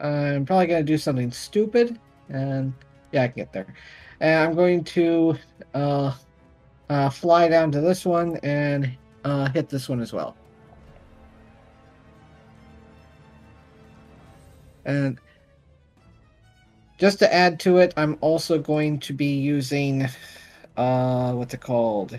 I'm 0.04 0.46
probably 0.46 0.68
gonna 0.68 0.84
do 0.84 0.98
something 0.98 1.32
stupid, 1.32 2.00
and 2.30 2.74
yeah, 3.12 3.24
I 3.24 3.28
can 3.28 3.36
get 3.36 3.54
there. 3.54 3.74
And 4.20 4.50
I'm 4.50 4.56
going 4.56 4.84
to 4.86 5.38
uh, 5.74 6.14
uh, 6.90 7.10
fly 7.10 7.48
down 7.48 7.72
to 7.72 7.82
this 7.82 8.06
one 8.06 8.38
and 8.38 8.96
uh, 9.24 9.50
hit 9.52 9.70
this 9.70 9.90
one 9.90 10.02
as 10.02 10.14
well. 10.14 10.36
And 14.86 15.20
just 17.00 17.20
to 17.20 17.34
add 17.34 17.60
to 17.62 17.78
it, 17.78 17.94
I'm 17.98 18.18
also 18.22 18.60
going 18.60 19.00
to 19.00 19.14
be 19.14 19.34
using 19.34 20.08
uh 20.78 21.34
what's 21.34 21.54
it 21.54 21.62
called? 21.62 22.18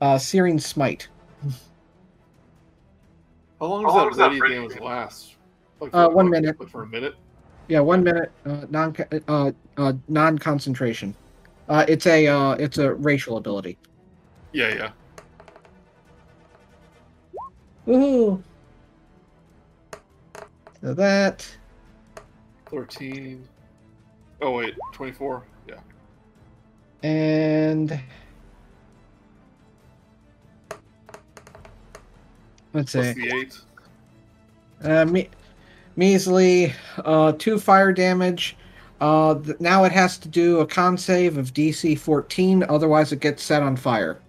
Uh 0.00 0.18
Searing 0.18 0.58
Smite. 0.58 1.08
How 3.60 3.66
long 3.66 3.84
How 3.84 3.88
does 3.88 3.94
long 3.94 4.04
that 4.04 4.08
does 4.08 4.16
that 4.18 4.30
radiant 4.30 4.42
radiant 4.42 4.68
damage 4.70 4.82
last? 4.82 5.36
Like 5.82 5.94
Uh, 5.94 6.08
one 6.10 6.30
minute. 6.30 6.58
like 6.60 6.68
for 6.68 6.84
a 6.84 6.86
minute. 6.86 7.16
Yeah, 7.66 7.80
one 7.80 8.04
minute 8.04 8.30
uh 8.46 8.66
non 8.70 8.94
uh, 9.26 9.50
uh 9.76 9.92
non 10.08 10.38
concentration. 10.38 11.12
Uh 11.68 11.84
it's 11.88 12.06
a 12.06 12.28
uh 12.28 12.52
it's 12.52 12.78
a 12.78 12.94
racial 12.94 13.36
ability. 13.36 13.76
Yeah, 14.52 14.68
yeah. 14.74 14.90
Woohoo! 17.86 18.40
So 20.80 20.94
that 20.94 21.44
Thirteen. 22.70 23.48
Oh 24.40 24.52
wait, 24.52 24.74
twenty-four. 24.92 25.42
Yeah. 25.68 25.80
and 27.02 27.90
let's 32.72 32.92
Plus 32.92 33.14
see. 33.14 33.28
the 33.28 33.36
eight. 33.36 33.58
Uh, 34.84 35.04
me- 35.06 35.28
measly 35.96 36.72
uh, 36.98 37.32
two 37.32 37.58
fire 37.58 37.92
damage. 37.92 38.56
Uh, 39.00 39.34
th- 39.34 39.58
now 39.60 39.84
it 39.84 39.92
has 39.92 40.18
to 40.18 40.28
do 40.28 40.60
a 40.60 40.66
con 40.66 40.96
save 40.96 41.36
of 41.36 41.52
DC 41.52 41.98
14, 41.98 42.64
otherwise 42.68 43.12
it 43.12 43.20
gets 43.20 43.42
set 43.42 43.62
on 43.62 43.76
fire. 43.76 44.20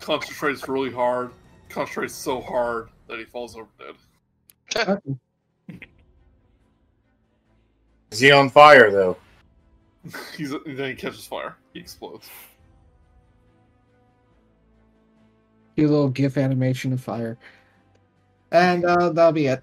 Concentrates 0.00 0.68
really 0.68 0.92
hard. 0.92 1.30
Concentrates 1.68 2.14
so 2.14 2.40
hard 2.40 2.88
that 3.08 3.18
he 3.18 3.24
falls 3.24 3.56
over 3.56 3.68
dead. 4.70 5.00
Is 8.10 8.20
he 8.20 8.30
on 8.30 8.48
fire 8.48 8.90
though? 8.90 9.16
He's 10.36 10.50
then 10.50 10.90
he 10.90 10.94
catches 10.94 11.26
fire. 11.26 11.56
He 11.72 11.80
explodes. 11.80 12.28
Do 15.76 15.86
a 15.86 15.88
little 15.88 16.08
GIF 16.08 16.36
animation 16.36 16.92
of 16.92 17.00
fire. 17.00 17.38
And 18.50 18.84
uh, 18.84 19.10
that'll 19.10 19.32
be 19.32 19.46
it. 19.46 19.62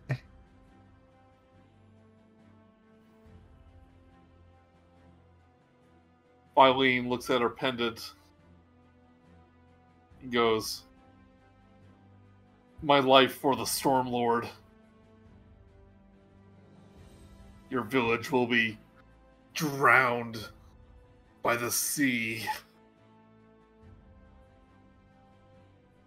Eileen 6.58 7.10
looks 7.10 7.30
at 7.30 7.42
her 7.42 7.50
pendant 7.50 8.14
and 10.22 10.32
goes, 10.32 10.84
My 12.82 13.00
life 13.00 13.36
for 13.36 13.56
the 13.56 13.66
Storm 13.66 14.08
Lord. 14.08 14.48
Your 17.70 17.84
village 17.84 18.32
will 18.32 18.48
be 18.48 18.78
drowned 19.54 20.48
by 21.44 21.58
the 21.58 21.72
sea. 21.72 22.46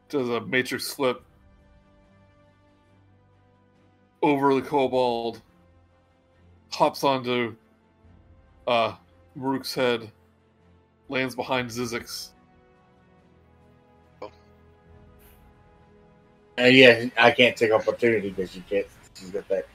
Does 0.08 0.30
a 0.30 0.40
matrix 0.40 0.94
flip 0.94 1.22
over 4.22 4.54
the 4.54 4.62
kobold, 4.62 5.40
hops 6.72 7.04
onto 7.04 7.54
uh, 8.66 8.94
Rook's 9.36 9.74
head, 9.74 10.10
lands 11.08 11.34
behind 11.34 11.70
Zyzzyx. 11.70 12.30
Uh, 16.58 16.64
yeah, 16.64 17.06
I 17.16 17.30
can't 17.30 17.56
take 17.56 17.70
opportunity 17.70 18.30
because 18.30 18.56
you 18.56 18.62
can't. 18.68 18.86
She's 19.14 19.30
got 19.30 19.48
that 19.48 19.66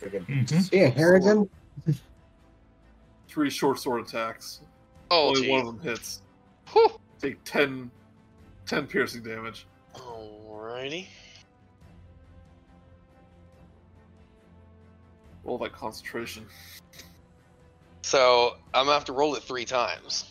freaking. 0.00 0.26
Mhm. 0.26 0.70
Yeah, 0.72 0.88
Harrigan. 0.88 1.48
Three 3.28 3.50
short 3.50 3.78
sword 3.78 4.02
attacks. 4.06 4.60
Oh, 5.10 5.28
Only 5.28 5.42
gee. 5.42 5.50
one 5.50 5.60
of 5.60 5.66
them 5.66 5.80
hits. 5.80 6.22
Whew. 6.72 6.90
Take 7.20 7.42
10, 7.44 7.90
10 8.66 8.86
piercing 8.86 9.22
damage. 9.22 9.66
Alrighty. 9.94 11.06
Roll 15.46 15.58
that 15.58 15.72
concentration. 15.72 16.44
So 18.02 18.56
I'm 18.74 18.86
gonna 18.86 18.94
have 18.94 19.04
to 19.04 19.12
roll 19.12 19.36
it 19.36 19.44
three 19.44 19.64
times. 19.64 20.24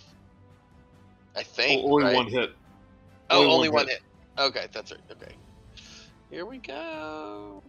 I 1.35 1.43
think. 1.43 1.83
O- 1.85 1.93
only 1.93 2.03
right? 2.03 2.15
one 2.15 2.27
hit. 2.27 2.53
Oh, 3.29 3.37
only 3.39 3.53
only, 3.53 3.69
one 3.69 3.75
one 3.85 3.87
hit. 3.87 4.01
Okay, 4.37 4.67
that's 4.73 4.91
right. 4.91 5.01
Okay. 5.11 5.33
Here 6.29 6.45
we 6.45 6.57
go. 6.57 7.63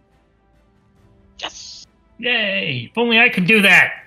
Yes. 1.39 1.87
Yay! 2.19 2.89
If 2.91 2.97
only 2.97 3.19
I 3.19 3.29
could 3.29 3.45
do 3.45 3.61
that. 3.61 4.03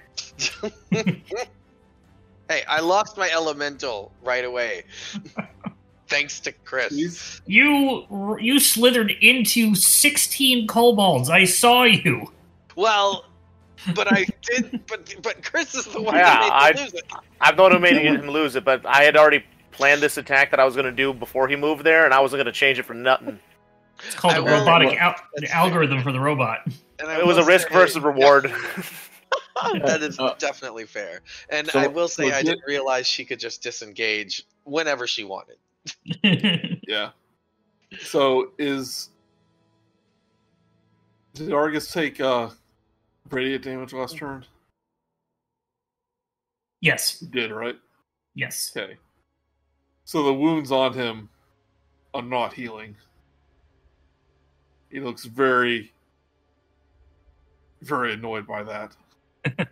hey, 0.90 2.62
I 2.68 2.80
lost 2.80 3.16
my 3.16 3.30
elemental 3.30 4.12
right 4.22 4.44
away. 4.44 4.84
Thanks 6.08 6.40
to 6.40 6.52
Chris. 6.52 7.40
You 7.46 8.36
you 8.38 8.58
slithered 8.58 9.12
into 9.22 9.74
16 9.74 10.66
kobolds. 10.66 11.30
I 11.30 11.44
saw 11.44 11.84
you. 11.84 12.30
Well, 12.74 13.24
but 13.94 14.12
I 14.12 14.26
did. 14.42 14.80
But 14.86 15.14
but 15.22 15.42
Chris 15.42 15.74
is 15.74 15.86
the 15.86 16.00
one 16.00 16.14
Yeah, 16.14 16.24
that 16.24 16.40
made 16.40 16.50
I- 16.52 16.72
me 16.72 16.80
lose 16.84 16.94
it. 16.94 17.12
I've 17.40 17.56
known 17.56 17.72
him 17.74 17.82
made 17.82 17.96
him 17.96 18.28
lose 18.30 18.56
it, 18.56 18.64
but 18.64 18.84
I 18.86 19.02
had 19.04 19.16
already 19.16 19.44
planned 19.72 20.02
this 20.02 20.16
attack 20.18 20.50
that 20.50 20.60
I 20.60 20.64
was 20.64 20.74
going 20.74 20.84
to 20.86 20.92
do 20.92 21.12
before 21.14 21.48
he 21.48 21.56
moved 21.56 21.84
there, 21.84 22.04
and 22.04 22.12
I 22.12 22.20
wasn't 22.20 22.38
going 22.38 22.52
to 22.52 22.58
change 22.58 22.78
it 22.78 22.82
for 22.84 22.94
nothing. 22.94 23.38
It's 24.06 24.14
called 24.14 24.34
I 24.34 24.40
the 24.40 24.44
robotic 24.46 24.98
al- 25.00 25.14
the 25.34 25.40
That's 25.42 25.52
algorithm 25.52 26.02
for 26.02 26.12
the 26.12 26.20
robot. 26.20 26.60
And 26.98 27.10
It 27.10 27.26
was 27.26 27.38
a 27.38 27.44
risk 27.44 27.68
say- 27.68 27.74
versus 27.74 28.02
reward. 28.02 28.52
that 29.82 30.02
is 30.02 30.18
Uh, 30.18 30.34
definitely 30.38 30.86
fair. 30.86 31.20
And 31.50 31.66
so 31.68 31.78
I 31.80 31.86
will 31.86 32.08
say, 32.08 32.32
I 32.32 32.42
didn't 32.42 32.62
realize 32.66 33.06
she 33.06 33.24
could 33.24 33.38
just 33.38 33.62
disengage 33.62 34.44
whenever 34.64 35.06
she 35.06 35.24
wanted. 35.24 35.56
Yeah. 36.86 37.10
So 38.00 38.52
is. 38.58 39.10
Did 41.34 41.52
Argus 41.52 41.92
take 41.92 42.20
uh, 42.20 42.50
radiant 43.30 43.64
damage 43.64 43.92
last 43.92 44.16
turn? 44.16 44.44
yes, 46.80 47.20
He 47.20 47.26
did, 47.26 47.50
right? 47.52 47.76
yes. 48.34 48.72
Okay. 48.76 48.96
So 50.04 50.22
the 50.22 50.32
wounds 50.34 50.72
on 50.72 50.92
him 50.94 51.28
are 52.14 52.22
not 52.22 52.52
healing. 52.54 52.96
He 54.90 54.98
looks 54.98 55.24
very, 55.24 55.92
very 57.82 58.14
annoyed 58.14 58.46
by 58.46 58.62
that. 58.64 58.96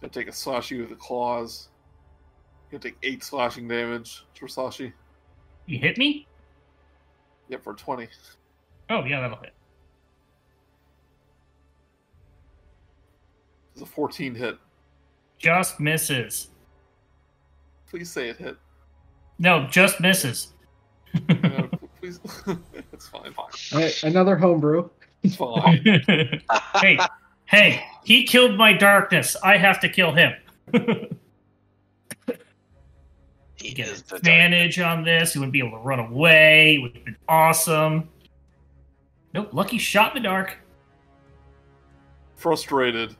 Gonna 0.00 0.12
take 0.12 0.28
a 0.28 0.32
Sashi 0.32 0.78
with 0.80 0.90
the 0.90 0.96
claws. 0.96 1.68
Gonna 2.70 2.82
take 2.82 2.96
eight 3.02 3.24
slashing 3.24 3.66
damage 3.68 4.24
for 4.38 4.46
Sashi. 4.46 4.92
You 5.66 5.78
hit 5.78 5.96
me? 5.98 6.26
Yep, 7.48 7.62
for 7.62 7.74
20. 7.74 8.08
Oh 8.90 9.04
yeah, 9.04 9.20
that'll 9.20 9.38
hit. 9.38 9.52
It's 13.72 13.82
a 13.82 13.86
14 13.86 14.34
hit. 14.34 14.58
Just 15.38 15.80
misses. 15.80 16.48
Please 17.88 18.10
say 18.10 18.30
it 18.30 18.36
hit. 18.36 18.56
No, 19.38 19.66
just 19.70 20.00
misses. 20.00 20.54
Uh, 21.14 21.64
please. 22.00 22.20
it's 22.92 23.08
fine. 23.08 23.34
All 23.36 23.50
right, 23.74 24.02
another 24.02 24.36
homebrew. 24.36 24.88
It's 25.22 25.36
fine. 25.36 25.82
hey, 26.76 26.98
hey, 27.44 27.84
he 28.04 28.24
killed 28.24 28.56
my 28.56 28.72
darkness. 28.72 29.36
I 29.42 29.56
have 29.56 29.80
to 29.80 29.88
kill 29.88 30.12
him. 30.12 30.32
He 33.56 33.72
get 33.72 33.88
is 33.88 34.04
advantage 34.12 34.78
on 34.78 35.02
this. 35.02 35.32
He 35.32 35.38
wouldn't 35.38 35.52
be 35.52 35.60
able 35.60 35.72
to 35.72 35.78
run 35.78 35.98
away. 35.98 36.76
It 36.76 36.78
would 36.82 36.94
have 36.94 37.04
been 37.04 37.16
awesome. 37.28 38.08
Nope, 39.34 39.50
lucky 39.52 39.78
shot 39.78 40.16
in 40.16 40.22
the 40.22 40.28
dark. 40.28 40.58
frustrated, 42.36 43.16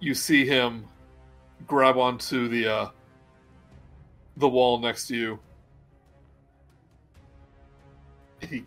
you 0.00 0.14
see 0.14 0.46
him 0.46 0.84
grab 1.66 1.96
onto 1.96 2.48
the 2.48 2.66
uh, 2.66 2.88
the 4.38 4.48
wall 4.48 4.78
next 4.78 5.06
to 5.08 5.16
you. 5.16 5.38
He 8.40 8.64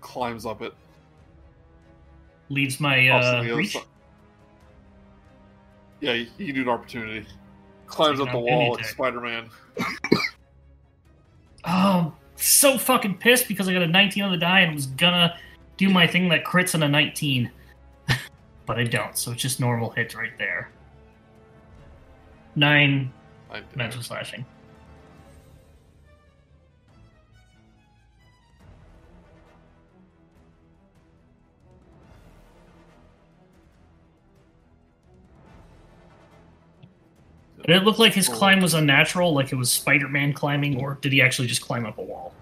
climbs 0.00 0.46
up 0.46 0.62
it. 0.62 0.72
Leaves 2.48 2.80
my 2.80 3.06
hops 3.08 3.26
uh, 3.26 3.54
reach. 3.54 3.72
side. 3.72 3.82
Yeah, 6.00 6.12
you, 6.12 6.26
you 6.38 6.52
do 6.52 6.62
an 6.62 6.68
opportunity. 6.68 7.26
Climbs 7.86 8.20
up 8.20 8.30
the 8.32 8.38
wall 8.38 8.74
like. 8.74 8.84
Spider 8.84 9.20
Man. 9.20 9.48
Oh, 11.66 11.98
um, 11.98 12.16
so 12.36 12.76
fucking 12.76 13.16
pissed 13.18 13.48
because 13.48 13.68
I 13.68 13.72
got 13.72 13.82
a 13.82 13.86
19 13.86 14.22
on 14.22 14.30
the 14.30 14.36
die 14.36 14.60
and 14.60 14.74
was 14.74 14.86
gonna 14.86 15.36
do 15.76 15.88
my 15.88 16.06
thing 16.06 16.28
that 16.28 16.44
crits 16.44 16.74
on 16.74 16.82
a 16.82 16.88
19. 16.88 17.50
but 18.66 18.78
I 18.78 18.84
don't, 18.84 19.16
so 19.16 19.32
it's 19.32 19.42
just 19.42 19.60
normal 19.60 19.90
hits 19.90 20.14
right 20.14 20.36
there. 20.38 20.70
Nine 22.54 23.12
mental 23.74 24.02
slashing. 24.02 24.44
Did 37.66 37.76
it 37.76 37.84
look 37.84 37.98
like 37.98 38.12
his 38.12 38.28
climb 38.28 38.60
was 38.60 38.74
unnatural, 38.74 39.32
like 39.34 39.50
it 39.52 39.56
was 39.56 39.70
Spider 39.70 40.08
Man 40.08 40.32
climbing, 40.32 40.80
or 40.80 40.98
did 41.00 41.12
he 41.12 41.22
actually 41.22 41.48
just 41.48 41.62
climb 41.62 41.86
up 41.86 41.96
a 41.98 42.02
wall? 42.02 42.34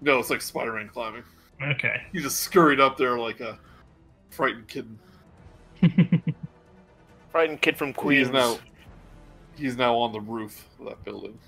No, 0.00 0.18
it's 0.18 0.30
like 0.30 0.40
Spider 0.42 0.72
Man 0.72 0.88
climbing. 0.88 1.22
Okay. 1.62 2.02
He 2.12 2.20
just 2.20 2.40
scurried 2.40 2.80
up 2.80 2.96
there 2.96 3.18
like 3.18 3.40
a 3.40 3.58
frightened 4.30 4.68
kid. 4.68 4.98
Frightened 7.30 7.60
kid 7.60 7.76
from 7.76 7.88
He 7.88 7.94
Queens. 7.94 8.28
is 8.28 8.32
now 8.32 8.58
he's 9.56 9.76
now 9.76 9.96
on 9.96 10.12
the 10.12 10.20
roof 10.20 10.68
of 10.78 10.86
that 10.86 11.04
building. 11.04 11.38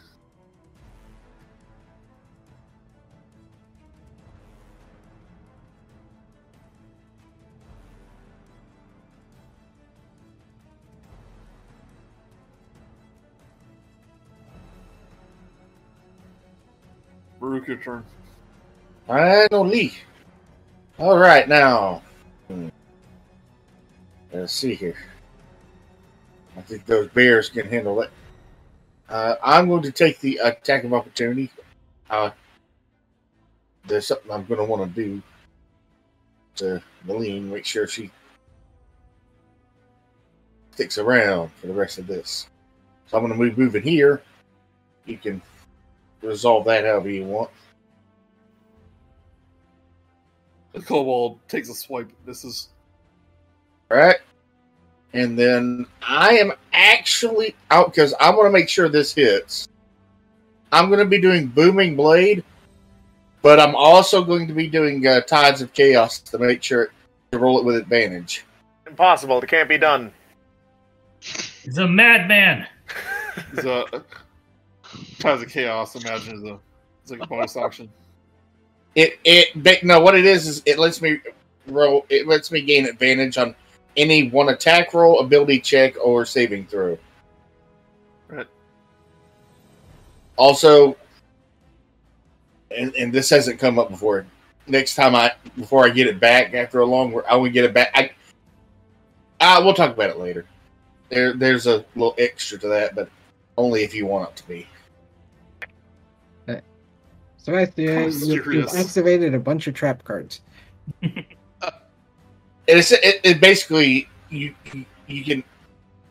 Baruch, 17.47 17.69
your 17.69 17.77
turn. 17.77 18.05
Finally. 19.07 19.93
All 20.99 21.17
right, 21.17 21.49
now. 21.49 22.03
Hmm. 22.49 22.71
Let's 24.33 24.53
see 24.53 24.75
here. 24.75 24.97
I 26.57 26.63
think 26.63 26.87
those 26.87 27.09
bears 27.11 27.49
can 27.49 27.69
handle 27.69 28.01
it. 28.01 28.11
Uh, 29.09 29.37
I'm 29.45 29.69
going 29.69 29.83
to 29.83 29.93
take 29.93 30.19
the 30.19 30.39
attack 30.39 30.83
of 30.83 30.93
opportunity. 30.93 31.49
Uh, 32.11 32.31
there's 33.87 34.09
something 34.09 34.33
I'm 34.33 34.45
going 34.47 34.59
to 34.59 34.65
want 34.65 34.93
to 34.93 35.01
do 35.01 35.23
to 36.57 36.83
Malene, 37.07 37.43
make 37.43 37.65
sure 37.65 37.87
she 37.87 38.11
sticks 40.73 40.99
around 40.99 41.53
for 41.53 41.69
the 41.69 41.75
rest 41.75 41.99
of 41.99 42.09
this. 42.09 42.49
So 43.07 43.17
I'm 43.17 43.23
going 43.23 43.33
to 43.33 43.39
move 43.39 43.57
moving 43.57 43.83
here. 43.83 44.21
You 45.05 45.19
can 45.19 45.41
resolve 46.23 46.65
that 46.67 46.85
however 46.85 47.11
you 47.11 47.25
want. 47.25 47.51
The 50.73 50.83
kobold 50.83 51.39
takes 51.49 51.71
a 51.71 51.75
swipe. 51.75 52.11
This 52.27 52.45
is 52.45 52.69
All 53.91 53.97
right. 53.97 54.19
And 55.13 55.39
then 55.39 55.87
I 56.07 56.37
am 56.37 56.53
actually 56.73 57.55
out 57.71 57.87
because 57.87 58.13
I 58.21 58.31
want 58.31 58.47
to 58.47 58.51
make 58.51 58.69
sure 58.69 58.89
this 58.89 59.15
hits. 59.15 59.69
I'm 60.73 60.89
going 60.89 60.99
to 60.99 61.07
be 61.07 61.21
doing 61.21 61.47
Booming 61.47 61.97
Blade, 61.97 62.45
but 63.41 63.59
I'm 63.59 63.75
also 63.75 64.23
going 64.23 64.47
to 64.49 64.53
be 64.53 64.69
doing 64.69 65.07
uh, 65.07 65.23
Tides 65.23 65.63
of 65.63 65.73
Chaos 65.73 66.19
to 66.19 66.39
make 66.39 66.63
sure 66.63 66.91
to 67.33 67.39
roll 67.39 67.59
it 67.59 67.65
with 67.65 67.77
advantage. 67.77 68.45
Impossible. 68.87 69.41
It 69.41 69.49
can't 69.49 69.69
be 69.69 69.79
done. 69.79 70.13
He's 71.21 71.79
a 71.79 71.89
madman. 71.89 72.67
is 73.53 73.65
a 73.65 73.85
Tides 75.19 75.43
of 75.43 75.49
Chaos. 75.49 75.95
Imagine 75.97 76.47
a 76.49 76.59
it's 77.03 77.11
like 77.11 77.23
a 77.23 77.27
bonus 77.27 77.57
action. 77.57 77.89
It 78.95 79.19
it 79.25 79.63
ba- 79.63 79.79
no 79.83 80.01
what 80.01 80.17
it 80.17 80.25
is 80.25 80.47
is 80.47 80.63
it 80.67 80.79
lets 80.79 81.01
me 81.01 81.21
roll 81.67 82.07
it 82.09 82.27
lets 82.27 82.51
me 82.51 82.63
gain 82.63 82.87
advantage 82.87 83.39
on 83.39 83.55
any 83.97 84.29
one 84.29 84.51
attack 84.51 84.93
roll, 84.93 85.21
ability 85.21 85.61
check, 85.61 85.95
or 86.03 86.25
saving 86.25 86.67
throw. 86.67 86.99
Right. 88.29 88.47
Also, 90.37 90.97
and, 92.71 92.95
and 92.95 93.13
this 93.13 93.31
hasn't 93.31 93.59
come 93.59 93.79
up 93.79 93.91
before. 93.91 94.27
Next 94.67 94.97
time 94.97 95.15
I 95.15 95.33
before 95.57 95.87
I 95.87 95.91
get 95.91 96.09
it 96.09 96.19
back 96.19 96.55
after 96.55 96.81
a 96.81 96.87
long, 96.87 97.21
I 97.29 97.37
will 97.37 97.51
get 97.51 97.65
it 97.65 97.73
back. 97.73 97.91
I, 97.95 98.11
uh, 99.41 99.63
we'll 99.65 99.75
talk 99.75 99.93
about 99.93 100.11
it 100.11 100.19
later. 100.19 100.45
There, 101.09 101.35
there's 101.35 101.67
a 101.69 101.85
little 101.95 102.15
extra 102.19 102.59
to 102.59 102.69
that, 102.69 102.97
but 102.97 103.09
only 103.57 103.85
if 103.85 103.95
you 103.95 104.07
want 104.07 104.31
it 104.31 104.37
to 104.37 104.49
be. 104.49 104.67
So 107.47 107.55
I 107.55 107.65
you, 108.27 108.43
you've 108.53 108.75
activated 108.75 109.33
a 109.33 109.39
bunch 109.39 109.69
of 109.69 109.75
trap 109.75 110.03
cards. 110.03 110.41
It's 112.69 112.91
it, 112.91 113.21
it 113.23 113.41
basically 113.41 114.09
you 114.29 114.53
you- 114.75 114.85
you 115.07 115.23
can 115.23 115.45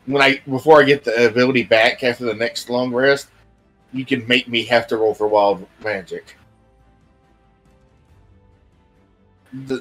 when 0.06 0.22
I 0.22 0.40
before 0.48 0.80
I 0.80 0.84
get 0.84 1.04
the 1.04 1.26
ability 1.26 1.64
back 1.64 2.02
after 2.02 2.24
the 2.24 2.32
next 2.32 2.70
long 2.70 2.94
rest, 2.94 3.28
you 3.92 4.06
can 4.06 4.26
make 4.26 4.48
me 4.48 4.64
have 4.64 4.86
to 4.86 4.96
roll 4.96 5.12
for 5.12 5.28
wild 5.28 5.66
magic. 5.84 6.34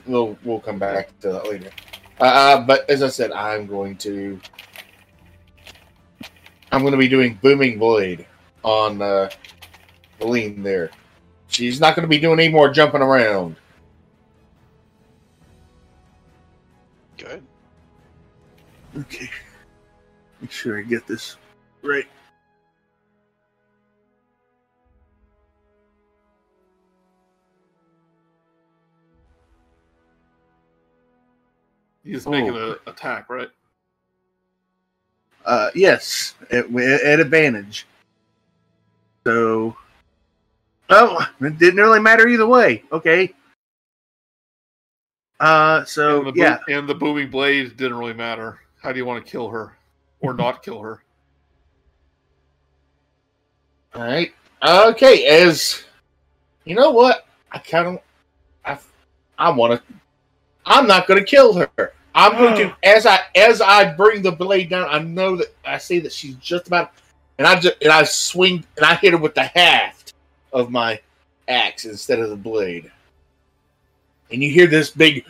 We'll 0.06 0.38
we'll 0.44 0.60
come 0.60 0.78
back 0.78 1.18
to 1.22 1.32
that 1.32 1.46
later. 1.48 1.70
Uh, 2.20 2.60
but 2.66 2.90
as 2.90 3.02
I 3.02 3.08
said, 3.08 3.32
I'm 3.32 3.68
going 3.68 3.96
to 4.00 4.38
I'm 6.74 6.82
going 6.82 6.92
to 6.92 6.98
be 6.98 7.08
doing 7.08 7.40
booming 7.42 7.80
void 7.80 8.26
on 8.64 9.02
uh, 9.02 9.30
Valine 10.20 10.62
there. 10.62 10.92
She's 11.56 11.80
not 11.80 11.96
going 11.96 12.04
to 12.04 12.10
be 12.10 12.20
doing 12.20 12.38
any 12.38 12.50
more 12.50 12.70
jumping 12.70 13.02
around. 13.02 13.56
Good. 17.18 17.42
Okay. 18.98 19.30
Make 20.42 20.52
sure 20.52 20.78
I 20.78 20.82
get 20.82 21.08
this 21.08 21.38
right. 21.82 22.08
He's 32.04 32.28
Oh. 32.28 32.32
making 32.32 32.56
an 32.58 32.76
attack, 32.86 33.30
right? 33.30 33.50
Uh, 35.46 35.70
yes, 35.74 36.36
at, 36.52 36.66
at 36.76 37.20
advantage. 37.22 37.88
So, 39.26 39.78
oh, 40.90 41.28
it 41.42 41.58
didn't 41.58 41.80
really 41.80 42.00
matter 42.00 42.28
either 42.28 42.48
way. 42.48 42.84
Okay. 42.92 43.34
Uh, 45.40 45.84
so 45.86 46.26
and 46.26 46.36
the, 46.36 46.40
yeah, 46.40 46.60
and 46.70 46.88
the 46.88 46.96
booming 46.96 47.30
blade 47.30 47.76
didn't 47.78 47.98
really 47.98 48.14
matter. 48.14 48.60
How 48.82 48.92
do 48.92 48.98
you 48.98 49.06
want 49.06 49.26
to 49.26 49.30
kill 49.30 49.50
her 49.50 49.78
or 50.22 50.34
not 50.36 50.64
kill 50.64 50.82
her? 50.82 51.02
all 53.96 54.04
right. 54.04 54.34
Okay, 54.68 55.26
as 55.26 55.84
you 56.66 56.76
know, 56.76 56.92
what 56.92 57.26
I 57.52 57.60
kind 57.60 57.88
of, 57.88 58.00
I, 58.66 58.78
I 59.38 59.50
want 59.52 59.74
to. 59.74 59.94
I'm 60.66 60.88
not 60.88 61.08
going 61.08 61.20
to 61.20 61.26
kill 61.26 61.54
her. 61.54 61.94
I'm 62.14 62.34
going 62.34 62.56
to 62.58 62.76
as 62.84 63.06
I 63.06 63.20
as 63.36 63.62
I 63.62 63.94
bring 63.94 64.22
the 64.22 64.32
blade 64.32 64.70
down. 64.70 64.88
I 64.90 65.00
know 65.00 65.36
that 65.38 65.56
I 65.64 65.78
see 65.78 66.00
that 66.00 66.12
she's 66.12 66.36
just 66.36 66.68
about, 66.68 66.92
and 67.38 67.48
I 67.48 67.60
just 67.60 67.76
and 67.82 67.92
I 67.92 68.04
swing 68.04 68.66
and 68.78 68.86
I 68.86 68.96
hit 68.96 69.14
her 69.14 69.18
with 69.18 69.36
the 69.36 69.44
haft 69.44 69.95
of 70.56 70.72
my 70.72 71.00
axe 71.50 71.86
instead 71.86 72.20
of 72.20 72.30
the 72.30 72.36
blade. 72.36 72.90
And 74.32 74.42
you 74.42 74.50
hear 74.50 74.68
this 74.68 74.90
big, 74.90 75.26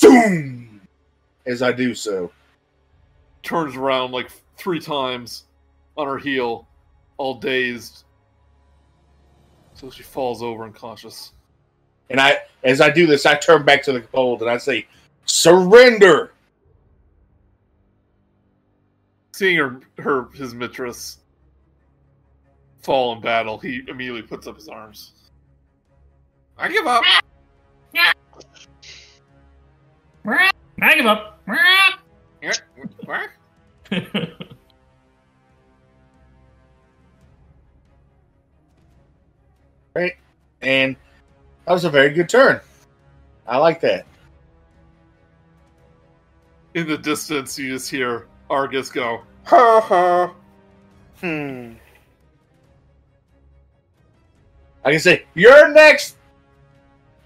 boom, 0.00 0.80
as 1.44 1.62
I 1.62 1.70
do 1.70 1.94
so. 1.94 2.32
Turns 3.42 3.76
around 3.76 4.10
like 4.10 4.30
three 4.56 4.80
times 4.80 5.44
on 5.96 6.08
her 6.08 6.18
heel, 6.18 6.66
all 7.18 7.34
dazed. 7.34 8.04
So 9.74 9.90
she 9.90 10.02
falls 10.02 10.42
over 10.42 10.64
unconscious. 10.64 11.32
And 12.08 12.18
I, 12.18 12.38
as 12.64 12.80
I 12.80 12.90
do 12.90 13.06
this, 13.06 13.26
I 13.26 13.36
turn 13.36 13.64
back 13.64 13.82
to 13.84 13.92
the 13.92 14.00
cold 14.00 14.40
and 14.40 14.50
I 14.50 14.56
say, 14.56 14.86
"Surrender." 15.26 16.32
Seeing 19.32 19.58
her, 19.58 19.80
her 19.98 20.28
his 20.32 20.54
mistress 20.54 21.18
fall 22.86 23.12
in 23.14 23.20
battle, 23.20 23.58
he 23.58 23.82
immediately 23.88 24.22
puts 24.22 24.46
up 24.46 24.54
his 24.54 24.68
arms. 24.68 25.12
I 26.56 26.68
give 26.68 26.86
up. 26.86 27.02
I 30.80 30.94
give 30.94 31.06
up. 31.06 31.40
Right, 39.96 40.12
and 40.60 40.94
that 41.64 41.72
was 41.72 41.84
a 41.84 41.90
very 41.90 42.10
good 42.10 42.28
turn. 42.28 42.60
I 43.46 43.56
like 43.56 43.80
that. 43.80 44.04
In 46.74 46.86
the 46.86 46.98
distance, 46.98 47.58
you 47.58 47.70
just 47.70 47.90
hear 47.90 48.26
Argus 48.50 48.90
go, 48.90 49.22
ha 49.44 49.80
ha. 49.80 50.34
Hmm. 51.22 51.76
I 54.86 54.92
can 54.92 55.00
say, 55.00 55.26
"You're 55.34 55.68
next. 55.72 56.16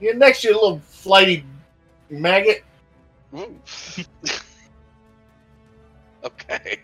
You're 0.01 0.15
next, 0.15 0.43
you 0.43 0.55
little 0.55 0.81
flighty 0.81 1.45
maggot." 2.09 2.65
Okay. 6.23 6.81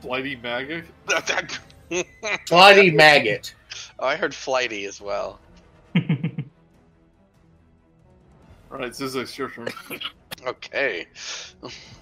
Flighty 0.00 0.36
maggot. 0.36 0.84
Flighty 2.48 2.90
maggot. 2.90 3.54
Oh, 3.98 4.06
I 4.06 4.16
heard 4.16 4.34
flighty 4.34 4.86
as 4.86 4.98
well. 5.00 5.38
Alright, 8.70 8.92
Zyzzyx's 8.92 9.36
your 9.36 9.50
turn. 9.50 9.68
Okay. 10.46 11.06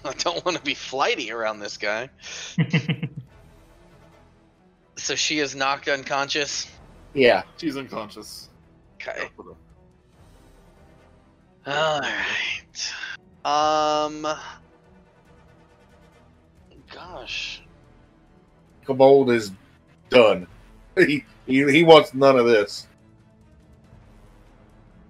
I 0.05 0.13
don't 0.13 0.45
want 0.45 0.57
to 0.57 0.63
be 0.63 0.73
flighty 0.73 1.31
around 1.31 1.59
this 1.59 1.77
guy. 1.77 2.09
So 5.05 5.13
she 5.13 5.37
is 5.37 5.55
knocked 5.55 5.87
unconscious. 5.87 6.65
Yeah. 7.13 7.43
She's 7.57 7.77
unconscious. 7.77 8.49
Okay. 8.95 9.29
All 11.67 12.01
right. 12.01 12.93
Um. 13.45 14.25
Gosh. 16.91 17.61
Kobold 18.83 19.29
is 19.29 19.51
done. 20.09 20.47
He, 20.97 21.25
he 21.45 21.69
he 21.71 21.83
wants 21.83 22.13
none 22.15 22.39
of 22.39 22.47
this. 22.47 22.87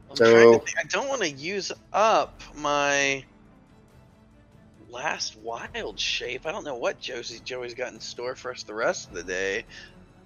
I'm 0.09 0.15
So- 0.17 0.57
to. 0.59 0.65
I 0.77 0.83
don't 0.89 1.07
want 1.07 1.21
to 1.21 1.29
use 1.29 1.71
up 1.93 2.41
my 2.57 3.23
last 4.95 5.37
wild 5.37 5.99
shape. 5.99 6.45
I 6.45 6.51
don't 6.51 6.63
know 6.63 6.75
what 6.75 6.99
Josie 6.99 7.41
Joey's 7.43 7.73
got 7.73 7.91
in 7.93 7.99
store 7.99 8.35
for 8.35 8.51
us 8.51 8.63
the 8.63 8.73
rest 8.73 9.09
of 9.09 9.15
the 9.15 9.23
day, 9.23 9.65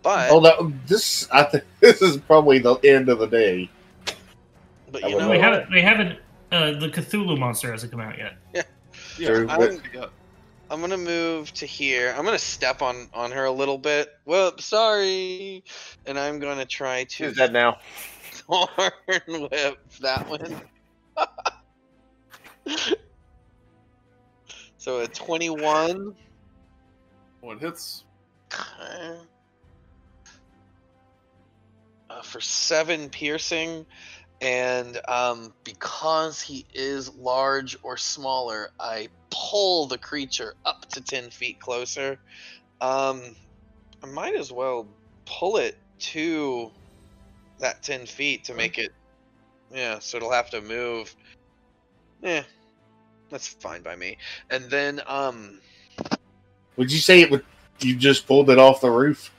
but 0.03 0.29
Oh, 0.31 0.39
that, 0.41 0.57
this 0.87 1.27
I 1.31 1.43
think 1.43 1.63
this 1.79 2.01
is 2.01 2.17
probably 2.17 2.59
the 2.59 2.75
end 2.83 3.09
of 3.09 3.19
the 3.19 3.27
day. 3.27 3.69
but 4.91 5.03
I 5.03 5.07
you 5.09 5.15
would 5.15 5.21
know 5.23 5.29
they 5.29 5.39
haven't. 5.39 5.71
They 5.71 5.81
haven't. 5.81 6.19
Uh, 6.51 6.71
the 6.79 6.89
Cthulhu 6.89 7.37
monster 7.37 7.71
hasn't 7.71 7.91
come 7.91 8.01
out 8.01 8.17
yet. 8.17 8.33
Yeah, 8.53 8.63
True, 9.27 9.47
I 9.49 9.57
but- 9.57 9.69
don't 9.71 9.81
think 9.81 9.93
that- 9.95 10.09
I'm 10.71 10.81
gonna 10.81 10.97
move 10.97 11.51
to 11.55 11.65
here. 11.65 12.13
I'm 12.15 12.23
gonna 12.25 12.37
step 12.37 12.83
on 12.83 13.09
on 13.11 13.31
her 13.31 13.45
a 13.45 13.51
little 13.51 13.79
bit. 13.79 14.09
Whoops, 14.25 14.65
sorry. 14.65 15.63
And 16.05 16.19
I'm 16.19 16.37
gonna 16.37 16.63
try 16.65 17.05
to 17.05 17.27
She's 17.29 17.35
dead 17.37 17.53
now. 17.53 17.79
thorn 18.31 18.91
whip 19.51 19.79
that 20.01 20.29
one. 20.29 20.61
so 24.79 25.01
a 25.01 25.07
21 25.07 26.15
One 27.41 27.59
hits. 27.59 28.05
Uh, 32.09 32.21
for 32.23 32.41
seven 32.41 33.09
piercing, 33.09 33.85
and 34.41 34.99
um, 35.07 35.53
because 35.63 36.41
he 36.41 36.65
is 36.73 37.13
large 37.15 37.77
or 37.83 37.97
smaller, 37.97 38.69
I 38.79 39.09
pull 39.29 39.85
the 39.85 39.97
creature 39.97 40.55
up 40.65 40.89
to 40.89 41.01
ten 41.01 41.29
feet 41.29 41.59
closer. 41.59 42.19
Um, 42.81 43.21
I 44.03 44.07
might 44.07 44.35
as 44.35 44.51
well 44.51 44.87
pull 45.25 45.57
it 45.57 45.77
to 45.99 46.71
that 47.59 47.83
ten 47.83 48.07
feet 48.07 48.45
to 48.45 48.55
make 48.55 48.79
it. 48.79 48.91
Yeah, 49.71 49.99
so 49.99 50.17
it'll 50.17 50.31
have 50.31 50.49
to 50.49 50.61
move. 50.61 51.15
Yeah, 52.23 52.43
that's 53.29 53.47
fine 53.47 53.81
by 53.81 53.95
me. 53.95 54.17
And 54.49 54.65
then 54.65 55.01
um, 55.07 55.59
Would 56.77 56.91
you 56.91 56.99
say 56.99 57.21
it 57.21 57.31
would? 57.31 57.43
You 57.79 57.95
just 57.95 58.27
pulled 58.27 58.49
it 58.49 58.57
off 58.59 58.81
the 58.81 58.91
roof? 58.91 59.31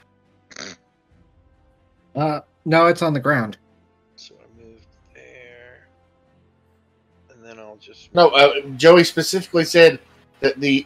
Uh, 2.15 2.41
no, 2.65 2.87
it's 2.87 3.01
on 3.01 3.13
the 3.13 3.19
ground. 3.19 3.57
so 4.15 4.35
I 4.35 4.61
moved 4.61 4.85
there, 5.13 5.87
and 7.29 7.43
then 7.43 7.57
I'll 7.59 7.77
just 7.77 8.13
No, 8.13 8.29
uh, 8.29 8.61
Joey 8.77 9.03
specifically 9.03 9.63
said 9.63 9.99
that 10.41 10.59
the 10.59 10.85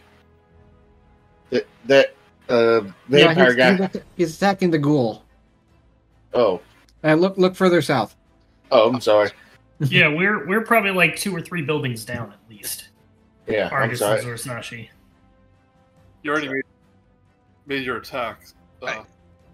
that 1.50 1.66
that 1.86 2.14
uh, 2.48 2.82
Yeah, 3.08 3.34
vampire 3.34 3.46
he's, 3.46 3.56
guy. 3.56 3.76
he's, 3.92 4.02
he's 4.16 4.36
attacking 4.36 4.70
the 4.70 4.78
ghoul. 4.78 5.24
Oh, 6.34 6.60
Uh, 7.02 7.14
look, 7.14 7.36
look 7.38 7.56
further 7.56 7.80
south. 7.82 8.14
oh, 8.70 8.92
I'm 8.92 9.00
sorry. 9.00 9.30
yeah, 9.80 10.08
we're 10.08 10.46
we're 10.46 10.62
probably 10.64 10.90
like 10.92 11.16
two 11.16 11.34
or 11.34 11.40
three 11.40 11.62
buildings 11.62 12.04
down 12.04 12.32
at 12.32 12.38
least. 12.48 12.90
Yeah, 13.46 13.68
I'm 13.72 13.94
sorry. 13.96 14.18
and 14.20 14.28
Zorsashi. 14.28 14.88
You 16.22 16.30
already 16.32 16.48
made, 16.48 16.62
made 17.66 17.84
your 17.84 17.98
attack. 17.98 18.40
Uh, 18.82 18.86
Right. 18.86 19.06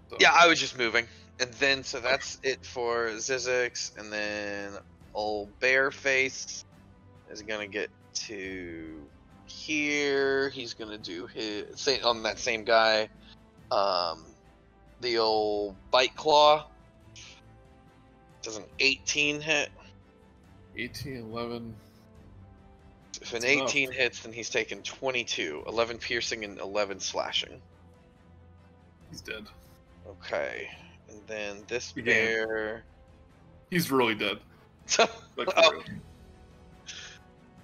so- 0.09 0.17
Yeah, 0.19 0.31
I 0.33 0.47
was 0.47 0.59
just 0.59 0.77
moving. 0.77 1.05
And 1.39 1.51
then, 1.55 1.83
so 1.83 1.99
that's 1.99 2.39
it 2.43 2.65
for 2.65 3.09
Zyzzyx. 3.09 3.97
And 3.97 4.11
then 4.11 4.73
old 5.13 5.49
Bearface 5.59 6.63
is 7.29 7.41
going 7.41 7.59
to 7.61 7.67
get 7.71 7.89
to 8.27 9.01
here. 9.45 10.49
He's 10.49 10.73
going 10.73 10.91
to 10.91 10.97
do 10.97 11.27
his, 11.27 11.87
on 12.03 12.23
that 12.23 12.39
same 12.39 12.63
guy, 12.63 13.09
um, 13.71 14.23
the 15.01 15.17
old 15.19 15.75
Bite 15.91 16.15
Claw. 16.15 16.67
Does 18.41 18.57
an 18.57 18.65
18 18.79 19.41
hit? 19.41 19.69
18, 20.75 21.17
11. 21.17 21.75
If 23.23 23.33
an 23.33 23.39
That's 23.41 23.53
enough. 23.53 23.69
18 23.69 23.91
hits, 23.93 24.19
then 24.23 24.33
he's 24.33 24.49
taken 24.49 24.81
22. 24.83 25.63
11 25.65 25.97
piercing 25.97 26.43
and 26.43 26.59
11 26.59 26.99
slashing. 26.99 27.61
He's 29.09 29.21
dead. 29.21 29.45
Okay. 30.07 30.69
And 31.09 31.21
then 31.25 31.63
this 31.69 31.93
Began. 31.93 32.13
bear. 32.13 32.83
He's 33.69 33.89
really 33.91 34.15
dead. 34.15 34.39
Like, 35.37 35.47
for 35.47 35.53
Oh. 35.55 35.71
real. 35.71 35.83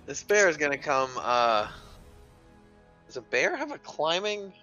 This 0.05 0.23
bear 0.23 0.47
is 0.49 0.55
gonna 0.57 0.77
come. 0.77 1.11
uh 1.17 1.67
Does 3.07 3.17
a 3.17 3.21
bear 3.21 3.55
have 3.57 3.71
a 3.73 3.77
climbing 3.79 4.53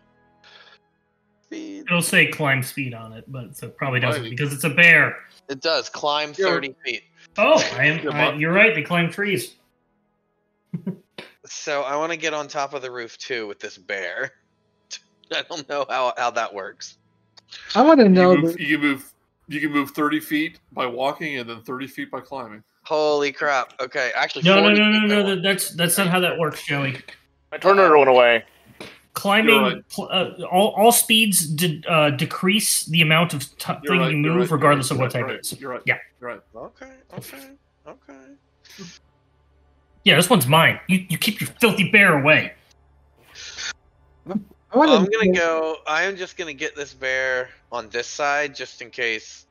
speed? 1.45 1.85
It'll 1.87 2.01
say 2.01 2.29
climb 2.29 2.63
speed 2.63 2.95
on 2.95 3.13
it, 3.13 3.25
but 3.31 3.55
so 3.57 3.67
it 3.67 3.77
probably 3.77 4.01
doesn't 4.01 4.23
Right. 4.23 4.31
because 4.31 4.53
it's 4.55 4.65
a 4.65 4.71
bear. 4.71 5.19
It 5.51 5.61
does 5.61 5.89
climb 5.91 6.31
Yeah. 6.39 6.47
thirty 6.47 6.75
feet. 6.85 7.03
Oh, 7.37 7.59
I 7.77 7.85
am. 7.85 8.11
I, 8.11 8.33
you're 8.35 8.53
right. 8.55 8.75
They 8.75 8.83
climb 8.83 9.11
trees. 9.13 9.55
So 11.47 11.83
I 11.83 11.97
want 11.97 12.11
to 12.13 12.19
get 12.19 12.35
on 12.35 12.49
top 12.49 12.75
of 12.75 12.83
the 12.83 12.91
roof 12.91 13.17
too 13.19 13.47
with 13.47 13.61
this 13.61 13.79
bear. 13.79 14.33
I 15.33 15.43
don't 15.49 15.69
know 15.69 15.87
how 15.89 16.13
how 16.17 16.31
that 16.33 16.53
works. 16.53 16.99
I 17.75 17.83
want 17.83 18.01
to 18.01 18.09
know. 18.09 18.35
can 18.35 18.43
move, 18.43 18.55
the- 18.57 18.63
you 18.63 18.79
can 18.79 18.87
move. 18.89 19.13
You 19.49 19.61
can 19.61 19.71
move 19.71 19.93
30 19.93 20.19
feet 20.19 20.59
by 20.73 20.87
walking, 20.87 21.39
and 21.39 21.49
then 21.49 21.63
30 21.63 21.87
feet 21.87 22.11
by 22.11 22.19
climbing. 22.21 22.65
Holy 22.83 23.31
crap! 23.31 23.75
Okay, 23.81 24.11
actually, 24.17 24.43
No, 24.43 24.57
no, 24.57 24.63
40 24.75 24.81
no, 24.81 24.91
no, 24.91 25.01
feet 25.01 25.09
by 25.09 25.35
no. 25.35 25.41
That's 25.43 25.71
that's 25.71 25.97
not 25.99 26.09
how 26.09 26.19
that 26.19 26.37
works, 26.37 26.65
Joey. 26.67 26.99
My 27.53 27.59
turner 27.59 27.97
went 27.97 28.11
away. 28.11 28.45
Climbing, 29.15 29.63
right. 29.63 29.89
pl- 29.89 30.09
uh, 30.11 30.31
all, 30.51 30.75
all 30.77 30.93
speeds 30.93 31.47
de- 31.47 31.83
uh, 31.89 32.11
decrease 32.11 32.85
the 32.87 33.01
amount 33.01 33.33
of 33.33 33.45
t- 33.57 33.73
thing 33.87 33.99
right, 34.01 34.11
you 34.11 34.19
move, 34.19 34.37
right, 34.37 34.51
regardless 34.51 34.91
you're 34.91 34.97
of 34.97 35.01
what 35.01 35.11
type 35.11 35.21
you're 35.29 35.37
it 35.37 35.41
is. 35.41 35.59
You're 35.61 35.71
right. 35.71 35.81
Yeah. 35.87 35.99
You're 36.21 36.31
right. 36.31 36.41
Okay, 36.55 36.93
okay, 37.17 37.51
okay. 37.87 38.93
Yeah, 40.07 40.15
this 40.15 40.31
one's 40.31 40.47
mine. 40.47 40.79
You, 40.87 41.05
you 41.09 41.19
keep 41.19 41.41
your 41.41 41.51
filthy 41.61 41.91
bear 41.91 42.21
away. 42.21 42.53
I'm 44.25 44.45
gonna 44.73 45.33
go. 45.35 45.79
I 45.85 46.05
am 46.05 46.17
just 46.17 46.37
gonna 46.37 46.53
get 46.53 46.77
this 46.77 46.95
bear 46.95 47.49
on 47.73 47.89
this 47.89 48.07
side 48.07 48.55
just 48.55 48.81
in 48.83 48.91
case. 48.91 49.47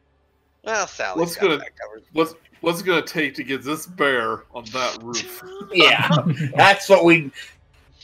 Well, 0.63 0.87
Sally's 0.87 1.19
What's 1.19 1.35
gonna- 1.35 1.57
that 1.57 1.77
covered. 1.77 2.03
What's 2.13 2.35
What's 2.61 2.79
it 2.79 2.85
gonna 2.85 3.01
take 3.01 3.35
to 3.35 3.43
get 3.43 3.63
this 3.63 3.85
bear 3.85 4.43
on 4.53 4.63
that 4.71 4.97
roof? 5.03 5.43
Yeah, 5.73 6.07
that's 6.55 6.87
what 6.87 7.03
we 7.03 7.31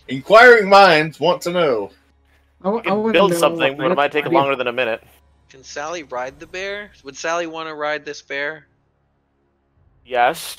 inquiring 0.10 0.68
minds 0.68 1.22
want 1.22 1.42
to 1.44 1.52
know. 1.52 1.92
I, 2.66 2.68
wa- 2.70 2.80
I 2.80 2.82
can 2.82 3.12
build 3.14 3.32
know 3.32 3.38
something, 3.38 3.78
but 3.78 3.86
it 3.86 3.90
what- 3.90 3.96
might 3.96 4.12
take 4.12 4.26
longer 4.26 4.58
than 4.58 4.68
a 4.68 4.74
minute. 4.74 5.02
Can 5.48 5.64
Sally 5.64 6.04
ride 6.04 6.38
the 6.38 6.48
bear? 6.48 6.92
Would 7.06 7.16
Sally 7.16 7.48
want 7.48 7.70
to 7.70 7.76
ride 7.76 8.04
this 8.04 8.22
bear? 8.22 8.68
Yes. 10.06 10.58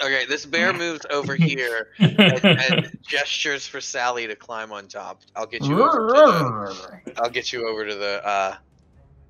Okay, 0.00 0.26
this 0.26 0.44
bear 0.46 0.72
moves 0.72 1.06
over 1.10 1.34
here 1.34 1.88
and, 1.98 2.18
and 2.44 2.98
gestures 3.06 3.66
for 3.66 3.80
Sally 3.80 4.26
to 4.26 4.36
climb 4.36 4.72
on 4.72 4.88
top. 4.88 5.22
I'll 5.36 5.46
get 5.46 5.64
you 5.64 5.82
over 5.82 6.08
to 6.08 6.12
the, 6.14 7.12
I'll 7.22 7.30
get 7.30 7.52
you 7.52 7.66
over 7.68 7.86
to 7.86 7.94
the 7.94 8.26
uh 8.26 8.56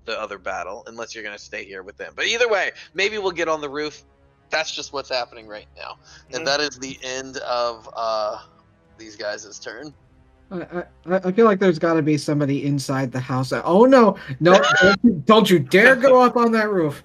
the 0.07 0.19
other 0.21 0.39
battle 0.39 0.83
unless 0.87 1.15
you're 1.15 1.23
going 1.23 1.37
to 1.37 1.43
stay 1.43 1.65
here 1.65 1.83
with 1.83 1.97
them. 1.97 2.13
But 2.17 2.27
either 2.27 2.49
way, 2.49 2.73
maybe 2.95 3.19
we'll 3.19 3.31
get 3.33 3.49
on 3.49 3.61
the 3.61 3.69
roof. 3.69 4.03
That's 4.49 4.75
just 4.75 4.93
what's 4.93 5.09
happening 5.11 5.47
right 5.47 5.67
now. 5.77 5.99
And 6.33 6.45
that 6.47 6.61
is 6.61 6.79
the 6.79 6.99
end 7.03 7.37
of 7.39 7.89
uh 7.95 8.39
these 8.99 9.17
guys' 9.17 9.59
turn. 9.59 9.95
I, 10.53 10.83
I, 11.07 11.17
I 11.27 11.33
feel 11.33 11.45
like 11.45 11.61
there's 11.61 11.79
got 11.79 11.95
to 11.95 12.03
be 12.03 12.19
somebody 12.19 12.67
inside 12.67 13.13
the 13.13 13.21
house. 13.21 13.53
Oh 13.53 13.85
no, 13.85 14.17
no! 14.41 14.61
don't, 14.81 14.99
you- 15.05 15.23
don't 15.27 15.49
you 15.51 15.59
dare 15.61 15.95
go 15.95 16.21
up 16.23 16.37
on 16.37 16.51
that 16.53 16.71
roof! 16.71 17.05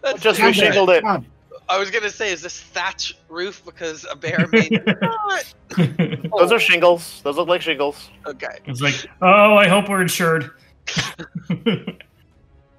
That's 0.00 0.20
Just 0.22 0.38
Stop 0.38 0.54
reshingled 0.54 0.86
that. 0.86 0.96
it. 0.96 1.00
Stop. 1.00 1.24
I 1.72 1.78
was 1.78 1.90
going 1.90 2.04
to 2.04 2.10
say 2.10 2.32
is 2.32 2.42
this 2.42 2.60
thatch 2.60 3.16
roof 3.30 3.62
because 3.64 4.04
a 4.10 4.14
bear 4.14 4.46
made 4.52 4.82
not. 5.00 5.54
Those 6.38 6.52
are 6.52 6.58
shingles. 6.58 7.22
Those 7.22 7.36
look 7.36 7.48
like 7.48 7.62
shingles. 7.62 8.10
Okay. 8.26 8.58
it's 8.66 8.80
like, 8.82 9.06
oh, 9.22 9.54
I 9.56 9.68
hope 9.68 9.88
we're 9.88 10.02
insured. 10.02 10.50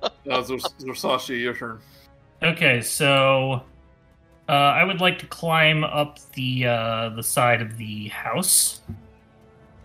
Uh, 0.03 0.09
Zors- 0.41 0.73
Zorsashi, 0.81 1.39
your 1.39 1.53
turn. 1.53 1.79
okay, 2.41 2.81
so 2.81 3.63
uh, 4.49 4.51
I 4.51 4.83
would 4.83 4.99
like 4.99 5.17
to 5.19 5.25
climb 5.27 5.85
up 5.85 6.19
the 6.33 6.65
uh, 6.67 7.09
the 7.15 7.23
side 7.23 7.61
of 7.61 7.77
the 7.77 8.09
house. 8.09 8.81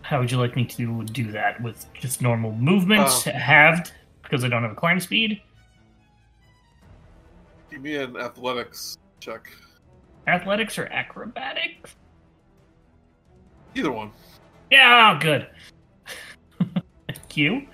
How 0.01 0.19
would 0.19 0.29
you 0.29 0.37
like 0.37 0.57
me 0.57 0.65
to 0.65 1.03
do 1.05 1.31
that? 1.31 1.61
With 1.61 1.85
just 1.93 2.21
normal 2.21 2.51
movement, 2.51 3.03
Oh. 3.07 3.31
halved 3.31 3.93
because 4.23 4.43
I 4.43 4.49
don't 4.49 4.61
have 4.63 4.73
a 4.73 4.75
climb 4.75 4.99
speed. 4.99 5.41
Give 7.69 7.81
me 7.81 7.95
an 7.95 8.17
athletics 8.17 8.97
check. 9.19 9.49
Athletics 10.27 10.77
or 10.77 10.85
acrobatics? 10.87 11.95
Either 13.75 13.91
one. 13.91 14.11
Yeah, 14.71 15.15
oh, 15.15 15.19
good. 15.19 15.47
Thank 17.07 17.37
you. 17.37 17.67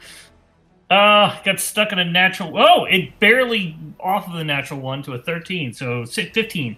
Uh, 0.90 1.42
got 1.44 1.60
stuck 1.60 1.92
in 1.92 2.00
a 2.00 2.06
natural. 2.06 2.58
Oh, 2.58 2.86
it 2.86 3.20
barely 3.20 3.78
off 4.00 4.28
of 4.28 4.34
the 4.34 4.44
natural 4.44 4.80
one 4.80 5.02
to 5.04 5.14
a 5.14 5.22
13, 5.22 5.74
so 5.74 6.06
15. 6.06 6.78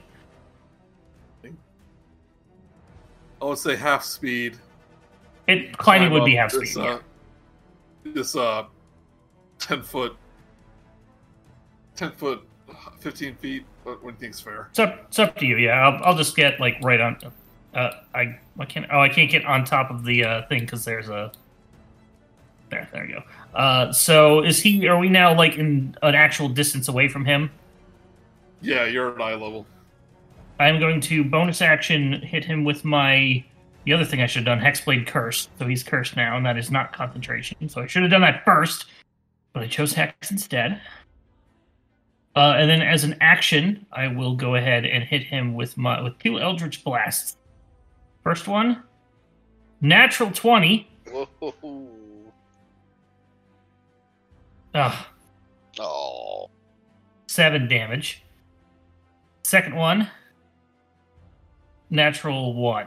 I 3.39 3.45
would 3.45 3.57
say 3.57 3.75
half 3.75 4.03
speed. 4.03 4.57
It 5.47 5.77
climbing 5.77 6.11
would 6.11 6.25
be 6.25 6.35
half 6.35 6.51
this, 6.51 6.71
speed. 6.71 6.83
yeah. 6.83 6.93
Uh, 6.93 6.99
this 8.05 8.35
uh, 8.35 8.65
ten 9.59 9.83
foot, 9.83 10.17
ten 11.95 12.11
foot, 12.11 12.46
fifteen 13.07 13.35
feet. 13.35 13.65
What, 13.83 14.03
what 14.03 14.11
do 14.11 14.15
you 14.15 14.19
think's 14.19 14.39
fair? 14.39 14.67
It's 14.69 14.79
up, 14.79 15.05
it's 15.07 15.19
up 15.19 15.37
to 15.37 15.45
you. 15.45 15.57
Yeah, 15.57 15.87
I'll, 15.87 16.03
I'll 16.03 16.17
just 16.17 16.35
get 16.35 16.59
like 16.59 16.75
right 16.83 16.99
on. 16.99 17.17
Uh, 17.73 17.91
I 18.13 18.37
I 18.59 18.65
can't. 18.65 18.85
Oh, 18.91 18.99
I 18.99 19.09
can't 19.09 19.31
get 19.31 19.45
on 19.45 19.63
top 19.63 19.89
of 19.89 20.03
the 20.03 20.23
uh, 20.23 20.47
thing 20.47 20.61
because 20.61 20.83
there's 20.83 21.09
a. 21.09 21.31
There, 22.69 22.87
there 22.91 23.05
you 23.05 23.15
go. 23.15 23.57
Uh, 23.57 23.93
so 23.93 24.43
is 24.43 24.61
he? 24.61 24.87
Are 24.87 24.99
we 24.99 25.07
now 25.07 25.33
like 25.33 25.57
in 25.57 25.95
an 26.01 26.15
actual 26.15 26.49
distance 26.49 26.89
away 26.89 27.07
from 27.07 27.23
him? 27.23 27.49
Yeah, 28.61 28.85
you're 28.85 29.13
at 29.13 29.21
eye 29.21 29.35
level. 29.35 29.65
I'm 30.59 30.79
going 30.79 30.99
to 31.01 31.23
bonus 31.23 31.61
action 31.61 32.13
hit 32.21 32.43
him 32.43 32.65
with 32.65 32.83
my 32.83 33.43
the 33.85 33.93
other 33.93 34.03
thing 34.03 34.21
I 34.21 34.25
should 34.25 34.45
have 34.45 34.59
done, 34.59 34.59
Hexblade 34.59 35.07
Curse. 35.07 35.47
So 35.59 35.65
he's 35.65 35.81
cursed 35.81 36.17
now, 36.17 36.35
and 36.35 36.45
that 36.45 36.57
is 36.57 36.69
not 36.69 36.91
concentration. 36.91 37.69
So 37.69 37.81
I 37.81 37.87
should 37.87 38.01
have 38.01 38.11
done 38.11 38.21
that 38.21 38.43
first, 38.43 38.87
but 39.53 39.63
I 39.63 39.67
chose 39.67 39.93
Hex 39.93 40.29
instead. 40.29 40.81
Uh, 42.37 42.53
and 42.55 42.69
then 42.69 42.83
as 42.83 43.03
an 43.03 43.15
action, 43.19 43.83
I 43.91 44.09
will 44.09 44.35
go 44.35 44.53
ahead 44.53 44.85
and 44.85 45.03
hit 45.03 45.23
him 45.23 45.55
with 45.55 45.75
my 45.75 45.99
with 46.01 46.19
two 46.19 46.39
Eldritch 46.39 46.83
blasts. 46.83 47.35
First 48.23 48.47
one, 48.47 48.83
natural 49.81 50.29
twenty. 50.29 50.87
Whoa. 51.09 51.87
Ugh. 54.75 55.05
Oh. 55.79 56.51
Seven 57.25 57.67
damage. 57.67 58.21
Second 59.43 59.75
one, 59.75 60.07
natural 61.89 62.53
one. 62.53 62.85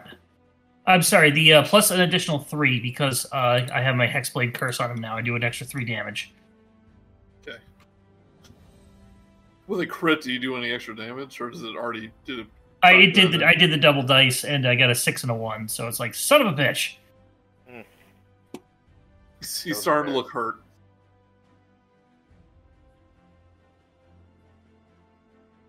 I'm 0.87 1.03
sorry, 1.03 1.33
the 1.33 1.55
uh, 1.55 1.65
plus 1.65 1.91
an 1.91 2.01
additional 2.01 2.39
three 2.39 2.79
because 2.79 3.27
uh, 3.33 3.67
I 3.75 3.81
have 3.83 3.97
my 3.97 4.07
Hexblade 4.07 4.55
curse 4.55 4.79
on 4.79 4.93
him 4.93 5.01
now. 5.01 5.17
I 5.17 5.23
do 5.23 5.35
an 5.35 5.43
extra 5.43 5.67
three 5.67 5.85
damage. 5.85 6.33
With 9.71 9.81
a 9.83 9.87
crit, 9.87 10.21
do 10.21 10.33
you 10.33 10.41
do 10.41 10.57
any 10.57 10.73
extra 10.73 10.97
damage, 10.97 11.41
or 11.41 11.49
does 11.49 11.63
it 11.63 11.77
already 11.77 12.11
did 12.25 12.41
it? 12.41 12.47
I 12.83 12.95
it 12.95 13.15
did. 13.15 13.31
The, 13.31 13.45
I 13.45 13.55
did 13.55 13.71
the 13.71 13.77
double 13.77 14.03
dice, 14.03 14.43
and 14.43 14.67
I 14.67 14.75
got 14.75 14.91
a 14.91 14.97
six 14.97 15.23
and 15.23 15.31
a 15.31 15.35
one. 15.35 15.69
So 15.69 15.87
it's 15.87 16.01
like 16.01 16.13
son 16.13 16.41
of 16.41 16.49
a 16.49 16.61
bitch. 16.61 16.97
He's, 19.39 19.63
he's 19.63 19.79
starting 19.79 20.13
to 20.13 20.19
look 20.19 20.29
hurt. 20.29 20.57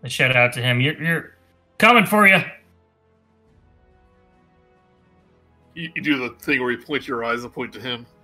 I 0.02 0.08
shout 0.08 0.34
out 0.34 0.52
to 0.54 0.60
him. 0.60 0.80
You're, 0.80 1.00
you're 1.00 1.36
coming 1.78 2.04
for 2.04 2.26
you. 2.26 2.42
You, 5.76 5.92
you 5.94 6.02
do 6.02 6.18
the 6.18 6.30
thing 6.40 6.60
where 6.60 6.72
you 6.72 6.78
point 6.78 7.06
your 7.06 7.24
eyes 7.24 7.44
and 7.44 7.52
point 7.52 7.72
to 7.74 7.80
him. 7.80 8.04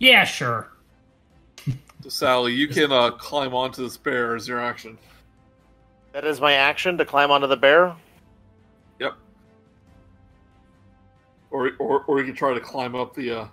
Yeah, 0.00 0.22
sure. 0.22 0.70
So 2.02 2.08
Sally, 2.08 2.52
you 2.54 2.68
can 2.68 2.92
uh, 2.92 3.10
climb 3.10 3.54
onto 3.54 3.82
this 3.82 3.96
bear 3.96 4.36
as 4.36 4.46
your 4.46 4.60
action. 4.60 4.98
That 6.12 6.24
is 6.24 6.40
my 6.40 6.54
action 6.54 6.96
to 6.98 7.04
climb 7.04 7.30
onto 7.30 7.46
the 7.46 7.56
bear. 7.56 7.94
Yep. 9.00 9.14
Or, 11.50 11.70
or, 11.78 12.04
or 12.04 12.18
you 12.20 12.26
can 12.26 12.34
try 12.34 12.54
to 12.54 12.60
climb 12.60 12.94
up 12.94 13.14
the 13.14 13.30
uh, 13.40 13.48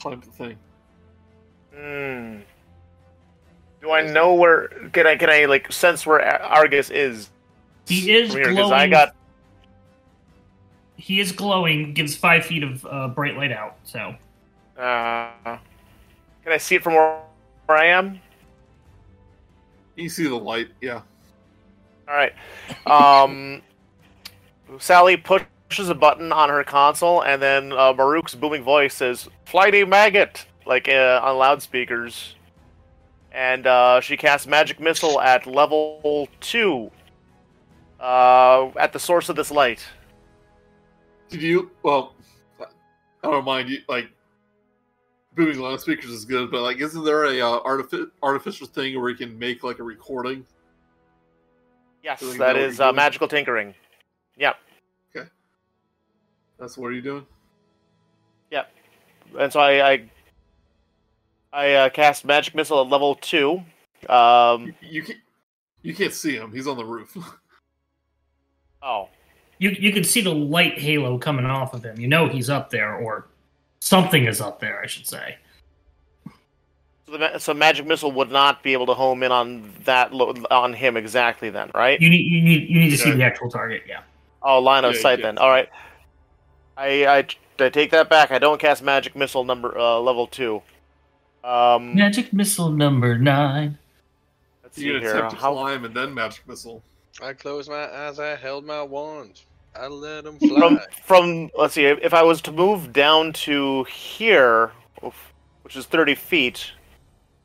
climb 0.00 0.20
the 0.20 0.26
thing. 0.26 0.58
Hmm. 1.74 2.40
Do 3.82 3.90
I 3.90 4.02
know 4.10 4.34
where? 4.34 4.68
Can 4.92 5.06
I 5.06 5.16
can 5.16 5.28
I 5.28 5.44
like 5.44 5.70
sense 5.70 6.06
where 6.06 6.20
Argus 6.42 6.90
is? 6.90 7.30
He 7.86 8.10
is 8.16 8.30
from 8.32 8.38
here? 8.38 8.46
'Cause 8.46 8.54
glowing. 8.56 8.72
I 8.72 8.88
got 8.88 9.14
He 10.96 11.20
is 11.20 11.30
glowing. 11.30 11.92
Gives 11.92 12.16
five 12.16 12.44
feet 12.46 12.62
of 12.62 12.84
uh, 12.86 13.08
bright 13.08 13.36
light 13.36 13.52
out. 13.52 13.76
So 13.84 14.14
Uh, 14.78 15.58
can 16.46 16.52
I 16.52 16.58
see 16.58 16.76
it 16.76 16.82
from 16.84 16.94
where, 16.94 17.18
where 17.66 17.76
I 17.76 17.86
am? 17.86 18.20
You 19.96 20.08
see 20.08 20.28
the 20.28 20.36
light. 20.36 20.68
Yeah. 20.80 21.00
All 22.06 22.14
right. 22.14 22.32
Um, 22.86 23.62
Sally 24.78 25.16
pushes 25.16 25.88
a 25.88 25.94
button 25.94 26.30
on 26.30 26.48
her 26.48 26.62
console, 26.62 27.24
and 27.24 27.42
then 27.42 27.72
uh, 27.72 27.92
Murook's 27.94 28.36
booming 28.36 28.62
voice 28.62 28.94
says, 28.94 29.28
"Flighty 29.44 29.84
maggot!" 29.84 30.46
like 30.66 30.88
uh, 30.88 31.20
on 31.24 31.36
loudspeakers. 31.36 32.36
And 33.32 33.66
uh, 33.66 34.00
she 34.00 34.16
casts 34.16 34.46
magic 34.46 34.78
missile 34.78 35.20
at 35.20 35.48
level 35.48 36.28
two. 36.38 36.92
Uh, 37.98 38.68
at 38.76 38.92
the 38.92 39.00
source 39.00 39.28
of 39.28 39.34
this 39.34 39.50
light. 39.50 39.84
Did 41.28 41.42
you? 41.42 41.72
Well, 41.82 42.14
I 42.60 42.66
don't 43.24 43.44
mind 43.44 43.68
you 43.68 43.78
like 43.88 44.10
booming 45.36 45.60
loudspeakers 45.60 46.10
is 46.10 46.24
good, 46.24 46.50
but 46.50 46.62
like, 46.62 46.78
isn't 46.80 47.04
there 47.04 47.26
a 47.26 47.40
uh, 47.40 47.60
artifi- 47.60 48.10
artificial 48.22 48.66
thing 48.66 48.98
where 49.00 49.10
you 49.10 49.16
can 49.16 49.38
make 49.38 49.62
like 49.62 49.78
a 49.78 49.82
recording? 49.82 50.44
Yes, 52.02 52.20
So 52.20 52.26
you 52.26 52.38
that 52.38 52.56
know 52.56 52.62
what 52.62 52.70
is 52.70 52.78
you're 52.78 52.88
uh, 52.88 52.92
magical 52.92 53.28
tinkering. 53.28 53.74
Yep. 54.36 54.56
Okay. 55.14 55.28
That's 56.58 56.76
what 56.76 56.86
are 56.88 56.92
you 56.92 57.02
doing? 57.02 57.26
Yep. 58.50 58.72
And 59.38 59.52
so 59.52 59.60
I 59.60 59.92
I, 59.92 60.10
I 61.52 61.72
uh, 61.74 61.88
cast 61.90 62.24
magic 62.24 62.54
missile 62.54 62.80
at 62.80 62.88
level 62.88 63.14
two. 63.16 63.62
Um, 64.08 64.66
You, 64.66 64.74
you 64.80 65.02
can't. 65.02 65.18
You 65.82 65.94
can't 65.94 66.12
see 66.12 66.34
him. 66.34 66.52
He's 66.52 66.66
on 66.66 66.76
the 66.76 66.84
roof. 66.84 67.16
oh, 68.82 69.08
you 69.58 69.70
you 69.70 69.92
can 69.92 70.02
see 70.02 70.20
the 70.20 70.34
light 70.34 70.78
halo 70.78 71.16
coming 71.18 71.46
off 71.46 71.74
of 71.74 71.84
him. 71.84 72.00
You 72.00 72.08
know 72.08 72.28
he's 72.28 72.50
up 72.50 72.70
there, 72.70 72.96
or 72.96 73.28
something 73.86 74.24
is 74.26 74.40
up 74.40 74.60
there. 74.60 74.80
I 74.82 74.86
should 74.86 75.06
say. 75.06 75.36
so, 77.06 77.16
the, 77.18 77.38
so 77.38 77.54
magic 77.54 77.86
missile 77.86 78.12
would 78.12 78.30
not 78.30 78.62
be 78.62 78.72
able 78.72 78.86
to 78.86 78.94
home 78.94 79.22
in 79.22 79.30
on 79.32 79.72
that 79.84 80.12
lo- 80.12 80.34
on 80.50 80.72
him 80.72 80.96
exactly 80.96 81.50
then, 81.50 81.70
right? 81.74 82.00
You 82.00 82.10
need 82.10 82.24
you 82.30 82.42
need 82.42 82.68
you 82.68 82.80
need 82.80 82.90
to 82.90 82.98
see 82.98 83.12
the 83.12 83.22
actual 83.24 83.50
target. 83.50 83.84
Yeah. 83.88 84.00
Oh, 84.42 84.58
line 84.60 84.84
of 84.84 84.94
Yeah, 84.94 85.00
sight 85.00 85.18
yeah. 85.20 85.26
then. 85.26 85.38
All 85.38 85.48
right. 85.50 85.68
I, 86.76 87.06
I 87.06 87.26
I 87.58 87.68
take 87.70 87.90
that 87.92 88.10
back. 88.10 88.30
I 88.30 88.38
don't 88.38 88.60
cast 88.60 88.82
magic 88.82 89.16
missile 89.16 89.44
number 89.44 89.76
uh, 89.78 89.98
level 89.98 90.26
two. 90.26 90.62
Um, 91.42 91.94
Magic 91.94 92.32
missile 92.32 92.70
number 92.70 93.16
nine. 93.16 93.78
let's 94.64 94.74
see 94.76 94.84
you 94.86 94.94
can 94.94 95.02
here. 95.02 95.10
attempt 95.14 95.30
to 95.30 95.36
How, 95.36 95.52
climb 95.52 95.84
and 95.84 95.94
then 95.94 96.12
magic 96.12 96.46
missile. 96.48 96.82
I 97.22 97.32
closed 97.34 97.70
my 97.70 97.88
eyes. 97.88 98.18
I 98.18 98.34
held 98.34 98.66
my 98.66 98.82
wand. 98.82 99.40
I 99.78 99.88
let 99.88 100.24
him 100.24 100.38
from 100.38 100.76
fly. 100.76 100.86
from 101.04 101.50
let's 101.56 101.74
see 101.74 101.84
if 101.84 102.14
I 102.14 102.22
was 102.22 102.40
to 102.42 102.52
move 102.52 102.92
down 102.92 103.32
to 103.34 103.84
here, 103.84 104.72
which 105.62 105.76
is 105.76 105.86
thirty 105.86 106.14
feet, 106.14 106.72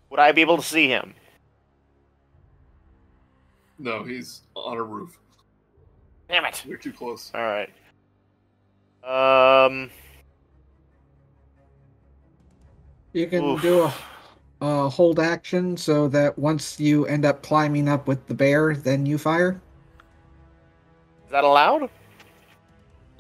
would 0.10 0.20
I 0.20 0.32
be 0.32 0.42
able 0.42 0.58
to 0.58 0.64
see 0.64 0.88
him? 0.88 1.14
No, 3.80 4.04
he's 4.04 4.42
on 4.56 4.78
a 4.78 4.84
roof. 4.84 5.18
Damn 6.30 6.46
it! 6.46 6.64
You're 6.66 6.78
too 6.78 6.94
close. 6.94 7.32
All 7.34 7.42
right. 7.42 7.70
Um. 9.04 9.90
You 13.14 13.28
can 13.28 13.44
Oof. 13.44 13.62
do 13.62 13.82
a, 13.82 13.94
a 14.62 14.90
hold 14.90 15.20
action 15.20 15.76
so 15.76 16.08
that 16.08 16.40
once 16.40 16.80
you 16.80 17.06
end 17.08 17.26
up 17.26 17.44
climbing 17.44 17.90
up 17.90 18.08
with 18.08 18.26
the 18.28 18.34
bear, 18.34 18.74
then 18.74 19.06
you 19.06 19.18
fire. 19.18 19.60
Is 21.26 21.32
that 21.32 21.44
allowed? 21.44 21.90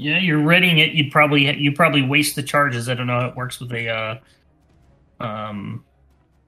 Yeah, 0.01 0.17
you're 0.17 0.41
readying 0.41 0.79
it. 0.79 0.93
You'd 0.93 1.11
probably 1.11 1.47
you 1.59 1.71
probably 1.73 2.01
waste 2.01 2.35
the 2.35 2.41
charges. 2.41 2.89
I 2.89 2.95
don't 2.95 3.05
know 3.05 3.19
how 3.19 3.27
it 3.27 3.35
works 3.35 3.59
with 3.59 3.71
a. 3.71 3.87
Uh, 3.87 5.23
um, 5.23 5.85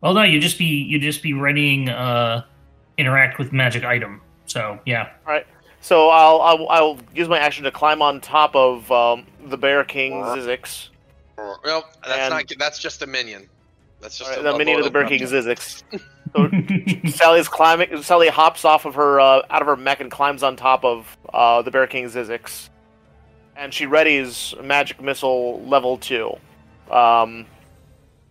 well, 0.02 0.14
no, 0.16 0.24
you'd 0.24 0.42
just 0.42 0.58
be 0.58 0.66
you'd 0.66 1.04
just 1.04 1.22
be 1.22 1.34
readying 1.34 1.88
uh, 1.90 2.44
interact 2.98 3.38
with 3.38 3.54
magic 3.54 3.84
item. 3.84 4.22
So 4.48 4.80
yeah, 4.88 5.12
All 5.28 5.34
right. 5.34 5.46
So 5.82 6.10
I'll, 6.10 6.42
I'll 6.42 6.70
I'll 6.70 6.98
use 7.14 7.28
my 7.30 7.38
action 7.38 7.64
to 7.66 7.72
climb 7.72 8.02
on 8.02 8.22
top 8.22 8.56
of 8.56 8.92
um, 8.92 9.28
the 9.46 9.58
Bear 9.58 9.84
King 9.84 10.14
Zyzzyx. 10.14 10.90
Well, 11.38 11.88
that's 12.02 12.20
And- 12.20 12.32
not. 12.34 12.52
That's 12.58 12.80
just 12.80 13.04
a 13.04 13.08
minion. 13.08 13.48
That's 14.02 14.18
just 14.18 14.32
All 14.32 14.34
a, 14.34 14.38
right, 14.40 14.44
the 14.50 14.56
a 14.56 14.58
minion 14.58 14.80
of 14.80 14.86
the 14.86 14.92
Bear 14.92 15.08
King 15.08 15.26
subject. 15.28 15.62
Zyzzyx. 15.92 16.02
So 16.36 16.50
Sally's 17.12 17.48
climbing. 17.48 18.02
Sally 18.02 18.28
hops 18.28 18.66
off 18.66 18.86
of 18.86 18.96
her 18.96 19.20
uh, 19.20 19.44
out 19.52 19.62
of 19.62 19.68
her 19.68 19.76
mech 19.76 20.00
and 20.02 20.10
climbs 20.10 20.42
on 20.42 20.56
top 20.56 20.84
of 20.84 21.16
uh, 21.32 21.62
the 21.62 21.70
Bear 21.70 21.86
King 21.86 22.06
Zyzzyx, 22.06 22.70
and 23.56 23.74
she 23.74 23.86
readies 23.86 24.62
magic 24.64 25.02
missile 25.02 25.62
level 25.66 25.98
two, 25.98 26.36
um, 26.92 27.46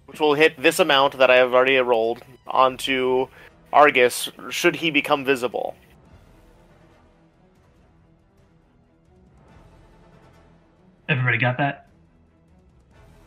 which 0.07 0.20
will 0.20 0.35
hit 0.35 0.61
this 0.61 0.78
amount 0.78 1.19
that 1.19 1.31
I 1.31 1.36
have 1.36 1.55
already 1.55 1.77
rolled 1.78 2.23
onto 2.47 3.28
Argus. 3.73 4.31
Should 4.51 4.77
he 4.77 4.90
become 4.90 5.24
visible? 5.24 5.77
everybody 11.09 11.36
got 11.36 11.59
that. 11.59 11.89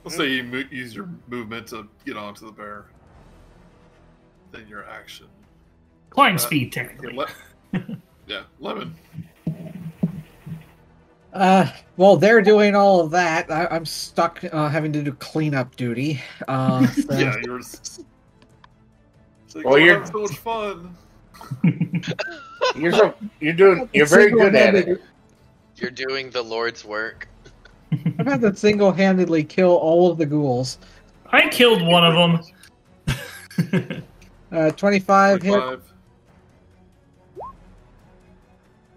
Let's 0.04 0.18
say 0.18 0.28
you 0.28 0.44
mo- 0.44 0.64
use 0.72 0.96
your 0.96 1.10
movement 1.28 1.68
to 1.68 1.88
get 2.06 2.18
onto 2.18 2.46
the 2.46 2.52
bear. 2.52 2.86
Then 4.52 4.68
your 4.68 4.88
action. 4.90 5.28
Climb 6.10 6.38
speed, 6.38 6.76
Yeah, 6.76 6.84
technically. 6.84 7.14
le- 7.14 7.98
yeah, 8.28 8.44
lemon. 8.60 8.96
Uh, 11.36 11.70
well, 11.98 12.16
they're 12.16 12.42
doing 12.42 12.76
all 12.76 13.02
of 13.02 13.12
that. 13.12 13.52
I, 13.52 13.68
I'm 13.68 13.86
stuck 13.86 14.42
uh, 14.54 14.70
having 14.70 14.94
to 14.94 15.04
do 15.04 15.12
cleanup 15.14 15.76
duty. 15.76 16.22
Uh, 16.48 16.88
so- 16.94 17.14
Yeah, 17.18 17.36
you're. 17.44 17.60
It's 17.60 18.00
like, 19.54 19.66
Well, 19.66 19.74
oh, 19.74 19.78
you're- 19.78 20.06
so 20.06 20.22
much 20.22 20.38
fun. 20.38 20.96
You're 22.76 22.92
so, 22.94 23.14
you're 23.40 23.54
doing 23.54 23.88
you're 23.94 24.08
very 24.08 24.32
good 24.32 24.56
at 24.56 24.74
it. 24.74 25.00
You're 25.76 25.92
doing 25.92 26.32
the 26.32 26.42
Lord's 26.42 26.84
work. 26.84 27.28
I've 27.92 28.26
had 28.26 28.42
to 28.42 28.56
single-handedly 28.56 29.44
kill 29.44 29.76
all 29.76 30.10
of 30.10 30.18
the 30.18 30.26
ghouls. 30.26 30.80
I 31.32 31.48
killed 31.50 31.86
one 31.86 32.04
of 32.04 32.42
them. 33.62 34.02
Uh, 34.52 34.72
25 34.72 35.42
hit, 35.44 35.80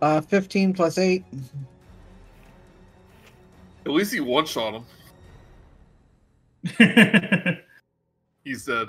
uh, 0.01 0.21
15 0.23 0.73
plus 0.73 0.97
8. 0.97 1.25
At 3.89 3.95
least 3.95 4.13
he 4.13 4.21
one 4.21 4.45
shot 4.45 4.75
him. 4.75 4.85
He's 8.45 8.67
dead. 8.67 8.89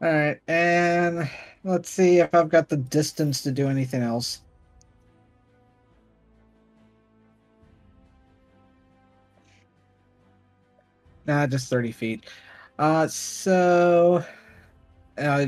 All 0.00 0.12
right, 0.12 0.38
and 0.46 1.28
let's 1.64 1.90
see 1.90 2.20
if 2.20 2.32
I've 2.32 2.48
got 2.48 2.68
the 2.68 2.76
distance 2.76 3.42
to 3.42 3.50
do 3.50 3.66
anything 3.66 4.02
else. 4.02 4.42
Nah, 11.26 11.48
just 11.48 11.68
30 11.68 11.90
feet. 11.90 12.26
Uh, 12.78 13.08
so. 13.08 14.24
Uh, 15.18 15.46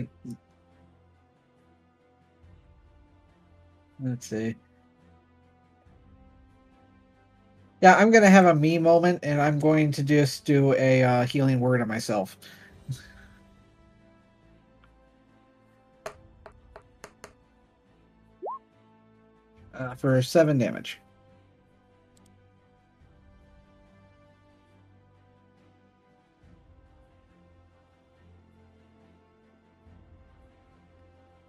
let's 4.01 4.27
see. 4.27 4.57
Yeah, 7.87 7.95
I'm 7.95 8.11
gonna 8.11 8.29
have 8.29 8.47
a 8.47 8.55
me 8.57 8.79
moment, 8.79 9.21
and 9.23 9.41
I'm 9.41 9.61
going 9.61 9.93
to 9.93 10.03
just 10.03 10.45
do 10.45 10.75
a 10.75 11.05
uh, 11.05 11.25
healing 11.25 11.61
word 11.61 11.81
on 11.81 11.87
myself. 11.87 12.37
Uh, 19.73 19.95
for 19.95 20.21
seven 20.21 20.59
damage. 20.59 20.99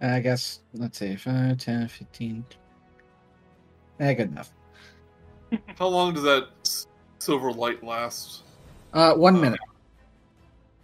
I 0.00 0.20
guess, 0.20 0.60
let's 0.72 0.98
see, 1.00 1.16
5, 1.16 1.58
10, 1.58 1.88
15. 1.88 2.44
Eh, 3.98 4.14
good 4.14 4.30
enough. 4.30 4.52
How 5.78 5.88
long 5.88 6.14
does 6.14 6.22
that 6.24 6.48
silver 7.18 7.52
light 7.52 7.82
last? 7.82 8.42
Uh, 8.92 9.14
one 9.14 9.36
Uh, 9.36 9.40
minute. 9.40 9.60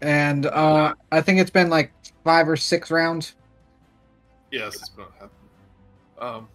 And 0.01 0.47
uh, 0.47 0.95
I 1.13 1.21
think 1.23 1.39
it's 1.41 1.51
been 1.51 1.71
like 1.71 1.93
five 2.25 2.49
or 2.49 2.57
six 2.57 2.91
rounds. 2.91 3.35
Yes, 4.51 4.75
it's 4.77 4.89
been 4.91 5.07
happening. 5.15 5.31
Um, 6.19 6.49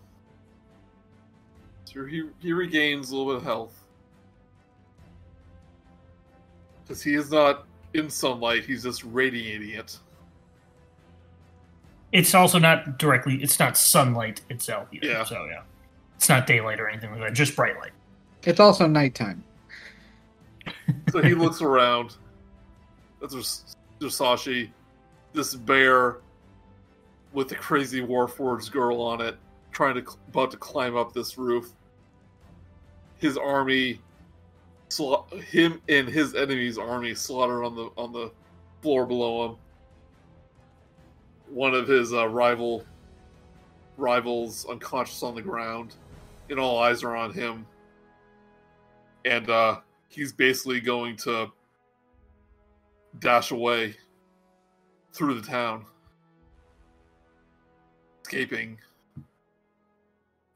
so 1.85 2.05
he 2.05 2.23
he 2.39 2.53
regains 2.53 3.09
a 3.11 3.15
little 3.17 3.33
bit 3.33 3.37
of 3.37 3.43
health 3.43 3.73
because 6.83 7.01
he 7.01 7.15
is 7.15 7.31
not 7.31 7.65
in 7.93 8.09
sunlight; 8.09 8.63
he's 8.65 8.83
just 8.83 9.03
radiating 9.03 9.71
it. 9.71 9.97
It's 12.11 12.33
also 12.33 12.57
not 12.59 12.97
directly. 12.99 13.41
It's 13.41 13.59
not 13.59 13.77
sunlight 13.77 14.41
itself 14.49 14.87
either. 14.91 15.07
Yeah. 15.07 15.23
So 15.23 15.45
yeah, 15.45 15.61
it's 16.15 16.29
not 16.29 16.45
daylight 16.47 16.79
or 16.79 16.87
anything 16.87 17.11
like 17.11 17.19
that. 17.21 17.33
Just 17.33 17.55
bright 17.55 17.77
light. 17.77 17.91
It's 18.43 18.59
also 18.59 18.87
nighttime. 18.87 19.43
So 21.11 21.21
he 21.21 21.33
looks 21.33 21.61
around. 21.61 22.15
That's 23.19 23.35
Sashi, 23.99 24.69
this 25.33 25.55
bear 25.55 26.17
with 27.33 27.49
the 27.49 27.55
crazy 27.55 28.01
Warforged 28.01 28.71
girl 28.71 29.01
on 29.01 29.21
it, 29.21 29.37
trying 29.71 29.95
to 29.95 30.11
about 30.29 30.51
to 30.51 30.57
climb 30.57 30.95
up 30.95 31.13
this 31.13 31.37
roof. 31.37 31.71
His 33.17 33.37
army, 33.37 33.99
him 35.49 35.81
and 35.89 36.07
his 36.07 36.33
enemy's 36.33 36.77
army 36.77 37.13
slaughtered 37.13 37.65
on 37.65 37.75
the 37.75 37.89
on 37.97 38.13
the 38.13 38.31
floor 38.81 39.05
below 39.05 39.49
him. 39.49 39.57
One 41.49 41.73
of 41.73 41.87
his 41.87 42.13
uh, 42.13 42.27
rival 42.27 42.85
rivals 43.97 44.65
unconscious 44.69 45.23
on 45.23 45.35
the 45.35 45.41
ground, 45.41 45.95
and 46.49 46.59
all 46.59 46.79
eyes 46.79 47.03
are 47.03 47.15
on 47.15 47.33
him. 47.33 47.65
And 49.25 49.49
uh, 49.49 49.79
he's 50.07 50.31
basically 50.31 50.79
going 50.79 51.15
to 51.17 51.51
dash 53.19 53.51
away 53.51 53.95
through 55.13 55.39
the 55.39 55.47
town, 55.47 55.85
escaping. 58.23 58.77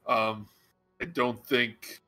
Um, 0.06 0.48
I 1.00 1.06
don't 1.06 1.44
think. 1.46 2.00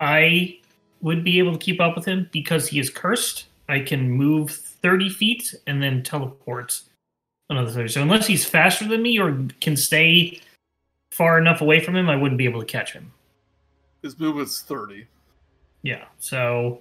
I 0.00 0.58
would 1.00 1.24
be 1.24 1.38
able 1.38 1.52
to 1.52 1.58
keep 1.58 1.80
up 1.80 1.96
with 1.96 2.04
him 2.04 2.28
because 2.32 2.68
he 2.68 2.78
is 2.78 2.90
cursed. 2.90 3.46
I 3.68 3.80
can 3.80 4.10
move 4.10 4.50
30 4.50 5.08
feet 5.08 5.54
and 5.66 5.82
then 5.82 6.02
teleport 6.02 6.80
another 7.50 7.70
30. 7.70 7.88
So 7.88 8.02
unless 8.02 8.26
he's 8.26 8.44
faster 8.44 8.86
than 8.86 9.02
me 9.02 9.18
or 9.18 9.46
can 9.60 9.76
stay 9.76 10.40
far 11.10 11.38
enough 11.38 11.60
away 11.60 11.80
from 11.80 11.96
him, 11.96 12.08
I 12.08 12.16
wouldn't 12.16 12.38
be 12.38 12.44
able 12.44 12.60
to 12.60 12.66
catch 12.66 12.92
him. 12.92 13.12
His 14.02 14.18
movement's 14.18 14.60
30. 14.62 15.06
Yeah. 15.84 16.06
So 16.18 16.80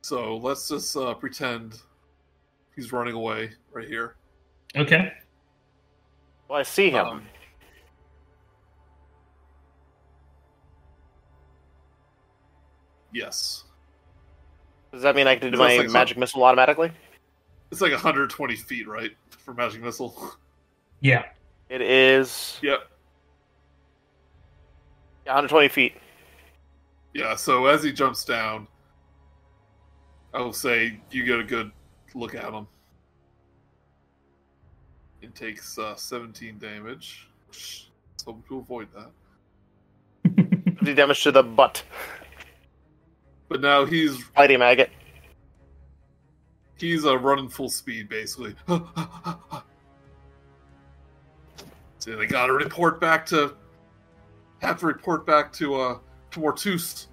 So 0.00 0.38
let's 0.38 0.66
just 0.68 0.96
uh, 0.96 1.12
pretend 1.14 1.74
he's 2.74 2.92
running 2.92 3.14
away 3.14 3.50
right 3.72 3.86
here. 3.86 4.16
okay. 4.76 5.12
Well, 6.48 6.58
I 6.58 6.62
see 6.62 6.90
him. 6.90 7.06
Um, 7.06 7.22
yes. 13.12 13.64
Does 14.92 15.02
that 15.02 15.14
mean 15.14 15.26
I 15.26 15.36
can 15.36 15.50
do 15.50 15.54
Is 15.54 15.58
my 15.58 15.76
like- 15.76 15.90
magic 15.90 16.16
missile 16.18 16.42
automatically? 16.44 16.90
It's 17.70 17.80
like 17.80 17.92
120 17.92 18.56
feet, 18.56 18.88
right? 18.88 19.12
For 19.44 19.54
magic 19.54 19.80
missile. 19.80 20.32
Yeah. 21.00 21.24
It 21.68 21.80
is 21.80 22.58
yep. 22.62 22.80
120 25.24 25.68
feet. 25.68 25.94
Yeah, 27.14 27.34
so 27.34 27.66
as 27.66 27.82
he 27.82 27.92
jumps 27.92 28.24
down, 28.24 28.68
I 30.32 30.40
will 30.40 30.52
say 30.52 31.00
you 31.10 31.24
get 31.24 31.40
a 31.40 31.44
good 31.44 31.72
look 32.14 32.34
at 32.34 32.52
him. 32.52 32.66
It 35.22 35.34
takes 35.34 35.76
uh, 35.78 35.96
17 35.96 36.58
damage. 36.58 37.28
So 37.50 38.40
to 38.48 38.58
avoid 38.58 38.88
that. 38.94 39.10
50 40.78 40.94
damage 40.94 41.22
to 41.24 41.32
the 41.32 41.42
butt. 41.42 41.82
But 43.48 43.60
now 43.60 43.84
he's 43.84 44.18
Mighty 44.36 44.56
maggot. 44.56 44.90
he's 46.78 47.04
uh, 47.04 47.18
running 47.18 47.48
full 47.48 47.68
speed 47.68 48.08
basically. 48.08 48.54
so 48.68 48.82
they 52.16 52.26
got 52.26 52.46
to 52.46 52.52
report 52.52 53.00
back 53.00 53.26
to 53.26 53.56
have 54.62 54.78
to 54.80 54.86
report 54.86 55.26
back 55.26 55.52
to 55.54 55.74
uh 55.74 55.98
to 56.32 56.40
Mortus. 56.40 57.06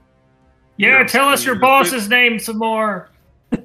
Yeah, 0.77 0.99
Yeah, 0.99 1.03
tell 1.07 1.27
us 1.27 1.45
your 1.45 1.56
you're 1.56 1.61
boss's 1.61 2.07
name 2.10 2.39
some 2.39 2.57
more. 2.57 3.10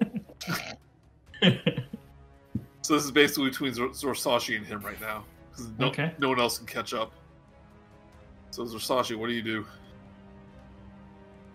So 2.84 2.94
this 2.94 3.04
is 3.04 3.12
basically 3.12 3.48
between 3.50 3.72
Zor- 3.72 3.90
Zorsashi 3.90 4.56
and 4.56 4.66
him 4.66 4.80
right 4.80 5.00
now 5.00 5.22
because 5.50 5.70
no, 5.78 5.86
Okay. 5.86 6.12
no 6.18 6.28
one 6.30 6.40
else 6.40 6.58
can 6.58 6.66
catch 6.66 6.92
up. 6.94 7.12
So 8.50 8.64
Zorsashi, 8.64 9.14
what 9.16 9.28
do 9.28 9.32
you 9.34 9.42
do? 9.42 9.66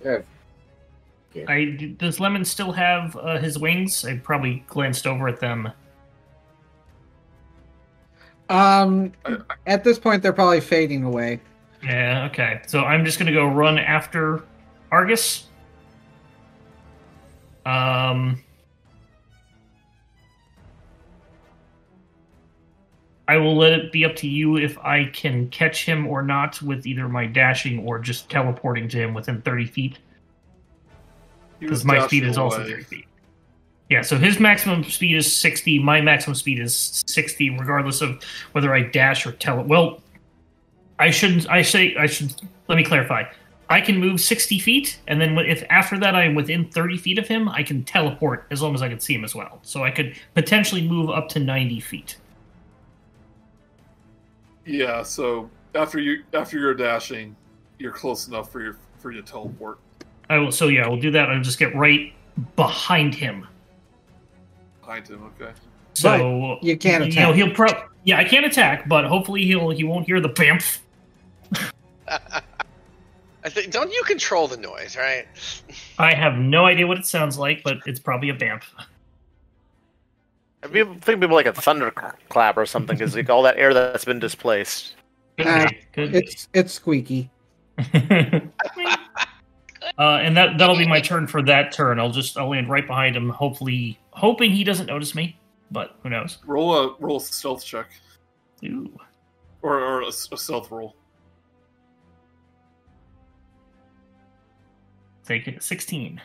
Yeah. 0.05 0.19
I 1.49 1.93
does 1.97 2.21
Lemon 2.21 2.45
still 2.45 2.71
have 2.71 3.15
uh, 3.17 3.39
his 3.39 3.59
wings? 3.59 4.05
I 4.05 4.17
probably 4.17 4.63
glanced 4.67 5.05
over 5.05 5.27
at 5.27 5.39
them. 5.41 5.69
Um, 8.49 9.11
I- 9.25 9.37
at 9.67 9.83
this 9.83 9.99
point, 9.99 10.23
they're 10.23 10.31
probably 10.33 10.61
fading 10.61 11.03
away. 11.03 11.41
Yeah, 11.83 12.27
okay. 12.31 12.61
So 12.67 12.83
I'm 12.83 13.05
just 13.05 13.19
gonna 13.19 13.31
go 13.31 13.47
run 13.47 13.77
after 13.77 14.43
Argus. 14.91 15.47
Um 17.65 18.41
I 23.27 23.37
will 23.37 23.57
let 23.57 23.73
it 23.73 23.91
be 23.91 24.05
up 24.05 24.15
to 24.17 24.27
you 24.27 24.55
if 24.57 24.77
I 24.79 25.05
can 25.05 25.49
catch 25.49 25.85
him 25.85 26.07
or 26.07 26.21
not 26.21 26.61
with 26.61 26.85
either 26.85 27.09
my 27.09 27.25
dashing 27.25 27.85
or 27.85 27.99
just 27.99 28.29
teleporting 28.29 28.87
to 28.89 28.97
him 28.97 29.13
within 29.13 29.41
30 29.41 29.65
feet. 29.65 29.99
Because 31.59 31.83
my 31.83 32.05
speed 32.07 32.23
is 32.23 32.37
also 32.37 32.59
away. 32.61 32.71
30 32.71 32.83
feet. 32.83 33.05
Yeah, 33.89 34.01
so 34.01 34.17
his 34.17 34.39
maximum 34.39 34.83
speed 34.83 35.15
is 35.15 35.33
60. 35.33 35.79
My 35.79 36.01
maximum 36.01 36.35
speed 36.35 36.59
is 36.59 37.03
60, 37.07 37.51
regardless 37.51 38.01
of 38.01 38.21
whether 38.51 38.73
I 38.73 38.81
dash 38.81 39.25
or 39.25 39.31
tele. 39.33 39.63
Well, 39.63 40.01
I 40.99 41.11
shouldn't. 41.11 41.49
I 41.49 41.61
say 41.61 41.95
I 41.97 42.07
should. 42.07 42.33
Let 42.67 42.75
me 42.75 42.83
clarify. 42.83 43.23
I 43.69 43.81
can 43.81 43.97
move 43.99 44.21
60 44.21 44.59
feet, 44.59 44.97
and 45.07 45.19
then 45.19 45.37
if 45.39 45.61
after 45.69 45.97
that 45.99 46.15
I 46.15 46.23
am 46.23 46.35
within 46.35 46.69
30 46.69 46.97
feet 46.97 47.17
of 47.19 47.27
him, 47.27 47.49
I 47.49 47.63
can 47.63 47.83
teleport 47.83 48.47
as 48.49 48.61
long 48.61 48.73
as 48.73 48.81
I 48.81 48.87
can 48.87 48.99
see 49.01 49.13
him 49.13 49.25
as 49.25 49.35
well. 49.35 49.59
So 49.61 49.83
I 49.83 49.91
could 49.91 50.15
potentially 50.35 50.87
move 50.87 51.09
up 51.09 51.27
to 51.29 51.39
90 51.39 51.81
feet. 51.81 52.15
Yeah, 54.65 55.03
so 55.03 55.49
after 55.75 55.99
you 55.99 56.23
after 56.33 56.57
you're 56.59 56.73
dashing, 56.73 57.35
you're 57.79 57.91
close 57.91 58.27
enough 58.27 58.51
for 58.51 58.61
your 58.61 58.77
for 58.99 59.11
you 59.11 59.21
to 59.21 59.27
teleport 59.31 59.79
I 60.29 60.37
will. 60.39 60.51
So 60.51 60.67
yeah, 60.67 60.87
we'll 60.87 60.99
do 60.99 61.11
that. 61.11 61.29
I'll 61.29 61.41
just 61.41 61.59
get 61.59 61.73
right 61.75 62.13
behind 62.55 63.15
him. 63.15 63.47
behind 64.81 65.07
him. 65.07 65.23
Okay. 65.39 65.51
So 65.93 66.57
you 66.61 66.77
can't 66.77 67.05
You 67.05 67.21
know, 67.21 67.31
attack. 67.31 67.35
he'll 67.35 67.51
pro. 67.51 67.67
Yeah, 68.03 68.17
I 68.17 68.23
can't 68.23 68.45
attack, 68.45 68.87
but 68.89 69.05
hopefully 69.05 69.45
he'll 69.45 69.69
he 69.69 69.83
won't 69.83 70.05
hear 70.05 70.19
the 70.19 70.29
bamf. 70.29 70.79
I 72.07 73.49
think 73.49 73.71
don't 73.71 73.91
you 73.91 74.03
control 74.03 74.47
the 74.47 74.57
noise, 74.57 74.95
right? 74.97 75.25
I 75.99 76.13
have 76.13 76.35
no 76.37 76.65
idea 76.65 76.87
what 76.87 76.97
it 76.97 77.05
sounds 77.05 77.37
like, 77.37 77.63
but 77.63 77.77
it's 77.85 77.99
probably 77.99 78.29
a 78.29 78.35
bamf. 78.35 78.63
I 80.63 80.67
mean, 80.67 80.99
think 80.99 81.21
people 81.21 81.35
like 81.35 81.45
a 81.45 81.53
thunderclap 81.53 82.57
or 82.57 82.65
something, 82.65 82.97
because 82.97 83.15
like 83.15 83.29
all 83.29 83.43
that 83.43 83.57
air 83.57 83.73
that's 83.73 84.05
been 84.05 84.19
displaced. 84.19 84.95
Could 85.37 85.69
be, 85.69 85.77
could 85.93 86.11
be. 86.11 86.17
It's 86.19 86.49
it's 86.53 86.73
squeaky. 86.73 87.29
Uh, 89.97 90.19
and 90.21 90.35
that 90.37 90.57
that'll 90.57 90.77
be 90.77 90.87
my 90.87 90.99
turn 90.99 91.25
for 91.25 91.41
that 91.41 91.71
turn. 91.71 91.99
I'll 91.99 92.11
just 92.11 92.37
I'll 92.37 92.49
land 92.49 92.69
right 92.69 92.85
behind 92.85 93.15
him, 93.15 93.29
hopefully 93.29 93.97
hoping 94.11 94.51
he 94.51 94.63
doesn't 94.63 94.85
notice 94.87 95.15
me, 95.15 95.39
but 95.71 95.95
who 96.03 96.09
knows? 96.09 96.37
Roll 96.45 96.75
a 96.77 96.95
roll 96.99 97.17
a 97.17 97.21
stealth 97.21 97.65
check 97.65 97.89
Ooh. 98.65 98.91
or, 99.61 99.79
or 99.79 100.01
a, 100.01 100.07
s- 100.07 100.29
a 100.31 100.37
stealth 100.37 100.69
roll. 100.69 100.95
Take 105.27 105.47
it 105.49 105.61
16. 105.61 106.21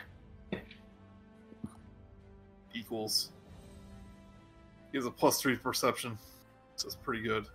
equals. 2.73 3.31
He 4.91 4.97
has 4.97 5.05
a 5.05 5.11
plus 5.11 5.39
three 5.41 5.57
perception, 5.57 6.17
so 6.77 6.87
it's 6.87 6.95
pretty 6.95 7.21
good. 7.21 7.45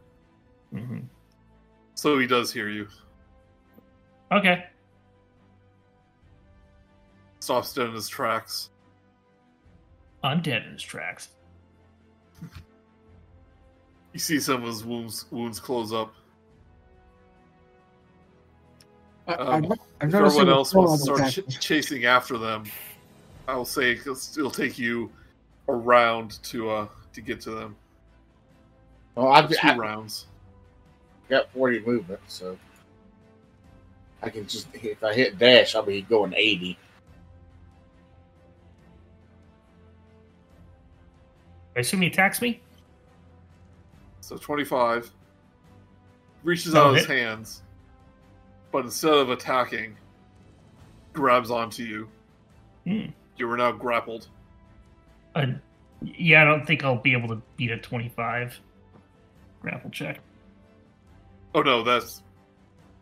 hmm 0.70 1.00
So 1.94 2.18
he 2.18 2.26
does 2.26 2.52
hear 2.52 2.68
you. 2.68 2.86
Okay. 4.30 4.64
Stops 7.40 7.72
dead 7.72 7.88
in 7.88 7.94
his 7.94 8.08
tracks. 8.08 8.70
I'm 10.22 10.42
dead 10.42 10.64
in 10.66 10.72
his 10.74 10.82
tracks. 10.82 11.28
You 14.12 14.20
see 14.20 14.38
some 14.38 14.62
of 14.62 14.68
his 14.68 14.84
wounds 14.84 15.24
wounds 15.30 15.58
close 15.58 15.92
up. 15.92 16.12
I, 19.28 19.32
Um, 19.34 19.48
I'm, 19.64 19.72
I'm 20.00 20.08
if 20.08 20.12
noticing 20.12 20.40
everyone 20.40 20.48
else 20.48 20.72
flow 20.72 20.82
wants 20.84 21.04
to 21.06 21.16
start 21.16 21.48
ch- 21.50 21.60
chasing 21.60 22.04
after 22.06 22.38
them, 22.38 22.64
I 23.46 23.54
will 23.56 23.64
say 23.64 23.92
it'll 23.92 24.12
it'll 24.36 24.50
take 24.50 24.78
you 24.78 25.10
a 25.68 25.72
round 25.72 26.42
to 26.44 26.70
uh 26.70 26.88
to 27.12 27.20
get 27.20 27.40
to 27.42 27.50
them. 27.50 27.76
Well, 29.14 29.28
I've, 29.28 29.48
Two 29.50 29.56
I've 29.62 29.76
rounds. 29.78 30.26
got 31.28 31.50
40 31.52 31.80
movement, 31.80 32.20
so 32.28 32.56
I 34.22 34.30
can 34.30 34.46
just, 34.46 34.68
if 34.74 35.02
I 35.02 35.12
hit 35.12 35.38
dash, 35.38 35.74
I'll 35.74 35.82
be 35.82 36.02
going 36.02 36.32
80. 36.34 36.78
I 41.76 41.80
assume 41.80 42.02
he 42.02 42.08
attacks 42.08 42.40
me? 42.40 42.60
So 44.20 44.36
twenty 44.36 44.64
five. 44.64 45.10
Reaches 46.44 46.74
out 46.74 46.94
his 46.94 47.06
hands, 47.06 47.62
but 48.72 48.84
instead 48.84 49.14
of 49.14 49.30
attacking, 49.30 49.96
grabs 51.12 51.50
onto 51.50 51.82
you. 51.82 52.08
Hmm. 52.86 53.10
You 53.36 53.50
are 53.50 53.56
now 53.56 53.72
grappled. 53.72 54.28
Uh, 55.34 55.46
yeah, 56.02 56.42
I 56.42 56.44
don't 56.44 56.66
think 56.66 56.84
I'll 56.84 56.96
be 56.96 57.12
able 57.12 57.28
to 57.28 57.42
beat 57.56 57.70
a 57.70 57.78
25 57.78 58.58
grapple 59.60 59.90
check. 59.90 60.20
Oh 61.54 61.62
no, 61.62 61.82
that's 61.82 62.22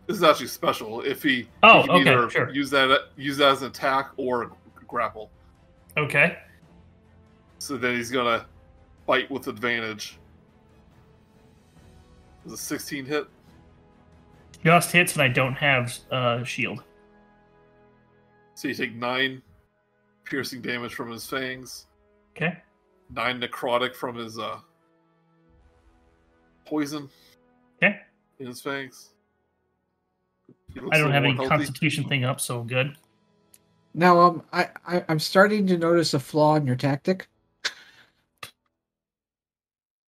this 0.06 0.16
is 0.18 0.22
actually 0.22 0.47
special. 0.48 1.01
If 1.02 1.22
he, 1.22 1.48
Oh, 1.62 1.82
he 1.82 1.88
okay, 1.90 2.10
either 2.10 2.30
sure. 2.30 2.51
use 2.51 2.70
that 2.70 3.09
use 3.16 3.36
that 3.38 3.52
as 3.52 3.62
an 3.62 3.68
attack 3.68 4.10
or 4.16 4.52
grapple. 4.86 5.30
Okay. 5.97 6.38
So 7.59 7.76
then 7.76 7.97
he's 7.97 8.10
gonna 8.10 8.47
fight 9.06 9.30
with 9.30 9.48
advantage. 9.48 10.18
Is 12.44 12.52
a 12.52 12.56
16 12.56 13.05
hit? 13.06 13.26
Just 14.66 14.90
hits, 14.90 15.12
and 15.12 15.22
I 15.22 15.28
don't 15.28 15.55
have 15.55 15.97
uh, 16.10 16.43
shield. 16.43 16.82
So 18.55 18.66
you 18.66 18.74
take 18.74 18.97
nine 18.97 19.40
piercing 20.24 20.60
damage 20.60 20.93
from 20.93 21.09
his 21.09 21.24
fangs, 21.24 21.86
Okay. 22.36 22.59
nine 23.14 23.40
necrotic 23.40 23.94
from 23.94 24.16
his 24.16 24.40
uh 24.40 24.59
poison 26.64 27.09
Okay. 27.80 28.01
in 28.40 28.48
his 28.48 28.60
fangs. 28.60 29.10
He 30.74 30.80
looks 30.80 30.97
I 30.97 30.98
a 30.98 31.02
don't 31.05 31.12
have 31.12 31.22
any 31.22 31.34
healthy. 31.36 31.48
constitution 31.48 32.09
thing 32.09 32.24
up, 32.24 32.40
so 32.40 32.64
good. 32.64 32.97
Now, 33.94 34.18
um, 34.18 34.43
I, 34.52 34.68
I 34.84 35.05
I'm 35.09 35.20
starting 35.20 35.68
to 35.68 35.78
notice 35.78 36.12
a 36.12 36.18
flaw 36.18 36.56
in 36.56 36.66
your 36.66 36.74
tactic. 36.74 37.28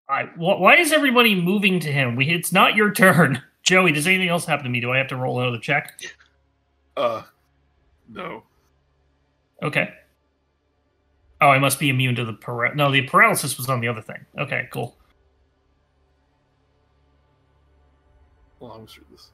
I, 0.08 0.24
wh- 0.34 0.58
why 0.60 0.78
is 0.78 0.90
everybody 0.92 1.40
moving 1.40 1.78
to 1.78 1.92
him? 1.92 2.16
We, 2.16 2.28
it's 2.28 2.50
not 2.52 2.74
your 2.74 2.90
turn. 2.92 3.40
Joey, 3.68 3.92
does 3.92 4.06
anything 4.06 4.30
else 4.30 4.46
happen 4.46 4.64
to 4.64 4.70
me? 4.70 4.80
Do 4.80 4.92
I 4.92 4.96
have 4.96 5.08
to 5.08 5.16
roll 5.16 5.42
another 5.42 5.58
check? 5.58 6.00
Uh, 6.96 7.20
no. 8.08 8.42
Okay. 9.62 9.90
Oh, 11.42 11.48
I 11.48 11.58
must 11.58 11.78
be 11.78 11.90
immune 11.90 12.14
to 12.14 12.24
the 12.24 12.32
para- 12.32 12.74
No, 12.74 12.90
the 12.90 13.02
paralysis 13.02 13.58
was 13.58 13.68
on 13.68 13.82
the 13.82 13.88
other 13.88 14.00
thing. 14.00 14.24
Okay, 14.38 14.68
cool. 14.72 14.96
Well, 18.58 18.70
I'm 18.72 18.86
sure 18.86 19.04
this. 19.10 19.32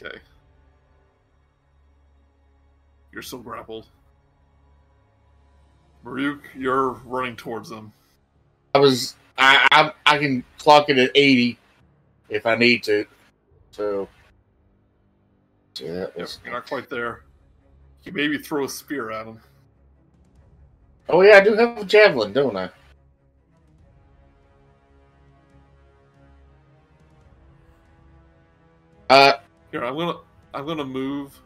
Okay. 0.00 0.18
You're 3.12 3.22
still 3.22 3.40
grappled. 3.40 3.86
Murook, 6.04 6.42
you're 6.56 6.90
running 7.04 7.36
towards 7.36 7.68
them. 7.68 7.92
I 8.74 8.78
was, 8.78 9.16
I, 9.36 9.66
I, 9.72 9.92
I 10.06 10.18
can 10.18 10.44
clock 10.58 10.88
it 10.88 10.98
at 10.98 11.10
80 11.14 11.58
if 12.28 12.46
I 12.46 12.54
need 12.54 12.82
to. 12.84 13.06
So, 13.72 14.08
yeah, 15.80 16.06
Yep, 16.16 16.28
you're 16.44 16.54
not 16.54 16.66
quite 16.66 16.88
there. 16.88 17.22
You 18.04 18.12
maybe 18.12 18.38
throw 18.38 18.64
a 18.64 18.68
spear 18.68 19.10
at 19.10 19.26
him. 19.26 19.40
oh 21.08 21.22
yeah, 21.22 21.36
I 21.38 21.40
do 21.44 21.54
have 21.54 21.78
a 21.78 21.84
javelin, 21.84 22.32
don't 22.32 22.56
I? 22.56 22.70
Uh, 29.10 29.32
Here, 29.70 29.84
I'm 29.84 29.96
gonna 29.96 30.18
I'm 30.54 30.66
gonna 30.66 30.84
move 30.84 31.38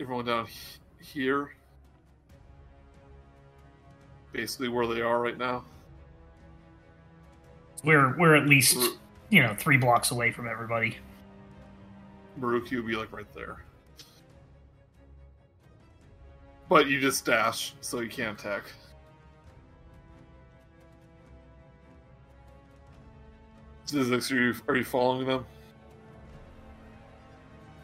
everyone 0.00 0.24
down 0.24 0.46
h- 0.46 0.78
here. 1.00 1.52
Basically 4.32 4.68
where 4.68 4.86
they 4.86 5.00
are 5.00 5.20
right 5.20 5.36
now. 5.36 5.64
We're 7.84 8.16
we're 8.18 8.36
at 8.36 8.46
least 8.46 8.76
you 9.30 9.42
know 9.42 9.54
three 9.54 9.76
blocks 9.76 10.10
away 10.10 10.32
from 10.32 10.48
everybody. 10.48 10.96
Maruki 12.40 12.76
will 12.76 12.86
be 12.86 12.96
like 12.96 13.12
right 13.12 13.30
there. 13.34 13.64
But 16.68 16.86
you 16.86 17.00
just 17.00 17.24
dash, 17.24 17.74
so 17.80 18.00
you 18.00 18.08
can't 18.08 18.38
attack. 18.38 18.64
Zyzzyx, 23.88 24.30
are 24.30 24.34
you, 24.40 24.54
are 24.68 24.76
you 24.76 24.84
following 24.84 25.26
them? 25.26 25.46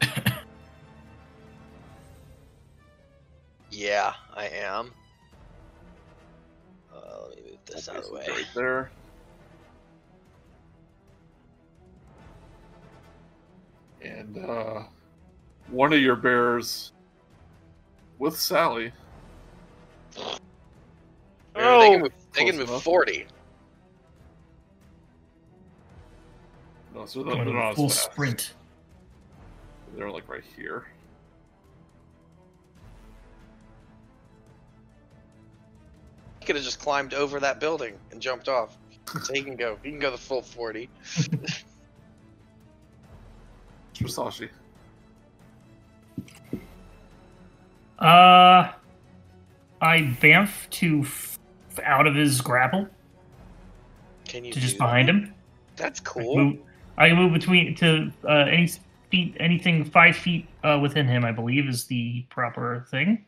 Yeah, 3.71 4.13
I 4.33 4.45
am. 4.47 4.93
Uh, 6.95 7.27
let 7.27 7.35
me 7.37 7.43
move 7.51 7.59
this 7.65 7.89
out 7.89 7.97
of 7.97 8.05
the 8.05 8.13
way. 8.13 8.25
Right 8.29 8.45
there. 8.55 8.89
And 14.01 14.37
uh, 14.37 14.83
one 15.69 15.91
of 15.91 15.99
your 15.99 16.15
bears 16.15 16.93
with 18.17 18.39
Sally. 18.39 18.93
They 20.15 20.21
Oh, 21.57 21.89
can 21.91 22.01
move, 22.01 22.11
they 22.33 22.45
can 22.45 22.57
move 22.57 22.81
40. 22.83 23.27
No, 26.95 27.05
so 27.05 27.21
they're, 27.23 27.35
Going 27.35 27.53
not 27.53 27.75
full 27.75 27.89
fast. 27.89 28.11
sprint. 28.13 28.53
They're 29.97 30.09
like 30.09 30.29
right 30.29 30.43
here. 30.55 30.85
He 36.39 36.45
could 36.45 36.55
have 36.55 36.63
just 36.63 36.79
climbed 36.79 37.13
over 37.13 37.39
that 37.41 37.59
building 37.59 37.95
and 38.11 38.21
jumped 38.21 38.47
off. 38.47 38.77
So 39.23 39.33
he 39.33 39.41
can 39.43 39.55
go. 39.57 39.77
He 39.83 39.89
can 39.91 39.99
go 39.99 40.09
the 40.09 40.17
full 40.17 40.41
40. 40.41 40.89
Masashi. 43.95 44.49
Uh, 47.99 48.71
I 49.81 49.99
bamf 50.21 50.69
to 50.69 51.01
f- 51.01 51.39
out 51.83 52.07
of 52.07 52.15
his 52.15 52.41
grapple 52.41 52.87
Can 54.27 54.43
you 54.45 54.51
to 54.51 54.59
just 54.59 54.73
do 54.73 54.79
behind 54.79 55.09
him. 55.09 55.33
That's 55.77 55.99
I 56.01 56.03
can 56.03 56.23
cool. 56.23 56.35
move, 56.37 56.57
I 56.97 57.09
can 57.09 57.17
move 57.17 57.33
between 57.33 57.75
to 57.75 58.11
uh, 58.23 58.45
any 58.49 58.71
feet, 59.09 59.35
anything 59.39 59.83
five 59.85 60.15
feet 60.15 60.47
uh, 60.63 60.79
within 60.81 61.07
him. 61.07 61.25
I 61.25 61.31
believe 61.31 61.67
is 61.67 61.85
the 61.85 62.25
proper 62.29 62.85
thing. 62.89 63.25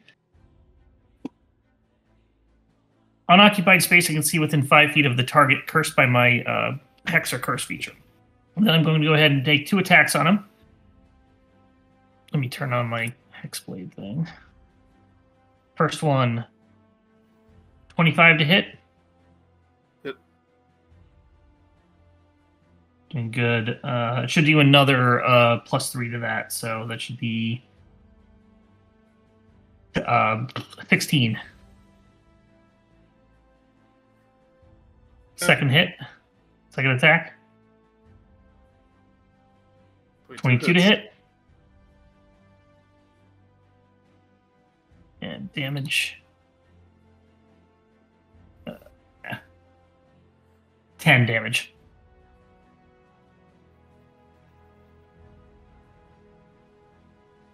Unoccupied 3.30 3.84
space 3.84 4.10
I 4.10 4.14
can 4.14 4.24
see 4.24 4.40
within 4.40 4.64
five 4.64 4.92
feet 4.92 5.06
of 5.06 5.18
the 5.18 5.24
target 5.24 5.68
cursed 5.68 5.96
by 5.96 6.06
my 6.06 6.42
uh, 6.44 6.78
hex 7.08 7.34
or 7.34 7.40
curse 7.40 7.64
feature. 7.64 7.92
And 8.56 8.66
then 8.66 8.74
I'm 8.74 8.84
going 8.84 9.02
to 9.02 9.08
go 9.08 9.14
ahead 9.14 9.32
and 9.32 9.44
take 9.44 9.68
two 9.68 9.80
attacks 9.80 10.16
on 10.16 10.26
him. 10.26 10.46
Let 12.34 12.40
me 12.40 12.48
turn 12.50 12.74
on 12.74 12.88
my 12.88 13.14
hexblade 13.44 13.94
thing. 13.94 14.28
First 15.76 16.04
one. 16.04 16.46
25 17.90 18.40
to 18.40 18.46
hit. 18.46 18.66
Hit. 18.66 18.77
Good. 23.14 23.80
Uh, 23.84 24.22
it 24.24 24.30
should 24.30 24.46
do 24.46 24.60
another 24.60 25.24
uh, 25.24 25.60
plus 25.60 25.92
three 25.92 26.10
to 26.12 26.20
that, 26.20 26.52
so 26.52 26.86
that 26.88 27.02
should 27.02 27.18
be 27.18 27.64
uh, 30.06 30.46
16. 30.90 31.40
Second 35.36 35.70
hit. 35.70 35.90
Second 36.70 36.92
attack. 36.92 37.34
22 40.36 40.74
to 40.74 40.82
hit. 40.82 41.14
And 45.22 45.52
damage. 45.54 46.22
Uh, 48.66 48.74
10 51.00 51.26
damage. 51.26 51.74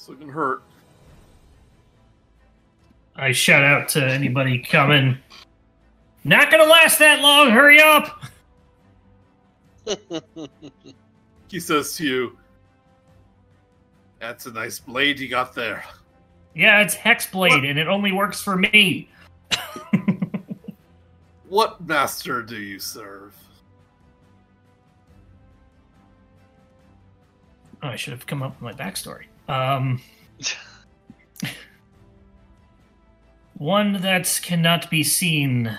It's 0.03 0.09
looking 0.09 0.27
hurt. 0.27 0.63
I 3.15 3.31
shout 3.31 3.63
out 3.63 3.87
to 3.89 4.03
anybody 4.05 4.59
coming. 4.59 5.17
Not 6.25 6.51
gonna 6.51 6.65
last 6.65 6.99
that 6.99 7.21
long, 7.21 7.51
hurry 7.51 7.79
up! 7.79 8.21
He 11.47 11.61
says 11.61 11.95
to 11.95 12.05
you, 12.05 12.37
That's 14.19 14.45
a 14.45 14.51
nice 14.51 14.77
blade 14.77 15.19
you 15.19 15.29
got 15.29 15.55
there. 15.55 15.85
Yeah, 16.53 16.81
it's 16.81 16.95
hex 16.95 17.25
Hexblade, 17.25 17.69
and 17.69 17.79
it 17.79 17.87
only 17.87 18.11
works 18.11 18.41
for 18.41 18.57
me. 18.57 19.09
What 21.47 21.79
master 21.87 22.41
do 22.41 22.57
you 22.57 22.79
serve? 22.79 23.33
Oh, 27.81 27.87
I 27.87 27.95
should 27.95 28.11
have 28.11 28.25
come 28.25 28.43
up 28.43 28.59
with 28.59 28.75
my 28.75 28.83
backstory. 28.83 29.25
Um, 29.47 30.01
one 33.55 34.01
that 34.01 34.39
cannot 34.43 34.89
be 34.89 35.03
seen 35.03 35.77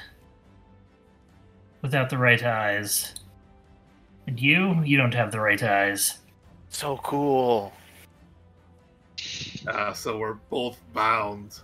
without 1.83 2.11
the 2.11 2.19
right 2.19 2.43
eyes. 2.43 3.15
And 4.27 4.41
you, 4.41 4.83
you 4.85 4.97
don't 4.97 5.15
have 5.15 5.31
the 5.31 5.41
right 5.41 5.63
eyes. 5.63 6.19
So 6.69 6.97
cool. 6.99 7.73
Ah, 9.69 9.93
so 9.93 10.19
we're 10.19 10.35
both 10.35 10.79
bound 10.93 11.61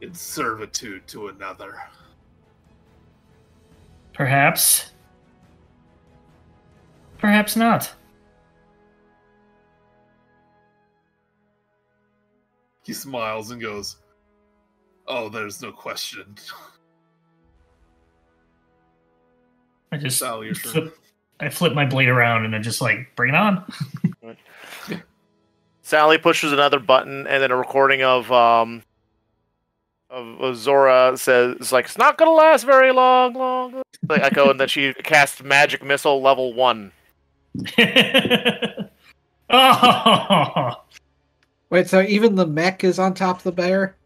in 0.00 0.14
servitude 0.14 1.06
to 1.08 1.28
another. 1.28 1.78
Perhaps. 4.12 4.92
Perhaps 7.18 7.56
not. 7.56 7.92
He 12.84 12.92
smiles 12.92 13.50
and 13.50 13.60
goes, 13.60 13.96
Oh, 15.06 15.28
there's 15.28 15.60
no 15.60 15.72
question. 15.72 16.36
I 19.92 19.96
just 19.96 20.18
Sally, 20.18 20.46
your 20.46 20.54
turn. 20.54 20.72
flip, 20.72 20.98
I 21.40 21.48
flip 21.50 21.72
my 21.74 21.84
blade 21.86 22.08
around 22.08 22.44
and 22.44 22.54
I 22.56 22.58
just 22.58 22.80
like 22.80 23.14
bring 23.16 23.34
it 23.34 23.36
on. 23.36 23.64
Sally 25.82 26.16
pushes 26.18 26.52
another 26.52 26.78
button, 26.78 27.26
and 27.26 27.42
then 27.42 27.50
a 27.50 27.56
recording 27.56 28.02
of 28.02 28.32
um 28.32 28.82
of, 30.08 30.40
of 30.40 30.56
Zora 30.56 31.16
says 31.16 31.56
it's 31.60 31.72
like 31.72 31.84
it's 31.84 31.98
not 31.98 32.16
gonna 32.16 32.30
last 32.30 32.64
very 32.64 32.92
long, 32.92 33.34
long. 33.34 33.82
Like 34.08 34.22
echo, 34.22 34.50
and 34.50 34.58
then 34.58 34.68
she 34.68 34.94
casts 35.04 35.42
magic 35.42 35.84
missile 35.84 36.22
level 36.22 36.54
one. 36.54 36.92
oh, 39.50 40.72
Wait, 41.74 41.88
so 41.88 42.02
even 42.02 42.36
the 42.36 42.46
mech 42.46 42.84
is 42.84 43.00
on 43.00 43.14
top 43.14 43.38
of 43.38 43.42
the 43.42 43.50
bear? 43.50 43.96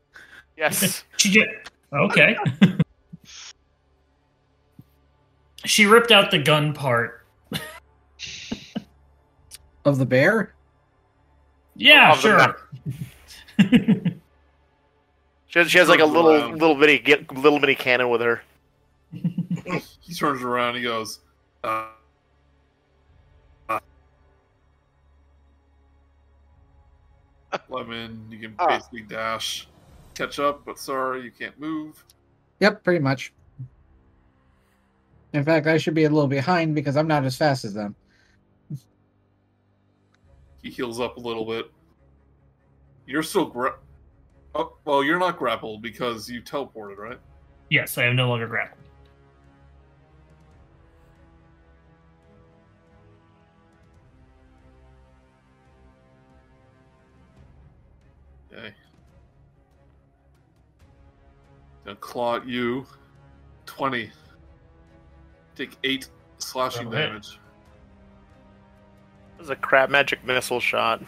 Yes, 0.56 1.04
she 1.18 1.30
just 1.30 1.46
okay. 1.92 2.34
she 5.66 5.84
ripped 5.84 6.10
out 6.10 6.30
the 6.30 6.38
gun 6.38 6.72
part. 6.72 7.26
Of 9.84 9.98
the 9.98 10.06
bear? 10.06 10.54
Yeah, 11.76 12.12
Of 12.12 12.20
sure. 12.20 12.56
she 13.60 15.58
has, 15.58 15.70
she 15.70 15.76
has 15.76 15.90
like 15.90 16.00
a 16.00 16.06
little 16.06 16.30
around. 16.30 16.58
little 16.58 16.74
bitty 16.74 17.26
little 17.34 17.60
bitty 17.60 17.74
cannon 17.74 18.08
with 18.08 18.22
her. 18.22 18.40
He 19.12 20.14
turns 20.14 20.42
around 20.42 20.76
he 20.76 20.80
goes, 20.80 21.18
uh, 21.64 21.88
Lemon, 27.68 28.26
you 28.30 28.38
can 28.38 28.54
Ah. 28.58 28.66
basically 28.68 29.02
dash, 29.02 29.68
catch 30.14 30.38
up, 30.38 30.64
but 30.64 30.78
sorry, 30.78 31.22
you 31.22 31.30
can't 31.30 31.58
move. 31.58 32.02
Yep, 32.60 32.82
pretty 32.84 33.00
much. 33.00 33.32
In 35.32 35.44
fact, 35.44 35.66
I 35.66 35.76
should 35.78 35.94
be 35.94 36.04
a 36.04 36.08
little 36.10 36.28
behind 36.28 36.74
because 36.74 36.96
I'm 36.96 37.06
not 37.06 37.24
as 37.24 37.36
fast 37.36 37.64
as 37.64 37.74
them. 37.74 37.94
He 40.62 40.70
heals 40.70 41.00
up 41.00 41.16
a 41.16 41.20
little 41.20 41.44
bit. 41.44 41.70
You're 43.06 43.22
still 43.22 43.46
gra- 43.46 43.76
oh, 44.54 44.76
well, 44.84 45.04
you're 45.04 45.18
not 45.18 45.38
grappled 45.38 45.82
because 45.82 46.28
you 46.28 46.42
teleported, 46.42 46.96
right? 46.98 47.18
yes, 47.70 47.98
I 47.98 48.04
am 48.04 48.16
no 48.16 48.28
longer 48.28 48.46
grappled. 48.48 48.80
Gonna 61.88 61.96
claw 62.00 62.36
at 62.36 62.46
you. 62.46 62.86
20. 63.64 64.10
Take 65.56 65.74
8 65.82 66.10
slashing 66.36 66.90
That'll 66.90 67.00
hit. 67.00 67.08
damage. 67.08 67.40
This 69.38 69.44
is 69.44 69.50
a 69.50 69.56
crap 69.56 69.88
magic 69.88 70.22
missile 70.22 70.60
shot. 70.60 71.02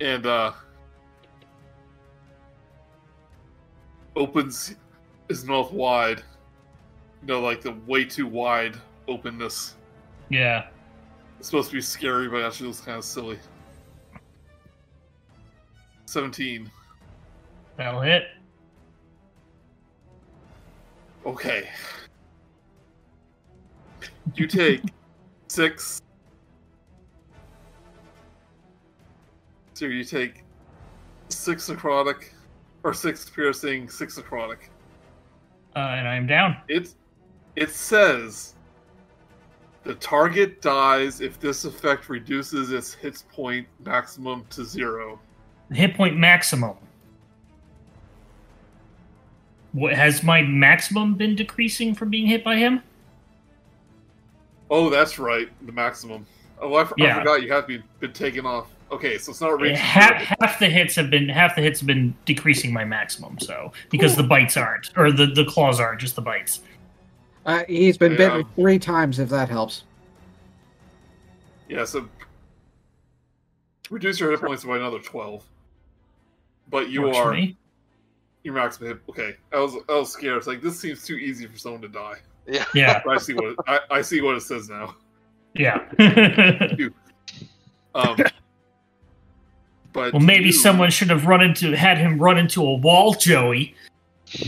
And, 0.00 0.26
uh. 0.26 0.52
Opens 4.16 4.74
his 5.30 5.46
mouth 5.46 5.72
wide. 5.72 6.18
You 7.22 7.28
know, 7.28 7.40
like 7.40 7.62
the 7.62 7.72
way 7.86 8.04
too 8.04 8.26
wide 8.26 8.76
openness. 9.08 9.76
Yeah. 10.28 10.66
It's 11.38 11.48
supposed 11.48 11.70
to 11.70 11.76
be 11.76 11.80
scary, 11.80 12.28
but 12.28 12.42
actually 12.42 12.66
looks 12.66 12.82
kind 12.82 12.98
of 12.98 13.04
silly. 13.04 13.38
17. 16.04 16.70
That'll 17.76 18.00
hit. 18.00 18.24
Okay. 21.26 21.68
You 24.34 24.46
take 24.46 24.82
six. 25.48 26.02
So 29.74 29.86
you 29.86 30.04
take 30.04 30.44
six 31.28 31.68
necrotic, 31.68 32.30
or 32.84 32.94
six 32.94 33.28
piercing, 33.28 33.88
six 33.88 34.18
necrotic. 34.18 34.68
Uh, 35.74 35.78
and 35.78 36.06
I'm 36.06 36.26
down. 36.26 36.56
It 36.68 36.94
it 37.56 37.70
says 37.70 38.54
the 39.82 39.94
target 39.96 40.62
dies 40.62 41.20
if 41.20 41.38
this 41.40 41.64
effect 41.64 42.08
reduces 42.08 42.72
its 42.72 42.94
hit 42.94 43.22
point 43.32 43.66
maximum 43.84 44.44
to 44.50 44.64
zero. 44.64 45.18
Hit 45.72 45.94
point 45.94 46.16
maximum. 46.16 46.76
What 49.74 49.92
has 49.92 50.22
my 50.22 50.40
maximum 50.42 51.14
been 51.14 51.34
decreasing 51.36 51.94
from 51.94 52.08
being 52.08 52.26
hit 52.26 52.42
by 52.44 52.56
him? 52.56 52.80
Oh, 54.70 54.88
that's 54.88 55.18
right, 55.18 55.48
the 55.66 55.72
maximum. 55.72 56.26
Oh, 56.60 56.74
I, 56.74 56.82
f- 56.82 56.92
I 56.92 57.04
Yeah. 57.04 57.18
forgot 57.18 57.42
you 57.42 57.52
have 57.52 57.66
been, 57.66 57.82
been 58.00 58.12
taken 58.12 58.46
off. 58.46 58.68
Okay, 58.92 59.18
so 59.18 59.30
it's 59.32 59.40
not 59.40 59.60
reaching. 59.60 59.76
half, 59.76 60.12
half 60.40 60.58
the 60.60 60.68
hits 60.68 60.94
have 60.94 61.10
been 61.10 61.28
half 61.28 61.56
the 61.56 61.62
hits 61.62 61.80
have 61.80 61.86
been 61.88 62.14
decreasing 62.24 62.72
my 62.72 62.84
maximum. 62.84 63.38
So 63.40 63.72
because 63.90 64.14
Cool. 64.14 64.22
the 64.22 64.28
bites 64.28 64.56
aren't, 64.56 64.90
or 64.96 65.10
the 65.10 65.26
the 65.26 65.44
claws 65.44 65.80
aren't, 65.80 66.00
just 66.00 66.14
the 66.14 66.22
bites. 66.22 66.60
Uh, 67.44 67.64
he's 67.66 67.98
been 67.98 68.12
Yeah. 68.12 68.18
bitten 68.18 68.44
three 68.54 68.78
times, 68.78 69.18
if 69.18 69.28
that 69.30 69.48
helps. 69.48 69.82
Yeah, 71.68 71.84
so 71.84 72.08
reduce 73.90 74.20
your 74.20 74.30
hit 74.30 74.40
points 74.40 74.64
by 74.64 74.76
another 74.76 75.00
twelve. 75.00 75.44
But 76.70 76.90
you 76.90 77.02
Works 77.02 77.16
for 77.18 77.34
are 77.34 77.36
me. 78.44 78.48
your 78.48 78.54
maximum 78.54 78.88
hit. 78.90 78.98
Okay, 79.08 79.36
I 79.52 79.56
was 79.58 79.74
I 79.88 79.92
was 79.94 80.12
scared. 80.12 80.38
It's 80.38 80.46
like 80.46 80.60
this 80.62 80.78
seems 80.78 81.04
too 81.04 81.16
easy 81.16 81.46
for 81.46 81.56
someone 81.58 81.82
to 81.82 81.88
die. 81.88 82.16
Yeah. 82.46 82.64
Yeah, 82.74 83.02
I 83.08 83.16
see 83.18 83.32
what 83.34 83.44
it, 83.44 83.56
I, 83.66 83.80
I 83.90 84.02
see 84.02 84.20
what 84.20 84.36
it 84.36 84.42
says 84.42 84.68
now. 84.68 84.94
yeah. 85.54 85.88
Um, 87.96 88.16
but 89.92 90.12
Well, 90.12 90.20
maybe 90.20 90.46
you- 90.46 90.52
someone 90.52 90.90
should 90.90 91.08
have 91.10 91.26
run 91.26 91.40
into 91.42 91.76
had 91.76 91.96
him 91.96 92.18
run 92.18 92.36
into 92.38 92.60
a 92.62 92.74
wall, 92.74 93.14
Joey. 93.14 93.74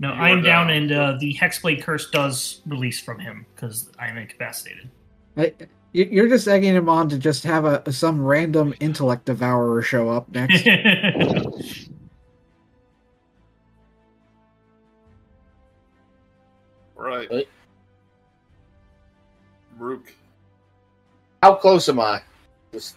no, 0.00 0.12
You 0.14 0.20
I 0.20 0.28
am 0.30 0.42
down, 0.42 0.68
down. 0.68 0.70
and 0.70 0.92
uh, 0.92 1.16
the 1.18 1.34
Hexblade 1.34 1.82
curse 1.82 2.10
does 2.10 2.60
release 2.66 3.00
from 3.00 3.18
him 3.18 3.44
because 3.54 3.90
I 3.98 4.06
am 4.06 4.16
incapacitated. 4.18 4.88
Like, 5.34 5.56
you- 5.60 5.66
You're 5.92 6.28
just 6.28 6.46
egging 6.46 6.74
him 6.74 6.88
on 6.88 7.08
to 7.08 7.18
just 7.18 7.44
have 7.44 7.64
a 7.64 7.90
some 7.92 8.24
random 8.24 8.74
intellect 8.78 9.24
devourer 9.24 9.82
show 9.82 10.10
up 10.10 10.28
next. 10.28 10.66
right, 16.96 17.30
Right. 17.30 17.48
Rook. 19.78 20.12
How 21.42 21.54
close 21.54 21.88
am 21.88 22.00
I? 22.00 22.20
Just 22.72 22.96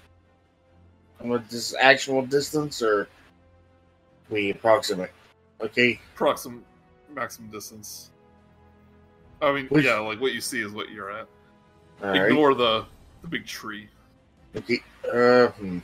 with 1.23 1.47
this 1.49 1.75
actual 1.79 2.25
distance, 2.25 2.81
or 2.81 3.07
we 4.29 4.49
approximate? 4.49 5.11
Okay, 5.61 5.99
Proximate 6.15 6.63
maximum 7.13 7.51
distance. 7.51 8.09
I 9.41 9.51
mean, 9.51 9.67
Which- 9.67 9.85
yeah, 9.85 9.99
like 9.99 10.19
what 10.19 10.33
you 10.33 10.41
see 10.41 10.61
is 10.61 10.71
what 10.71 10.89
you're 10.89 11.11
at. 11.11 11.27
All 12.03 12.09
right. 12.09 12.23
Ignore 12.27 12.53
the 12.55 12.85
the 13.21 13.27
big 13.27 13.45
tree. 13.45 13.87
Okay. 14.55 14.79
Uh, 15.11 15.47
hmm. 15.47 15.79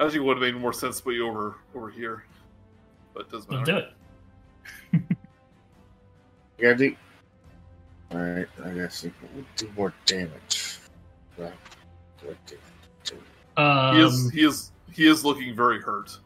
Actually, 0.00 0.20
would 0.20 0.36
have 0.36 0.42
made 0.54 0.60
more 0.60 0.72
sense 0.72 0.98
to 0.98 1.02
put 1.02 1.14
you 1.14 1.26
over 1.28 1.56
over 1.74 1.90
here, 1.90 2.24
but 3.14 3.22
it 3.26 3.30
doesn't 3.32 3.50
We'll 3.50 3.60
matter. 3.60 3.88
do 4.92 4.98
it. 4.98 5.02
You 5.12 5.16
gotta 6.62 6.76
do. 6.76 6.96
All 8.12 8.18
right. 8.18 8.46
I 8.64 8.70
guess 8.70 9.02
we 9.02 9.12
will 9.34 9.44
do 9.56 9.68
more 9.76 9.92
damage. 10.06 10.78
Right. 11.36 11.52
What 12.22 12.36
do 12.46 12.56
I 12.56 13.10
do? 13.56 13.62
Um, 13.62 13.96
He 13.96 14.02
is 14.02 14.30
he 14.30 14.44
is 14.44 14.72
he 14.92 15.06
is 15.08 15.24
looking 15.24 15.54
very 15.56 15.80
hurt. 15.80 16.16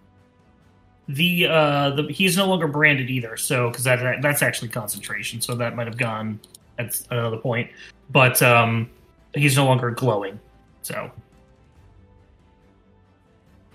the 1.09 1.47
uh, 1.47 1.91
the 1.91 2.03
he's 2.13 2.37
no 2.37 2.47
longer 2.47 2.69
branded 2.69 3.09
either, 3.09 3.37
so 3.39 3.71
because 3.71 3.85
that, 3.85 4.01
that 4.01 4.21
that's 4.21 4.43
actually 4.43 4.69
concentration, 4.69 5.41
so 5.41 5.55
that 5.55 5.75
might 5.75 5.87
have 5.87 5.97
gone 5.97 6.39
at 6.83 7.01
another 7.11 7.37
point. 7.39 7.71
But 8.11 8.43
um, 8.43 8.91
he's 9.35 9.57
no 9.57 9.65
longer 9.67 9.91
glowing, 9.91 10.39
so 10.83 11.11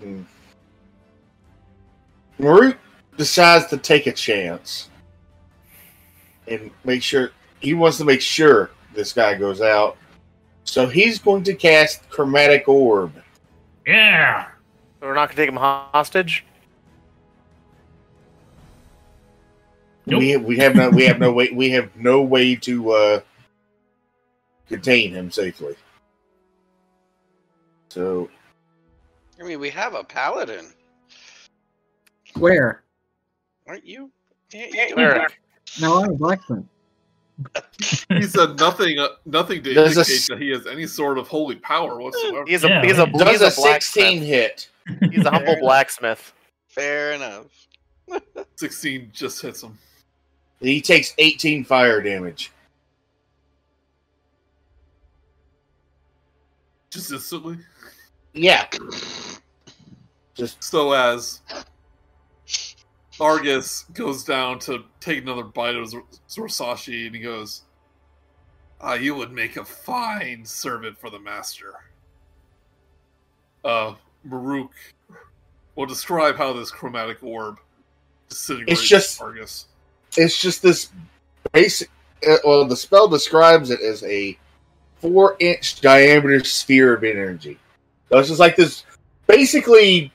Hmm. 0.00 0.22
Murook 2.38 2.78
decides 3.16 3.66
to 3.66 3.76
take 3.78 4.06
a 4.06 4.12
chance 4.12 4.90
and 6.46 6.70
make 6.84 7.02
sure 7.02 7.32
he 7.60 7.74
wants 7.74 7.98
to 7.98 8.04
make 8.04 8.20
sure 8.20 8.70
this 8.94 9.12
guy 9.12 9.34
goes 9.34 9.60
out. 9.60 9.96
So 10.62 10.86
he's 10.86 11.18
going 11.18 11.42
to 11.44 11.54
cast 11.54 12.08
Chromatic 12.10 12.68
Orb. 12.68 13.12
yeah. 13.86 14.48
We're 15.00 15.14
not 15.14 15.28
gonna 15.28 15.36
take 15.36 15.48
him 15.48 15.56
hostage. 15.56 16.44
Nope. 20.10 20.20
We 20.20 20.36
we 20.36 20.56
have 20.58 20.74
no 20.74 20.90
we 20.90 21.04
have 21.04 21.18
no 21.18 21.32
way 21.32 21.50
we 21.52 21.70
have 21.70 21.94
no 21.96 22.22
way 22.22 22.54
to 22.56 22.90
uh, 22.92 23.20
contain 24.68 25.12
him 25.12 25.30
safely. 25.30 25.74
So 27.90 28.28
I 29.40 29.44
mean, 29.44 29.60
we 29.60 29.70
have 29.70 29.94
a 29.94 30.02
paladin, 30.04 30.66
Where? 32.36 32.82
aren't 33.66 33.84
you? 33.86 34.10
Can't 34.50 34.72
you 34.72 34.96
do 34.96 35.26
No, 35.80 36.02
I'm 36.02 36.10
a 36.10 36.14
blacksmith. 36.14 36.64
He 38.08 38.22
said 38.24 38.58
nothing 38.58 38.98
uh, 38.98 39.08
nothing 39.26 39.62
to 39.62 39.72
There's 39.74 39.96
a 39.96 40.00
indicate 40.00 40.16
s- 40.16 40.26
that 40.28 40.40
he 40.40 40.48
has 40.50 40.66
any 40.66 40.86
sort 40.86 41.18
of 41.18 41.28
holy 41.28 41.54
power 41.56 42.00
whatsoever. 42.00 42.44
he's 42.46 42.64
a 42.64 42.68
Yeah. 42.68 42.84
he's 42.84 42.98
a 42.98 43.06
does 43.06 43.30
he's 43.30 43.40
a 43.42 43.46
a 43.46 43.50
sixteen 43.50 44.22
hit. 44.22 44.68
He's 45.12 45.24
a 45.24 45.30
humble 45.30 45.56
blacksmith. 45.60 46.32
Fair 46.68 47.12
enough. 47.12 47.44
Sixteen 48.56 49.10
just 49.12 49.40
hits 49.42 49.62
him. 49.62 49.78
He 50.60 50.80
takes 50.80 51.14
eighteen 51.18 51.64
fire 51.64 52.00
damage. 52.02 52.50
Just 56.90 57.12
instantly. 57.12 57.58
Yeah. 58.32 58.66
Just 60.34 60.62
So 60.62 60.92
as 60.92 61.40
Argus 63.20 63.84
goes 63.94 64.24
down 64.24 64.58
to 64.60 64.84
take 65.00 65.22
another 65.22 65.44
bite 65.44 65.74
of 65.76 65.88
Zor- 65.88 66.04
Zorsashi, 66.28 67.06
and 67.06 67.14
he 67.14 67.20
goes, 67.20 67.62
"Ah, 68.80 68.94
you 68.94 69.14
would 69.14 69.32
make 69.32 69.56
a 69.56 69.64
fine 69.64 70.44
servant 70.44 70.98
for 70.98 71.10
the 71.10 71.18
master." 71.18 71.74
Uh, 73.64 73.94
Murook 74.24 74.72
will 75.74 75.86
describe 75.86 76.36
how 76.36 76.52
this 76.52 76.70
chromatic 76.70 77.22
orb 77.22 77.58
disintegrates 78.28 78.82
just- 78.82 79.20
Argus. 79.20 79.66
It's 80.18 80.38
just 80.40 80.62
this 80.62 80.90
basic. 81.52 81.90
Uh, 82.28 82.36
well, 82.44 82.64
the 82.66 82.76
spell 82.76 83.08
describes 83.08 83.70
it 83.70 83.80
as 83.80 84.02
a 84.04 84.36
four-inch 85.00 85.80
diameter 85.80 86.42
sphere 86.44 86.94
of 86.94 87.04
energy. 87.04 87.58
So 88.10 88.18
it's 88.18 88.28
just 88.28 88.40
like 88.40 88.56
this, 88.56 88.84
basically. 89.26 90.12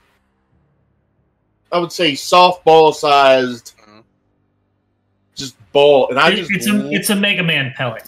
I 1.71 1.79
would 1.79 1.91
say 1.91 2.11
softball-sized, 2.11 3.73
Mhm. 3.77 4.03
just 5.35 5.55
ball, 5.71 6.09
and 6.09 6.19
I 6.19 6.29
It- 6.31 6.35
just 6.35 6.51
it's 6.51 6.67
a 6.67 6.89
it's 6.91 7.09
a 7.09 7.15
Mega 7.15 7.41
Man 7.43 7.73
pellet. 7.75 8.03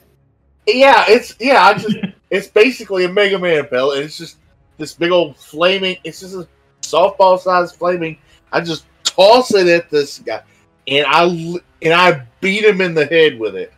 yeah, 0.67 1.05
it's 1.07 1.35
yeah, 1.39 1.65
I 1.65 1.73
just 1.73 1.97
it's 2.29 2.47
basically 2.47 3.05
a 3.05 3.09
Mega 3.09 3.39
Man 3.39 3.65
pellet. 3.67 3.97
And 3.97 4.05
it's 4.05 4.17
just 4.17 4.37
this 4.77 4.93
big 4.93 5.11
old 5.11 5.37
flaming. 5.37 5.97
It's 6.03 6.19
just 6.19 6.35
a 6.35 6.47
softball-sized 6.83 7.75
flaming. 7.75 8.17
I 8.51 8.61
just 8.61 8.85
toss 9.03 9.53
it 9.55 9.67
at 9.67 9.89
this 9.89 10.19
guy, 10.19 10.43
and 10.87 11.05
I 11.05 11.23
l- 11.23 11.59
and 11.81 11.93
I 11.93 12.25
beat 12.41 12.63
him 12.63 12.81
in 12.81 12.93
the 12.93 13.05
head 13.05 13.39
with 13.39 13.55
it, 13.55 13.73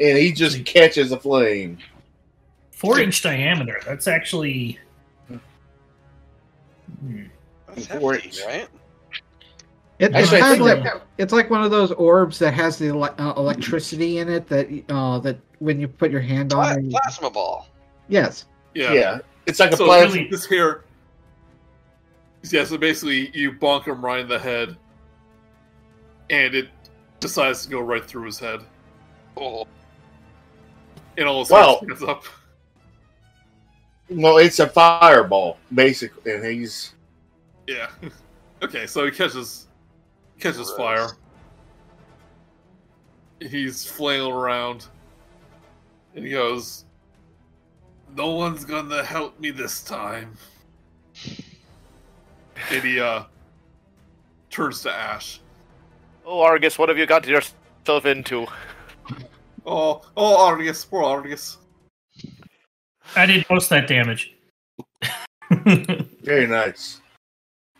and 0.00 0.18
he 0.18 0.32
just 0.32 0.64
catches 0.64 1.12
a 1.12 1.18
flame. 1.18 1.78
Four 2.72 3.00
inch 3.00 3.22
diameter. 3.22 3.80
That's 3.86 4.06
actually. 4.08 4.78
Hmm. 7.00 7.24
That's 7.68 7.86
Four 7.86 8.14
hefty, 8.14 8.28
inch. 8.28 8.40
right? 8.46 8.68
It, 10.00 10.10
it's 10.14 10.30
kind 10.30 10.60
of 10.60 10.66
like 10.66 11.02
it's 11.18 11.32
like 11.32 11.50
one 11.50 11.62
of 11.62 11.70
those 11.70 11.92
orbs 11.92 12.38
that 12.40 12.52
has 12.54 12.78
the 12.78 12.88
ele- 12.88 13.14
uh, 13.18 13.34
electricity 13.36 14.18
in 14.18 14.28
it 14.28 14.46
that 14.48 14.68
uh, 14.88 15.18
that 15.20 15.38
when 15.60 15.80
you 15.80 15.86
put 15.88 16.10
your 16.10 16.20
hand 16.20 16.52
on 16.52 16.78
it. 16.86 16.90
plasma 16.90 17.30
ball. 17.30 17.68
Yes. 18.08 18.46
Yeah. 18.74 18.92
Yeah, 18.92 19.18
it's 19.46 19.60
like 19.60 19.72
a 19.72 19.76
So 19.76 19.86
plasma. 19.86 20.14
really- 20.14 20.28
this 20.28 20.44
here, 20.46 20.84
yeah. 22.50 22.64
So 22.64 22.76
basically, 22.76 23.30
you 23.38 23.52
bonk 23.52 23.84
him 23.86 24.04
right 24.04 24.18
in 24.20 24.28
the 24.28 24.38
head, 24.38 24.76
and 26.30 26.54
it 26.54 26.68
decides 27.20 27.64
to 27.64 27.70
go 27.70 27.80
right 27.80 28.04
through 28.04 28.24
his 28.26 28.38
head, 28.38 28.60
Oh, 29.36 29.66
It 31.16 31.24
all 31.24 31.42
of 31.42 31.50
a 31.50 31.52
Well- 31.54 31.78
stands 31.78 32.02
up. 32.02 32.24
Well, 34.10 34.38
it's 34.38 34.58
a 34.58 34.68
fireball 34.68 35.58
basically, 35.74 36.32
and 36.32 36.44
he's 36.44 36.92
Yeah. 37.66 37.88
okay, 38.62 38.86
so 38.86 39.04
he 39.04 39.10
catches 39.10 39.66
catches 40.38 40.70
Gross. 40.70 40.76
fire. 40.76 41.08
He's 43.40 43.84
flailing 43.86 44.32
around, 44.32 44.86
and 46.14 46.24
he 46.24 46.30
goes, 46.30 46.84
"No 48.14 48.30
one's 48.32 48.64
gonna 48.64 49.02
help 49.04 49.38
me 49.40 49.50
this 49.50 49.82
time." 49.82 50.36
And 52.70 52.82
he 52.84 53.00
uh 53.00 53.24
turns 54.50 54.82
to 54.82 54.92
Ash. 54.92 55.40
Oh, 56.24 56.40
Argus, 56.40 56.78
what 56.78 56.88
have 56.88 56.98
you 56.98 57.06
got 57.06 57.26
yourself 57.26 58.06
into? 58.06 58.46
Oh, 59.66 60.02
oh, 60.14 60.44
Argus, 60.44 60.84
poor 60.84 61.02
Argus. 61.04 61.56
I 63.16 63.24
did 63.24 63.46
most 63.48 63.70
that 63.70 63.88
damage. 63.88 64.34
very 66.20 66.46
nice. 66.46 67.00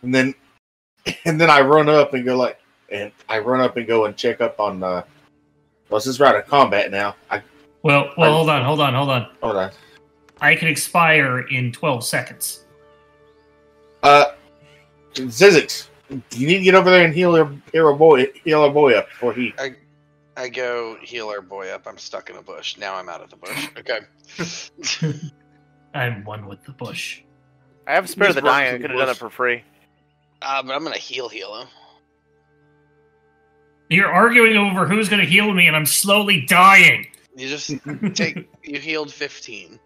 And 0.01 0.13
then, 0.13 0.33
and 1.25 1.39
then 1.39 1.51
I 1.51 1.61
run 1.61 1.87
up 1.87 2.15
and 2.15 2.25
go 2.25 2.37
like, 2.37 2.59
and 2.89 3.11
I 3.29 3.37
run 3.37 3.61
up 3.61 3.77
and 3.77 3.85
go 3.85 4.05
and 4.05 4.17
check 4.17 4.41
up 4.41 4.59
on. 4.59 4.81
uh 4.81 5.03
Well, 5.89 6.01
since 6.01 6.19
we're 6.19 6.25
out 6.25 6.35
of 6.37 6.47
combat 6.47 6.89
now, 6.89 7.15
I 7.29 7.43
well, 7.83 8.09
well, 8.17 8.33
hold 8.33 8.49
on, 8.49 8.63
hold 8.63 8.81
on, 8.81 8.95
hold 8.95 9.09
on. 9.09 9.29
hold 9.43 9.57
on. 9.57 9.71
I 10.41 10.55
can 10.55 10.67
expire 10.67 11.41
in 11.41 11.71
twelve 11.71 12.03
seconds. 12.03 12.65
Uh, 14.01 14.31
Zyzzyx, 15.13 15.87
you 16.09 16.47
need 16.47 16.57
to 16.59 16.63
get 16.63 16.75
over 16.75 16.89
there 16.89 17.05
and 17.05 17.13
heal 17.13 17.35
your 17.35 17.51
heal 17.71 17.87
our 17.87 17.95
boy, 17.95 18.27
heal 18.43 18.61
our 18.61 18.71
boy 18.71 18.93
up 18.93 19.09
before 19.09 19.33
he. 19.33 19.53
I 19.57 19.75
I 20.37 20.49
go 20.49 20.97
heal 21.01 21.29
our 21.29 21.41
boy 21.41 21.69
up. 21.69 21.87
I'm 21.87 21.97
stuck 21.97 22.29
in 22.29 22.35
a 22.35 22.41
bush. 22.41 22.77
Now 22.77 22.95
I'm 22.95 23.09
out 23.09 23.21
of 23.21 23.29
the 23.29 23.37
bush. 23.37 23.69
Okay. 23.77 25.21
I'm 25.93 26.25
one 26.25 26.45
with 26.45 26.63
the 26.65 26.73
bush. 26.73 27.21
I 27.87 27.93
have 27.93 28.09
spare 28.09 28.27
Just 28.27 28.35
the 28.35 28.41
dying. 28.41 28.75
I 28.75 28.77
could 28.79 28.89
have 28.89 28.99
done 28.99 29.09
it 29.09 29.17
for 29.17 29.29
free. 29.29 29.63
Uh, 30.41 30.61
but 30.63 30.73
I'm 30.73 30.83
gonna 30.83 30.97
heal 30.97 31.29
heal 31.29 31.61
him. 31.61 31.67
You're 33.89 34.11
arguing 34.11 34.57
over 34.57 34.87
who's 34.87 35.09
going 35.09 35.21
to 35.21 35.27
heal 35.27 35.53
me, 35.53 35.67
and 35.67 35.75
I'm 35.75 35.85
slowly 35.85 36.41
dying. 36.47 37.05
You 37.35 37.47
just 37.47 37.71
take. 38.15 38.49
You 38.63 38.79
healed 38.79 39.13
fifteen. 39.13 39.79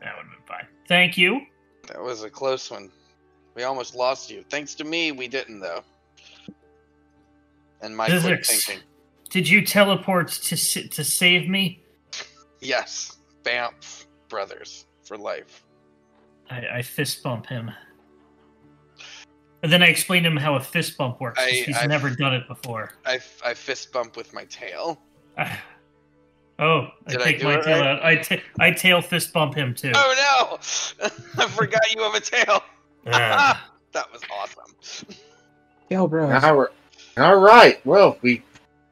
That 0.00 0.14
would 0.16 0.26
have 0.26 0.32
been 0.32 0.46
fine. 0.46 0.66
Thank 0.86 1.16
you. 1.16 1.40
That 1.88 2.02
was 2.02 2.22
a 2.22 2.30
close 2.30 2.70
one. 2.70 2.90
We 3.54 3.62
almost 3.62 3.94
lost 3.94 4.30
you. 4.30 4.42
Thanks 4.50 4.74
to 4.76 4.84
me, 4.84 5.12
we 5.12 5.28
didn't 5.28 5.60
though. 5.60 5.82
And 7.80 7.96
my 7.96 8.06
quick 8.06 8.20
Physics. 8.22 8.64
thinking. 8.66 8.84
Did 9.30 9.48
you 9.48 9.64
teleport 9.64 10.28
to 10.30 10.56
to 10.88 11.04
save 11.04 11.48
me? 11.48 11.82
Yes, 12.60 13.18
Bamf 13.42 14.06
brothers 14.28 14.86
for 15.04 15.16
life. 15.18 15.64
I, 16.50 16.62
I 16.76 16.82
fist 16.82 17.22
bump 17.22 17.46
him. 17.46 17.70
And 19.62 19.72
then 19.72 19.82
I 19.82 19.86
explain 19.86 20.22
to 20.24 20.28
him 20.30 20.36
how 20.36 20.56
a 20.56 20.60
fist 20.60 20.96
bump 20.98 21.20
works. 21.20 21.40
I- 21.42 21.50
he's 21.50 21.76
I've- 21.76 21.86
never 21.88 22.10
done 22.10 22.34
it 22.34 22.46
before. 22.48 22.92
I, 23.06 23.18
I 23.44 23.54
fist 23.54 23.92
bump 23.92 24.16
with 24.16 24.32
my 24.34 24.44
tail. 24.46 25.00
Ah. 25.38 25.58
oh, 26.58 26.88
I 27.06 27.10
Did 27.10 27.20
I 27.20 27.24
take 27.24 27.42
my 27.42 27.56
tail 27.60 27.80
right? 27.80 27.86
out. 27.98 28.04
I, 28.04 28.16
ta- 28.16 28.42
I 28.60 28.70
tail 28.70 29.00
fist 29.02 29.32
bump 29.32 29.54
him 29.54 29.74
too. 29.74 29.92
Oh 29.94 30.58
no! 31.00 31.08
I 31.44 31.48
forgot 31.48 31.80
you 31.94 32.02
have 32.02 32.14
a 32.14 32.20
tail. 32.20 32.62
That 33.94 34.12
was 34.12 34.22
awesome. 34.28 34.74
Yo, 35.88 36.08
bro. 36.08 36.24
All 36.24 36.56
right. 36.56 36.70
All 37.16 37.36
right. 37.36 37.86
Well, 37.86 38.18
we 38.22 38.42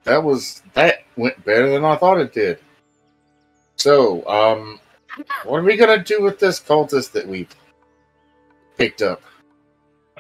that 0.05 0.23
was 0.23 0.63
that 0.75 1.03
went 1.17 1.45
better 1.45 1.69
than 1.71 1.85
I 1.85 1.97
thought 1.97 2.21
it 2.21 2.33
did. 2.33 2.61
So, 3.75 4.25
um, 4.29 4.79
what 5.43 5.59
are 5.59 5.65
we 5.65 5.77
gonna 5.77 6.03
do 6.03 6.23
with 6.23 6.39
this 6.39 6.61
cultist 6.61 7.11
that 7.13 7.27
we 7.27 7.49
picked 8.79 9.03
up? 9.03 9.23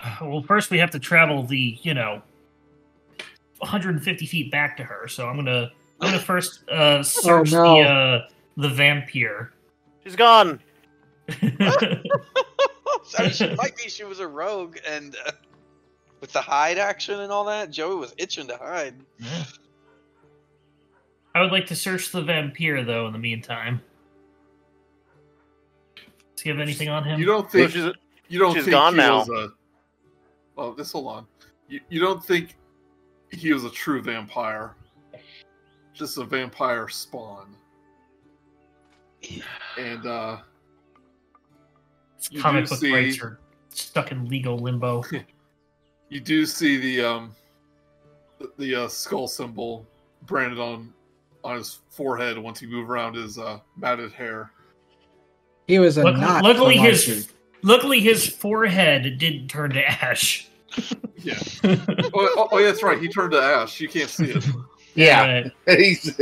well, 0.20 0.42
first 0.42 0.70
we 0.70 0.78
have 0.78 0.90
to 0.90 0.98
travel 0.98 1.44
the, 1.44 1.78
you 1.82 1.94
know, 1.94 2.22
150 3.58 4.26
feet 4.26 4.50
back 4.50 4.76
to 4.78 4.82
her. 4.82 5.06
So 5.06 5.28
I'm 5.28 5.36
gonna, 5.36 5.70
I'm 6.00 6.08
gonna 6.08 6.18
first 6.18 6.68
uh, 6.68 7.04
search 7.04 7.52
no. 7.52 7.76
the 7.76 7.88
uh, 7.88 8.28
the 8.56 8.68
vampire. 8.68 9.52
She's 10.02 10.16
gone. 10.16 10.60
I 13.18 13.22
mean, 13.22 13.32
she 13.32 13.55
might 13.56 13.76
be. 13.76 13.89
She 13.89 14.05
was 14.05 14.20
a 14.20 14.26
rogue, 14.28 14.76
and 14.86 15.16
uh, 15.26 15.32
with 16.20 16.32
the 16.32 16.40
hide 16.40 16.78
action 16.78 17.20
and 17.20 17.32
all 17.32 17.44
that, 17.44 17.70
Joey 17.70 17.97
was 17.97 18.14
itching 18.18 18.47
to 18.48 18.56
hide. 18.56 18.94
Yeah. 19.18 19.44
I 21.34 21.40
would 21.40 21.50
like 21.52 21.66
to 21.68 21.74
search 21.76 22.12
the 22.12 22.20
vampire 22.20 22.84
though. 22.84 23.06
In 23.06 23.12
the 23.14 23.18
meantime, 23.18 23.81
does 25.97 26.42
he 26.42 26.50
have 26.50 26.60
anything 26.60 26.90
on 26.90 27.05
him? 27.05 27.18
You 27.18 27.24
don't 27.24 27.50
So 27.50 27.58
think 27.58 27.70
she's 27.70 27.90
you 28.28 28.39
don't 28.39 28.55
she's 28.55 28.64
think 28.64 28.72
gone 28.72 28.92
he 28.92 28.98
now. 28.98 29.18
was 29.20 29.28
a 29.31 29.52
Oh, 30.58 30.74
this 30.74 30.92
hold 30.92 31.06
on. 31.06 31.26
You, 31.68 31.81
you 31.89 32.00
don't 32.00 32.22
think 32.22 32.56
he 33.31 33.50
was 33.55 33.64
a 33.64 33.70
true 33.70 34.02
vampire. 34.02 34.74
Just 35.94 36.18
a 36.18 36.24
vampire 36.24 36.89
spawn. 36.89 37.56
And 39.78 40.05
uh 40.06 40.36
you 42.31 42.41
comic 42.41 42.68
book 42.68 42.78
see- 42.78 42.92
rights 42.92 43.20
are 43.20 43.39
stuck 43.70 44.12
in 44.12 44.26
legal 44.28 44.59
limbo. 44.59 45.02
you 46.09 46.20
do 46.20 46.44
see 46.47 46.76
the 46.78 47.05
um 47.05 47.34
the, 48.39 48.51
the 48.59 48.75
uh, 48.84 48.89
skull 48.89 49.28
symbol 49.28 49.86
branded 50.26 50.59
on 50.59 50.92
on 51.44 51.57
his 51.57 51.81
forehead 51.91 52.39
once 52.39 52.60
he 52.60 52.67
moved 52.67 52.89
around 52.91 53.15
his 53.15 53.39
uh 53.39 53.59
matted 53.76 54.12
hair. 54.12 54.51
He 55.67 55.78
was 55.78 55.97
a 55.99 56.02
Luck- 56.05 56.17
not. 56.18 56.44
luckily, 56.44 56.76
his 56.76 57.07
monster. 57.09 57.33
luckily 57.62 58.01
his 58.01 58.26
forehead 58.28 59.18
didn't 59.18 59.49
turn 59.49 59.70
to 59.73 59.84
ash. 59.86 60.49
Yeah. 61.25 61.39
oh, 61.62 61.76
oh, 62.15 62.49
oh, 62.51 62.59
yeah, 62.59 62.67
that's 62.67 62.83
right. 62.83 63.01
He 63.01 63.07
turned 63.07 63.31
to 63.31 63.41
ash. 63.41 63.78
You 63.81 63.89
can't 63.89 64.10
see 64.10 64.31
it. 64.33 64.44
Yeah, 64.97 65.42
Right. 65.68 65.78
he's 65.78 66.20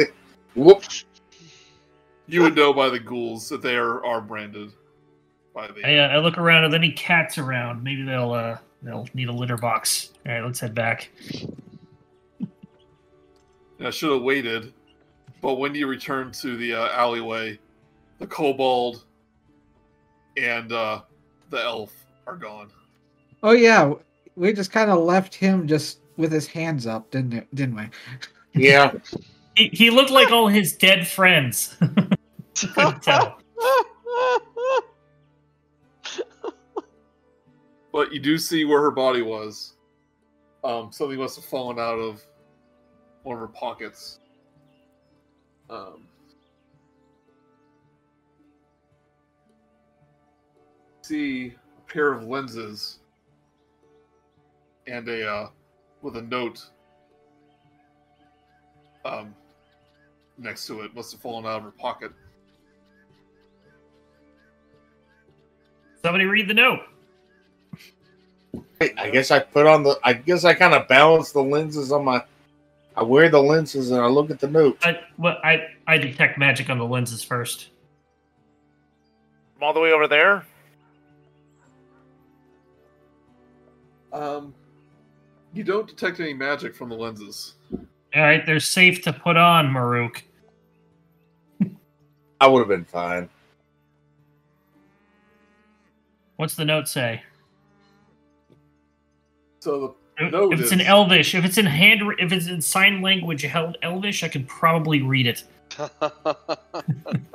whoop. 0.55 0.83
You 2.27 2.43
would 2.43 2.55
know 2.55 2.75
by 2.75 2.91
the 2.91 2.99
ghouls 3.01 3.49
that 3.49 3.62
they 3.62 3.77
are, 3.77 4.05
are 4.05 4.20
branded 4.20 4.73
by 4.73 4.75
the. 5.55 5.83
I, 5.85 5.97
uh, 5.99 6.09
I 6.09 6.19
look 6.19 6.39
around 6.39 6.65
Are 6.65 6.69
there 6.69 6.79
any 6.79 6.93
cats 6.93 7.39
around. 7.39 7.83
Maybe 7.83 8.03
they'll 8.03 8.33
uh 8.33 8.59
they'll 8.83 9.07
need 9.15 9.29
a 9.29 9.33
litter 9.33 9.57
box. 9.57 10.12
All 10.27 10.33
right, 10.33 10.45
let's 10.45 10.61
head 10.61 10.75
back. 10.75 11.11
And 12.39 13.87
I 13.87 13.91
should 13.91 14.12
have 14.12 14.23
waited, 14.23 14.75
but 15.41 15.55
when 15.55 15.75
you 15.75 15.87
return 15.87 16.33
to 16.33 16.57
the 16.57 16.75
uh, 16.75 16.89
alleyway, 16.91 17.59
the 18.19 18.27
kobold 18.27 19.05
and 20.37 20.70
uh, 20.73 21.01
the 21.49 21.62
elf 21.62 21.93
are 22.27 22.37
gone. 22.37 22.70
Oh 23.43 23.53
yeah, 23.53 23.95
we 24.37 24.53
just 24.53 24.70
kind 24.70 24.91
of 24.91 25.01
left 25.01 25.35
him 25.35 25.67
just 25.67 26.01
with 26.17 26.31
his 26.31 26.47
hands 26.47 26.87
up, 26.87 27.11
didn't 27.11 27.33
it, 27.33 27.55
didn't 27.55 27.77
we? 27.77 27.89
Yeah, 28.55 28.93
He, 29.57 29.69
he 29.73 29.91
looked 29.91 30.11
like 30.11 30.31
all 30.31 30.49
his 30.49 30.77
dead 30.77 31.09
friends. 31.09 31.77
Couldn't 32.75 33.03
tell. 33.03 33.39
But 37.93 38.12
you 38.12 38.20
do 38.20 38.39
see 38.39 38.65
where 38.65 38.81
her 38.81 38.91
body 38.91 39.23
was. 39.23 39.75
Um, 40.62 40.93
something 40.93 41.19
must 41.19 41.36
have 41.36 41.44
fallen 41.44 41.78
out 41.78 41.99
of 41.99 42.23
one 43.23 43.35
of 43.35 43.41
her 43.41 43.49
pockets. 43.49 44.20
Um, 45.69 46.07
see 51.02 51.55
a 51.78 51.93
pair 51.93 52.12
of 52.12 52.25
lenses 52.25 52.99
and 54.86 55.09
a 55.09 55.28
uh, 55.28 55.49
with 56.02 56.17
a 56.17 56.23
note 56.23 56.65
um, 59.05 59.35
next 60.39 60.67
to 60.67 60.81
it. 60.83 60.94
Must 60.94 61.12
have 61.12 61.20
fallen 61.20 61.47
out 61.47 61.59
of 61.59 61.62
her 61.65 61.70
pocket. 61.73 62.12
Somebody 66.02 66.25
read 66.25 66.49
the 66.49 66.55
note. 66.55 66.81
I 68.81 68.92
I 68.99 69.10
guess 69.10 69.31
I 69.31 69.41
put 69.41 69.67
on 69.67 69.83
the. 69.83 69.99
I 70.05 70.12
guess 70.15 70.44
I 70.44 70.55
kind 70.55 70.75
of 70.75 70.89
balance 70.89 71.33
the 71.33 71.42
lenses 71.42 71.92
on 71.92 72.05
my. 72.05 72.23
I 72.97 73.02
wear 73.02 73.28
the 73.28 73.41
lenses 73.41 73.91
and 73.91 74.00
I 74.00 74.07
look 74.07 74.31
at 74.31 74.41
the 74.41 74.49
note. 74.49 74.78
I, 74.83 75.00
well, 75.17 75.39
I 75.44 75.68
I 75.86 75.99
detect 75.99 76.39
magic 76.39 76.70
on 76.70 76.78
the 76.78 76.86
lenses 76.86 77.23
first. 77.23 77.68
From 79.55 79.65
all 79.65 79.73
the 79.73 79.81
way 79.81 79.92
over 79.92 80.09
there. 80.09 80.44
Um, 84.12 84.52
you 85.55 85.62
don't 85.62 85.86
detect 85.86 86.18
any 86.18 86.34
magic 86.34 86.75
from 86.75 86.89
the 86.89 86.97
lenses. 86.97 87.55
All 87.73 88.23
right, 88.23 88.44
they're 88.44 88.59
safe 88.59 89.02
to 89.02 89.12
put 89.12 89.36
on, 89.36 89.73
Murook. 89.73 90.25
I 92.41 92.47
would 92.49 92.59
have 92.60 92.68
been 92.68 92.84
fine. 92.84 93.28
What's 96.36 96.57
the 96.57 96.65
note 96.65 96.89
say? 96.89 97.23
So 99.61 99.97
If 100.19 100.33
Note 100.33 100.55
if 100.55 100.61
it's 100.61 100.73
in 100.73 100.81
Elvish, 100.81 101.35
if 101.35 101.45
it's 101.45 101.59
in 101.59 101.67
hand, 101.67 102.03
if 102.19 102.33
it's 102.33 102.47
in 102.49 102.61
sign 102.61 103.01
language 103.01 103.43
held 103.43 103.77
Elvish, 103.83 104.23
I 104.25 104.29
can 104.29 104.45
probably 104.45 105.03
read 105.03 105.27
it. 105.27 105.45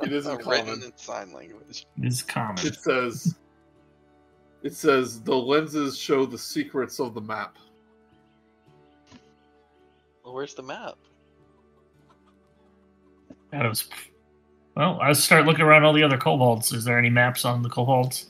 It 0.02 0.12
is 0.12 0.26
in 0.26 0.36
written 0.36 0.66
common. 0.66 0.82
in 0.84 0.96
sign 0.96 1.32
language. 1.32 1.86
It 1.98 2.04
is 2.06 2.22
common. 2.22 2.64
It 2.64 2.76
says, 2.76 3.34
it 4.62 4.72
says 4.74 5.20
the 5.22 5.34
lenses 5.34 5.98
show 5.98 6.26
the 6.26 6.38
secrets 6.38 7.00
of 7.00 7.14
the 7.14 7.20
map. 7.20 7.56
Well, 10.24 10.34
where's 10.34 10.54
the 10.54 10.62
map? 10.62 10.94
That 13.50 13.66
was. 13.66 13.88
Well, 14.76 15.00
I'll 15.00 15.14
start 15.14 15.46
looking 15.46 15.64
around 15.64 15.84
all 15.84 15.92
the 15.92 16.02
other 16.04 16.18
kobolds. 16.18 16.72
Is 16.72 16.84
there 16.84 16.98
any 16.98 17.10
maps 17.10 17.44
on 17.44 17.62
the 17.62 17.68
kobolds? 17.70 18.26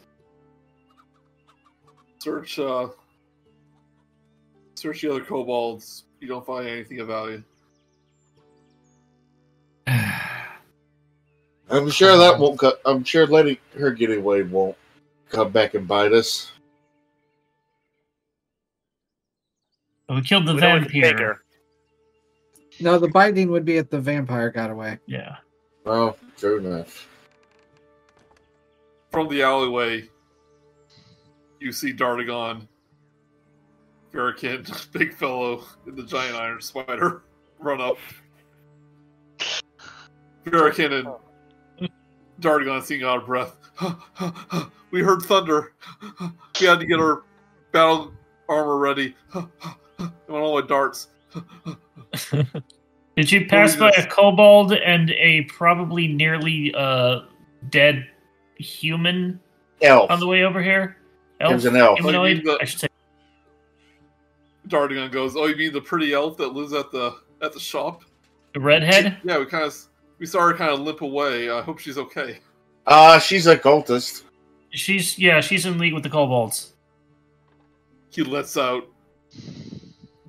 Search, 2.20 2.58
uh, 2.58 2.88
search 4.86 5.02
the 5.02 5.10
other 5.10 5.24
kobolds. 5.24 6.04
You 6.20 6.28
don't 6.28 6.46
find 6.46 6.68
anything 6.68 7.00
of 7.00 7.08
value. 7.08 7.42
I'm 9.88 11.90
sure 11.90 12.16
that 12.16 12.34
um, 12.34 12.40
won't. 12.40 12.58
Co- 12.58 12.76
I'm 12.84 13.02
sure 13.02 13.26
letting 13.26 13.58
her 13.76 13.90
get 13.90 14.16
away 14.16 14.42
won't 14.42 14.76
come 15.30 15.50
back 15.50 15.74
and 15.74 15.88
bite 15.88 16.12
us. 16.12 16.52
we 20.08 20.22
killed 20.22 20.46
the 20.46 20.54
we 20.54 20.60
know 20.60 20.74
we 20.74 20.82
can 20.82 20.92
take 20.92 21.02
vampire. 21.02 21.26
her. 21.26 21.42
No, 22.78 22.98
the 22.98 23.08
biting 23.08 23.50
would 23.50 23.64
be 23.64 23.78
if 23.78 23.90
the 23.90 23.98
vampire 23.98 24.50
got 24.50 24.70
away. 24.70 25.00
Yeah. 25.06 25.36
Oh, 25.84 26.14
true 26.36 26.58
enough. 26.58 27.08
From 29.10 29.28
the 29.28 29.42
alleyway, 29.42 30.08
you 31.58 31.72
see 31.72 31.92
Dardagon, 31.92 32.68
Farrakin, 34.16 34.92
big 34.92 35.14
fellow 35.14 35.64
in 35.86 35.94
the 35.94 36.02
giant 36.02 36.36
iron 36.36 36.60
spider, 36.60 37.22
run 37.58 37.80
up. 37.82 37.98
Farrakin 40.46 41.18
and 41.80 41.90
Dardagon 42.40 42.82
seeing 42.82 43.02
out 43.02 43.18
of 43.18 43.26
breath. 43.26 43.56
we 44.90 45.02
heard 45.02 45.20
thunder. 45.22 45.74
We 46.60 46.66
had 46.66 46.80
to 46.80 46.86
get 46.86 46.98
our 46.98 47.24
battle 47.72 48.12
armor 48.48 48.78
ready. 48.78 49.14
and 49.34 49.48
all 50.30 50.58
my 50.58 50.66
darts. 50.66 51.08
Did 53.16 53.32
you 53.32 53.46
pass 53.46 53.76
by 53.76 53.90
a 53.90 54.06
kobold 54.06 54.72
and 54.72 55.10
a 55.10 55.42
probably 55.42 56.08
nearly 56.08 56.72
uh, 56.74 57.20
dead 57.70 58.06
human 58.58 59.40
Elf. 59.82 60.10
on 60.10 60.20
the 60.20 60.26
way 60.26 60.44
over 60.44 60.62
here? 60.62 60.96
It 61.40 61.52
was 61.52 61.66
an 61.66 61.76
elf. 61.76 61.98
Humanoid? 61.98 62.42
Oh, 62.46 62.52
the- 62.52 62.58
I 62.62 62.64
should 62.64 62.80
say. 62.80 62.88
Dardigan 64.68 65.10
goes, 65.10 65.36
"Oh, 65.36 65.46
you 65.46 65.56
mean 65.56 65.72
the 65.72 65.80
pretty 65.80 66.12
elf 66.12 66.36
that 66.38 66.48
lives 66.48 66.72
at 66.72 66.90
the 66.90 67.16
at 67.42 67.52
the 67.52 67.60
shop?" 67.60 68.02
The 68.54 68.60
redhead? 68.60 69.18
Yeah, 69.24 69.38
we 69.38 69.46
kind 69.46 69.64
of 69.64 69.74
we 70.18 70.26
saw 70.26 70.40
her 70.48 70.54
kind 70.54 70.70
of 70.70 70.80
limp 70.80 71.02
away. 71.02 71.50
I 71.50 71.62
hope 71.62 71.78
she's 71.78 71.98
okay. 71.98 72.38
Uh, 72.86 73.18
she's 73.18 73.46
a 73.46 73.56
cultist. 73.56 74.22
She's 74.70 75.18
yeah, 75.18 75.40
she's 75.40 75.66
in 75.66 75.78
league 75.78 75.94
with 75.94 76.02
the 76.02 76.08
kobolds. 76.10 76.72
He 78.10 78.22
lets 78.22 78.56
out 78.56 78.86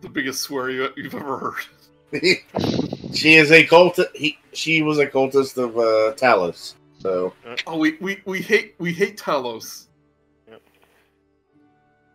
the 0.01 0.09
biggest 0.09 0.41
swear 0.41 0.69
you, 0.69 0.89
you've 0.97 1.15
ever 1.15 1.37
heard. 1.37 1.65
she 3.13 3.35
is 3.35 3.51
a 3.51 3.65
cultist. 3.65 4.13
He, 4.15 4.37
she 4.53 4.81
was 4.81 4.97
a 4.99 5.07
cultist 5.07 5.57
of 5.57 5.77
uh, 5.77 6.15
Talos. 6.15 6.75
So 6.99 7.33
Oh, 7.65 7.77
we, 7.77 7.97
we, 8.01 8.21
we 8.25 8.41
hate 8.41 8.75
we 8.79 8.91
hate 8.93 9.17
Talos. 9.17 9.85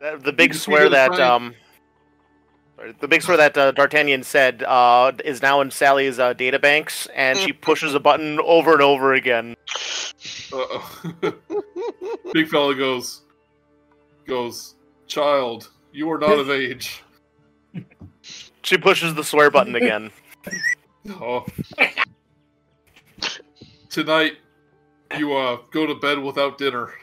That- 0.00 0.22
The 0.24 0.32
big 0.32 0.54
swear 0.54 0.88
that 0.90 1.12
um, 1.20 1.52
sorry, 1.52 1.56
the 3.00 3.08
big 3.08 3.22
swear 3.22 3.36
that 3.36 3.56
uh, 3.56 3.72
D'Artagnan 3.72 4.22
said 4.22 4.62
uh, 4.62 5.12
is 5.24 5.42
now 5.42 5.60
in 5.60 5.70
Sally's 5.70 6.18
uh, 6.18 6.32
data 6.32 6.58
banks, 6.58 7.06
and 7.14 7.38
she 7.38 7.52
pushes 7.52 7.94
a 7.94 8.00
button 8.00 8.40
over 8.40 8.72
and 8.72 8.82
over 8.82 9.14
again. 9.14 9.56
Uh-oh. 10.52 11.10
Big 12.32 12.48
fella 12.48 12.74
goes 12.74 13.22
goes, 14.26 14.74
child, 15.06 15.70
you 15.92 16.10
are 16.10 16.18
not 16.18 16.38
of 16.38 16.50
age. 16.50 17.02
She 18.64 18.78
pushes 18.78 19.12
the 19.14 19.24
swear 19.24 19.50
button 19.50 19.74
again. 19.74 20.12
Oh. 21.10 21.44
Tonight, 23.90 24.34
you 25.18 25.36
uh 25.36 25.58
go 25.72 25.84
to 25.84 25.96
bed 25.96 26.20
without 26.20 26.58
dinner. 26.58 26.94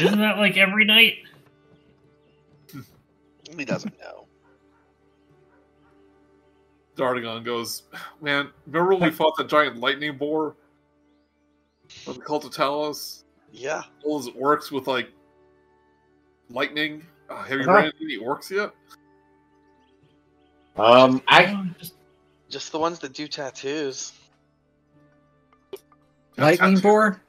Isn't 0.00 0.18
that 0.18 0.38
like 0.38 0.56
every 0.56 0.84
night? 0.84 1.14
He 3.58 3.64
doesn't 3.64 3.98
know. 3.98 4.26
Dardigan 6.96 7.44
goes, 7.44 7.82
man, 8.20 8.50
remember 8.66 8.92
when 8.94 9.02
we 9.02 9.10
fought 9.10 9.36
that 9.38 9.48
giant 9.48 9.78
lightning 9.78 10.16
boar? 10.16 10.54
From 12.04 12.14
the 12.14 12.20
cult 12.20 12.44
of 12.44 12.52
Talos? 12.52 13.24
Yeah. 13.52 13.82
Well, 14.04 14.24
it 14.26 14.36
works 14.36 14.70
with 14.70 14.86
like 14.86 15.10
lightning. 16.50 17.04
Uh, 17.28 17.42
have 17.42 17.58
you 17.58 17.64
Uh-huh. 17.64 17.72
ran 17.72 17.84
into 17.86 18.04
any 18.04 18.18
orcs 18.18 18.50
yet? 18.50 18.72
um, 20.76 21.20
I 21.26 21.46
Oh, 21.52 21.66
just- 21.78 21.94
Just 22.48 22.70
the 22.72 22.78
ones 22.78 22.98
that 23.00 23.12
do 23.12 23.26
tattoos. 23.28 24.12
Lightning 26.36 26.78
boar? 26.78 27.20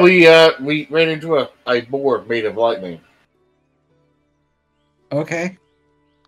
We 0.00 0.26
uh 0.26 0.52
we 0.60 0.86
ran 0.90 1.08
into 1.08 1.36
a, 1.36 1.48
a 1.66 1.80
boar 1.82 2.22
made 2.24 2.44
of 2.44 2.56
lightning. 2.56 3.00
Okay. 5.10 5.56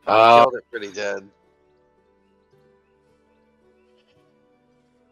Uh, 0.06 0.42
Killed 0.44 0.54
it 0.54 0.64
pretty 0.70 0.92
dead. 0.92 1.28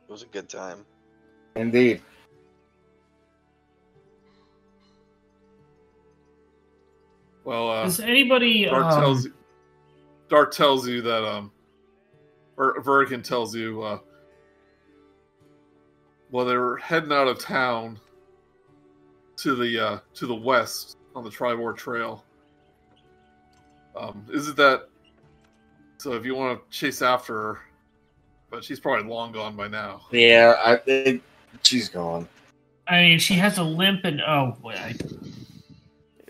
It 0.08 0.10
was 0.10 0.22
a 0.22 0.26
good 0.26 0.48
time. 0.48 0.86
indeed. 1.56 2.00
Well, 7.44 7.70
uh, 7.70 7.84
Does 7.84 8.00
anybody 8.00 8.64
Dart 8.66 8.84
um, 8.84 9.00
tells 9.00 9.24
you, 9.24 9.32
Dart 10.28 10.52
tells 10.52 10.86
you 10.86 11.00
that 11.02 11.24
um, 11.24 11.50
or 12.58 12.82
Vertigan 12.82 13.22
tells 13.22 13.54
you 13.54 13.82
uh, 13.82 13.98
well 16.30 16.44
they're 16.44 16.76
heading 16.76 17.12
out 17.12 17.26
of 17.28 17.38
town 17.38 17.98
to 19.38 19.54
the 19.54 19.78
uh, 19.86 19.98
to 20.14 20.26
the 20.26 20.34
west 20.34 20.96
on 21.14 21.24
the 21.24 21.30
Triboar 21.30 21.76
Trail. 21.76 22.24
Um, 23.96 24.24
is 24.30 24.48
it 24.48 24.56
that? 24.56 24.88
So 25.98 26.12
if 26.12 26.24
you 26.24 26.34
want 26.34 26.60
to 26.60 26.76
chase 26.76 27.02
after 27.02 27.34
her, 27.34 27.60
but 28.50 28.62
she's 28.62 28.78
probably 28.78 29.08
long 29.08 29.32
gone 29.32 29.56
by 29.56 29.68
now. 29.68 30.02
Yeah, 30.12 30.54
I 30.64 30.76
think 30.76 31.22
she's 31.62 31.88
gone. 31.88 32.28
I 32.86 33.00
mean, 33.02 33.18
she 33.18 33.34
has 33.34 33.58
a 33.58 33.62
limp 33.62 34.04
and 34.04 34.20
oh, 34.22 34.56
boy, 34.62 34.70
I, 34.72 34.94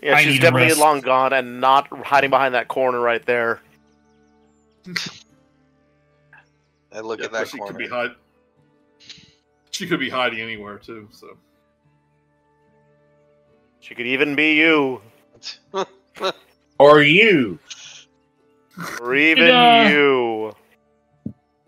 Yeah, 0.01 0.15
I 0.15 0.23
she's 0.23 0.39
definitely 0.39 0.67
rest. 0.69 0.79
long 0.79 0.99
gone 1.01 1.33
and 1.33 1.61
not 1.61 1.87
hiding 2.05 2.29
behind 2.31 2.53
that 2.55 2.67
corner 2.67 2.99
right 2.99 3.25
there. 3.25 3.61
I 6.91 6.99
look 7.01 7.19
Yeah, 7.19 7.25
at 7.25 7.31
that 7.31 7.39
but 7.41 7.47
she 7.47 7.57
corner. 7.59 7.71
could 7.73 7.77
be 7.79 7.87
hide. 7.87 8.11
She 9.71 9.87
could 9.87 9.99
be 9.99 10.09
hiding 10.09 10.41
anywhere 10.41 10.77
too. 10.79 11.07
So 11.11 11.37
She 13.79 13.95
could 13.95 14.07
even 14.07 14.35
be 14.35 14.53
you, 14.55 15.01
Or 16.79 17.01
you? 17.01 17.59
or 19.01 19.15
even 19.15 19.49
uh, 19.51 19.87
you. 19.89 20.55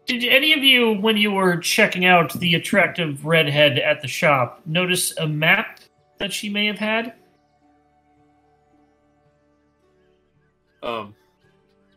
Did 0.05 0.23
any 0.25 0.53
of 0.53 0.63
you, 0.63 0.93
when 0.93 1.17
you 1.17 1.31
were 1.31 1.57
checking 1.57 2.05
out 2.05 2.33
the 2.33 2.55
attractive 2.55 3.25
redhead 3.25 3.79
at 3.79 4.01
the 4.01 4.07
shop, 4.07 4.61
notice 4.65 5.15
a 5.17 5.27
map 5.27 5.79
that 6.19 6.31
she 6.33 6.49
may 6.49 6.65
have 6.67 6.77
had? 6.79 7.13
um, 10.83 11.13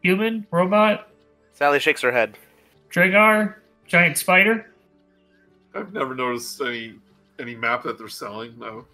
Human, 0.02 0.46
robot, 0.50 1.08
Sally 1.54 1.78
shakes 1.80 2.02
her 2.02 2.12
head. 2.12 2.36
Dragar, 2.90 3.54
giant 3.86 4.18
spider? 4.18 4.70
I've 5.74 5.92
never 5.92 6.14
noticed 6.14 6.60
any 6.60 6.94
any 7.38 7.54
map 7.54 7.82
that 7.84 7.96
they're 7.98 8.08
selling. 8.08 8.58
No. 8.58 8.84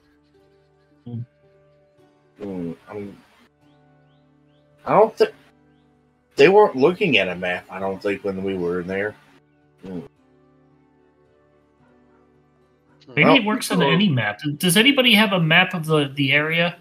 Hmm, 1.05 2.73
I'm- 2.89 3.17
I 4.87 4.95
don't 4.95 5.15
think 5.17 5.31
they 6.37 6.49
weren't 6.49 6.75
looking 6.77 7.19
at 7.19 7.29
a 7.29 7.35
map. 7.37 7.67
I 7.71 7.79
don't 7.79 8.03
think 8.03 8.25
when 8.25 8.43
we 8.43 8.57
were 8.57 8.81
in 8.81 8.87
there. 8.87 9.15
Mm. 9.85 9.91
Hmm. 9.91 10.07
Maybe 13.09 13.25
Well, 13.25 13.37
it 13.37 13.41
oh, 13.43 13.47
works 13.47 13.71
on 13.71 13.83
any 13.83 14.09
map. 14.09 14.41
Does 14.59 14.77
anybody 14.77 15.15
have 15.15 15.33
a 15.33 15.41
map 15.41 15.75
of 15.75 15.85
the, 15.85 16.11
the 16.15 16.33
area? 16.33 16.77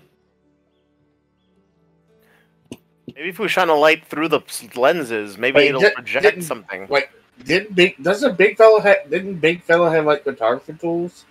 Maybe 3.15 3.29
if 3.29 3.39
we 3.39 3.47
shine 3.49 3.67
a 3.69 3.75
light 3.75 4.05
through 4.05 4.29
the 4.29 4.41
lenses, 4.75 5.37
maybe 5.37 5.57
Wait, 5.57 5.69
it'll 5.69 5.81
di- 5.81 5.89
project 5.91 6.23
didn't- 6.23 6.43
something. 6.43 6.87
Wait, 6.87 7.05
didn't 7.43 7.75
big 7.75 8.01
doesn't 8.03 8.37
big 8.37 8.55
fellow 8.57 8.79
have 8.79 9.09
didn't 9.09 9.35
big 9.35 9.63
fella 9.63 9.89
have 9.89 10.05
like 10.05 10.23
photography 10.23 10.73
tools? 10.73 11.25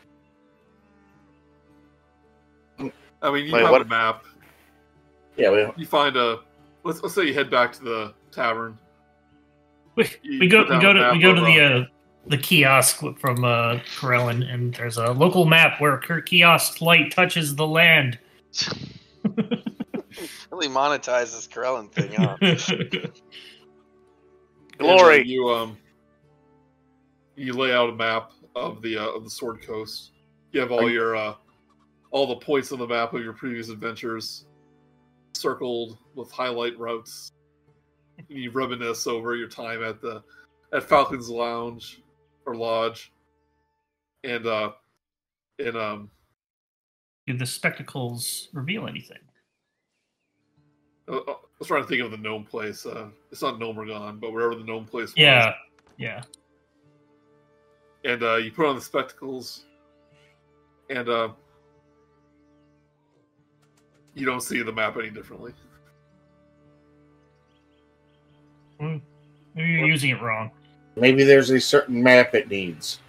I 3.22 3.32
mean, 3.32 3.46
you 3.46 3.52
Wait, 3.52 3.62
have 3.62 3.70
what- 3.70 3.82
a 3.82 3.86
map. 3.86 4.24
Yeah, 5.36 5.50
well, 5.50 5.72
You 5.76 5.86
find 5.86 6.16
a. 6.16 6.40
Let's 6.84 7.00
let's 7.02 7.14
say 7.14 7.24
you 7.26 7.34
head 7.34 7.50
back 7.50 7.72
to 7.74 7.84
the 7.84 8.14
tavern. 8.32 8.76
We, 9.94 10.08
we 10.24 10.48
go 10.48 10.62
we 10.62 10.80
go 10.80 10.92
to 10.92 11.10
we 11.12 11.20
go 11.20 11.34
to 11.34 11.40
the 11.40 11.60
uh, 11.60 11.84
the 12.26 12.38
kiosk 12.38 12.98
from 13.18 13.44
uh, 13.44 13.78
Corellin, 13.98 14.42
and 14.52 14.74
there's 14.74 14.96
a 14.96 15.12
local 15.12 15.44
map 15.44 15.80
where 15.80 16.00
her 16.08 16.20
kiosk 16.20 16.80
light 16.80 17.12
touches 17.12 17.54
the 17.54 17.66
land. 17.66 18.18
really 20.50 20.68
monetize 20.68 21.34
this 21.34 21.46
Corellin 21.46 21.90
thing, 21.92 22.12
huh? 22.12 22.36
And, 24.80 24.88
uh, 24.88 24.96
Glory. 24.96 25.26
you 25.26 25.48
um. 25.48 25.76
You 27.36 27.52
lay 27.52 27.72
out 27.72 27.88
a 27.90 27.94
map 27.94 28.32
of 28.56 28.82
the 28.82 28.96
uh, 28.98 29.08
of 29.10 29.24
the 29.24 29.30
Sword 29.30 29.62
Coast. 29.64 30.12
You 30.52 30.60
have 30.60 30.72
all 30.72 30.86
Are- 30.86 30.90
your 30.90 31.14
uh, 31.16 31.34
all 32.10 32.26
the 32.26 32.36
points 32.36 32.72
on 32.72 32.78
the 32.78 32.86
map 32.86 33.12
of 33.14 33.22
your 33.22 33.32
previous 33.32 33.68
adventures 33.68 34.46
circled 35.34 35.98
with 36.14 36.30
highlight 36.30 36.78
routes. 36.78 37.32
You 38.28 38.50
reminisce 38.50 39.06
over 39.06 39.36
your 39.36 39.48
time 39.48 39.82
at 39.84 40.00
the 40.00 40.22
at 40.72 40.82
Falcon's 40.82 41.30
Lounge 41.30 42.02
or 42.46 42.56
Lodge, 42.56 43.12
and 44.24 44.46
uh, 44.46 44.72
and 45.58 45.76
um, 45.76 46.10
Do 47.26 47.34
the 47.36 47.46
spectacles 47.46 48.48
reveal 48.52 48.86
anything? 48.88 49.18
uh, 51.08 51.20
I 51.26 51.36
was 51.58 51.68
trying 51.68 51.82
to 51.82 51.88
think 51.88 52.02
of 52.02 52.10
the 52.10 52.16
gnome 52.16 52.44
place. 52.44 52.84
Uh, 52.86 53.08
it's 53.30 53.42
not 53.42 53.58
Gnomengarde, 53.58 54.20
but 54.20 54.32
wherever 54.32 54.54
the 54.54 54.64
gnome 54.64 54.84
place 54.84 55.08
was. 55.08 55.14
Yeah, 55.16 55.54
yeah. 55.96 56.22
and 58.04 58.22
uh, 58.22 58.36
you 58.36 58.50
put 58.50 58.66
on 58.66 58.74
the 58.74 58.80
spectacles, 58.82 59.64
and 60.90 61.08
uh, 61.08 61.28
you 64.18 64.26
don't 64.26 64.40
see 64.42 64.62
the 64.62 64.72
map 64.72 64.96
any 64.96 65.10
differently. 65.10 65.52
Hmm. 68.80 68.96
Maybe 69.54 69.70
you're 69.72 69.86
using 69.86 70.10
it 70.10 70.20
wrong. 70.22 70.50
maybe 70.96 71.22
there's 71.24 71.50
a 71.50 71.60
certain 71.60 72.02
map 72.02 72.34
it 72.34 72.48
needs. 72.50 73.00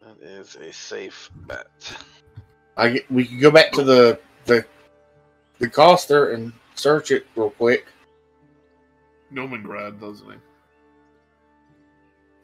that 0.00 0.20
is 0.22 0.56
a 0.56 0.72
safe 0.72 1.30
bet. 1.46 1.68
I 2.76 2.90
get- 2.90 3.10
we 3.10 3.24
can 3.24 3.38
go 3.40 3.50
back 3.50 3.70
to 3.72 3.82
the 3.84 4.20
the 4.46 4.64
the 5.58 5.68
Coster 5.68 6.30
and 6.32 6.52
search 6.74 7.10
it 7.12 7.26
real 7.36 7.50
quick. 7.50 7.86
Gnomengarde, 9.32 10.00
doesn't 10.00 10.26
he? 10.28 10.34
At 10.34 10.40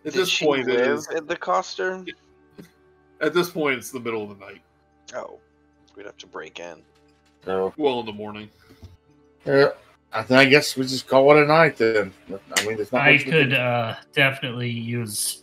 Did 0.04 0.12
this 0.14 0.28
she 0.28 0.46
point, 0.46 0.68
it 0.68 0.78
live 0.78 0.98
is, 0.98 1.08
at 1.08 1.26
the 1.28 1.36
Coster? 1.36 2.04
at 3.20 3.34
this 3.34 3.50
point, 3.50 3.76
it's 3.78 3.90
the 3.90 4.00
middle 4.00 4.22
of 4.30 4.38
the 4.38 4.44
night. 4.46 4.62
Oh, 5.14 5.38
we'd 5.96 6.06
have 6.06 6.16
to 6.18 6.26
break 6.26 6.60
in. 6.60 6.82
So, 7.44 7.72
Well, 7.76 8.00
in 8.00 8.06
the 8.06 8.12
morning. 8.12 8.50
yeah, 9.46 9.68
I 10.12 10.22
think 10.22 10.38
I 10.38 10.44
guess 10.44 10.76
we 10.76 10.84
just 10.84 11.06
call 11.06 11.36
it 11.36 11.42
a 11.42 11.46
night 11.46 11.76
then. 11.76 12.12
I 12.56 12.64
mean, 12.66 12.76
there's 12.76 12.92
not 12.92 13.02
I 13.02 13.12
much 13.12 13.24
we 13.26 13.30
could 13.32 13.50
can- 13.50 13.60
uh, 13.60 13.96
definitely 14.12 14.70
use. 14.70 15.42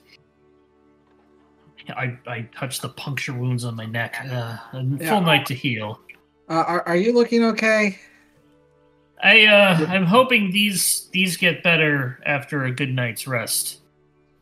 I 1.89 2.17
I 2.27 2.41
touched 2.53 2.81
the 2.81 2.89
puncture 2.89 3.33
wounds 3.33 3.63
on 3.63 3.75
my 3.75 3.85
neck. 3.85 4.17
Uh, 4.23 4.57
a 4.73 4.83
Yeah. 4.99 5.09
full 5.09 5.21
night 5.21 5.45
to 5.47 5.53
heal. 5.53 5.99
Uh, 6.49 6.63
are, 6.67 6.81
are 6.87 6.95
you 6.97 7.13
looking 7.13 7.43
okay? 7.45 7.97
I 9.23 9.45
uh, 9.45 9.85
I'm 9.89 10.05
hoping 10.05 10.51
these 10.51 11.07
these 11.11 11.37
get 11.37 11.63
better 11.63 12.19
after 12.25 12.65
a 12.65 12.71
good 12.71 12.93
night's 12.93 13.25
rest. 13.27 13.79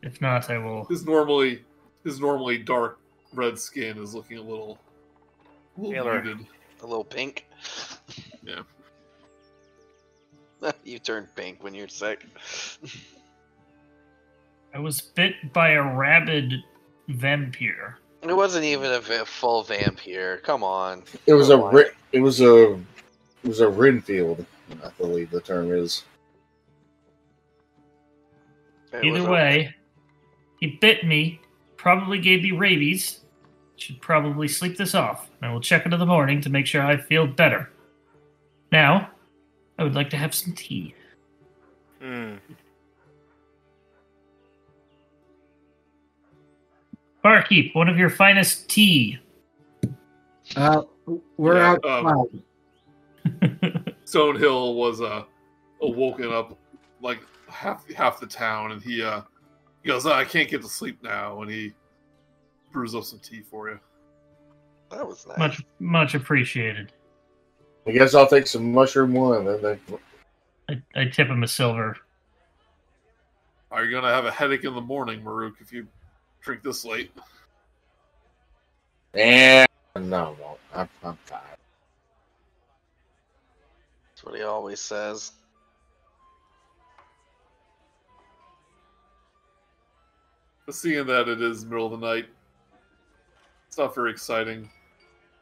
If 0.02 0.20
not, 0.20 0.50
I 0.50 0.58
will. 0.58 0.84
His 0.86 1.04
normally, 1.06 1.62
his 2.04 2.20
normally 2.20 2.58
dark 2.58 2.98
red 3.32 3.58
skin 3.58 3.96
is 3.98 4.14
looking 4.14 4.38
a 4.38 4.42
little, 4.42 4.78
a 5.76 5.80
little 5.80 5.92
Taylor. 5.92 6.22
muted. 6.22 6.46
A 6.82 6.86
little 6.86 7.04
pink. 7.04 7.46
Yeah. 8.42 8.62
you 10.84 10.98
turn 10.98 11.28
pink 11.36 11.62
when 11.62 11.74
you're 11.74 11.88
sick. 11.88 12.24
I 14.74 14.78
was 14.78 15.00
bit 15.00 15.34
by 15.52 15.70
a 15.70 15.82
rabid 15.82 16.52
vampire. 17.08 17.98
It 18.22 18.32
wasn't 18.34 18.64
even 18.64 18.90
a 18.92 19.00
va- 19.00 19.24
full 19.24 19.62
vampire. 19.62 20.38
Come 20.38 20.62
on. 20.64 21.04
It 21.26 21.32
was 21.34 21.48
a 21.50 21.56
on. 21.58 21.74
ri- 21.74 21.90
it 22.12 22.20
was 22.20 22.40
a 22.40 22.72
it 22.72 23.48
was 23.48 23.60
a 23.60 23.68
Renfield, 23.68 24.44
I 24.84 24.90
believe 24.98 25.30
the 25.30 25.40
term 25.40 25.72
is. 25.72 26.02
It 28.92 29.10
was 29.12 29.20
Either 29.20 29.28
a- 29.28 29.32
way, 29.32 29.74
he 30.60 30.78
bit 30.80 31.04
me. 31.04 31.40
Probably 31.76 32.18
gave 32.18 32.42
me 32.42 32.50
rabies. 32.52 33.20
Should 33.76 34.00
probably 34.00 34.48
sleep 34.48 34.76
this 34.78 34.94
off. 34.94 35.30
I 35.42 35.52
will 35.52 35.60
check 35.60 35.84
into 35.84 35.96
the 35.98 36.06
morning 36.06 36.40
to 36.42 36.50
make 36.50 36.66
sure 36.66 36.82
I 36.82 36.96
feel 36.96 37.26
better. 37.26 37.70
Now, 38.72 39.10
I 39.78 39.84
would 39.84 39.94
like 39.94 40.08
to 40.10 40.16
have 40.16 40.34
some 40.34 40.54
tea. 40.54 40.94
Hmm. 42.00 42.36
Barkeep, 47.22 47.74
one 47.74 47.88
of 47.88 47.98
your 47.98 48.10
finest 48.10 48.68
tea. 48.68 49.18
Uh, 50.54 50.82
we're 51.36 51.56
Yeah, 51.56 51.76
out. 51.84 52.06
um. 52.06 52.42
Stonehill 54.04 54.76
was 54.76 55.00
uh 55.00 55.24
awoken 55.82 56.30
up 56.32 56.56
like 57.02 57.18
half 57.48 57.90
half 57.92 58.20
the 58.20 58.26
town, 58.26 58.70
and 58.72 58.80
he 58.80 59.02
uh 59.02 59.22
he 59.82 59.88
goes, 59.88 60.06
"I 60.06 60.24
can't 60.24 60.48
get 60.48 60.62
to 60.62 60.68
sleep 60.68 61.02
now," 61.02 61.42
and 61.42 61.50
he 61.50 61.74
brews 62.72 62.94
up 62.94 63.04
some 63.04 63.18
tea 63.18 63.40
for 63.40 63.68
you. 63.68 63.80
That 64.90 65.06
was 65.06 65.26
nice. 65.26 65.38
much, 65.38 65.64
much 65.78 66.14
appreciated. 66.14 66.92
I 67.86 67.92
guess 67.92 68.14
I'll 68.14 68.28
take 68.28 68.46
some 68.46 68.72
mushroom 68.72 69.14
one 69.14 69.46
and 69.46 69.64
then 69.64 69.78
I, 70.68 70.82
I 70.94 71.04
tip 71.06 71.28
him 71.28 71.42
a 71.42 71.48
silver. 71.48 71.96
Are 73.70 73.84
you 73.84 73.90
gonna 73.90 74.12
have 74.12 74.24
a 74.24 74.30
headache 74.30 74.64
in 74.64 74.74
the 74.74 74.80
morning, 74.80 75.22
Murook, 75.22 75.54
if 75.60 75.72
you 75.72 75.86
drink 76.40 76.62
this 76.62 76.84
late? 76.84 77.12
Yeah, 79.14 79.66
no, 79.96 80.16
I 80.16 80.42
won't. 80.42 80.60
I'm, 80.74 80.88
I'm 81.04 81.18
fine. 81.24 81.40
That's 84.08 84.24
what 84.24 84.36
he 84.36 84.42
always 84.42 84.80
says. 84.80 85.32
But 90.64 90.74
seeing 90.74 91.06
that 91.06 91.28
it 91.28 91.40
is 91.40 91.64
middle 91.64 91.92
of 91.92 92.00
the 92.00 92.06
night, 92.06 92.26
it's 93.76 93.78
not 93.78 93.94
very 93.94 94.10
exciting. 94.10 94.70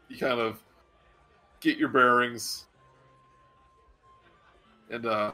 You 0.09 0.19
kind 0.19 0.41
of 0.41 0.61
get 1.61 1.79
your 1.79 1.89
bearings 1.89 2.65
and 4.91 5.07
uh 5.07 5.31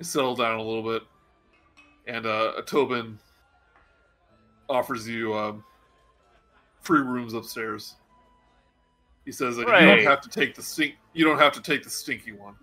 settle 0.00 0.34
down 0.34 0.58
a 0.58 0.62
little 0.62 0.82
bit. 0.82 1.02
And 2.06 2.24
uh 2.24 2.62
Tobin 2.64 3.18
offers 4.70 5.06
you 5.06 5.34
um 5.34 5.62
free 6.80 7.02
rooms 7.02 7.34
upstairs. 7.34 7.96
He 9.26 9.32
says 9.32 9.56
that 9.56 9.66
you 9.66 9.86
don't 9.86 10.04
have 10.04 10.22
to 10.22 10.30
take 10.30 10.54
the 10.54 10.62
stink 10.62 10.94
you 11.12 11.26
don't 11.26 11.38
have 11.38 11.52
to 11.52 11.60
take 11.60 11.84
the 11.84 11.90
stinky 11.90 12.32
one. 12.32 12.54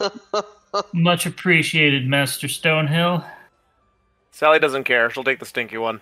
Much 0.94 1.26
appreciated, 1.26 2.06
Master 2.08 2.46
Stonehill. 2.46 3.22
Sally 4.30 4.58
doesn't 4.58 4.84
care. 4.84 5.10
She'll 5.10 5.24
take 5.24 5.40
the 5.40 5.44
stinky 5.44 5.76
one. 5.76 6.00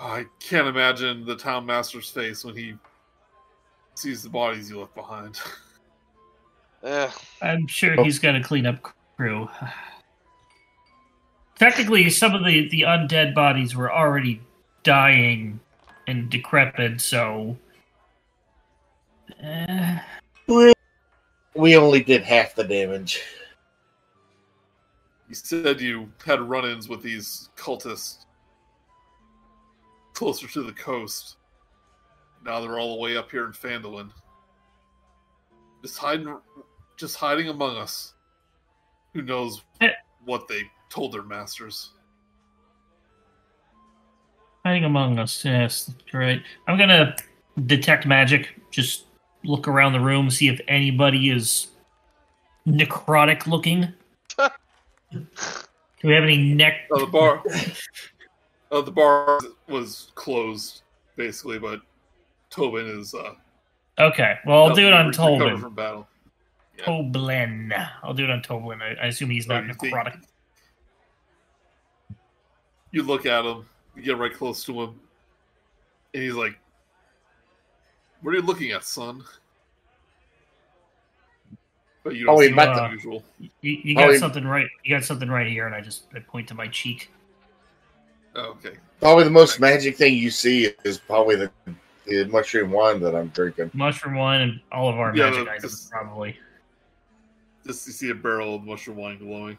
I 0.00 0.24
can't 0.40 0.66
imagine 0.66 1.26
the 1.26 1.36
town 1.36 1.66
master's 1.66 2.08
face 2.08 2.42
when 2.44 2.56
he 2.56 2.74
sees 3.94 4.22
the 4.22 4.30
bodies 4.30 4.70
you 4.70 4.80
left 4.80 4.94
behind. 4.94 5.38
Eh, 6.82 7.10
I'm 7.42 7.66
sure 7.66 8.02
he's 8.02 8.18
got 8.18 8.34
a 8.34 8.42
cleanup 8.42 8.78
crew. 9.18 9.50
Technically, 11.58 12.08
some 12.08 12.34
of 12.34 12.42
the, 12.42 12.70
the 12.70 12.86
undead 12.88 13.34
bodies 13.34 13.76
were 13.76 13.92
already 13.92 14.40
dying 14.82 15.60
and 16.06 16.30
decrepit, 16.30 17.02
so. 17.02 17.54
Eh, 19.42 19.98
We 21.54 21.76
only 21.76 22.02
did 22.02 22.22
half 22.22 22.54
the 22.54 22.64
damage. 22.64 23.20
you 25.28 25.34
said 25.34 25.82
you 25.82 26.10
had 26.24 26.40
run-ins 26.40 26.88
with 26.88 27.02
these 27.02 27.50
cultists 27.58 28.24
closer 30.20 30.46
to 30.46 30.62
the 30.62 30.72
coast. 30.72 31.36
Now 32.44 32.60
they're 32.60 32.78
all 32.78 32.94
the 32.94 33.00
way 33.00 33.16
up 33.16 33.30
here 33.30 33.46
in 33.46 33.52
Phandalin. 33.52 34.10
Just 35.80 35.96
hiding, 35.96 36.36
just 36.98 37.16
hiding 37.16 37.48
among 37.48 37.78
us. 37.78 38.12
Who 39.14 39.22
knows 39.22 39.62
what 40.26 40.46
they 40.46 40.64
told 40.90 41.12
their 41.12 41.22
masters? 41.22 41.92
hiding 44.62 44.84
among 44.84 45.18
us, 45.18 45.42
yes, 45.42 45.86
that's 45.86 46.12
right. 46.12 46.42
I'm 46.68 46.76
gonna 46.76 47.16
detect 47.64 48.04
magic, 48.04 48.60
just 48.70 49.06
look 49.42 49.66
around 49.66 49.94
the 49.94 50.00
room, 50.00 50.28
see 50.28 50.48
if 50.48 50.60
anybody 50.68 51.30
is 51.30 51.68
necrotic 52.66 53.46
looking. 53.46 53.90
Do 54.36 55.28
we 56.04 56.12
have 56.12 56.24
any 56.24 56.52
neck? 56.52 56.88
Oh, 56.90 57.00
the 57.00 57.06
bar. 57.06 57.42
oh, 58.70 58.82
the 58.82 58.90
bar 58.90 59.38
was 59.68 60.10
closed 60.14 60.82
basically, 61.16 61.58
but 61.58 61.80
Tobin 62.50 62.86
is. 62.86 63.14
Uh, 63.14 63.34
Okay, 63.98 64.38
well, 64.46 64.64
I'll 64.68 64.74
do 64.74 64.86
it 64.86 64.92
on 64.94 65.08
recovered 65.08 65.38
Tobin. 65.40 65.58
from 65.60 65.74
battle. 65.74 66.08
Yeah. 66.78 66.84
Toblin. 66.86 67.74
I'll 68.02 68.14
do 68.14 68.24
it 68.24 68.30
on 68.30 68.40
Toblin. 68.40 68.80
I, 68.80 68.94
I 68.94 69.06
assume 69.08 69.28
he's 69.28 69.46
not 69.46 69.64
Oh, 69.64 69.66
you 69.66 69.74
think- 69.74 69.94
necrotic. 69.94 70.22
You 72.92 73.02
look 73.02 73.26
at 73.26 73.44
him, 73.44 73.66
you 73.94 74.02
get 74.02 74.16
right 74.16 74.32
close 74.32 74.64
to 74.64 74.80
him, 74.82 74.98
and 76.14 76.22
he's 76.22 76.32
like, 76.34 76.58
"What 78.22 78.32
are 78.32 78.36
you 78.38 78.42
looking 78.42 78.70
at, 78.72 78.82
son?" 78.84 79.22
But 82.02 82.16
you 82.16 82.24
don't 82.24 82.36
Oh, 82.36 82.40
he 82.40 82.48
see 82.48 82.54
meant 82.54 82.74
the 82.74 82.88
usual. 82.90 83.22
You, 83.38 83.50
you 83.60 83.94
Oh, 83.98 84.00
got 84.06 84.12
he- 84.12 84.18
something 84.18 84.44
right. 84.46 84.66
You 84.82 84.96
got 84.96 85.04
something 85.04 85.28
right 85.28 85.46
here, 85.46 85.66
and 85.66 85.74
I 85.74 85.80
just 85.82 86.04
I 86.16 86.20
point 86.20 86.48
to 86.48 86.54
my 86.54 86.66
cheek. 86.68 87.10
Oh, 88.36 88.50
okay. 88.50 88.76
Probably 89.00 89.24
the 89.24 89.30
most 89.30 89.58
magic 89.60 89.96
thing 89.96 90.14
you 90.14 90.30
see 90.30 90.72
is 90.84 90.98
probably 90.98 91.36
the, 91.36 91.50
the 92.06 92.24
mushroom 92.26 92.70
wine 92.70 93.00
that 93.00 93.14
I'm 93.16 93.28
drinking. 93.28 93.70
Mushroom 93.74 94.14
wine 94.16 94.40
and 94.42 94.60
all 94.70 94.88
of 94.88 94.96
our 94.98 95.14
Yeah, 95.16 95.30
magic 95.30 95.44
but 95.46 95.52
items, 95.54 95.62
this- 95.72 95.90
probably. 95.90 96.36
Just 97.66 97.86
you 97.86 97.92
see 97.92 98.10
a 98.10 98.14
barrel 98.14 98.54
of 98.56 98.64
mushroom 98.64 98.96
wine 98.96 99.18
glowing. 99.18 99.58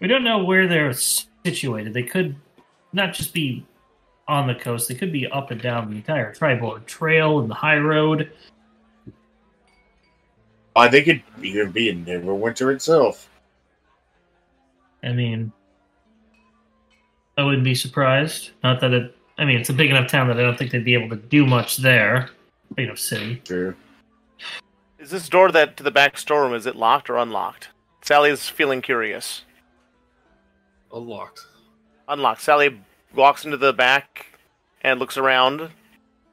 We 0.00 0.08
don't 0.08 0.24
know 0.24 0.44
where 0.44 0.66
they're 0.66 0.92
situated. 0.92 1.94
They 1.94 2.02
could 2.02 2.34
not 2.92 3.14
just 3.14 3.32
be 3.32 3.64
on 4.28 4.46
the 4.46 4.54
coast. 4.54 4.88
They 4.88 4.94
could 4.94 5.12
be 5.12 5.26
up 5.28 5.50
and 5.50 5.60
down 5.62 5.90
the 5.90 5.96
entire 5.96 6.34
Triboar 6.34 6.84
Trail 6.86 7.40
and 7.40 7.48
the 7.50 7.54
high 7.54 7.78
road. 7.78 8.30
I 10.76 10.88
think 10.88 11.08
it 11.08 11.22
even 11.42 11.70
be 11.70 11.88
in 11.88 12.04
Neverwinter 12.04 12.74
itself. 12.74 13.28
I 15.02 15.12
mean, 15.12 15.52
I 17.36 17.42
wouldn't 17.42 17.64
be 17.64 17.74
surprised. 17.74 18.50
Not 18.62 18.80
that 18.80 18.92
it. 18.92 19.16
I 19.38 19.44
mean, 19.44 19.58
it's 19.58 19.70
a 19.70 19.74
big 19.74 19.90
enough 19.90 20.10
town 20.10 20.28
that 20.28 20.38
I 20.38 20.42
don't 20.42 20.58
think 20.58 20.70
they'd 20.70 20.84
be 20.84 20.94
able 20.94 21.08
to 21.10 21.16
do 21.16 21.46
much 21.46 21.78
there. 21.78 22.30
Big 22.74 22.86
enough 22.86 22.98
city. 22.98 23.40
Sure. 23.46 23.74
Is 24.98 25.10
this 25.10 25.28
door 25.28 25.50
that 25.50 25.76
to 25.78 25.82
the 25.82 25.90
back 25.90 26.16
storeroom 26.18 26.54
is 26.54 26.66
it 26.66 26.76
locked 26.76 27.10
or 27.10 27.16
unlocked? 27.16 27.70
Sally's 28.02 28.48
feeling 28.48 28.82
curious. 28.82 29.42
Unlocked. 30.92 31.40
Unlocked. 32.08 32.42
Sally 32.42 32.80
walks 33.14 33.44
into 33.44 33.56
the 33.56 33.72
back 33.72 34.38
and 34.82 34.98
looks 35.00 35.16
around, 35.16 35.70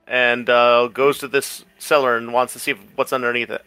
and 0.08 0.50
uh, 0.50 0.88
goes 0.88 1.20
to 1.20 1.28
this 1.28 1.64
cellar 1.78 2.18
and 2.18 2.34
wants 2.34 2.54
to 2.54 2.60
see 2.60 2.74
what's 2.96 3.14
underneath 3.14 3.50
it. 3.50 3.64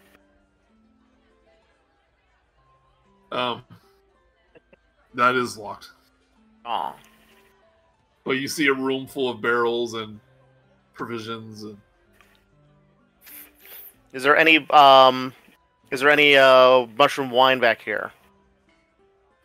Um, 3.30 3.62
that 5.14 5.34
is 5.34 5.56
locked. 5.56 5.90
Aw. 6.64 6.94
But 8.24 8.32
you 8.32 8.48
see 8.48 8.68
a 8.68 8.74
room 8.74 9.06
full 9.06 9.28
of 9.28 9.40
barrels 9.40 9.94
and 9.94 10.20
provisions 10.94 11.62
and 11.64 11.76
Is 14.12 14.22
there 14.22 14.36
any 14.36 14.68
um 14.70 15.32
is 15.90 16.00
there 16.00 16.10
any 16.10 16.36
uh 16.36 16.86
mushroom 16.98 17.30
wine 17.30 17.58
back 17.60 17.82
here? 17.82 18.12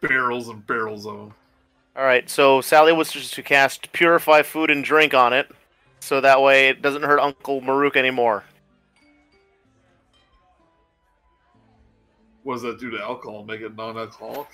barrels 0.01 0.47
and 0.49 0.65
barrels 0.67 1.07
of 1.07 1.17
them. 1.17 1.33
All 1.95 2.03
right, 2.03 2.29
so 2.29 2.61
Sally 2.61 2.93
wishes 2.93 3.31
to 3.31 3.41
cast 3.41 3.91
purify 3.93 4.43
food 4.43 4.69
and 4.69 4.83
drink 4.83 5.15
on 5.15 5.33
it, 5.33 5.49
so 5.99 6.21
that 6.21 6.39
way 6.39 6.69
it 6.69 6.83
doesn't 6.83 7.01
hurt 7.01 7.19
Uncle 7.19 7.61
Murook 7.61 7.95
anymore. 7.97 8.43
What 12.43 12.53
does 12.53 12.61
that 12.61 12.79
do 12.79 12.91
to 12.91 13.01
alcohol? 13.01 13.43
Make 13.43 13.61
it 13.61 13.75
non-alcoholic? 13.75 14.47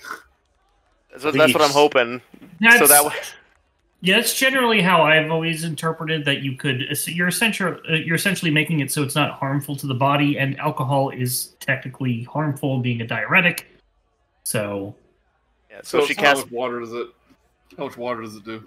So 1.18 1.30
that's 1.30 1.52
what 1.52 1.62
I'm 1.62 1.70
hoping. 1.70 2.22
That's, 2.60 2.78
So 2.78 2.86
that 2.86 3.04
way, 3.04 3.12
yeah, 4.04 4.16
that's 4.16 4.34
generally 4.34 4.82
how 4.82 5.00
I've 5.02 5.30
always 5.30 5.64
interpreted 5.64 6.26
that 6.26 6.42
you 6.42 6.58
could. 6.58 6.86
You're 7.06 7.28
essentially 7.28 8.04
you're 8.04 8.16
essentially 8.16 8.50
making 8.50 8.80
it 8.80 8.92
so 8.92 9.02
it's 9.02 9.14
not 9.14 9.32
harmful 9.32 9.74
to 9.76 9.86
the 9.86 9.94
body, 9.94 10.38
and 10.38 10.60
alcohol 10.60 11.08
is 11.08 11.56
technically 11.58 12.24
harmful, 12.24 12.80
being 12.80 13.00
a 13.00 13.06
diuretic. 13.06 13.66
So 14.42 14.94
yeah, 15.70 15.78
so, 15.82 16.00
So, 16.00 16.06
she 16.06 16.12
how 16.12 16.22
casts 16.22 16.44
much 16.44 16.52
water 16.52 16.80
does 16.80 16.92
it? 16.92 17.06
How 17.78 17.84
much 17.84 17.96
water 17.96 18.20
does 18.20 18.36
it 18.36 18.44
do? 18.44 18.66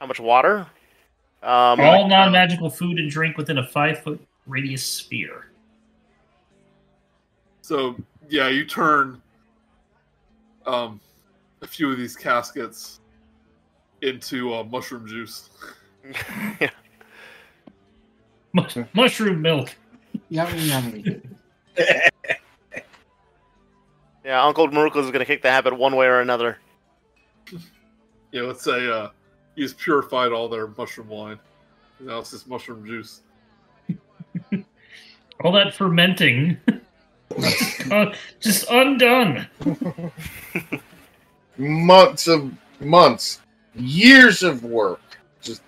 how 0.00 0.06
much 0.08 0.18
water? 0.18 0.66
Um, 1.44 1.80
all 1.80 2.08
non-magical 2.08 2.70
food 2.70 2.98
and 2.98 3.08
drink 3.08 3.36
within 3.38 3.58
a 3.58 3.66
five 3.66 4.00
foot 4.00 4.20
radius 4.46 4.82
sphere. 4.84 5.46
So 7.62 7.94
yeah, 8.28 8.48
you 8.48 8.64
turn 8.64 9.22
um 10.66 11.00
a 11.64 11.66
few 11.66 11.90
of 11.90 11.98
these 11.98 12.14
caskets 12.14 13.00
into 14.02 14.54
uh, 14.54 14.62
mushroom 14.64 15.08
juice. 15.08 15.48
Mush- 18.52 18.76
mushroom 18.92 19.42
milk. 19.42 19.74
Yummy, 20.28 20.68
yummy. 20.68 21.20
yeah, 24.24 24.44
Uncle 24.44 24.68
Murook 24.68 24.94
is 24.94 25.06
going 25.06 25.18
to 25.18 25.24
kick 25.24 25.42
the 25.42 25.50
habit 25.50 25.76
one 25.76 25.96
way 25.96 26.06
or 26.06 26.20
another. 26.20 26.58
Yeah, 28.30 28.42
let's 28.42 28.62
say 28.62 28.88
uh, 28.88 29.08
you 29.56 29.64
just 29.64 29.78
purified 29.78 30.30
all 30.30 30.48
their 30.48 30.68
mushroom 30.68 31.08
wine. 31.08 31.40
Now 31.98 32.18
it's 32.18 32.30
just 32.30 32.46
mushroom 32.46 32.86
juice. 32.86 33.22
All 35.42 35.52
that 35.52 35.74
fermenting. 35.74 36.58
Uh, 37.90 38.14
just 38.40 38.66
undone. 38.70 39.48
Months 41.58 42.26
of 42.28 42.52
months, 42.80 43.40
years 43.74 44.42
of 44.42 44.64
work. 44.64 45.00
Just 45.40 45.62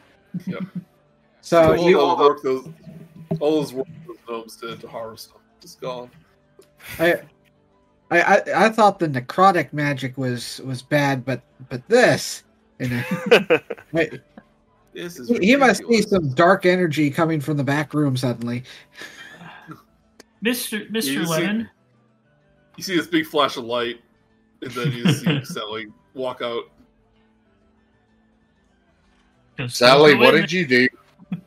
yeah. 0.47 0.59
So 1.43 1.77
all 1.77 1.89
you 1.89 2.01
all, 2.01 2.19
work 2.19 2.43
those 2.43 2.69
all 3.39 3.61
those 3.61 3.73
work 3.73 3.87
those 4.09 4.17
gnomes 4.29 4.57
did 4.57 4.81
to 4.81 4.89
harvest 4.89 5.29
them 5.33 5.41
is 5.63 5.77
gone. 5.77 6.11
I, 6.99 7.21
I, 8.11 8.21
I, 8.21 8.43
I 8.67 8.69
thought 8.71 8.99
the 8.99 9.07
necrotic 9.07 9.73
magic 9.73 10.19
was 10.19 10.61
was 10.65 10.83
bad, 10.83 11.25
but 11.25 11.43
but 11.69 11.87
this, 11.87 12.43
you 12.81 12.89
know, 12.89 13.03
wait, 13.93 14.21
This 14.93 15.21
is 15.21 15.29
he 15.29 15.39
he 15.47 15.57
must 15.57 15.87
see 15.87 16.03
some 16.03 16.31
dark 16.31 16.67
energy 16.67 17.11
coming 17.13 17.41
from 17.41 17.57
the 17.57 17.65
back 17.65 17.95
room 17.95 18.17
suddenly. 18.17 18.65
Mr. 20.45 20.91
Mr. 20.91 21.05
You 21.13 21.27
see- 21.27 21.67
You 22.77 22.83
see 22.83 22.97
this 22.97 23.07
big 23.07 23.25
flash 23.27 23.57
of 23.57 23.65
light, 23.65 24.01
and 24.63 24.71
then 24.73 24.93
you 24.93 25.13
see 25.13 25.45
Sally 25.45 25.87
walk 26.15 26.43
out. 26.43 26.65
Sally, 29.69 30.15
what 30.15 30.33
did 30.33 30.53
you 30.53 30.67
do? 30.67 30.89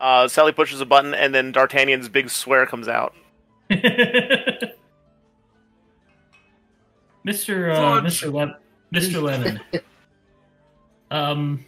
Uh, 0.00 0.28
Sally 0.28 0.52
pushes 0.52 0.82
a 0.82 0.84
button, 0.84 1.14
and 1.14 1.34
then 1.34 1.50
D'Artagnan's 1.50 2.10
big 2.10 2.28
swear 2.28 2.66
comes 2.66 2.88
out. 2.88 3.14
Mr. 3.70 4.74
Uh, 7.26 8.02
Mr. 8.02 8.30
Le- 8.30 8.58
Mr. 8.92 9.22
Lemon. 9.22 9.58
um. 11.10 11.64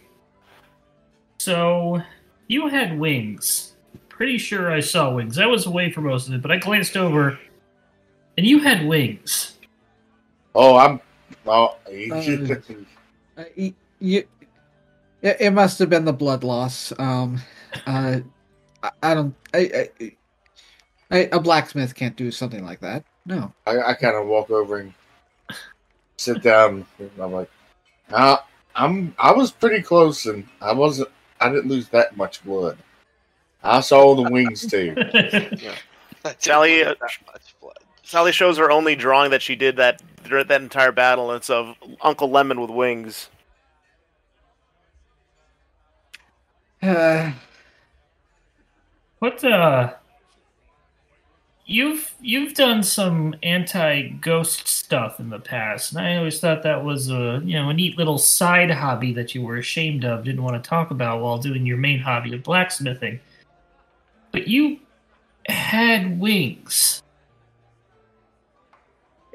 So 1.39 1.99
you 2.47 2.67
had 2.67 2.99
wings. 2.99 3.73
Pretty 4.09 4.37
sure 4.37 4.71
I 4.71 4.81
saw 4.81 5.11
wings. 5.15 5.39
I 5.39 5.47
was 5.47 5.65
away 5.65 5.91
for 5.91 6.01
most 6.01 6.27
of 6.27 6.35
it, 6.35 6.41
but 6.43 6.51
I 6.51 6.57
glanced 6.57 6.95
over, 6.95 7.39
and 8.37 8.45
you 8.45 8.59
had 8.59 8.87
wings. 8.87 9.57
Oh, 10.55 10.77
I'm. 10.77 11.01
Oh, 11.45 11.77
Uh, 13.37 13.43
y- 13.57 13.73
you, 13.99 14.23
it, 15.21 15.37
it 15.39 15.51
must 15.51 15.79
have 15.79 15.89
been 15.89 16.05
the 16.05 16.13
blood 16.13 16.43
loss. 16.43 16.93
Um, 16.99 17.41
uh, 17.85 18.19
I, 18.83 18.91
I 19.03 19.13
don't. 19.13 19.35
I, 19.53 19.89
I, 19.99 20.11
I, 21.11 21.17
a 21.31 21.39
blacksmith 21.39 21.95
can't 21.95 22.15
do 22.15 22.31
something 22.31 22.63
like 22.63 22.79
that. 22.81 23.03
No. 23.25 23.53
I, 23.65 23.79
I 23.79 23.93
kind 23.93 24.15
of 24.15 24.27
walk 24.27 24.49
over 24.49 24.77
and 24.77 24.93
sit 26.17 26.41
down. 26.41 26.85
And 26.99 27.11
I'm 27.19 27.31
like, 27.31 27.49
uh, 28.11 28.37
I'm. 28.75 29.15
I 29.17 29.31
was 29.31 29.51
pretty 29.51 29.81
close, 29.81 30.25
and 30.25 30.47
I 30.61 30.73
wasn't. 30.73 31.09
I 31.39 31.49
didn't 31.49 31.67
lose 31.67 31.87
that 31.89 32.17
much 32.17 32.43
blood. 32.43 32.77
I 33.63 33.79
saw 33.81 34.15
the 34.15 34.23
wings 34.23 34.65
too. 34.65 34.95
I 35.13 35.21
didn't 35.21 35.61
Sally, 36.39 36.83
uh, 36.83 36.95
that 36.99 37.11
much 37.25 37.55
blood. 37.61 37.77
Sally 38.07 38.31
shows 38.31 38.57
her 38.57 38.71
only 38.71 38.95
drawing 38.95 39.31
that 39.31 39.41
she 39.41 39.57
did 39.57 39.75
that 39.75 40.01
that 40.29 40.61
entire 40.61 40.93
battle, 40.93 41.33
it's 41.33 41.49
of 41.49 41.75
Uncle 42.01 42.31
Lemon 42.31 42.61
with 42.61 42.69
wings. 42.69 43.29
Uh, 46.81 47.33
What 49.19 49.43
uh 49.43 49.93
You've 51.65 52.13
you've 52.21 52.53
done 52.53 52.81
some 52.81 53.35
anti-ghost 53.43 54.69
stuff 54.69 55.19
in 55.19 55.29
the 55.29 55.39
past, 55.39 55.91
and 55.91 55.99
I 55.99 56.15
always 56.15 56.39
thought 56.39 56.63
that 56.63 56.85
was 56.85 57.09
a 57.09 57.41
you 57.43 57.59
know 57.59 57.71
a 57.71 57.73
neat 57.73 57.97
little 57.97 58.17
side 58.17 58.71
hobby 58.71 59.11
that 59.15 59.35
you 59.35 59.41
were 59.41 59.57
ashamed 59.57 60.05
of, 60.05 60.23
didn't 60.23 60.43
want 60.43 60.63
to 60.63 60.69
talk 60.69 60.91
about 60.91 61.19
while 61.21 61.39
doing 61.39 61.65
your 61.65 61.75
main 61.75 61.99
hobby 61.99 62.33
of 62.33 62.43
blacksmithing. 62.43 63.19
But 64.31 64.47
you 64.47 64.79
had 65.49 66.17
wings. 66.21 67.03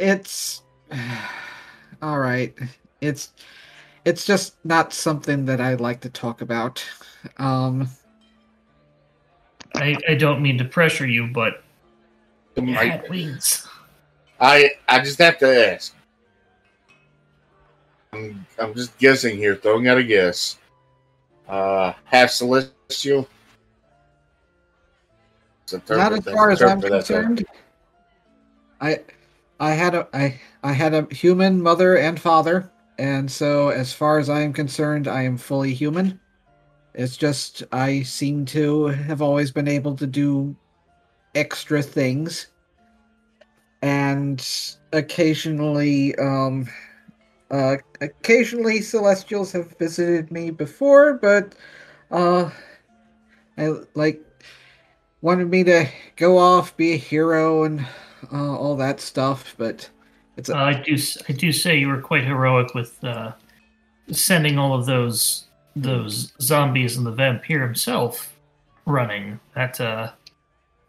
It's 0.03 0.63
all 2.03 2.19
right. 2.19 2.55
It's 3.01 3.33
it's 4.05 4.27
just 4.27 4.57
not 4.65 4.93
something 4.93 5.45
that 5.47 5.61
I 5.61 5.75
like 5.75 6.01
to 6.01 6.11
talk 6.11 6.41
about. 6.41 6.85
Um, 7.39 7.89
I, 9.77 9.97
I 10.09 10.15
don't 10.15 10.43
mean 10.43 10.59
to 10.59 10.65
pressure 10.65 11.07
you, 11.07 11.29
but 11.29 11.63
you 12.57 12.77
I, 12.77 13.03
wings. 13.09 13.67
I 14.41 14.73
I 14.89 14.99
just 15.01 15.19
have 15.19 15.39
to 15.39 15.73
ask. 15.73 15.95
I'm, 18.13 18.45
I'm 18.59 18.75
just 18.75 18.99
guessing 18.99 19.39
here, 19.39 19.57
throwing 19.57 19.89
out 19.89 19.99
a 19.99 20.05
guess. 20.05 20.59
Uh, 21.49 21.93
half 22.05 22.31
celestial. 22.31 23.29
It's 25.63 25.73
a 25.73 25.79
term 25.81 25.99
not 25.99 26.13
as 26.13 26.25
far 26.25 26.51
as 26.51 26.61
I'm 26.61 26.81
for 26.81 26.91
that 26.91 27.07
concerned. 27.07 27.45
I 28.81 29.01
I 29.63 29.75
had 29.75 29.95
a 29.95 30.09
I 30.13 30.41
I 30.65 30.73
had 30.73 30.93
a 30.93 31.07
human 31.15 31.63
mother 31.63 31.97
and 31.97 32.19
father, 32.19 32.69
and 32.99 33.31
so 33.31 33.69
as 33.69 33.93
far 33.93 34.19
as 34.19 34.29
I 34.29 34.41
am 34.41 34.53
concerned, 34.53 35.07
I 35.07 35.23
am 35.23 35.39
fully 35.39 35.73
human. 35.73 36.19
It's 36.95 37.17
just 37.17 37.63
I 37.71 38.03
seem 38.03 38.45
to 38.47 38.87
have 38.87 39.23
always 39.23 39.53
been 39.53 39.69
able 39.69 39.95
to 39.99 40.07
do 40.09 40.57
extra 41.37 41.81
things, 41.81 42.49
and 43.83 44.45
occasionally, 44.93 46.17
um, 46.17 46.69
uh, 47.53 47.77
occasionally 48.01 48.81
celestials 48.81 49.53
have 49.53 49.79
visited 49.79 50.33
me 50.33 50.51
before, 50.51 51.15
but 51.15 51.55
uh, 52.11 52.51
I 53.57 53.75
like 53.95 54.21
wanted 55.21 55.51
me 55.51 55.63
to 55.63 55.87
go 56.17 56.37
off, 56.37 56.77
be 56.77 56.95
a 56.95 56.97
hero, 56.97 57.63
and 57.63 57.87
uh, 58.33 58.57
all 58.57 58.77
that 58.77 59.01
stuff. 59.01 59.55
But 59.59 59.89
it's 60.37 60.51
Uh, 60.51 60.57
I 60.57 60.75
do 60.75 60.95
s- 60.95 61.19
I 61.29 61.33
do 61.33 61.53
say 61.53 61.79
you 61.79 61.89
were 61.89 62.01
quite 62.01 62.25
heroic 62.25 62.75
with 62.75 63.03
uh, 63.05 63.33
sending 64.11 64.59
all 64.59 64.75
of 64.75 64.87
those 64.87 65.47
those 65.75 66.33
zombies 66.41 66.97
and 66.99 67.07
the 67.07 67.11
vampire 67.13 67.63
himself 67.63 68.35
running. 68.87 69.41
That 69.55 69.81
uh, 69.81 70.13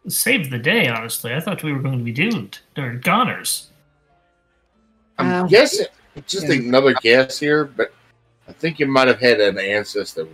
saved 0.08 0.52
the 0.52 0.58
day. 0.60 0.88
Honestly, 0.88 1.34
I 1.34 1.40
thought 1.40 1.64
we 1.64 1.72
were 1.74 1.80
going 1.80 1.98
to 1.98 2.04
be 2.04 2.12
doomed 2.12 2.60
or 2.78 2.96
goners. 2.96 3.68
I'm 5.18 5.44
Um, 5.44 5.48
guessing, 5.48 5.86
just 6.28 6.48
yeah. 6.48 6.56
another 6.56 6.94
guess 7.02 7.40
here, 7.40 7.66
but 7.66 7.94
I 8.48 8.52
think 8.52 8.80
you 8.80 8.88
might 8.88 9.08
have 9.08 9.20
had 9.20 9.40
an 9.40 9.60
ancestor 9.60 10.28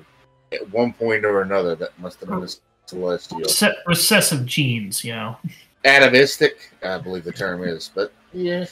at 0.51 0.67
one 0.71 0.93
point 0.93 1.25
or 1.25 1.41
another 1.41 1.75
that 1.75 1.99
must 1.99 2.21
have 2.21 2.29
been 2.29 2.43
a 2.43 2.47
celestial. 2.87 3.41
Recessive 3.85 4.45
genes, 4.45 5.03
you 5.03 5.11
know. 5.13 5.37
Atavistic, 5.85 6.71
I 6.83 6.97
believe 6.97 7.23
the 7.23 7.31
term 7.31 7.63
is, 7.63 7.89
but 7.93 8.11
yeah. 8.33 8.65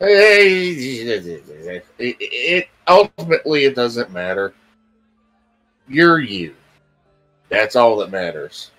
It, 0.00 1.84
it 1.98 2.68
ultimately 2.88 3.64
it 3.64 3.74
doesn't 3.74 4.10
matter. 4.10 4.52
You're 5.88 6.20
you. 6.20 6.54
That's 7.48 7.76
all 7.76 7.96
that 7.98 8.10
matters. 8.10 8.70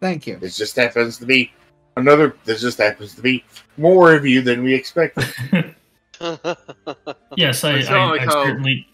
Thank 0.00 0.26
you. 0.26 0.38
It 0.40 0.50
just 0.50 0.76
happens 0.76 1.18
to 1.18 1.26
be 1.26 1.52
another. 1.96 2.36
There 2.44 2.56
just 2.56 2.78
happens 2.78 3.14
to 3.14 3.22
be 3.22 3.44
more 3.76 4.14
of 4.14 4.26
you 4.26 4.42
than 4.42 4.62
we 4.62 4.74
expected. 4.74 5.24
Yes, 7.36 7.64
I, 7.64 7.76
It's 7.76 7.88
I, 7.88 8.04
like 8.04 8.20
I 8.20 8.24
how- 8.24 8.44
certainly. 8.44 8.86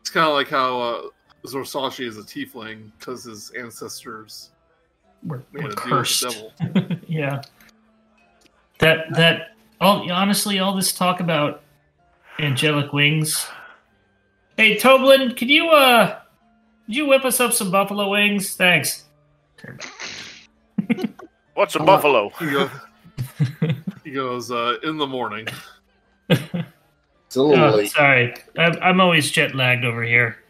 It's 0.00 0.10
kind 0.10 0.28
of 0.28 0.34
like 0.34 0.48
how 0.48 0.80
uh, 0.80 1.02
Zorsashi 1.44 2.06
is 2.06 2.18
a 2.18 2.22
tiefling 2.22 2.92
because 2.98 3.24
his 3.24 3.50
ancestors 3.58 4.51
We're, 5.24 5.38
made 5.38 5.44
we're 5.52 5.58
a 5.58 5.62
deal 5.62 5.68
with 5.68 5.76
cursed. 5.76 6.44
yeah. 7.08 7.42
That 8.78 9.06
that 9.14 9.50
all 9.80 10.10
honestly, 10.10 10.58
all 10.58 10.74
this 10.74 10.92
talk 10.92 11.20
about 11.20 11.62
angelic 12.38 12.92
wings. 12.92 13.46
Hey 14.56 14.76
Toblin, 14.76 15.34
could 15.34 15.48
you 15.48 15.68
uh 15.70 16.18
could 16.86 16.96
you 16.96 17.06
whip 17.06 17.24
us 17.24 17.38
up 17.40 17.52
some 17.52 17.70
buffalo 17.70 18.08
wings? 18.10 18.54
Thanks. 18.54 19.04
What's 21.54 21.76
a 21.76 21.80
Oh, 21.80 21.84
buffalo? 21.86 22.30
He 22.40 22.50
goes, 22.50 22.70
he 24.04 24.10
goes 24.10 24.50
uh, 24.50 24.76
in 24.82 24.96
the 24.98 25.06
morning. 25.06 25.46
It's 26.28 27.36
a 27.36 27.42
little 27.42 27.64
Oh, 27.64 27.76
late. 27.76 27.90
sorry, 27.90 28.34
I'm, 28.58 28.74
I'm 28.82 29.00
always 29.00 29.30
jet 29.30 29.54
lagged 29.54 29.84
over 29.84 30.02
here. 30.02 30.41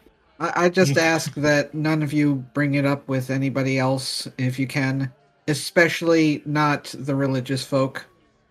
I, 0.43 0.65
I 0.65 0.69
just 0.69 0.97
ask 1.13 1.33
that 1.35 1.73
none 1.73 2.03
of 2.03 2.11
you 2.11 2.35
bring 2.53 2.75
it 2.75 2.85
up 2.85 3.07
with 3.07 3.29
anybody 3.29 3.79
else 3.79 4.27
if 4.37 4.59
you 4.59 4.67
can, 4.67 5.11
especially 5.47 6.43
not 6.45 6.93
the 6.97 7.15
religious 7.15 7.63
folk. 7.63 8.05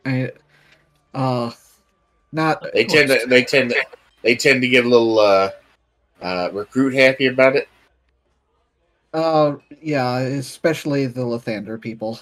I, 0.06 0.32
uh, 1.14 1.50
not 2.32 2.64
They 2.72 2.84
tend 2.84 3.08
to. 3.10 3.26
They 3.26 3.44
tend 3.44 3.70
to. 3.70 3.84
They 4.22 4.36
tend 4.36 4.62
to 4.62 4.68
get 4.68 4.86
a 4.86 4.88
little 4.88 5.18
uh, 5.18 5.50
uh, 6.22 6.48
recruit 6.52 6.94
happy 6.94 7.26
about 7.26 7.56
it. 7.56 7.68
Uh, 9.12 9.56
yeah, 9.82 10.18
especially 10.18 11.06
the 11.06 11.20
Lathander 11.20 11.78
people. 11.78 12.18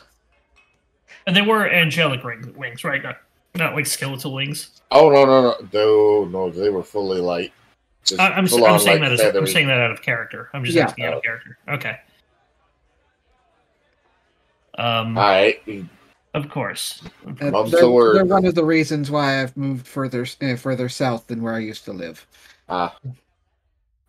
And 1.26 1.36
they 1.36 1.42
were 1.42 1.68
angelic 1.68 2.24
ring, 2.24 2.52
wings, 2.56 2.82
right? 2.82 3.02
Not 3.02 3.18
not 3.54 3.74
like 3.74 3.86
skeletal 3.86 4.34
wings. 4.34 4.80
Oh 4.90 5.10
no 5.10 5.24
no 5.24 5.42
no 5.42 5.54
no 5.72 6.24
no! 6.24 6.50
They 6.50 6.70
were 6.70 6.82
fully 6.82 7.20
light. 7.20 7.52
Just 8.04 8.20
I, 8.20 8.28
I'm, 8.28 8.38
I'm 8.40 8.48
saying 8.48 9.00
like, 9.02 9.10
that 9.10 9.12
as, 9.12 9.36
I'm 9.36 9.46
saying 9.46 9.66
that 9.68 9.78
out 9.78 9.90
of 9.90 10.02
character. 10.02 10.48
I'm 10.54 10.64
just 10.64 10.76
Yeah. 10.76 10.84
asking 10.84 11.04
out 11.04 11.14
of 11.14 11.22
character. 11.22 11.58
Okay. 11.68 11.98
Um, 14.78 15.18
All 15.18 15.24
right, 15.24 15.60
of 16.32 16.48
course. 16.48 17.02
Uh, 17.40 17.50
Mum's 17.50 17.72
they're, 17.72 17.82
the 17.82 17.90
word. 17.90 18.16
they're 18.16 18.24
one 18.24 18.46
of 18.46 18.54
the 18.54 18.64
reasons 18.64 19.10
why 19.10 19.42
I've 19.42 19.54
moved 19.56 19.86
further 19.86 20.24
uh, 20.40 20.56
further 20.56 20.88
south 20.88 21.26
than 21.26 21.42
where 21.42 21.54
I 21.54 21.58
used 21.58 21.84
to 21.84 21.92
live. 21.92 22.26
ah, 22.68 22.96
And 23.04 23.14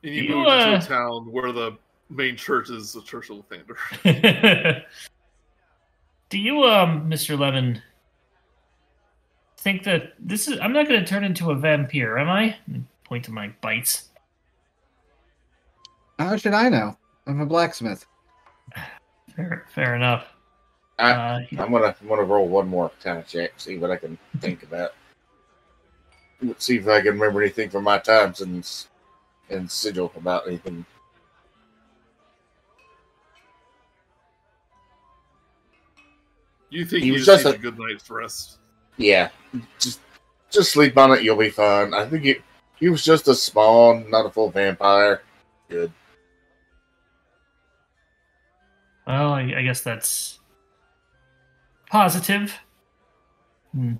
you, 0.03 0.24
You, 0.24 0.36
moved 0.36 0.50
into 0.50 0.74
uh, 0.74 0.78
a 0.78 0.82
town 0.82 1.32
where 1.32 1.52
the 1.52 1.78
main 2.10 2.38
church 2.38 2.70
is 2.70 2.94
the 2.94 3.02
Church 3.02 3.30
of 3.30 3.44
Lathander. 3.50 4.84
Do 6.30 6.38
you, 6.38 6.64
um, 6.64 7.10
Mr. 7.10 7.38
Levin, 7.38 7.82
think 9.58 9.84
that 9.84 10.14
this 10.20 10.48
is? 10.48 10.60
I'm 10.60 10.72
not 10.72 10.88
going 10.88 11.02
to 11.02 11.06
turn 11.06 11.26
into 11.26 11.52
a 11.52 11.56
vampire, 11.56 12.18
am 12.18 12.30
I? 12.30 12.56
Point 13.11 13.25
to 13.25 13.31
my 13.33 13.49
bites. 13.59 14.07
How 16.17 16.38
should 16.38 16.53
I 16.53 16.69
know? 16.69 16.98
I'm 17.27 17.41
a 17.41 17.45
blacksmith. 17.45 18.06
Fair, 19.35 19.65
fair 19.75 19.95
enough. 19.95 20.27
I, 20.98 21.11
Uh, 21.11 21.40
I'm 21.59 21.72
gonna 21.73 21.93
I'm 21.99 22.07
gonna 22.07 22.23
roll 22.23 22.48
one 22.48 22.69
more 22.69 22.90
kind 23.03 23.17
of 23.19 23.27
check, 23.27 23.51
see 23.57 23.77
what 23.77 23.91
I 23.91 23.98
can 23.98 24.17
think 24.40 24.64
about. 24.64 24.91
Let's 26.41 26.64
see 26.64 26.77
if 26.77 26.88
I 26.88 27.01
can 27.01 27.19
remember 27.19 27.41
anything 27.41 27.69
from 27.69 27.83
my 27.83 27.98
times 27.98 28.40
in 28.40 28.64
and 29.49 29.69
Sigil 29.69 30.14
about 30.15 30.48
anything. 30.48 30.85
You 36.69 36.85
think 36.85 37.01
He 37.01 37.07
you 37.07 37.14
was 37.15 37.25
just 37.25 37.43
just 37.43 37.45
need 37.45 37.56
a- 37.56 37.67
a 37.67 37.72
good 37.72 37.77
night's 37.77 38.09
rest? 38.09 38.59
Yeah, 38.95 39.31
just 39.80 39.99
just 40.49 40.72
sleep 40.72 40.98
on 40.98 41.11
it. 41.11 41.23
You'll 41.23 41.35
be 41.35 41.49
fine. 41.49 41.93
I 41.93 42.06
think 42.06 42.23
he 42.23 42.38
he 42.82 42.90
was 42.90 43.03
just 43.03 43.27
a 43.30 43.35
spawn, 43.35 44.10
not 44.10 44.26
a 44.26 44.30
full 44.30 44.50
vampire. 44.50 45.22
Good. 45.69 45.93
well, 49.08 49.34
I, 49.34 49.53
I 49.58 49.61
guess 49.61 49.82
that's 49.82 50.40
positive. 51.90 52.60
Hmm. 53.74 53.93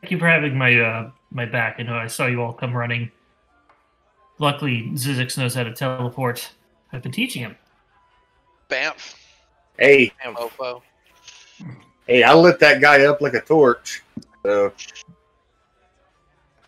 Thank 0.00 0.10
you 0.10 0.18
for 0.18 0.26
having 0.26 0.58
my 0.58 0.78
uh, 0.78 1.10
my 1.30 1.46
back. 1.46 1.76
I 1.78 1.84
know 1.84 1.94
I 1.94 2.08
saw 2.08 2.26
you 2.26 2.42
all 2.42 2.52
come 2.52 2.76
running. 2.76 3.10
Luckily, 4.38 4.90
Zyzzyx 4.94 5.38
knows 5.38 5.54
how 5.54 5.62
to 5.62 5.72
teleport. 5.72 6.50
I've 6.92 7.02
been 7.02 7.12
teaching 7.12 7.42
him. 7.42 7.56
Bamf. 8.68 9.14
Hey 9.78 10.12
Bamf. 10.24 10.34
Mofo. 10.34 10.82
hey, 12.08 12.24
I 12.24 12.34
lit 12.34 12.58
that 12.58 12.80
guy 12.80 13.04
up 13.04 13.20
like 13.20 13.34
a 13.34 13.40
torch. 13.40 14.02
So 14.44 14.72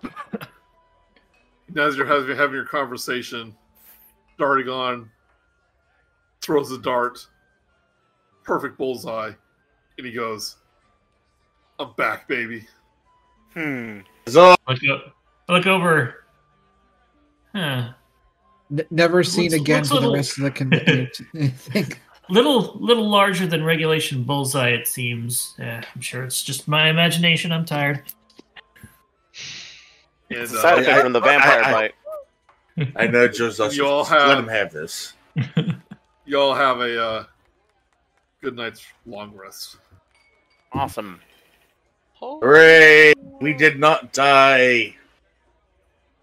As 1.78 1.96
you're 1.96 2.06
having, 2.06 2.36
having 2.36 2.54
your 2.54 2.64
conversation, 2.66 3.54
Dardagon 4.38 5.08
throws 6.40 6.70
a 6.70 6.78
dart, 6.78 7.26
perfect 8.44 8.78
bullseye, 8.78 9.32
and 9.98 10.06
he 10.06 10.12
goes, 10.12 10.56
"I'm 11.78 11.92
back, 11.96 12.28
baby." 12.28 12.66
Hmm. 13.54 14.00
so 14.26 14.54
Look, 14.68 14.78
look 15.48 15.66
over. 15.66 16.24
Huh. 17.54 17.92
N- 18.70 18.86
never 18.90 19.22
seen 19.22 19.50
Looks- 19.52 19.60
again 19.62 19.76
looks 19.82 19.88
for 19.90 20.00
the 20.00 20.12
rest 20.12 20.38
of 20.38 20.44
the 20.44 20.50
community. 21.32 21.94
Little, 22.30 22.78
little 22.80 23.06
larger 23.10 23.46
than 23.46 23.62
regulation 23.64 24.22
bullseye. 24.22 24.70
It 24.70 24.88
seems. 24.88 25.54
Eh, 25.58 25.82
I'm 25.94 26.00
sure 26.00 26.24
it's 26.24 26.42
just 26.42 26.66
my 26.66 26.88
imagination. 26.88 27.52
I'm 27.52 27.66
tired. 27.66 28.02
And 30.30 30.38
It's 30.40 30.52
a 30.52 30.58
side 30.60 30.78
uh, 30.78 30.82
effect 30.82 31.02
from 31.02 31.12
the 31.12 31.20
vampire 31.20 31.62
I- 31.62 31.68
I- 31.68 31.72
bite. 31.72 31.94
I 32.96 33.06
know 33.06 33.28
Joseph. 33.28 33.76
You 33.76 33.86
all 33.86 34.04
have, 34.04 34.20
let 34.28 34.28
have- 34.30 34.38
him 34.44 34.48
have 34.48 34.72
this. 34.72 35.12
y'all 36.24 36.54
have 36.54 36.80
a 36.80 37.02
uh, 37.04 37.24
good 38.42 38.56
night's 38.56 38.84
long 39.06 39.32
rest. 39.36 39.76
Awesome. 40.72 41.20
Hooray! 42.20 43.12
We 43.40 43.52
did 43.52 43.78
not 43.78 44.12
die. 44.12 44.96